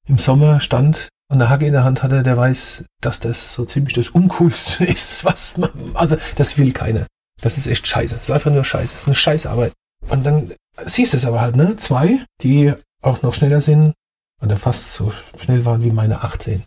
im 0.07 0.17
Sommer 0.17 0.59
stand 0.59 1.09
und 1.29 1.37
eine 1.37 1.49
Hacke 1.49 1.65
in 1.65 1.73
der 1.73 1.83
Hand 1.83 2.03
hatte, 2.03 2.23
der 2.23 2.35
weiß, 2.35 2.83
dass 3.01 3.19
das 3.19 3.53
so 3.53 3.65
ziemlich 3.65 3.93
das 3.93 4.09
Uncoolste 4.09 4.83
ist, 4.85 5.23
was 5.23 5.57
man, 5.57 5.69
also 5.93 6.17
das 6.35 6.57
will 6.57 6.73
keiner. 6.73 7.07
Das 7.41 7.57
ist 7.57 7.67
echt 7.67 7.87
scheiße. 7.87 8.15
Das 8.15 8.23
ist 8.23 8.31
einfach 8.31 8.51
nur 8.51 8.65
scheiße. 8.65 8.93
Das 8.93 9.03
ist 9.03 9.07
eine 9.07 9.15
Scheißarbeit. 9.15 9.73
Und 10.09 10.25
dann 10.25 10.51
siehst 10.85 11.13
du 11.13 11.17
es 11.17 11.25
aber 11.25 11.39
halt, 11.39 11.55
ne? 11.55 11.77
Zwei, 11.77 12.25
die 12.41 12.73
auch 13.01 13.21
noch 13.21 13.33
schneller 13.33 13.61
sind 13.61 13.93
oder 14.41 14.57
fast 14.57 14.91
so 14.91 15.11
schnell 15.39 15.63
waren 15.65 15.83
wie 15.83 15.91
meine 15.91 16.23
18. 16.23 16.63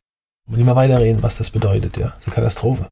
Und 0.52 0.60
immer 0.60 0.76
weiterreden, 0.76 1.22
was 1.22 1.38
das 1.38 1.50
bedeutet, 1.50 1.96
ja. 1.96 2.08
Das 2.08 2.18
ist 2.18 2.26
eine 2.26 2.34
Katastrophe. 2.34 2.88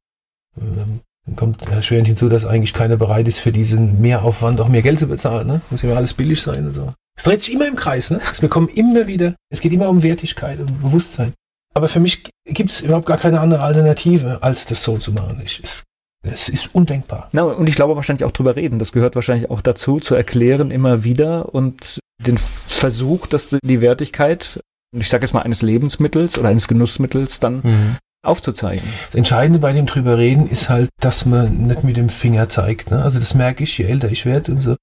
Ähm, 0.59 1.01
dann 1.27 1.37
kommt 1.37 1.69
erschwerend 1.69 2.07
hinzu, 2.07 2.29
dass 2.29 2.47
eigentlich 2.47 2.73
keiner 2.73 2.97
bereit 2.97 3.29
ist, 3.29 3.39
für 3.39 3.53
diesen 3.53 4.01
Mehraufwand 4.01 4.61
auch 4.61 4.69
mehr 4.69 4.83
Geld 4.83 4.99
zu 4.99 5.07
bezahlen. 5.07 5.47
Ne? 5.47 5.61
Muss 5.71 5.83
immer 5.83 5.97
alles 5.97 6.15
billig 6.15 6.41
sein 6.43 6.67
und 6.67 6.75
so. 6.75 6.93
Es 7.17 7.25
dreht 7.25 7.43
sich 7.43 7.53
immer 7.53 7.69
im 7.69 7.77
Kreis. 7.77 8.11
Ne? 8.11 8.21
Es 8.33 8.41
bekommen 8.41 8.69
immer 8.69 9.07
wieder, 9.07 9.35
es 9.51 9.61
geht 9.61 9.73
immer 9.73 9.91
um 9.91 10.03
Wertigkeit 10.03 10.59
und 10.59 10.81
Bewusstsein. 10.81 11.35
Aber 11.75 11.89
für 11.89 12.01
mich 12.01 12.25
gibt 12.47 12.71
es 12.71 12.81
überhaupt 12.81 13.07
gar 13.07 13.19
keine 13.19 13.41
andere 13.41 13.63
Alternative, 13.63 14.43
als 14.43 14.65
das 14.65 14.83
so 14.83 14.97
zu 14.97 15.13
machen. 15.13 15.41
Ich, 15.45 15.61
es, 15.63 15.85
es 16.23 16.49
ist 16.49 16.75
undenkbar. 16.75 17.29
Na, 17.33 17.43
und 17.43 17.69
ich 17.69 17.77
glaube 17.77 17.95
wahrscheinlich 17.95 18.25
auch 18.25 18.33
drüber 18.33 18.57
reden. 18.57 18.79
Das 18.79 18.93
gehört 18.93 19.15
wahrscheinlich 19.15 19.51
auch 19.51 19.61
dazu, 19.61 20.01
zu 20.01 20.15
erklären 20.15 20.71
immer 20.71 21.05
wieder 21.05 21.55
und 21.55 22.01
den 22.19 22.39
Versuch, 22.39 23.27
dass 23.27 23.57
die 23.63 23.81
Wertigkeit 23.81 24.61
ich 24.93 25.09
sage 25.09 25.25
jetzt 25.25 25.33
mal, 25.33 25.43
eines 25.43 25.63
Lebensmittels 25.63 26.39
oder 26.39 26.49
eines 26.49 26.69
Genussmittels 26.69 27.41
dann 27.41 27.61
mhm. 27.63 27.97
aufzuzeigen. 28.23 28.87
Das 29.07 29.15
Entscheidende 29.15 29.59
bei 29.59 29.73
dem 29.73 29.87
drüber 29.87 30.19
reden 30.19 30.49
ist 30.49 30.69
halt, 30.69 30.91
dass 31.01 31.27
man 31.27 31.67
nicht 31.67 31.85
mit 31.85 31.97
dem 31.97 32.09
Finger 32.09 32.49
zeigt. 32.49 32.91
Ne? 32.91 33.03
Also 33.03 33.21
das 33.21 33.35
merke 33.35 33.65
ich, 33.65 33.79
je 33.79 33.85
älter 33.85 34.11
ich 34.11 34.27
werde, 34.27 34.53
umso 34.53 34.77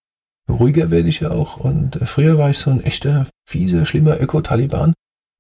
ruhiger 0.49 0.91
werde 0.91 1.09
ich 1.09 1.19
ja 1.19 1.31
auch. 1.31 1.57
Und 1.57 1.97
äh, 1.97 2.05
früher 2.05 2.37
war 2.37 2.49
ich 2.49 2.57
so 2.57 2.71
ein 2.71 2.83
echter, 2.83 3.27
fieser, 3.47 3.85
schlimmer 3.85 4.19
Öko-Taliban. 4.19 4.93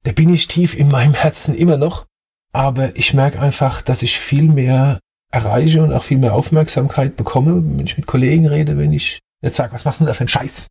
Da 0.03 0.11
bin 0.11 0.33
ich 0.33 0.47
tief 0.47 0.77
in 0.77 0.89
meinem 0.89 1.13
Herzen 1.13 1.55
immer 1.55 1.77
noch. 1.77 2.05
Aber 2.53 2.95
ich 2.95 3.13
merke 3.13 3.39
einfach, 3.39 3.81
dass 3.81 4.01
ich 4.01 4.17
viel 4.17 4.51
mehr 4.51 4.99
erreiche 5.31 5.83
und 5.83 5.93
auch 5.93 6.03
viel 6.03 6.17
mehr 6.17 6.33
Aufmerksamkeit 6.33 7.15
bekomme, 7.15 7.55
wenn 7.55 7.85
ich 7.85 7.97
mit 7.97 8.07
Kollegen 8.07 8.47
rede, 8.47 8.77
wenn 8.77 8.93
ich 8.93 9.19
jetzt 9.43 9.57
sage, 9.57 9.73
was 9.73 9.85
machst 9.85 9.99
du 9.99 10.05
denn 10.05 10.11
da 10.11 10.13
für 10.13 10.21
einen 10.21 10.29
Scheiß? 10.29 10.67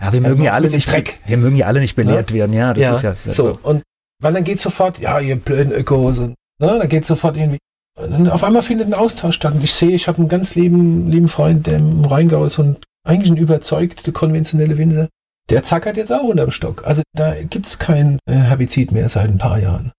Ja, 0.00 0.12
wir 0.12 0.20
mögen 0.20 0.42
ja 0.42 0.52
alle 0.52 0.68
nicht, 0.68 0.90
Dreck. 0.90 1.18
wir 1.26 1.36
mögen 1.36 1.56
ja 1.56 1.66
alle 1.66 1.80
nicht 1.80 1.96
belehrt 1.96 2.30
ja? 2.30 2.36
werden, 2.36 2.52
ja, 2.52 2.74
das 2.74 2.82
ja. 2.82 2.92
ist 2.92 3.02
ja. 3.02 3.32
So, 3.32 3.54
so, 3.54 3.58
und 3.62 3.82
weil 4.22 4.32
dann 4.32 4.44
geht 4.44 4.60
sofort, 4.60 4.98
ja, 4.98 5.20
ihr 5.20 5.36
blöden 5.36 5.72
Ökos 5.72 6.18
und, 6.18 6.34
ne, 6.60 6.78
dann 6.78 6.88
geht 6.88 7.04
sofort 7.04 7.36
irgendwie, 7.36 7.58
und 7.98 8.28
auf 8.28 8.44
einmal 8.44 8.62
findet 8.62 8.88
ein 8.88 8.94
Austausch 8.94 9.36
statt 9.36 9.54
und 9.54 9.64
ich 9.64 9.72
sehe, 9.72 9.94
ich 9.94 10.06
habe 10.06 10.18
einen 10.18 10.28
ganz 10.28 10.54
lieben, 10.54 11.10
lieben 11.10 11.28
Freund, 11.28 11.66
der 11.66 11.76
im 11.78 12.04
Rheingau 12.04 12.44
ist 12.44 12.58
und 12.58 12.84
eigentlich 13.06 13.30
ein 13.30 13.38
überzeugte 13.38 14.12
konventionelle 14.12 14.76
Winzer, 14.76 15.08
der 15.48 15.64
zackert 15.64 15.96
jetzt 15.96 16.12
auch 16.12 16.24
unterm 16.24 16.50
Stock. 16.50 16.84
Also 16.86 17.02
da 17.14 17.34
gibt's 17.42 17.78
kein 17.78 18.18
äh, 18.26 18.34
Herbizid 18.34 18.92
mehr 18.92 19.08
seit 19.08 19.30
ein 19.30 19.38
paar 19.38 19.58
Jahren. 19.58 19.92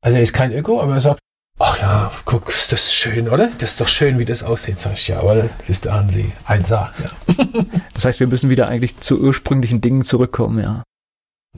Also 0.00 0.16
er 0.16 0.22
ist 0.22 0.32
kein 0.32 0.52
Öko, 0.52 0.80
aber 0.80 0.94
er 0.94 1.00
sagt, 1.00 1.20
ach 1.62 1.78
ja, 1.78 2.12
guck, 2.24 2.48
ist 2.48 2.72
das 2.72 2.92
schön, 2.92 3.28
oder? 3.28 3.50
Das 3.58 3.72
ist 3.72 3.80
doch 3.80 3.88
schön, 3.88 4.18
wie 4.18 4.24
das 4.24 4.42
aussieht. 4.42 4.78
Sag 4.78 4.94
ich, 4.94 5.08
ja, 5.08 5.20
aber 5.20 5.48
das 5.58 5.68
ist 5.68 5.84
der 5.84 5.94
Ansee. 5.94 6.32
Ein 6.44 6.64
Saar, 6.64 6.92
ja. 7.02 7.44
das 7.94 8.04
heißt, 8.04 8.20
wir 8.20 8.26
müssen 8.26 8.50
wieder 8.50 8.68
eigentlich 8.68 8.98
zu 8.98 9.20
ursprünglichen 9.20 9.80
Dingen 9.80 10.02
zurückkommen, 10.02 10.62
ja. 10.62 10.82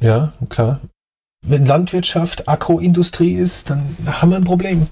Ja, 0.01 0.33
klar. 0.49 0.81
Wenn 1.47 1.67
Landwirtschaft 1.67 2.49
Agroindustrie 2.49 3.35
ist, 3.35 3.71
dann 3.71 3.97
haben 4.07 4.31
wir 4.31 4.37
ein 4.37 4.45
Problem. 4.45 4.89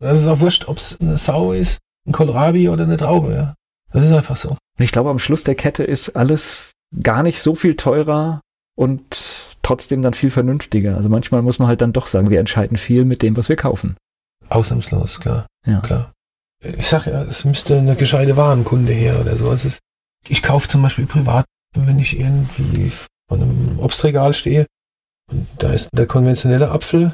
Das 0.00 0.20
ist 0.20 0.26
auch 0.26 0.40
wurscht, 0.40 0.68
ob 0.68 0.78
es 0.78 0.96
eine 1.00 1.18
Sau 1.18 1.52
ist, 1.52 1.78
ein 2.06 2.12
Kohlrabi 2.12 2.68
oder 2.68 2.84
eine 2.84 2.96
Traube, 2.96 3.34
ja. 3.34 3.54
Das 3.92 4.04
ist 4.04 4.12
einfach 4.12 4.36
so. 4.36 4.50
Und 4.50 4.84
ich 4.84 4.92
glaube, 4.92 5.10
am 5.10 5.18
Schluss 5.18 5.44
der 5.44 5.54
Kette 5.54 5.84
ist 5.84 6.10
alles 6.10 6.72
gar 7.02 7.22
nicht 7.22 7.42
so 7.42 7.54
viel 7.54 7.76
teurer 7.76 8.40
und 8.76 9.56
trotzdem 9.62 10.02
dann 10.02 10.14
viel 10.14 10.30
vernünftiger. 10.30 10.96
Also 10.96 11.08
manchmal 11.08 11.42
muss 11.42 11.58
man 11.58 11.68
halt 11.68 11.80
dann 11.80 11.92
doch 11.92 12.06
sagen, 12.06 12.30
wir 12.30 12.40
entscheiden 12.40 12.76
viel 12.76 13.04
mit 13.04 13.22
dem, 13.22 13.36
was 13.36 13.48
wir 13.48 13.56
kaufen. 13.56 13.96
Ausnahmslos, 14.48 15.20
klar. 15.20 15.46
Ja. 15.66 15.80
klar. 15.80 16.12
Ich 16.62 16.88
sag 16.88 17.06
ja, 17.06 17.22
es 17.22 17.44
müsste 17.44 17.78
eine 17.78 17.94
gescheite 17.94 18.36
Warenkunde 18.36 18.92
her 18.92 19.20
oder 19.20 19.36
so. 19.36 19.50
Ist, 19.52 19.78
ich 20.26 20.42
kaufe 20.42 20.68
zum 20.68 20.82
Beispiel 20.82 21.06
privat, 21.06 21.44
wenn 21.74 21.98
ich 21.98 22.18
irgendwie 22.18 22.90
von 23.28 23.42
einem 23.42 23.78
Obstregal 23.78 24.34
stehe 24.34 24.66
und 25.30 25.46
da 25.58 25.72
ist 25.72 25.90
der 25.92 26.06
konventionelle 26.06 26.70
Apfel, 26.70 27.12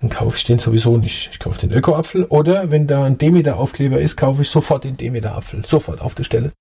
dann 0.00 0.10
kaufe 0.10 0.36
ich 0.36 0.44
den 0.44 0.58
sowieso 0.58 0.96
nicht. 0.96 1.30
Ich 1.32 1.38
kaufe 1.40 1.58
den 1.58 1.72
Öko-Apfel 1.72 2.24
oder 2.24 2.70
wenn 2.70 2.86
da 2.86 3.04
ein 3.04 3.18
Demeter-Aufkleber 3.18 4.00
ist, 4.00 4.16
kaufe 4.16 4.42
ich 4.42 4.50
sofort 4.50 4.84
den 4.84 4.96
Demeter-Apfel. 4.96 5.64
Sofort 5.66 6.00
auf 6.00 6.14
der 6.14 6.24
Stelle. 6.24 6.52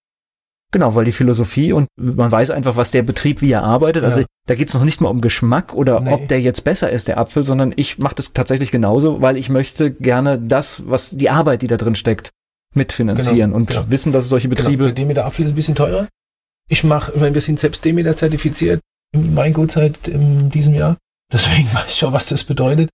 Genau, 0.74 0.96
weil 0.96 1.06
die 1.06 1.14
Philosophie 1.14 1.72
und 1.72 1.88
man 1.96 2.30
weiß 2.30 2.52
einfach, 2.52 2.76
was 2.76 2.92
der 2.92 3.02
Betrieb, 3.02 3.42
wie 3.42 3.52
er 3.52 3.64
arbeitet. 3.64 4.04
Also 4.04 4.22
ja. 4.22 4.26
da 4.48 4.56
geht 4.56 4.68
es 4.68 4.74
noch 4.74 4.84
nicht 4.84 5.00
mal 5.00 5.10
um 5.10 5.22
Geschmack 5.22 5.74
oder 5.74 6.02
nee. 6.02 6.12
ob 6.12 6.28
der 6.28 6.42
jetzt 6.42 6.66
besser 6.66 6.92
ist, 6.92 7.08
der 7.08 7.18
Apfel, 7.18 7.44
sondern 7.44 7.74
ich 7.78 8.00
mache 8.00 8.16
das 8.16 8.34
tatsächlich 8.34 8.70
genauso, 8.70 9.22
weil 9.22 9.38
ich 9.38 9.50
möchte 9.50 9.92
gerne 9.92 10.38
das, 10.38 10.84
was 10.90 11.12
die 11.12 11.30
Arbeit, 11.30 11.62
die 11.62 11.68
da 11.68 11.78
drin 11.78 11.96
steckt, 11.96 12.32
mitfinanzieren 12.74 13.52
genau, 13.52 13.56
und 13.56 13.70
genau. 13.70 13.86
wissen, 13.90 14.12
dass 14.12 14.28
solche 14.28 14.50
genau, 14.50 14.58
Betriebe. 14.62 14.84
Genau. 14.84 14.96
Der 14.96 15.06
Demeter 15.06 15.26
Apfel 15.26 15.46
ist 15.46 15.52
ein 15.52 15.56
bisschen 15.56 15.76
teurer. 15.76 16.10
Ich 16.70 16.84
mache, 16.84 17.14
ich 17.14 17.22
meine, 17.22 17.34
wir 17.34 17.42
sind 17.42 17.60
selbst 17.60 17.86
Demeter 17.86 18.18
zertifiziert 18.18 18.82
im 19.14 19.38
Weingut 19.38 19.72
seit 19.72 20.10
in 20.10 20.50
diesem 20.50 20.74
Jahr. 20.74 20.98
Deswegen 21.32 21.68
weiß 21.74 21.86
ich 21.88 21.96
schon, 21.98 22.12
was 22.12 22.28
das 22.28 22.44
bedeutet. 22.44 22.90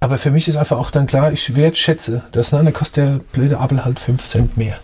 Aber 0.00 0.18
für 0.18 0.30
mich 0.30 0.46
ist 0.48 0.56
einfach 0.56 0.76
auch 0.76 0.90
dann 0.90 1.06
klar, 1.06 1.32
ich 1.32 1.56
wertschätze 1.56 2.24
das. 2.32 2.52
Ne? 2.52 2.62
Dann 2.62 2.74
kostet 2.74 2.96
der 2.96 3.20
blöde 3.32 3.58
Apfel 3.58 3.84
halt 3.86 3.98
5 3.98 4.22
Cent 4.24 4.56
mehr. 4.58 4.78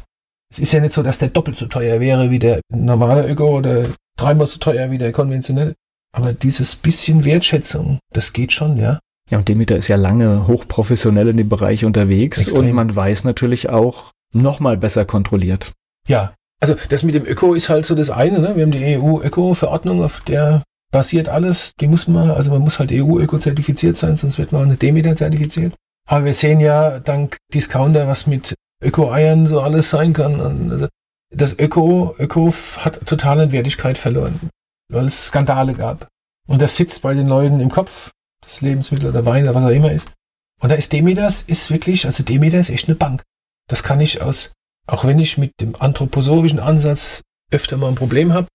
Es 0.52 0.58
ist 0.58 0.72
ja 0.72 0.80
nicht 0.80 0.92
so, 0.92 1.02
dass 1.02 1.18
der 1.18 1.28
doppelt 1.28 1.56
so 1.56 1.66
teuer 1.66 1.98
wäre 1.98 2.30
wie 2.30 2.38
der 2.38 2.60
normale 2.70 3.26
Öko 3.26 3.56
oder 3.56 3.86
dreimal 4.18 4.46
so 4.46 4.58
teuer 4.58 4.90
wie 4.90 4.98
der 4.98 5.10
konventionelle. 5.10 5.74
Aber 6.14 6.34
dieses 6.34 6.76
bisschen 6.76 7.24
Wertschätzung, 7.24 7.98
das 8.12 8.34
geht 8.34 8.52
schon, 8.52 8.76
ja. 8.76 8.98
Ja, 9.30 9.38
und 9.38 9.48
Demeter 9.48 9.76
ist 9.76 9.88
ja 9.88 9.96
lange 9.96 10.46
hochprofessionell 10.46 11.28
in 11.28 11.38
dem 11.38 11.48
Bereich 11.48 11.86
unterwegs 11.86 12.38
Extrem. 12.38 12.66
und 12.66 12.72
man 12.72 12.94
weiß 12.94 13.24
natürlich 13.24 13.70
auch, 13.70 14.10
nochmal 14.34 14.76
besser 14.76 15.06
kontrolliert. 15.06 15.72
Ja, 16.06 16.34
also 16.60 16.76
das 16.90 17.02
mit 17.02 17.14
dem 17.14 17.26
Öko 17.26 17.54
ist 17.54 17.70
halt 17.70 17.86
so 17.86 17.94
das 17.94 18.10
eine. 18.10 18.40
Ne? 18.40 18.56
Wir 18.56 18.64
haben 18.64 18.72
die 18.72 18.98
EU-Öko-Verordnung, 18.98 20.02
auf 20.02 20.20
der 20.20 20.62
basiert 20.92 21.28
alles. 21.28 21.72
Die 21.80 21.86
muss 21.86 22.08
man, 22.08 22.30
also 22.30 22.50
man 22.50 22.60
muss 22.60 22.78
halt 22.78 22.92
EU-Öko-zertifiziert 22.92 23.96
sein, 23.96 24.16
sonst 24.16 24.38
wird 24.38 24.52
man 24.52 24.62
auch 24.62 24.66
nicht 24.66 24.82
Demeter 24.82 25.16
zertifiziert. 25.16 25.74
Aber 26.06 26.26
wir 26.26 26.34
sehen 26.34 26.60
ja 26.60 27.00
dank 27.00 27.38
Discounter, 27.54 28.06
was 28.06 28.26
mit 28.26 28.54
Öko-Eiern 28.82 29.46
so 29.46 29.60
alles 29.60 29.90
sein 29.90 30.12
kann. 30.12 30.70
Also 30.70 30.88
das 31.30 31.58
Öko, 31.58 32.14
Öko 32.18 32.52
hat 32.78 33.06
total 33.06 33.40
an 33.40 33.52
Wertigkeit 33.52 33.98
verloren, 33.98 34.50
weil 34.90 35.06
es 35.06 35.26
Skandale 35.26 35.74
gab. 35.74 36.08
Und 36.46 36.60
das 36.60 36.76
sitzt 36.76 37.02
bei 37.02 37.14
den 37.14 37.28
Leuten 37.28 37.60
im 37.60 37.70
Kopf, 37.70 38.10
das 38.42 38.60
Lebensmittel 38.60 39.10
oder 39.10 39.24
Wein 39.24 39.44
oder 39.44 39.54
was 39.54 39.64
auch 39.64 39.68
immer 39.70 39.92
ist. 39.92 40.12
Und 40.60 40.70
da 40.70 40.74
ist 40.74 40.92
Demeters 40.92 41.42
ist 41.42 41.70
wirklich, 41.70 42.06
also 42.06 42.22
Demeter 42.22 42.58
ist 42.58 42.70
echt 42.70 42.88
eine 42.88 42.96
Bank. 42.96 43.22
Das 43.68 43.82
kann 43.82 44.00
ich 44.00 44.20
aus, 44.20 44.52
auch 44.86 45.04
wenn 45.04 45.18
ich 45.18 45.38
mit 45.38 45.52
dem 45.60 45.74
anthroposophischen 45.80 46.60
Ansatz 46.60 47.22
öfter 47.50 47.76
mal 47.76 47.88
ein 47.88 47.94
Problem 47.94 48.32
habe. 48.32 48.48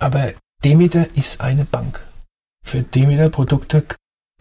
Aber 0.00 0.32
Demeter 0.64 1.06
ist 1.14 1.40
eine 1.40 1.64
Bank. 1.64 2.04
Für 2.64 2.82
Demeter-Produkte 2.82 3.84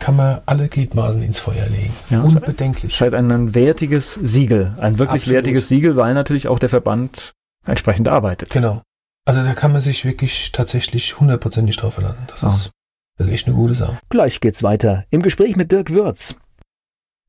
kann 0.01 0.15
man 0.17 0.41
alle 0.45 0.67
Gliedmaßen 0.67 1.21
ins 1.23 1.39
Feuer 1.39 1.67
legen. 1.67 1.93
Ja. 2.09 2.21
Unbedenklich. 2.21 2.93
Scheint 2.95 3.13
ein 3.13 3.55
wertiges 3.55 4.15
Siegel, 4.15 4.73
ein 4.79 4.99
wirklich 4.99 5.21
Absolut. 5.23 5.35
wertiges 5.35 5.67
Siegel, 5.69 5.95
weil 5.95 6.13
natürlich 6.13 6.47
auch 6.49 6.59
der 6.59 6.69
Verband 6.69 7.31
entsprechend 7.65 8.09
arbeitet. 8.09 8.49
Genau. 8.49 8.81
Also 9.25 9.43
da 9.43 9.53
kann 9.53 9.71
man 9.71 9.81
sich 9.81 10.03
wirklich 10.03 10.51
tatsächlich 10.51 11.19
hundertprozentig 11.19 11.77
drauf 11.77 11.93
verlassen. 11.93 12.23
Das, 12.27 12.43
Ah. 12.43 12.47
ist, 12.49 12.71
das 13.17 13.27
ist 13.27 13.33
echt 13.33 13.47
eine 13.47 13.55
gute 13.55 13.75
Sache. 13.75 13.99
Gleich 14.09 14.39
geht's 14.41 14.63
weiter 14.63 15.05
im 15.11 15.21
Gespräch 15.21 15.55
mit 15.55 15.71
Dirk 15.71 15.91
Würz. 15.91 16.35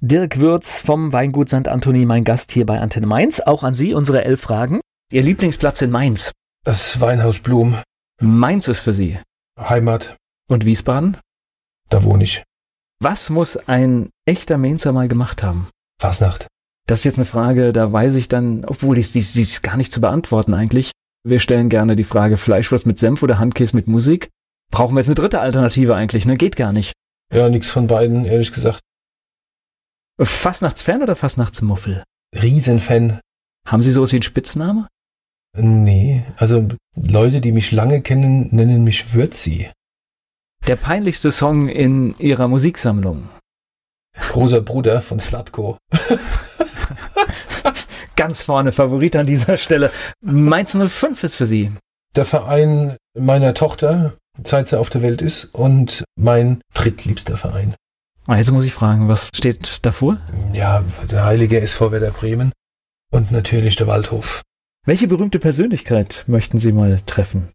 Dirk 0.01 0.39
Würz 0.41 0.79
vom 0.79 1.13
Weingut 1.13 1.49
St. 1.51 1.69
Anthony, 1.69 2.07
mein 2.07 2.25
Gast 2.25 2.51
hier 2.53 2.67
bei 2.67 2.81
Antenne 2.81 3.07
Mainz. 3.07 3.41
Auch 3.41 3.63
an 3.63 3.75
Sie 3.75 3.95
unsere 3.95 4.25
elf 4.25 4.41
Fragen. 4.41 4.81
Ihr 5.13 5.23
Lieblingsplatz 5.23 5.83
in 5.83 5.91
Mainz. 5.91 6.33
Das 6.65 7.01
Weinhaus 7.01 7.39
Blum, 7.41 7.77
Mainz 8.21 8.67
ist 8.69 8.81
für 8.81 8.95
Sie. 8.95 9.19
Heimat, 9.61 10.17
Und 10.49 10.65
Wiesbaden? 10.65 11.19
da 11.91 12.03
wohne 12.05 12.25
ich. 12.25 12.43
Was 13.05 13.31
muss 13.31 13.57
ein 13.57 14.11
echter 14.29 14.59
Mainzer 14.59 14.93
mal 14.93 15.09
gemacht 15.09 15.43
haben? 15.43 15.69
Fasnacht. 16.01 16.47
Das 16.87 17.01
ist 17.01 17.05
jetzt 17.05 17.19
eine 17.19 17.25
Frage, 17.25 17.73
da 17.73 17.91
weiß 17.91 18.15
ich 18.15 18.29
dann, 18.29 18.65
obwohl 18.65 18.95
die, 18.95 19.01
ist 19.01 19.63
gar 19.65 19.77
nicht 19.77 19.93
zu 19.93 20.01
beantworten 20.01 20.55
eigentlich. 20.55 20.93
Wir 21.25 21.41
stellen 21.41 21.69
gerne 21.69 21.97
die 21.97 22.05
Frage 22.05 22.37
Fleischwurst 22.37 22.87
mit 22.87 23.01
Senf 23.01 23.25
oder 23.25 23.41
Handkäse 23.41 23.75
mit 23.75 23.89
Musik. 23.89 24.29
Brauchen 24.71 24.95
wir 24.95 25.01
jetzt 25.01 25.09
eine 25.09 25.17
dritte 25.17 25.41
Alternative 25.41 25.97
eigentlich, 25.97 26.27
ne? 26.27 26.37
Geht 26.37 26.55
gar 26.55 26.73
nicht. 26.73 26.93
Ja, 27.33 27.49
nichts 27.49 27.71
von 27.71 27.89
beiden, 27.89 28.25
ehrlich 28.25 28.53
gesagt. 28.53 28.79
Fastnachtsfan 30.21 31.03
oder 31.03 31.17
Fastnachtsmuffel? 31.17 32.05
Riesenfan. 32.41 33.21
Haben 33.67 33.83
Sie 33.83 33.91
sowas 33.91 34.13
wie 34.13 34.17
einen 34.17 34.23
Spitzname? 34.23 34.87
Nee, 35.57 36.25
also 36.37 36.69
Leute, 36.95 37.41
die 37.41 37.51
mich 37.51 37.73
lange 37.73 38.01
kennen, 38.01 38.49
nennen 38.55 38.85
mich 38.85 39.13
Würzi. 39.13 39.71
Der 40.67 40.77
peinlichste 40.77 41.33
Song 41.33 41.69
in 41.69 42.15
Ihrer 42.19 42.47
Musiksammlung. 42.47 43.29
Großer 44.17 44.61
Bruder 44.61 45.03
von 45.03 45.19
Slatko. 45.19 45.77
Ganz 48.17 48.43
vorne, 48.43 48.71
Favorit 48.71 49.17
an 49.17 49.27
dieser 49.27 49.57
Stelle. 49.57 49.91
Mainz 50.21 50.77
05 50.77 51.25
ist 51.25 51.35
für 51.35 51.47
Sie. 51.47 51.73
Der 52.15 52.25
Verein 52.25 52.97
meiner 53.19 53.55
Tochter, 53.55 54.15
seit 54.45 54.69
sie 54.69 54.79
auf 54.79 54.89
der 54.89 55.03
Welt 55.03 55.21
ist, 55.21 55.47
und 55.47 56.05
mein 56.15 56.61
drittliebster 56.75 57.37
Verein. 57.37 57.75
Ah, 58.29 58.37
jetzt 58.37 58.53
muss 58.53 58.65
ich 58.65 58.73
fragen, 58.73 59.09
was 59.09 59.31
steht 59.35 59.79
davor? 59.83 60.19
Ja, 60.53 60.85
der 61.11 61.25
heilige 61.25 61.61
SV 61.61 61.91
Werder 61.91 62.13
Bremen 62.13 62.53
und 63.11 63.33
natürlich 63.33 63.75
der 63.75 63.89
Waldhof. 63.89 64.43
Welche 64.87 65.09
berühmte 65.09 65.41
Persönlichkeit 65.41 66.23
möchten 66.29 66.59
Sie 66.59 66.71
mal 66.71 67.01
treffen? 67.05 67.51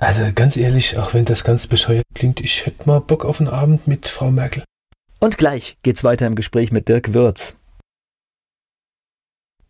Also 0.00 0.22
ganz 0.34 0.56
ehrlich, 0.56 0.96
auch 0.96 1.12
wenn 1.12 1.26
das 1.26 1.44
ganz 1.44 1.66
bescheuert 1.66 2.04
klingt, 2.14 2.40
ich 2.40 2.64
hätte 2.64 2.86
mal 2.86 3.00
Bock 3.00 3.26
auf 3.26 3.38
einen 3.38 3.50
Abend 3.50 3.86
mit 3.86 4.08
Frau 4.08 4.30
Merkel. 4.30 4.64
Und 5.18 5.36
gleich 5.36 5.76
geht's 5.82 6.02
weiter 6.02 6.26
im 6.26 6.36
Gespräch 6.36 6.72
mit 6.72 6.88
Dirk 6.88 7.12
Würz. 7.12 7.54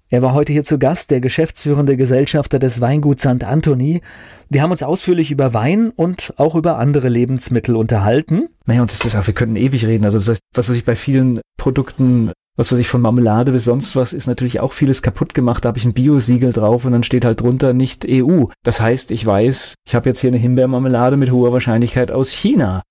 Er 0.08 0.22
war 0.22 0.32
heute 0.32 0.52
hier 0.52 0.62
zu 0.62 0.78
Gast, 0.78 1.10
der 1.10 1.20
geschäftsführende 1.20 1.96
Gesellschafter 1.96 2.60
des 2.60 2.80
Weinguts 2.80 3.22
St. 3.22 3.42
Anthony. 3.42 4.02
Wir 4.48 4.62
haben 4.62 4.70
uns 4.70 4.84
ausführlich 4.84 5.32
über 5.32 5.52
Wein 5.52 5.90
und 5.90 6.32
auch 6.36 6.54
über 6.54 6.78
andere 6.78 7.08
Lebensmittel 7.08 7.74
unterhalten. 7.74 8.48
Naja, 8.66 8.82
und 8.82 8.92
das 8.92 9.04
ist 9.04 9.16
auch, 9.16 9.26
wir 9.26 9.34
könnten 9.34 9.56
ewig 9.56 9.84
reden. 9.84 10.04
Also 10.04 10.18
das 10.18 10.28
heißt, 10.28 10.40
was 10.54 10.68
ich 10.70 10.84
bei 10.84 10.94
vielen 10.94 11.40
Produkten, 11.56 12.32
was 12.60 12.70
weiß 12.70 12.78
ich, 12.78 12.88
von 12.88 13.00
Marmelade 13.00 13.52
bis 13.52 13.64
sonst 13.64 13.96
was, 13.96 14.12
ist 14.12 14.26
natürlich 14.26 14.60
auch 14.60 14.74
vieles 14.74 15.00
kaputt 15.00 15.32
gemacht. 15.32 15.64
Da 15.64 15.68
habe 15.68 15.78
ich 15.78 15.86
ein 15.86 15.94
Bio-Siegel 15.94 16.52
drauf 16.52 16.84
und 16.84 16.92
dann 16.92 17.02
steht 17.02 17.24
halt 17.24 17.40
drunter 17.40 17.72
nicht 17.72 18.04
EU. 18.06 18.44
Das 18.62 18.82
heißt, 18.82 19.12
ich 19.12 19.24
weiß, 19.24 19.76
ich 19.86 19.94
habe 19.94 20.10
jetzt 20.10 20.20
hier 20.20 20.28
eine 20.28 20.36
Himbeermarmelade 20.36 21.16
mit 21.16 21.30
hoher 21.32 21.54
Wahrscheinlichkeit 21.54 22.10
aus 22.10 22.30
China. 22.30 22.82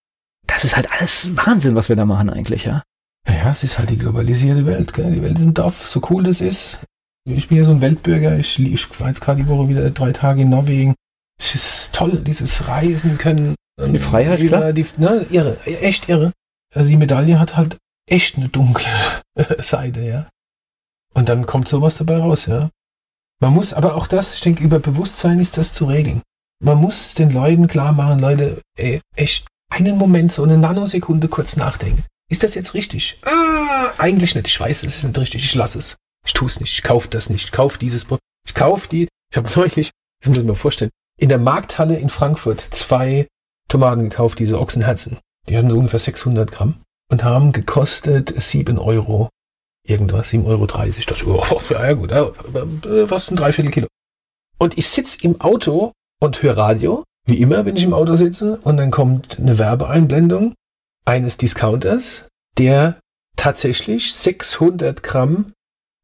Das 0.47 0.63
ist 0.63 0.75
halt 0.75 0.91
alles 0.91 1.37
Wahnsinn, 1.37 1.75
was 1.75 1.87
wir 1.87 1.95
da 1.95 2.05
machen 2.05 2.31
eigentlich, 2.31 2.65
ja. 2.65 2.81
Ja, 3.27 3.51
es 3.51 3.63
ist 3.63 3.77
halt 3.77 3.91
die 3.91 3.99
globalisierte 3.99 4.65
Welt. 4.65 4.91
Gell? 4.91 5.11
Die 5.11 5.21
Welt 5.21 5.37
ist 5.37 5.45
ein 5.45 5.53
Dorf, 5.53 5.87
so 5.87 6.01
cool 6.09 6.23
das 6.23 6.41
ist. 6.41 6.79
Ich 7.29 7.47
bin 7.47 7.59
ja 7.59 7.63
so 7.63 7.71
ein 7.71 7.81
Weltbürger. 7.81 8.39
Ich, 8.39 8.57
ich 8.57 8.99
war 8.99 9.09
jetzt 9.09 9.21
gerade 9.21 9.43
die 9.43 9.47
Woche 9.47 9.69
wieder 9.69 9.87
drei 9.91 10.13
Tage 10.13 10.41
in 10.41 10.49
Norwegen. 10.49 10.95
Es 11.39 11.53
ist 11.53 11.93
toll, 11.93 12.23
dieses 12.25 12.67
Reisen 12.67 13.19
können. 13.19 13.53
Die 13.79 13.99
Freiheit, 13.99 14.39
über 14.39 14.57
klar. 14.57 14.73
Die, 14.73 14.85
ne, 14.97 15.27
irre, 15.29 15.57
echt 15.63 16.09
irre. 16.09 16.31
Also 16.73 16.89
die 16.89 16.97
Medaille 16.97 17.39
hat 17.39 17.55
halt 17.55 17.77
echt 18.11 18.37
eine 18.37 18.49
dunkle 18.49 18.87
Seite, 19.59 20.01
ja. 20.01 20.29
Und 21.13 21.29
dann 21.29 21.45
kommt 21.45 21.67
sowas 21.67 21.97
dabei 21.97 22.17
raus, 22.17 22.45
ja. 22.45 22.69
Man 23.41 23.53
muss 23.53 23.73
aber 23.73 23.95
auch 23.95 24.07
das, 24.07 24.33
ich 24.33 24.41
denke, 24.41 24.63
über 24.63 24.79
Bewusstsein 24.79 25.39
ist 25.39 25.57
das 25.57 25.73
zu 25.73 25.85
regeln. 25.85 26.21
Man 26.61 26.77
muss 26.77 27.13
den 27.13 27.31
Leuten 27.31 27.67
klar 27.67 27.93
machen, 27.93 28.19
Leute, 28.19 28.61
ey, 28.77 28.99
echt 29.15 29.47
einen 29.71 29.97
Moment, 29.97 30.33
so 30.33 30.43
eine 30.43 30.57
Nanosekunde 30.57 31.29
kurz 31.29 31.55
nachdenken. 31.55 32.03
Ist 32.29 32.43
das 32.43 32.55
jetzt 32.55 32.73
richtig? 32.73 33.19
Ah, 33.23 33.91
eigentlich 33.97 34.35
nicht. 34.35 34.47
Ich 34.47 34.59
weiß, 34.59 34.83
es 34.83 34.97
ist 34.97 35.03
nicht 35.03 35.17
richtig. 35.17 35.43
Ich 35.43 35.55
lasse 35.55 35.79
es. 35.79 35.95
Ich 36.25 36.33
tue 36.33 36.47
es 36.47 36.59
nicht. 36.59 36.73
Ich 36.73 36.83
kaufe 36.83 37.07
das 37.07 37.29
nicht. 37.29 37.45
Ich 37.45 37.51
kaufe 37.51 37.79
dieses 37.79 38.05
Produkt. 38.05 38.23
Ich 38.45 38.53
kaufe 38.53 38.89
die. 38.89 39.07
Ich 39.31 39.37
habe 39.37 39.49
neulich, 39.55 39.91
das 40.21 40.29
muss 40.29 40.37
ich 40.37 40.43
mir 40.43 40.55
vorstellen, 40.55 40.91
in 41.17 41.29
der 41.29 41.37
Markthalle 41.37 41.97
in 41.97 42.09
Frankfurt 42.09 42.61
zwei 42.71 43.27
Tomaten 43.69 44.09
gekauft, 44.09 44.39
diese 44.39 44.59
Ochsenherzen. 44.59 45.17
Die 45.47 45.57
hatten 45.57 45.69
so 45.69 45.77
ungefähr 45.77 45.99
600 45.99 46.51
Gramm 46.51 46.81
und 47.09 47.23
haben 47.23 47.51
gekostet 47.51 48.33
7 48.41 48.77
Euro. 48.77 49.29
Irgendwas, 49.85 50.29
7,30 50.31 50.45
Euro. 50.45 50.65
Dachte, 50.67 51.25
oh, 51.27 51.61
ja, 51.69 51.87
ja 51.87 51.93
gut, 51.93 52.11
ja, 52.11 52.31
äh, 52.89 53.07
fast 53.07 53.31
ein 53.31 53.35
Dreiviertel 53.35 53.71
Kilo. 53.71 53.87
Und 54.57 54.77
ich 54.77 54.89
sitze 54.89 55.17
im 55.21 55.41
Auto 55.41 55.93
und 56.21 56.41
höre 56.41 56.57
Radio, 56.57 57.03
wie 57.25 57.41
immer, 57.41 57.65
wenn 57.65 57.75
ich 57.75 57.83
im 57.83 57.93
Auto 57.93 58.15
sitze, 58.15 58.59
und 58.63 58.77
dann 58.77 58.91
kommt 58.91 59.39
eine 59.39 59.57
Werbeeinblendung 59.57 60.53
eines 61.05 61.37
Discounters, 61.37 62.27
der 62.57 62.99
tatsächlich 63.35 64.13
600 64.13 65.01
Gramm 65.01 65.53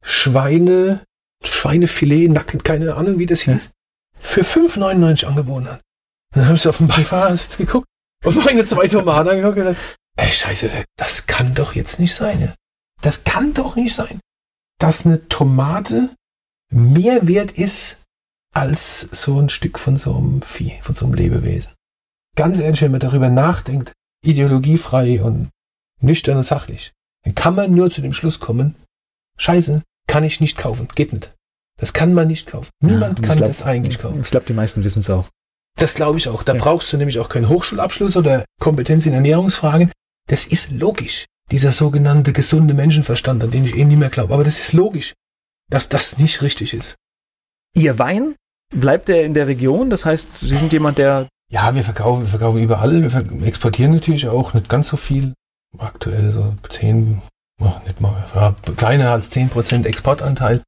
Schweine, 0.01 1.03
Schweinefilet, 1.43 2.29
Nacken, 2.29 2.63
keine 2.63 2.95
Ahnung, 2.95 3.19
wie 3.19 3.25
das 3.25 3.41
hieß, 3.41 3.71
für 4.19 4.41
5,99 4.41 5.25
angeboten 5.25 5.67
hat. 5.67 5.81
Dann 6.33 6.45
habe 6.45 6.55
ich 6.55 6.67
auf 6.67 6.77
dem 6.77 6.87
Beifahrersitz 6.87 7.57
geguckt 7.57 7.87
und 8.23 8.43
meine 8.45 8.65
zwei 8.65 8.87
Tomaten 8.87 9.29
angeguckt 9.29 9.57
und 9.57 9.63
gesagt, 9.63 9.97
ey, 10.17 10.31
scheiße, 10.31 10.69
das 10.97 11.27
kann 11.27 11.53
doch 11.55 11.75
jetzt 11.75 11.99
nicht 11.99 12.13
sein. 12.13 12.41
ja. 12.41 12.53
Das 13.01 13.23
kann 13.23 13.53
doch 13.53 13.75
nicht 13.75 13.93
sein, 13.93 14.19
dass 14.79 15.05
eine 15.05 15.27
Tomate 15.27 16.09
mehr 16.71 17.27
wert 17.27 17.51
ist 17.51 18.01
als 18.53 19.01
so 19.01 19.39
ein 19.39 19.49
Stück 19.49 19.77
von 19.79 19.97
so 19.97 20.15
einem 20.15 20.41
Vieh, 20.41 20.73
von 20.81 20.95
so 20.95 21.05
einem 21.05 21.13
Lebewesen. 21.13 21.73
Ganz 22.35 22.59
ehrlich, 22.59 22.81
wenn 22.81 22.91
man 22.91 22.99
darüber 23.01 23.29
nachdenkt, 23.29 23.93
ideologiefrei 24.25 25.21
und 25.21 25.49
nüchtern 26.01 26.37
und 26.37 26.45
sachlich, 26.45 26.93
dann 27.23 27.35
kann 27.35 27.55
man 27.55 27.73
nur 27.73 27.91
zu 27.91 28.01
dem 28.01 28.13
Schluss 28.13 28.39
kommen, 28.39 28.75
scheiße, 29.37 29.81
kann 30.07 30.23
ich 30.23 30.39
nicht 30.41 30.57
kaufen, 30.57 30.87
geht 30.95 31.13
nicht. 31.13 31.33
Das 31.77 31.93
kann 31.93 32.13
man 32.13 32.27
nicht 32.27 32.47
kaufen. 32.47 32.69
Niemand 32.81 33.19
ich 33.19 33.25
kann 33.25 33.37
glaub- 33.37 33.49
das 33.49 33.61
eigentlich 33.61 33.99
kaufen. 33.99 34.21
Ich 34.21 34.31
glaube, 34.31 34.45
die 34.45 34.53
meisten 34.53 34.83
wissen 34.83 34.99
es 34.99 35.09
auch. 35.09 35.27
Das 35.77 35.93
glaube 35.93 36.17
ich 36.17 36.29
auch. 36.29 36.43
Da 36.43 36.53
Ja. 36.55 36.61
brauchst 36.61 36.91
du 36.93 36.97
nämlich 36.97 37.19
auch 37.19 37.27
keinen 37.27 37.49
Hochschulabschluss 37.49 38.15
oder 38.15 38.45
Kompetenz 38.61 39.05
in 39.05 39.13
Ernährungsfragen. 39.13 39.91
Das 40.27 40.45
ist 40.45 40.71
logisch. 40.71 41.25
Dieser 41.51 41.71
sogenannte 41.71 42.33
gesunde 42.33 42.73
Menschenverstand, 42.73 43.43
an 43.43 43.51
den 43.51 43.65
ich 43.65 43.75
eben 43.75 43.89
nicht 43.89 43.99
mehr 43.99 44.09
glaube. 44.09 44.33
Aber 44.33 44.43
das 44.43 44.59
ist 44.59 44.73
logisch, 44.73 45.13
dass 45.69 45.89
das 45.89 46.17
nicht 46.17 46.41
richtig 46.41 46.73
ist. 46.73 46.95
Ihr 47.75 47.99
Wein, 47.99 48.35
bleibt 48.73 49.09
der 49.09 49.23
in 49.25 49.33
der 49.33 49.47
Region? 49.47 49.89
Das 49.89 50.05
heißt, 50.05 50.39
Sie 50.39 50.55
sind 50.55 50.73
jemand, 50.73 50.97
der 50.97 51.27
Ja, 51.51 51.75
wir 51.75 51.83
verkaufen, 51.83 52.23
wir 52.23 52.29
verkaufen 52.29 52.59
überall. 52.59 53.01
Wir 53.03 53.47
exportieren 53.47 53.93
natürlich 53.93 54.27
auch 54.27 54.53
nicht 54.53 54.69
ganz 54.69 54.87
so 54.87 54.97
viel. 54.97 55.33
Aktuell 55.77 56.31
so 56.31 56.55
10, 56.69 57.21
ach, 57.61 57.83
nicht 57.83 58.01
mal, 58.01 58.25
ja, 58.33 58.55
kleiner 58.75 59.11
als 59.11 59.31
10% 59.31 59.85
Exportanteil. 59.85 60.63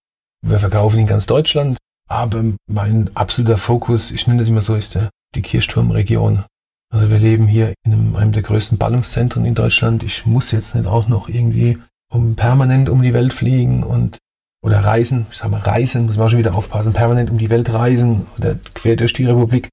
Wir 0.45 0.59
verkaufen 0.59 0.99
in 0.99 1.07
ganz 1.07 1.25
Deutschland. 1.25 1.77
Aber 2.09 2.43
mein 2.69 3.09
absoluter 3.15 3.57
Fokus, 3.57 4.11
ich 4.11 4.27
nenne 4.27 4.39
das 4.39 4.49
immer 4.49 4.61
so, 4.61 4.75
ist 4.75 4.95
der, 4.95 5.09
die 5.35 5.41
Kirchturmregion. 5.41 6.45
Also 6.89 7.09
wir 7.09 7.17
leben 7.17 7.47
hier 7.47 7.73
in 7.83 7.93
einem, 7.93 8.15
einem 8.15 8.31
der 8.31 8.43
größten 8.43 8.77
Ballungszentren 8.77 9.45
in 9.45 9.55
Deutschland. 9.55 10.03
Ich 10.03 10.25
muss 10.25 10.51
jetzt 10.51 10.75
nicht 10.75 10.87
auch 10.87 11.07
noch 11.07 11.27
irgendwie 11.29 11.77
um 12.09 12.35
permanent 12.35 12.89
um 12.89 13.01
die 13.01 13.13
Welt 13.13 13.33
fliegen 13.33 13.83
und 13.83 14.17
oder 14.63 14.79
reisen, 14.79 15.27
ich 15.31 15.37
sag 15.37 15.51
mal 15.51 15.61
reisen, 15.61 16.07
muss 16.07 16.17
man 16.17 16.25
auch 16.25 16.29
schon 16.29 16.39
wieder 16.39 16.55
aufpassen, 16.55 16.93
permanent 16.93 17.29
um 17.29 17.37
die 17.37 17.49
Welt 17.49 17.71
reisen 17.71 18.25
oder 18.37 18.55
quer 18.73 18.95
durch 18.95 19.13
die 19.13 19.25
Republik. 19.25 19.69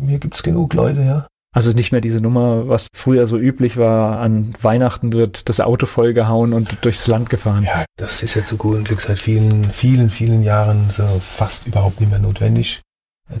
Mir 0.00 0.18
gibt's 0.18 0.42
genug 0.42 0.72
Leute, 0.74 1.02
ja. 1.02 1.26
Also 1.54 1.72
nicht 1.72 1.92
mehr 1.92 2.00
diese 2.00 2.20
Nummer, 2.20 2.68
was 2.68 2.88
früher 2.94 3.26
so 3.26 3.36
üblich 3.36 3.76
war, 3.76 4.20
an 4.20 4.52
Weihnachten 4.60 5.12
wird 5.12 5.48
das 5.48 5.60
Auto 5.60 5.86
vollgehauen 5.86 6.52
und 6.52 6.84
durchs 6.84 7.06
Land 7.06 7.30
gefahren. 7.30 7.64
Ja, 7.64 7.84
das 7.96 8.22
ist 8.22 8.34
jetzt 8.34 8.48
so 8.48 8.56
gut 8.56 8.76
und 8.76 8.84
Glück 8.84 9.00
seit 9.00 9.18
vielen, 9.18 9.64
vielen, 9.64 10.10
vielen 10.10 10.42
Jahren 10.42 10.90
so 10.90 11.02
fast 11.20 11.66
überhaupt 11.66 12.00
nicht 12.00 12.10
mehr 12.10 12.18
notwendig. 12.18 12.80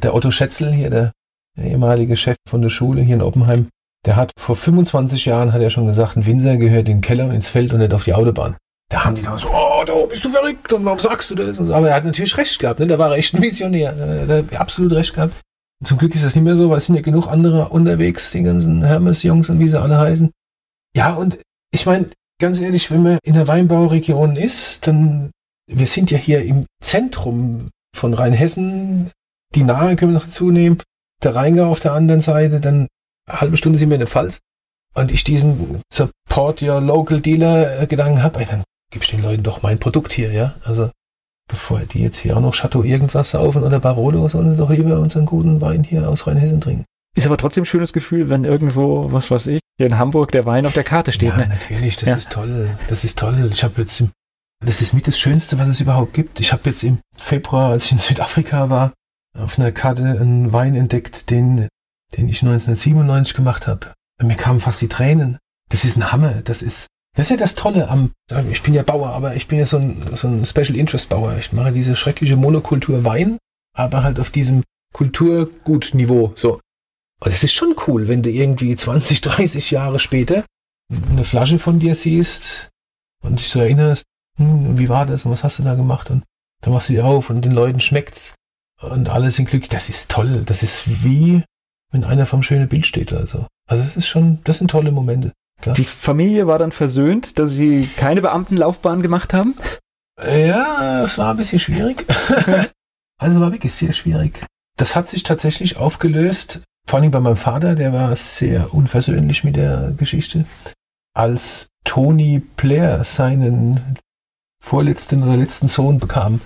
Der 0.02 0.14
Otto 0.14 0.30
Schätzel 0.30 0.72
hier, 0.72 0.90
der, 0.90 1.12
der 1.58 1.66
ehemalige 1.66 2.16
Chef 2.16 2.36
von 2.48 2.62
der 2.62 2.70
Schule 2.70 3.02
hier 3.02 3.16
in 3.16 3.22
Oppenheim, 3.22 3.68
der 4.06 4.16
hat 4.16 4.32
vor 4.38 4.56
25 4.56 5.26
Jahren, 5.26 5.52
hat 5.52 5.60
er 5.60 5.70
schon 5.70 5.86
gesagt, 5.86 6.16
ein 6.16 6.26
Winzer 6.26 6.56
gehört 6.56 6.88
in 6.88 6.96
den 6.96 7.00
Keller 7.00 7.32
ins 7.32 7.48
Feld 7.48 7.72
und 7.72 7.80
nicht 7.80 7.92
auf 7.92 8.04
die 8.04 8.14
Autobahn. 8.14 8.56
da 8.90 9.04
haben 9.04 9.16
die 9.16 9.22
da 9.22 9.36
so, 9.36 9.48
oh, 9.48 9.84
da 9.84 9.94
bist 10.06 10.24
du 10.24 10.30
verrückt 10.30 10.72
und 10.72 10.84
warum 10.84 10.98
sagst 10.98 11.30
du 11.30 11.34
das? 11.34 11.58
Aber 11.58 11.88
er 11.88 11.96
hat 11.96 12.04
natürlich 12.04 12.36
recht 12.36 12.58
gehabt, 12.58 12.80
ne? 12.80 12.86
da 12.86 12.98
war 12.98 13.10
er 13.10 13.18
echt 13.18 13.34
ein 13.34 13.42
Visionär, 13.42 13.92
er 13.92 14.38
hat 14.38 14.56
absolut 14.56 14.92
recht 14.92 15.14
gehabt. 15.14 15.34
Zum 15.84 15.98
Glück 15.98 16.14
ist 16.14 16.24
das 16.24 16.34
nicht 16.34 16.44
mehr 16.44 16.56
so, 16.56 16.70
weil 16.70 16.78
es 16.78 16.86
sind 16.86 16.96
ja 16.96 17.02
genug 17.02 17.28
andere 17.28 17.68
unterwegs, 17.68 18.32
die 18.32 18.42
ganzen 18.42 18.82
Hermes-Jungs 18.82 19.48
und 19.50 19.60
wie 19.60 19.68
sie 19.68 19.80
alle 19.80 19.98
heißen. 19.98 20.30
Ja, 20.96 21.14
und 21.14 21.38
ich 21.72 21.86
meine, 21.86 22.10
ganz 22.40 22.58
ehrlich, 22.58 22.90
wenn 22.90 23.02
man 23.02 23.18
in 23.22 23.34
der 23.34 23.46
Weinbauregion 23.46 24.36
ist, 24.36 24.86
dann, 24.86 25.30
wir 25.70 25.86
sind 25.86 26.10
ja 26.10 26.18
hier 26.18 26.42
im 26.42 26.64
Zentrum 26.82 27.66
von 27.94 28.14
Rheinhessen, 28.14 29.10
die 29.54 29.62
Nahe 29.62 29.94
können 29.94 30.12
wir 30.12 30.18
noch 30.18 30.26
dazu 30.26 30.50
nehmen, 30.50 30.78
der 31.22 31.34
Rheingau 31.34 31.70
auf 31.70 31.80
der 31.80 31.92
anderen 31.92 32.20
Seite, 32.20 32.60
dann 32.60 32.88
eine 33.26 33.40
halbe 33.40 33.56
Stunde 33.56 33.78
sind 33.78 33.90
wir 33.90 33.96
in 33.96 34.00
der 34.00 34.08
Pfalz. 34.08 34.40
Und 34.94 35.12
ich 35.12 35.24
diesen 35.24 35.82
Support 35.92 36.62
Your 36.62 36.80
Local 36.80 37.20
Dealer 37.20 37.86
Gedanken 37.86 38.22
habe, 38.22 38.44
dann 38.44 38.64
gib 38.90 39.02
ich 39.02 39.10
den 39.10 39.22
Leuten 39.22 39.42
doch 39.42 39.62
mein 39.62 39.78
Produkt 39.78 40.12
hier, 40.12 40.32
ja. 40.32 40.54
Also 40.64 40.90
bevor 41.48 41.80
die 41.80 42.02
jetzt 42.02 42.18
hier 42.18 42.36
auch 42.36 42.40
noch 42.40 42.54
Chateau 42.54 42.82
irgendwas 42.82 43.32
saufen 43.32 43.62
oder 43.62 43.80
Barolo, 43.80 44.28
sollen 44.28 44.50
sie 44.50 44.56
doch 44.56 44.70
lieber 44.70 44.98
unseren 44.98 45.26
guten 45.26 45.60
Wein 45.60 45.84
hier 45.84 46.08
aus 46.08 46.26
Rheinhessen 46.26 46.60
trinken. 46.60 46.84
Ist 47.16 47.26
aber 47.26 47.36
trotzdem 47.36 47.62
ein 47.62 47.66
schönes 47.66 47.92
Gefühl, 47.92 48.28
wenn 48.28 48.44
irgendwo, 48.44 49.10
was 49.12 49.30
weiß 49.30 49.48
ich, 49.48 49.60
hier 49.76 49.86
in 49.86 49.98
Hamburg 49.98 50.30
der 50.32 50.46
Wein 50.46 50.66
auf 50.66 50.74
der 50.74 50.84
Karte 50.84 51.12
steht. 51.12 51.30
Ja, 51.30 51.36
ne? 51.38 51.48
natürlich, 51.48 51.96
das 51.96 52.08
ja. 52.08 52.16
ist 52.16 52.30
toll. 52.30 52.70
Das 52.88 53.04
ist 53.04 53.18
toll. 53.18 53.48
Ich 53.52 53.64
habe 53.64 53.80
jetzt, 53.80 54.00
im, 54.00 54.10
das 54.64 54.82
ist 54.82 54.92
mit 54.92 55.08
das 55.08 55.18
Schönste, 55.18 55.58
was 55.58 55.68
es 55.68 55.80
überhaupt 55.80 56.12
gibt. 56.12 56.38
Ich 56.40 56.52
habe 56.52 56.62
jetzt 56.66 56.82
im 56.84 56.98
Februar, 57.16 57.70
als 57.70 57.86
ich 57.86 57.92
in 57.92 57.98
Südafrika 57.98 58.70
war, 58.70 58.92
auf 59.38 59.58
einer 59.58 59.72
Karte 59.72 60.04
einen 60.04 60.52
Wein 60.52 60.74
entdeckt, 60.74 61.30
den, 61.30 61.68
den 62.16 62.28
ich 62.28 62.42
1997 62.42 63.34
gemacht 63.34 63.66
habe. 63.66 63.92
Mir 64.22 64.36
kamen 64.36 64.60
fast 64.60 64.82
die 64.82 64.88
Tränen. 64.88 65.38
Das 65.70 65.84
ist 65.84 65.96
ein 65.96 66.10
Hammer. 66.10 66.42
Das 66.42 66.62
ist, 66.62 66.88
das 67.16 67.26
ist 67.26 67.30
ja 67.30 67.36
das 67.36 67.54
Tolle 67.54 67.88
am, 67.88 68.12
ich 68.50 68.62
bin 68.62 68.74
ja 68.74 68.82
Bauer, 68.82 69.10
aber 69.10 69.36
ich 69.36 69.46
bin 69.46 69.58
ja 69.58 69.66
so 69.66 69.78
ein, 69.78 70.02
so 70.16 70.28
ein 70.28 70.44
Special 70.46 70.76
Interest 70.76 71.08
Bauer. 71.08 71.36
Ich 71.38 71.52
mache 71.52 71.72
diese 71.72 71.96
schreckliche 71.96 72.36
Monokultur 72.36 73.04
Wein, 73.04 73.38
aber 73.76 74.02
halt 74.02 74.18
auf 74.18 74.30
diesem 74.30 74.64
Kulturgutniveau. 74.92 76.32
So. 76.34 76.60
Und 77.20 77.32
es 77.32 77.42
ist 77.42 77.52
schon 77.52 77.74
cool, 77.86 78.08
wenn 78.08 78.22
du 78.22 78.30
irgendwie 78.30 78.74
20, 78.74 79.20
30 79.20 79.70
Jahre 79.70 80.00
später 80.00 80.44
eine 81.10 81.24
Flasche 81.24 81.58
von 81.58 81.78
dir 81.78 81.94
siehst 81.94 82.70
und 83.22 83.38
dich 83.38 83.48
so 83.48 83.60
erinnerst, 83.60 84.04
hm, 84.36 84.78
wie 84.78 84.88
war 84.88 85.06
das 85.06 85.24
und 85.24 85.32
was 85.32 85.44
hast 85.44 85.58
du 85.58 85.62
da 85.62 85.74
gemacht? 85.74 86.10
Und 86.10 86.24
dann 86.62 86.72
machst 86.72 86.88
du 86.88 86.94
die 86.94 87.00
auf 87.00 87.30
und 87.30 87.44
den 87.44 87.52
Leuten 87.52 87.80
schmeckt's 87.80 88.34
und 88.80 89.08
alle 89.08 89.30
sind 89.30 89.48
glücklich. 89.48 89.70
Das 89.70 89.88
ist 89.88 90.10
toll. 90.10 90.42
Das 90.46 90.62
ist 90.62 91.04
wie, 91.04 91.42
wenn 91.90 92.04
einer 92.04 92.26
vom 92.26 92.42
schönen 92.42 92.68
Bild 92.68 92.86
steht 92.86 93.12
oder 93.12 93.26
so. 93.26 93.46
Also 93.68 93.84
das 93.84 93.96
ist 93.96 94.06
schon, 94.06 94.38
das 94.44 94.58
sind 94.58 94.70
tolle 94.70 94.92
Momente. 94.92 95.32
Ja. 95.64 95.72
Die 95.72 95.84
Familie 95.84 96.46
war 96.46 96.58
dann 96.58 96.72
versöhnt, 96.72 97.38
dass 97.38 97.50
sie 97.50 97.88
keine 97.96 98.22
Beamtenlaufbahn 98.22 99.02
gemacht 99.02 99.34
haben? 99.34 99.56
Ja, 100.18 101.02
es 101.02 101.18
war 101.18 101.32
ein 101.32 101.36
bisschen 101.36 101.58
schwierig. 101.58 102.06
also 103.18 103.40
war 103.40 103.52
wirklich 103.52 103.74
sehr 103.74 103.92
schwierig. 103.92 104.44
Das 104.76 104.94
hat 104.94 105.08
sich 105.08 105.24
tatsächlich 105.24 105.76
aufgelöst, 105.76 106.62
vor 106.88 107.00
allem 107.00 107.10
bei 107.10 107.20
meinem 107.20 107.36
Vater, 107.36 107.74
der 107.74 107.92
war 107.92 108.16
sehr 108.16 108.72
unversöhnlich 108.72 109.44
mit 109.44 109.56
der 109.56 109.92
Geschichte. 109.96 110.46
Als 111.14 111.68
Tony 111.84 112.40
Blair 112.56 113.04
seinen 113.04 113.98
vorletzten 114.64 115.22
oder 115.22 115.36
letzten 115.36 115.68
Sohn 115.68 115.98
bekam, 115.98 116.40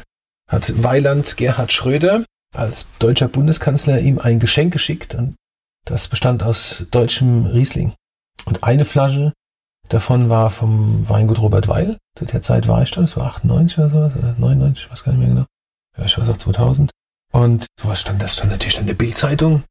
hat 0.53 0.83
Weiland 0.83 1.37
Gerhard 1.37 1.73
Schröder 1.73 2.25
als 2.55 2.87
deutscher 2.99 3.29
Bundeskanzler 3.29 3.99
ihm 4.01 4.19
ein 4.19 4.39
Geschenk 4.39 4.73
geschickt 4.73 5.15
und 5.15 5.35
das 5.87 6.09
bestand 6.09 6.43
aus 6.43 6.85
deutschem 6.91 7.47
Riesling. 7.47 7.95
Und 8.45 8.63
eine 8.63 8.85
Flasche 8.85 9.33
davon 9.89 10.29
war 10.29 10.51
vom 10.51 11.09
Weingut 11.09 11.41
Robert 11.41 11.67
Weil. 11.67 11.97
Zu 12.17 12.27
der 12.27 12.43
Zeit 12.43 12.69
war 12.69 12.83
ich 12.83 12.91
da, 12.91 13.01
das 13.01 13.17
war 13.17 13.27
98 13.27 13.79
oder 13.79 13.91
sowas, 13.91 14.17
oder 14.17 14.35
99, 14.39 14.85
ich 14.85 14.93
weiß 14.93 15.05
gar 15.05 15.13
nicht 15.13 15.21
mehr 15.21 15.29
genau. 15.29 15.47
Vielleicht 15.95 16.19
war 16.19 16.25
es 16.25 16.31
auch 16.31 16.37
2000. 16.37 16.91
Und 17.33 17.67
sowas 17.81 18.01
stand, 18.01 18.23
das 18.23 18.35
stand 18.35 18.53
natürlich 18.53 18.79
in 18.79 18.87
der 18.87 18.95
Bildzeitung. 18.95 19.65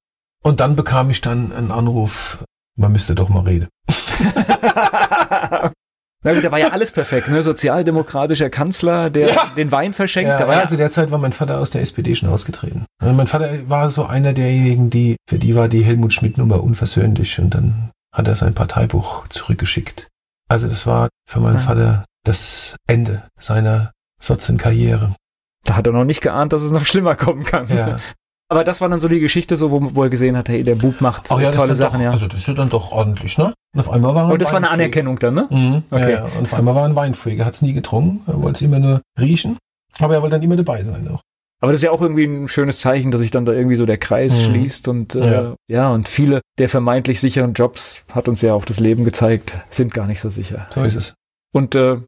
Und 0.43 0.59
dann 0.59 0.75
bekam 0.75 1.11
ich 1.11 1.21
dann 1.21 1.53
einen 1.53 1.71
Anruf, 1.71 2.43
man 2.75 2.91
müsste 2.91 3.13
doch 3.13 3.29
mal 3.29 3.43
reden. 3.43 3.69
Na 6.23 6.33
gut, 6.33 6.43
da 6.43 6.51
war 6.51 6.59
ja 6.59 6.69
alles 6.69 6.91
perfekt, 6.91 7.29
ne? 7.29 7.41
Sozialdemokratischer 7.41 8.49
Kanzler, 8.51 9.09
der 9.09 9.29
ja. 9.29 9.51
den 9.57 9.71
Wein 9.71 9.91
verschenkt. 9.91 10.29
Ja, 10.29 10.51
ja, 10.51 10.67
zu 10.67 10.77
der 10.77 10.91
Zeit 10.91 11.09
war 11.09 11.17
mein 11.17 11.33
Vater 11.33 11.59
aus 11.59 11.71
der 11.71 11.81
SPD 11.81 12.13
schon 12.13 12.29
ausgetreten. 12.29 12.85
Also 13.01 13.13
mein 13.15 13.25
Vater 13.25 13.69
war 13.69 13.89
so 13.89 14.05
einer 14.05 14.33
derjenigen, 14.33 14.91
die, 14.91 15.15
für 15.27 15.39
die 15.39 15.55
war 15.55 15.67
die 15.67 15.83
Helmut 15.83 16.13
Schmidt-Nummer 16.13 16.63
unversöhnlich 16.63 17.39
und 17.39 17.55
dann 17.55 17.89
hat 18.13 18.27
er 18.27 18.35
sein 18.35 18.53
Parteibuch 18.53 19.27
zurückgeschickt. 19.29 20.07
Also 20.47 20.67
das 20.67 20.85
war 20.85 21.09
für 21.27 21.39
meinen 21.39 21.55
ja. 21.55 21.61
Vater 21.61 22.05
das 22.23 22.75
Ende 22.87 23.23
seiner 23.39 23.91
Sozienkarriere. 24.21 25.15
Da 25.63 25.75
hat 25.75 25.87
er 25.87 25.93
noch 25.93 26.03
nicht 26.03 26.21
geahnt, 26.21 26.53
dass 26.53 26.61
es 26.61 26.71
noch 26.71 26.85
schlimmer 26.85 27.15
kommen 27.15 27.45
kann. 27.45 27.67
Ja. 27.67 27.97
Aber 28.51 28.65
das 28.65 28.81
war 28.81 28.89
dann 28.89 28.99
so 28.99 29.07
die 29.07 29.21
Geschichte, 29.21 29.55
so, 29.55 29.71
wo, 29.71 29.95
wo 29.95 30.03
er 30.03 30.09
gesehen 30.09 30.35
hat, 30.35 30.49
hey, 30.49 30.61
der 30.61 30.75
Bub 30.75 30.99
macht 30.99 31.29
ja, 31.29 31.51
tolle 31.51 31.73
Sachen, 31.73 31.99
doch, 31.99 32.03
ja. 32.03 32.11
Also 32.11 32.27
das 32.27 32.41
ist 32.41 32.47
ja 32.49 32.53
dann 32.53 32.69
doch 32.69 32.91
ordentlich, 32.91 33.37
ne? 33.37 33.53
Und 33.73 33.79
auf 33.79 33.89
einmal 33.89 34.13
war 34.13 34.27
er 34.27 34.33
Und 34.33 34.41
das 34.41 34.51
war 34.51 34.57
eine 34.57 34.69
Anerkennung 34.69 35.17
dann, 35.19 35.35
ne? 35.35 35.47
Mhm, 35.49 35.83
okay. 35.89 36.11
Ja, 36.15 36.25
und 36.37 36.43
auf 36.43 36.53
einmal 36.53 36.75
war 36.75 36.81
er 36.81 36.89
ein 36.89 36.95
Weinfreak. 36.97 37.39
Er 37.39 37.45
hat 37.45 37.53
es 37.53 37.61
nie 37.61 37.71
getrunken, 37.71 38.29
er 38.29 38.41
wollte 38.41 38.57
es 38.57 38.61
immer 38.61 38.79
nur 38.79 39.01
riechen, 39.17 39.57
aber 39.99 40.15
er 40.15 40.21
wollte 40.21 40.35
dann 40.35 40.43
immer 40.43 40.57
dabei 40.57 40.83
sein 40.83 41.07
auch. 41.07 41.21
Aber 41.61 41.71
das 41.71 41.79
ist 41.79 41.85
ja 41.85 41.91
auch 41.91 42.01
irgendwie 42.01 42.25
ein 42.25 42.49
schönes 42.49 42.81
Zeichen, 42.81 43.09
dass 43.11 43.21
sich 43.21 43.31
dann 43.31 43.45
da 43.45 43.53
irgendwie 43.53 43.77
so 43.77 43.85
der 43.85 43.97
Kreis 43.97 44.35
mhm. 44.35 44.41
schließt 44.41 44.89
und 44.89 45.15
äh, 45.15 45.31
ja. 45.31 45.55
ja. 45.69 45.89
und 45.89 46.09
viele 46.09 46.41
der 46.59 46.67
vermeintlich 46.67 47.21
sicheren 47.21 47.53
Jobs, 47.53 48.03
hat 48.11 48.27
uns 48.27 48.41
ja 48.41 48.53
auch 48.53 48.65
das 48.65 48.81
Leben 48.81 49.05
gezeigt, 49.05 49.55
sind 49.69 49.93
gar 49.93 50.07
nicht 50.07 50.19
so 50.19 50.29
sicher. 50.29 50.67
So 50.75 50.83
ist 50.83 50.95
es. 50.95 51.13
Und 51.53 51.73
äh, 51.75 52.01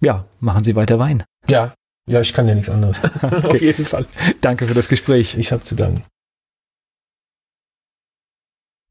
ja, 0.00 0.26
machen 0.38 0.62
Sie 0.62 0.76
weiter 0.76 1.00
Wein. 1.00 1.24
Ja, 1.48 1.72
ja, 2.08 2.20
ich 2.20 2.32
kann 2.32 2.48
ja 2.48 2.54
nichts 2.54 2.70
anderes. 2.70 3.00
Auf 3.44 3.60
jeden 3.60 3.84
Fall. 3.84 4.06
Danke 4.40 4.66
für 4.66 4.74
das 4.74 4.88
Gespräch. 4.88 5.36
Ich 5.36 5.52
habe 5.52 5.62
zu 5.62 5.74
danken. 5.74 6.04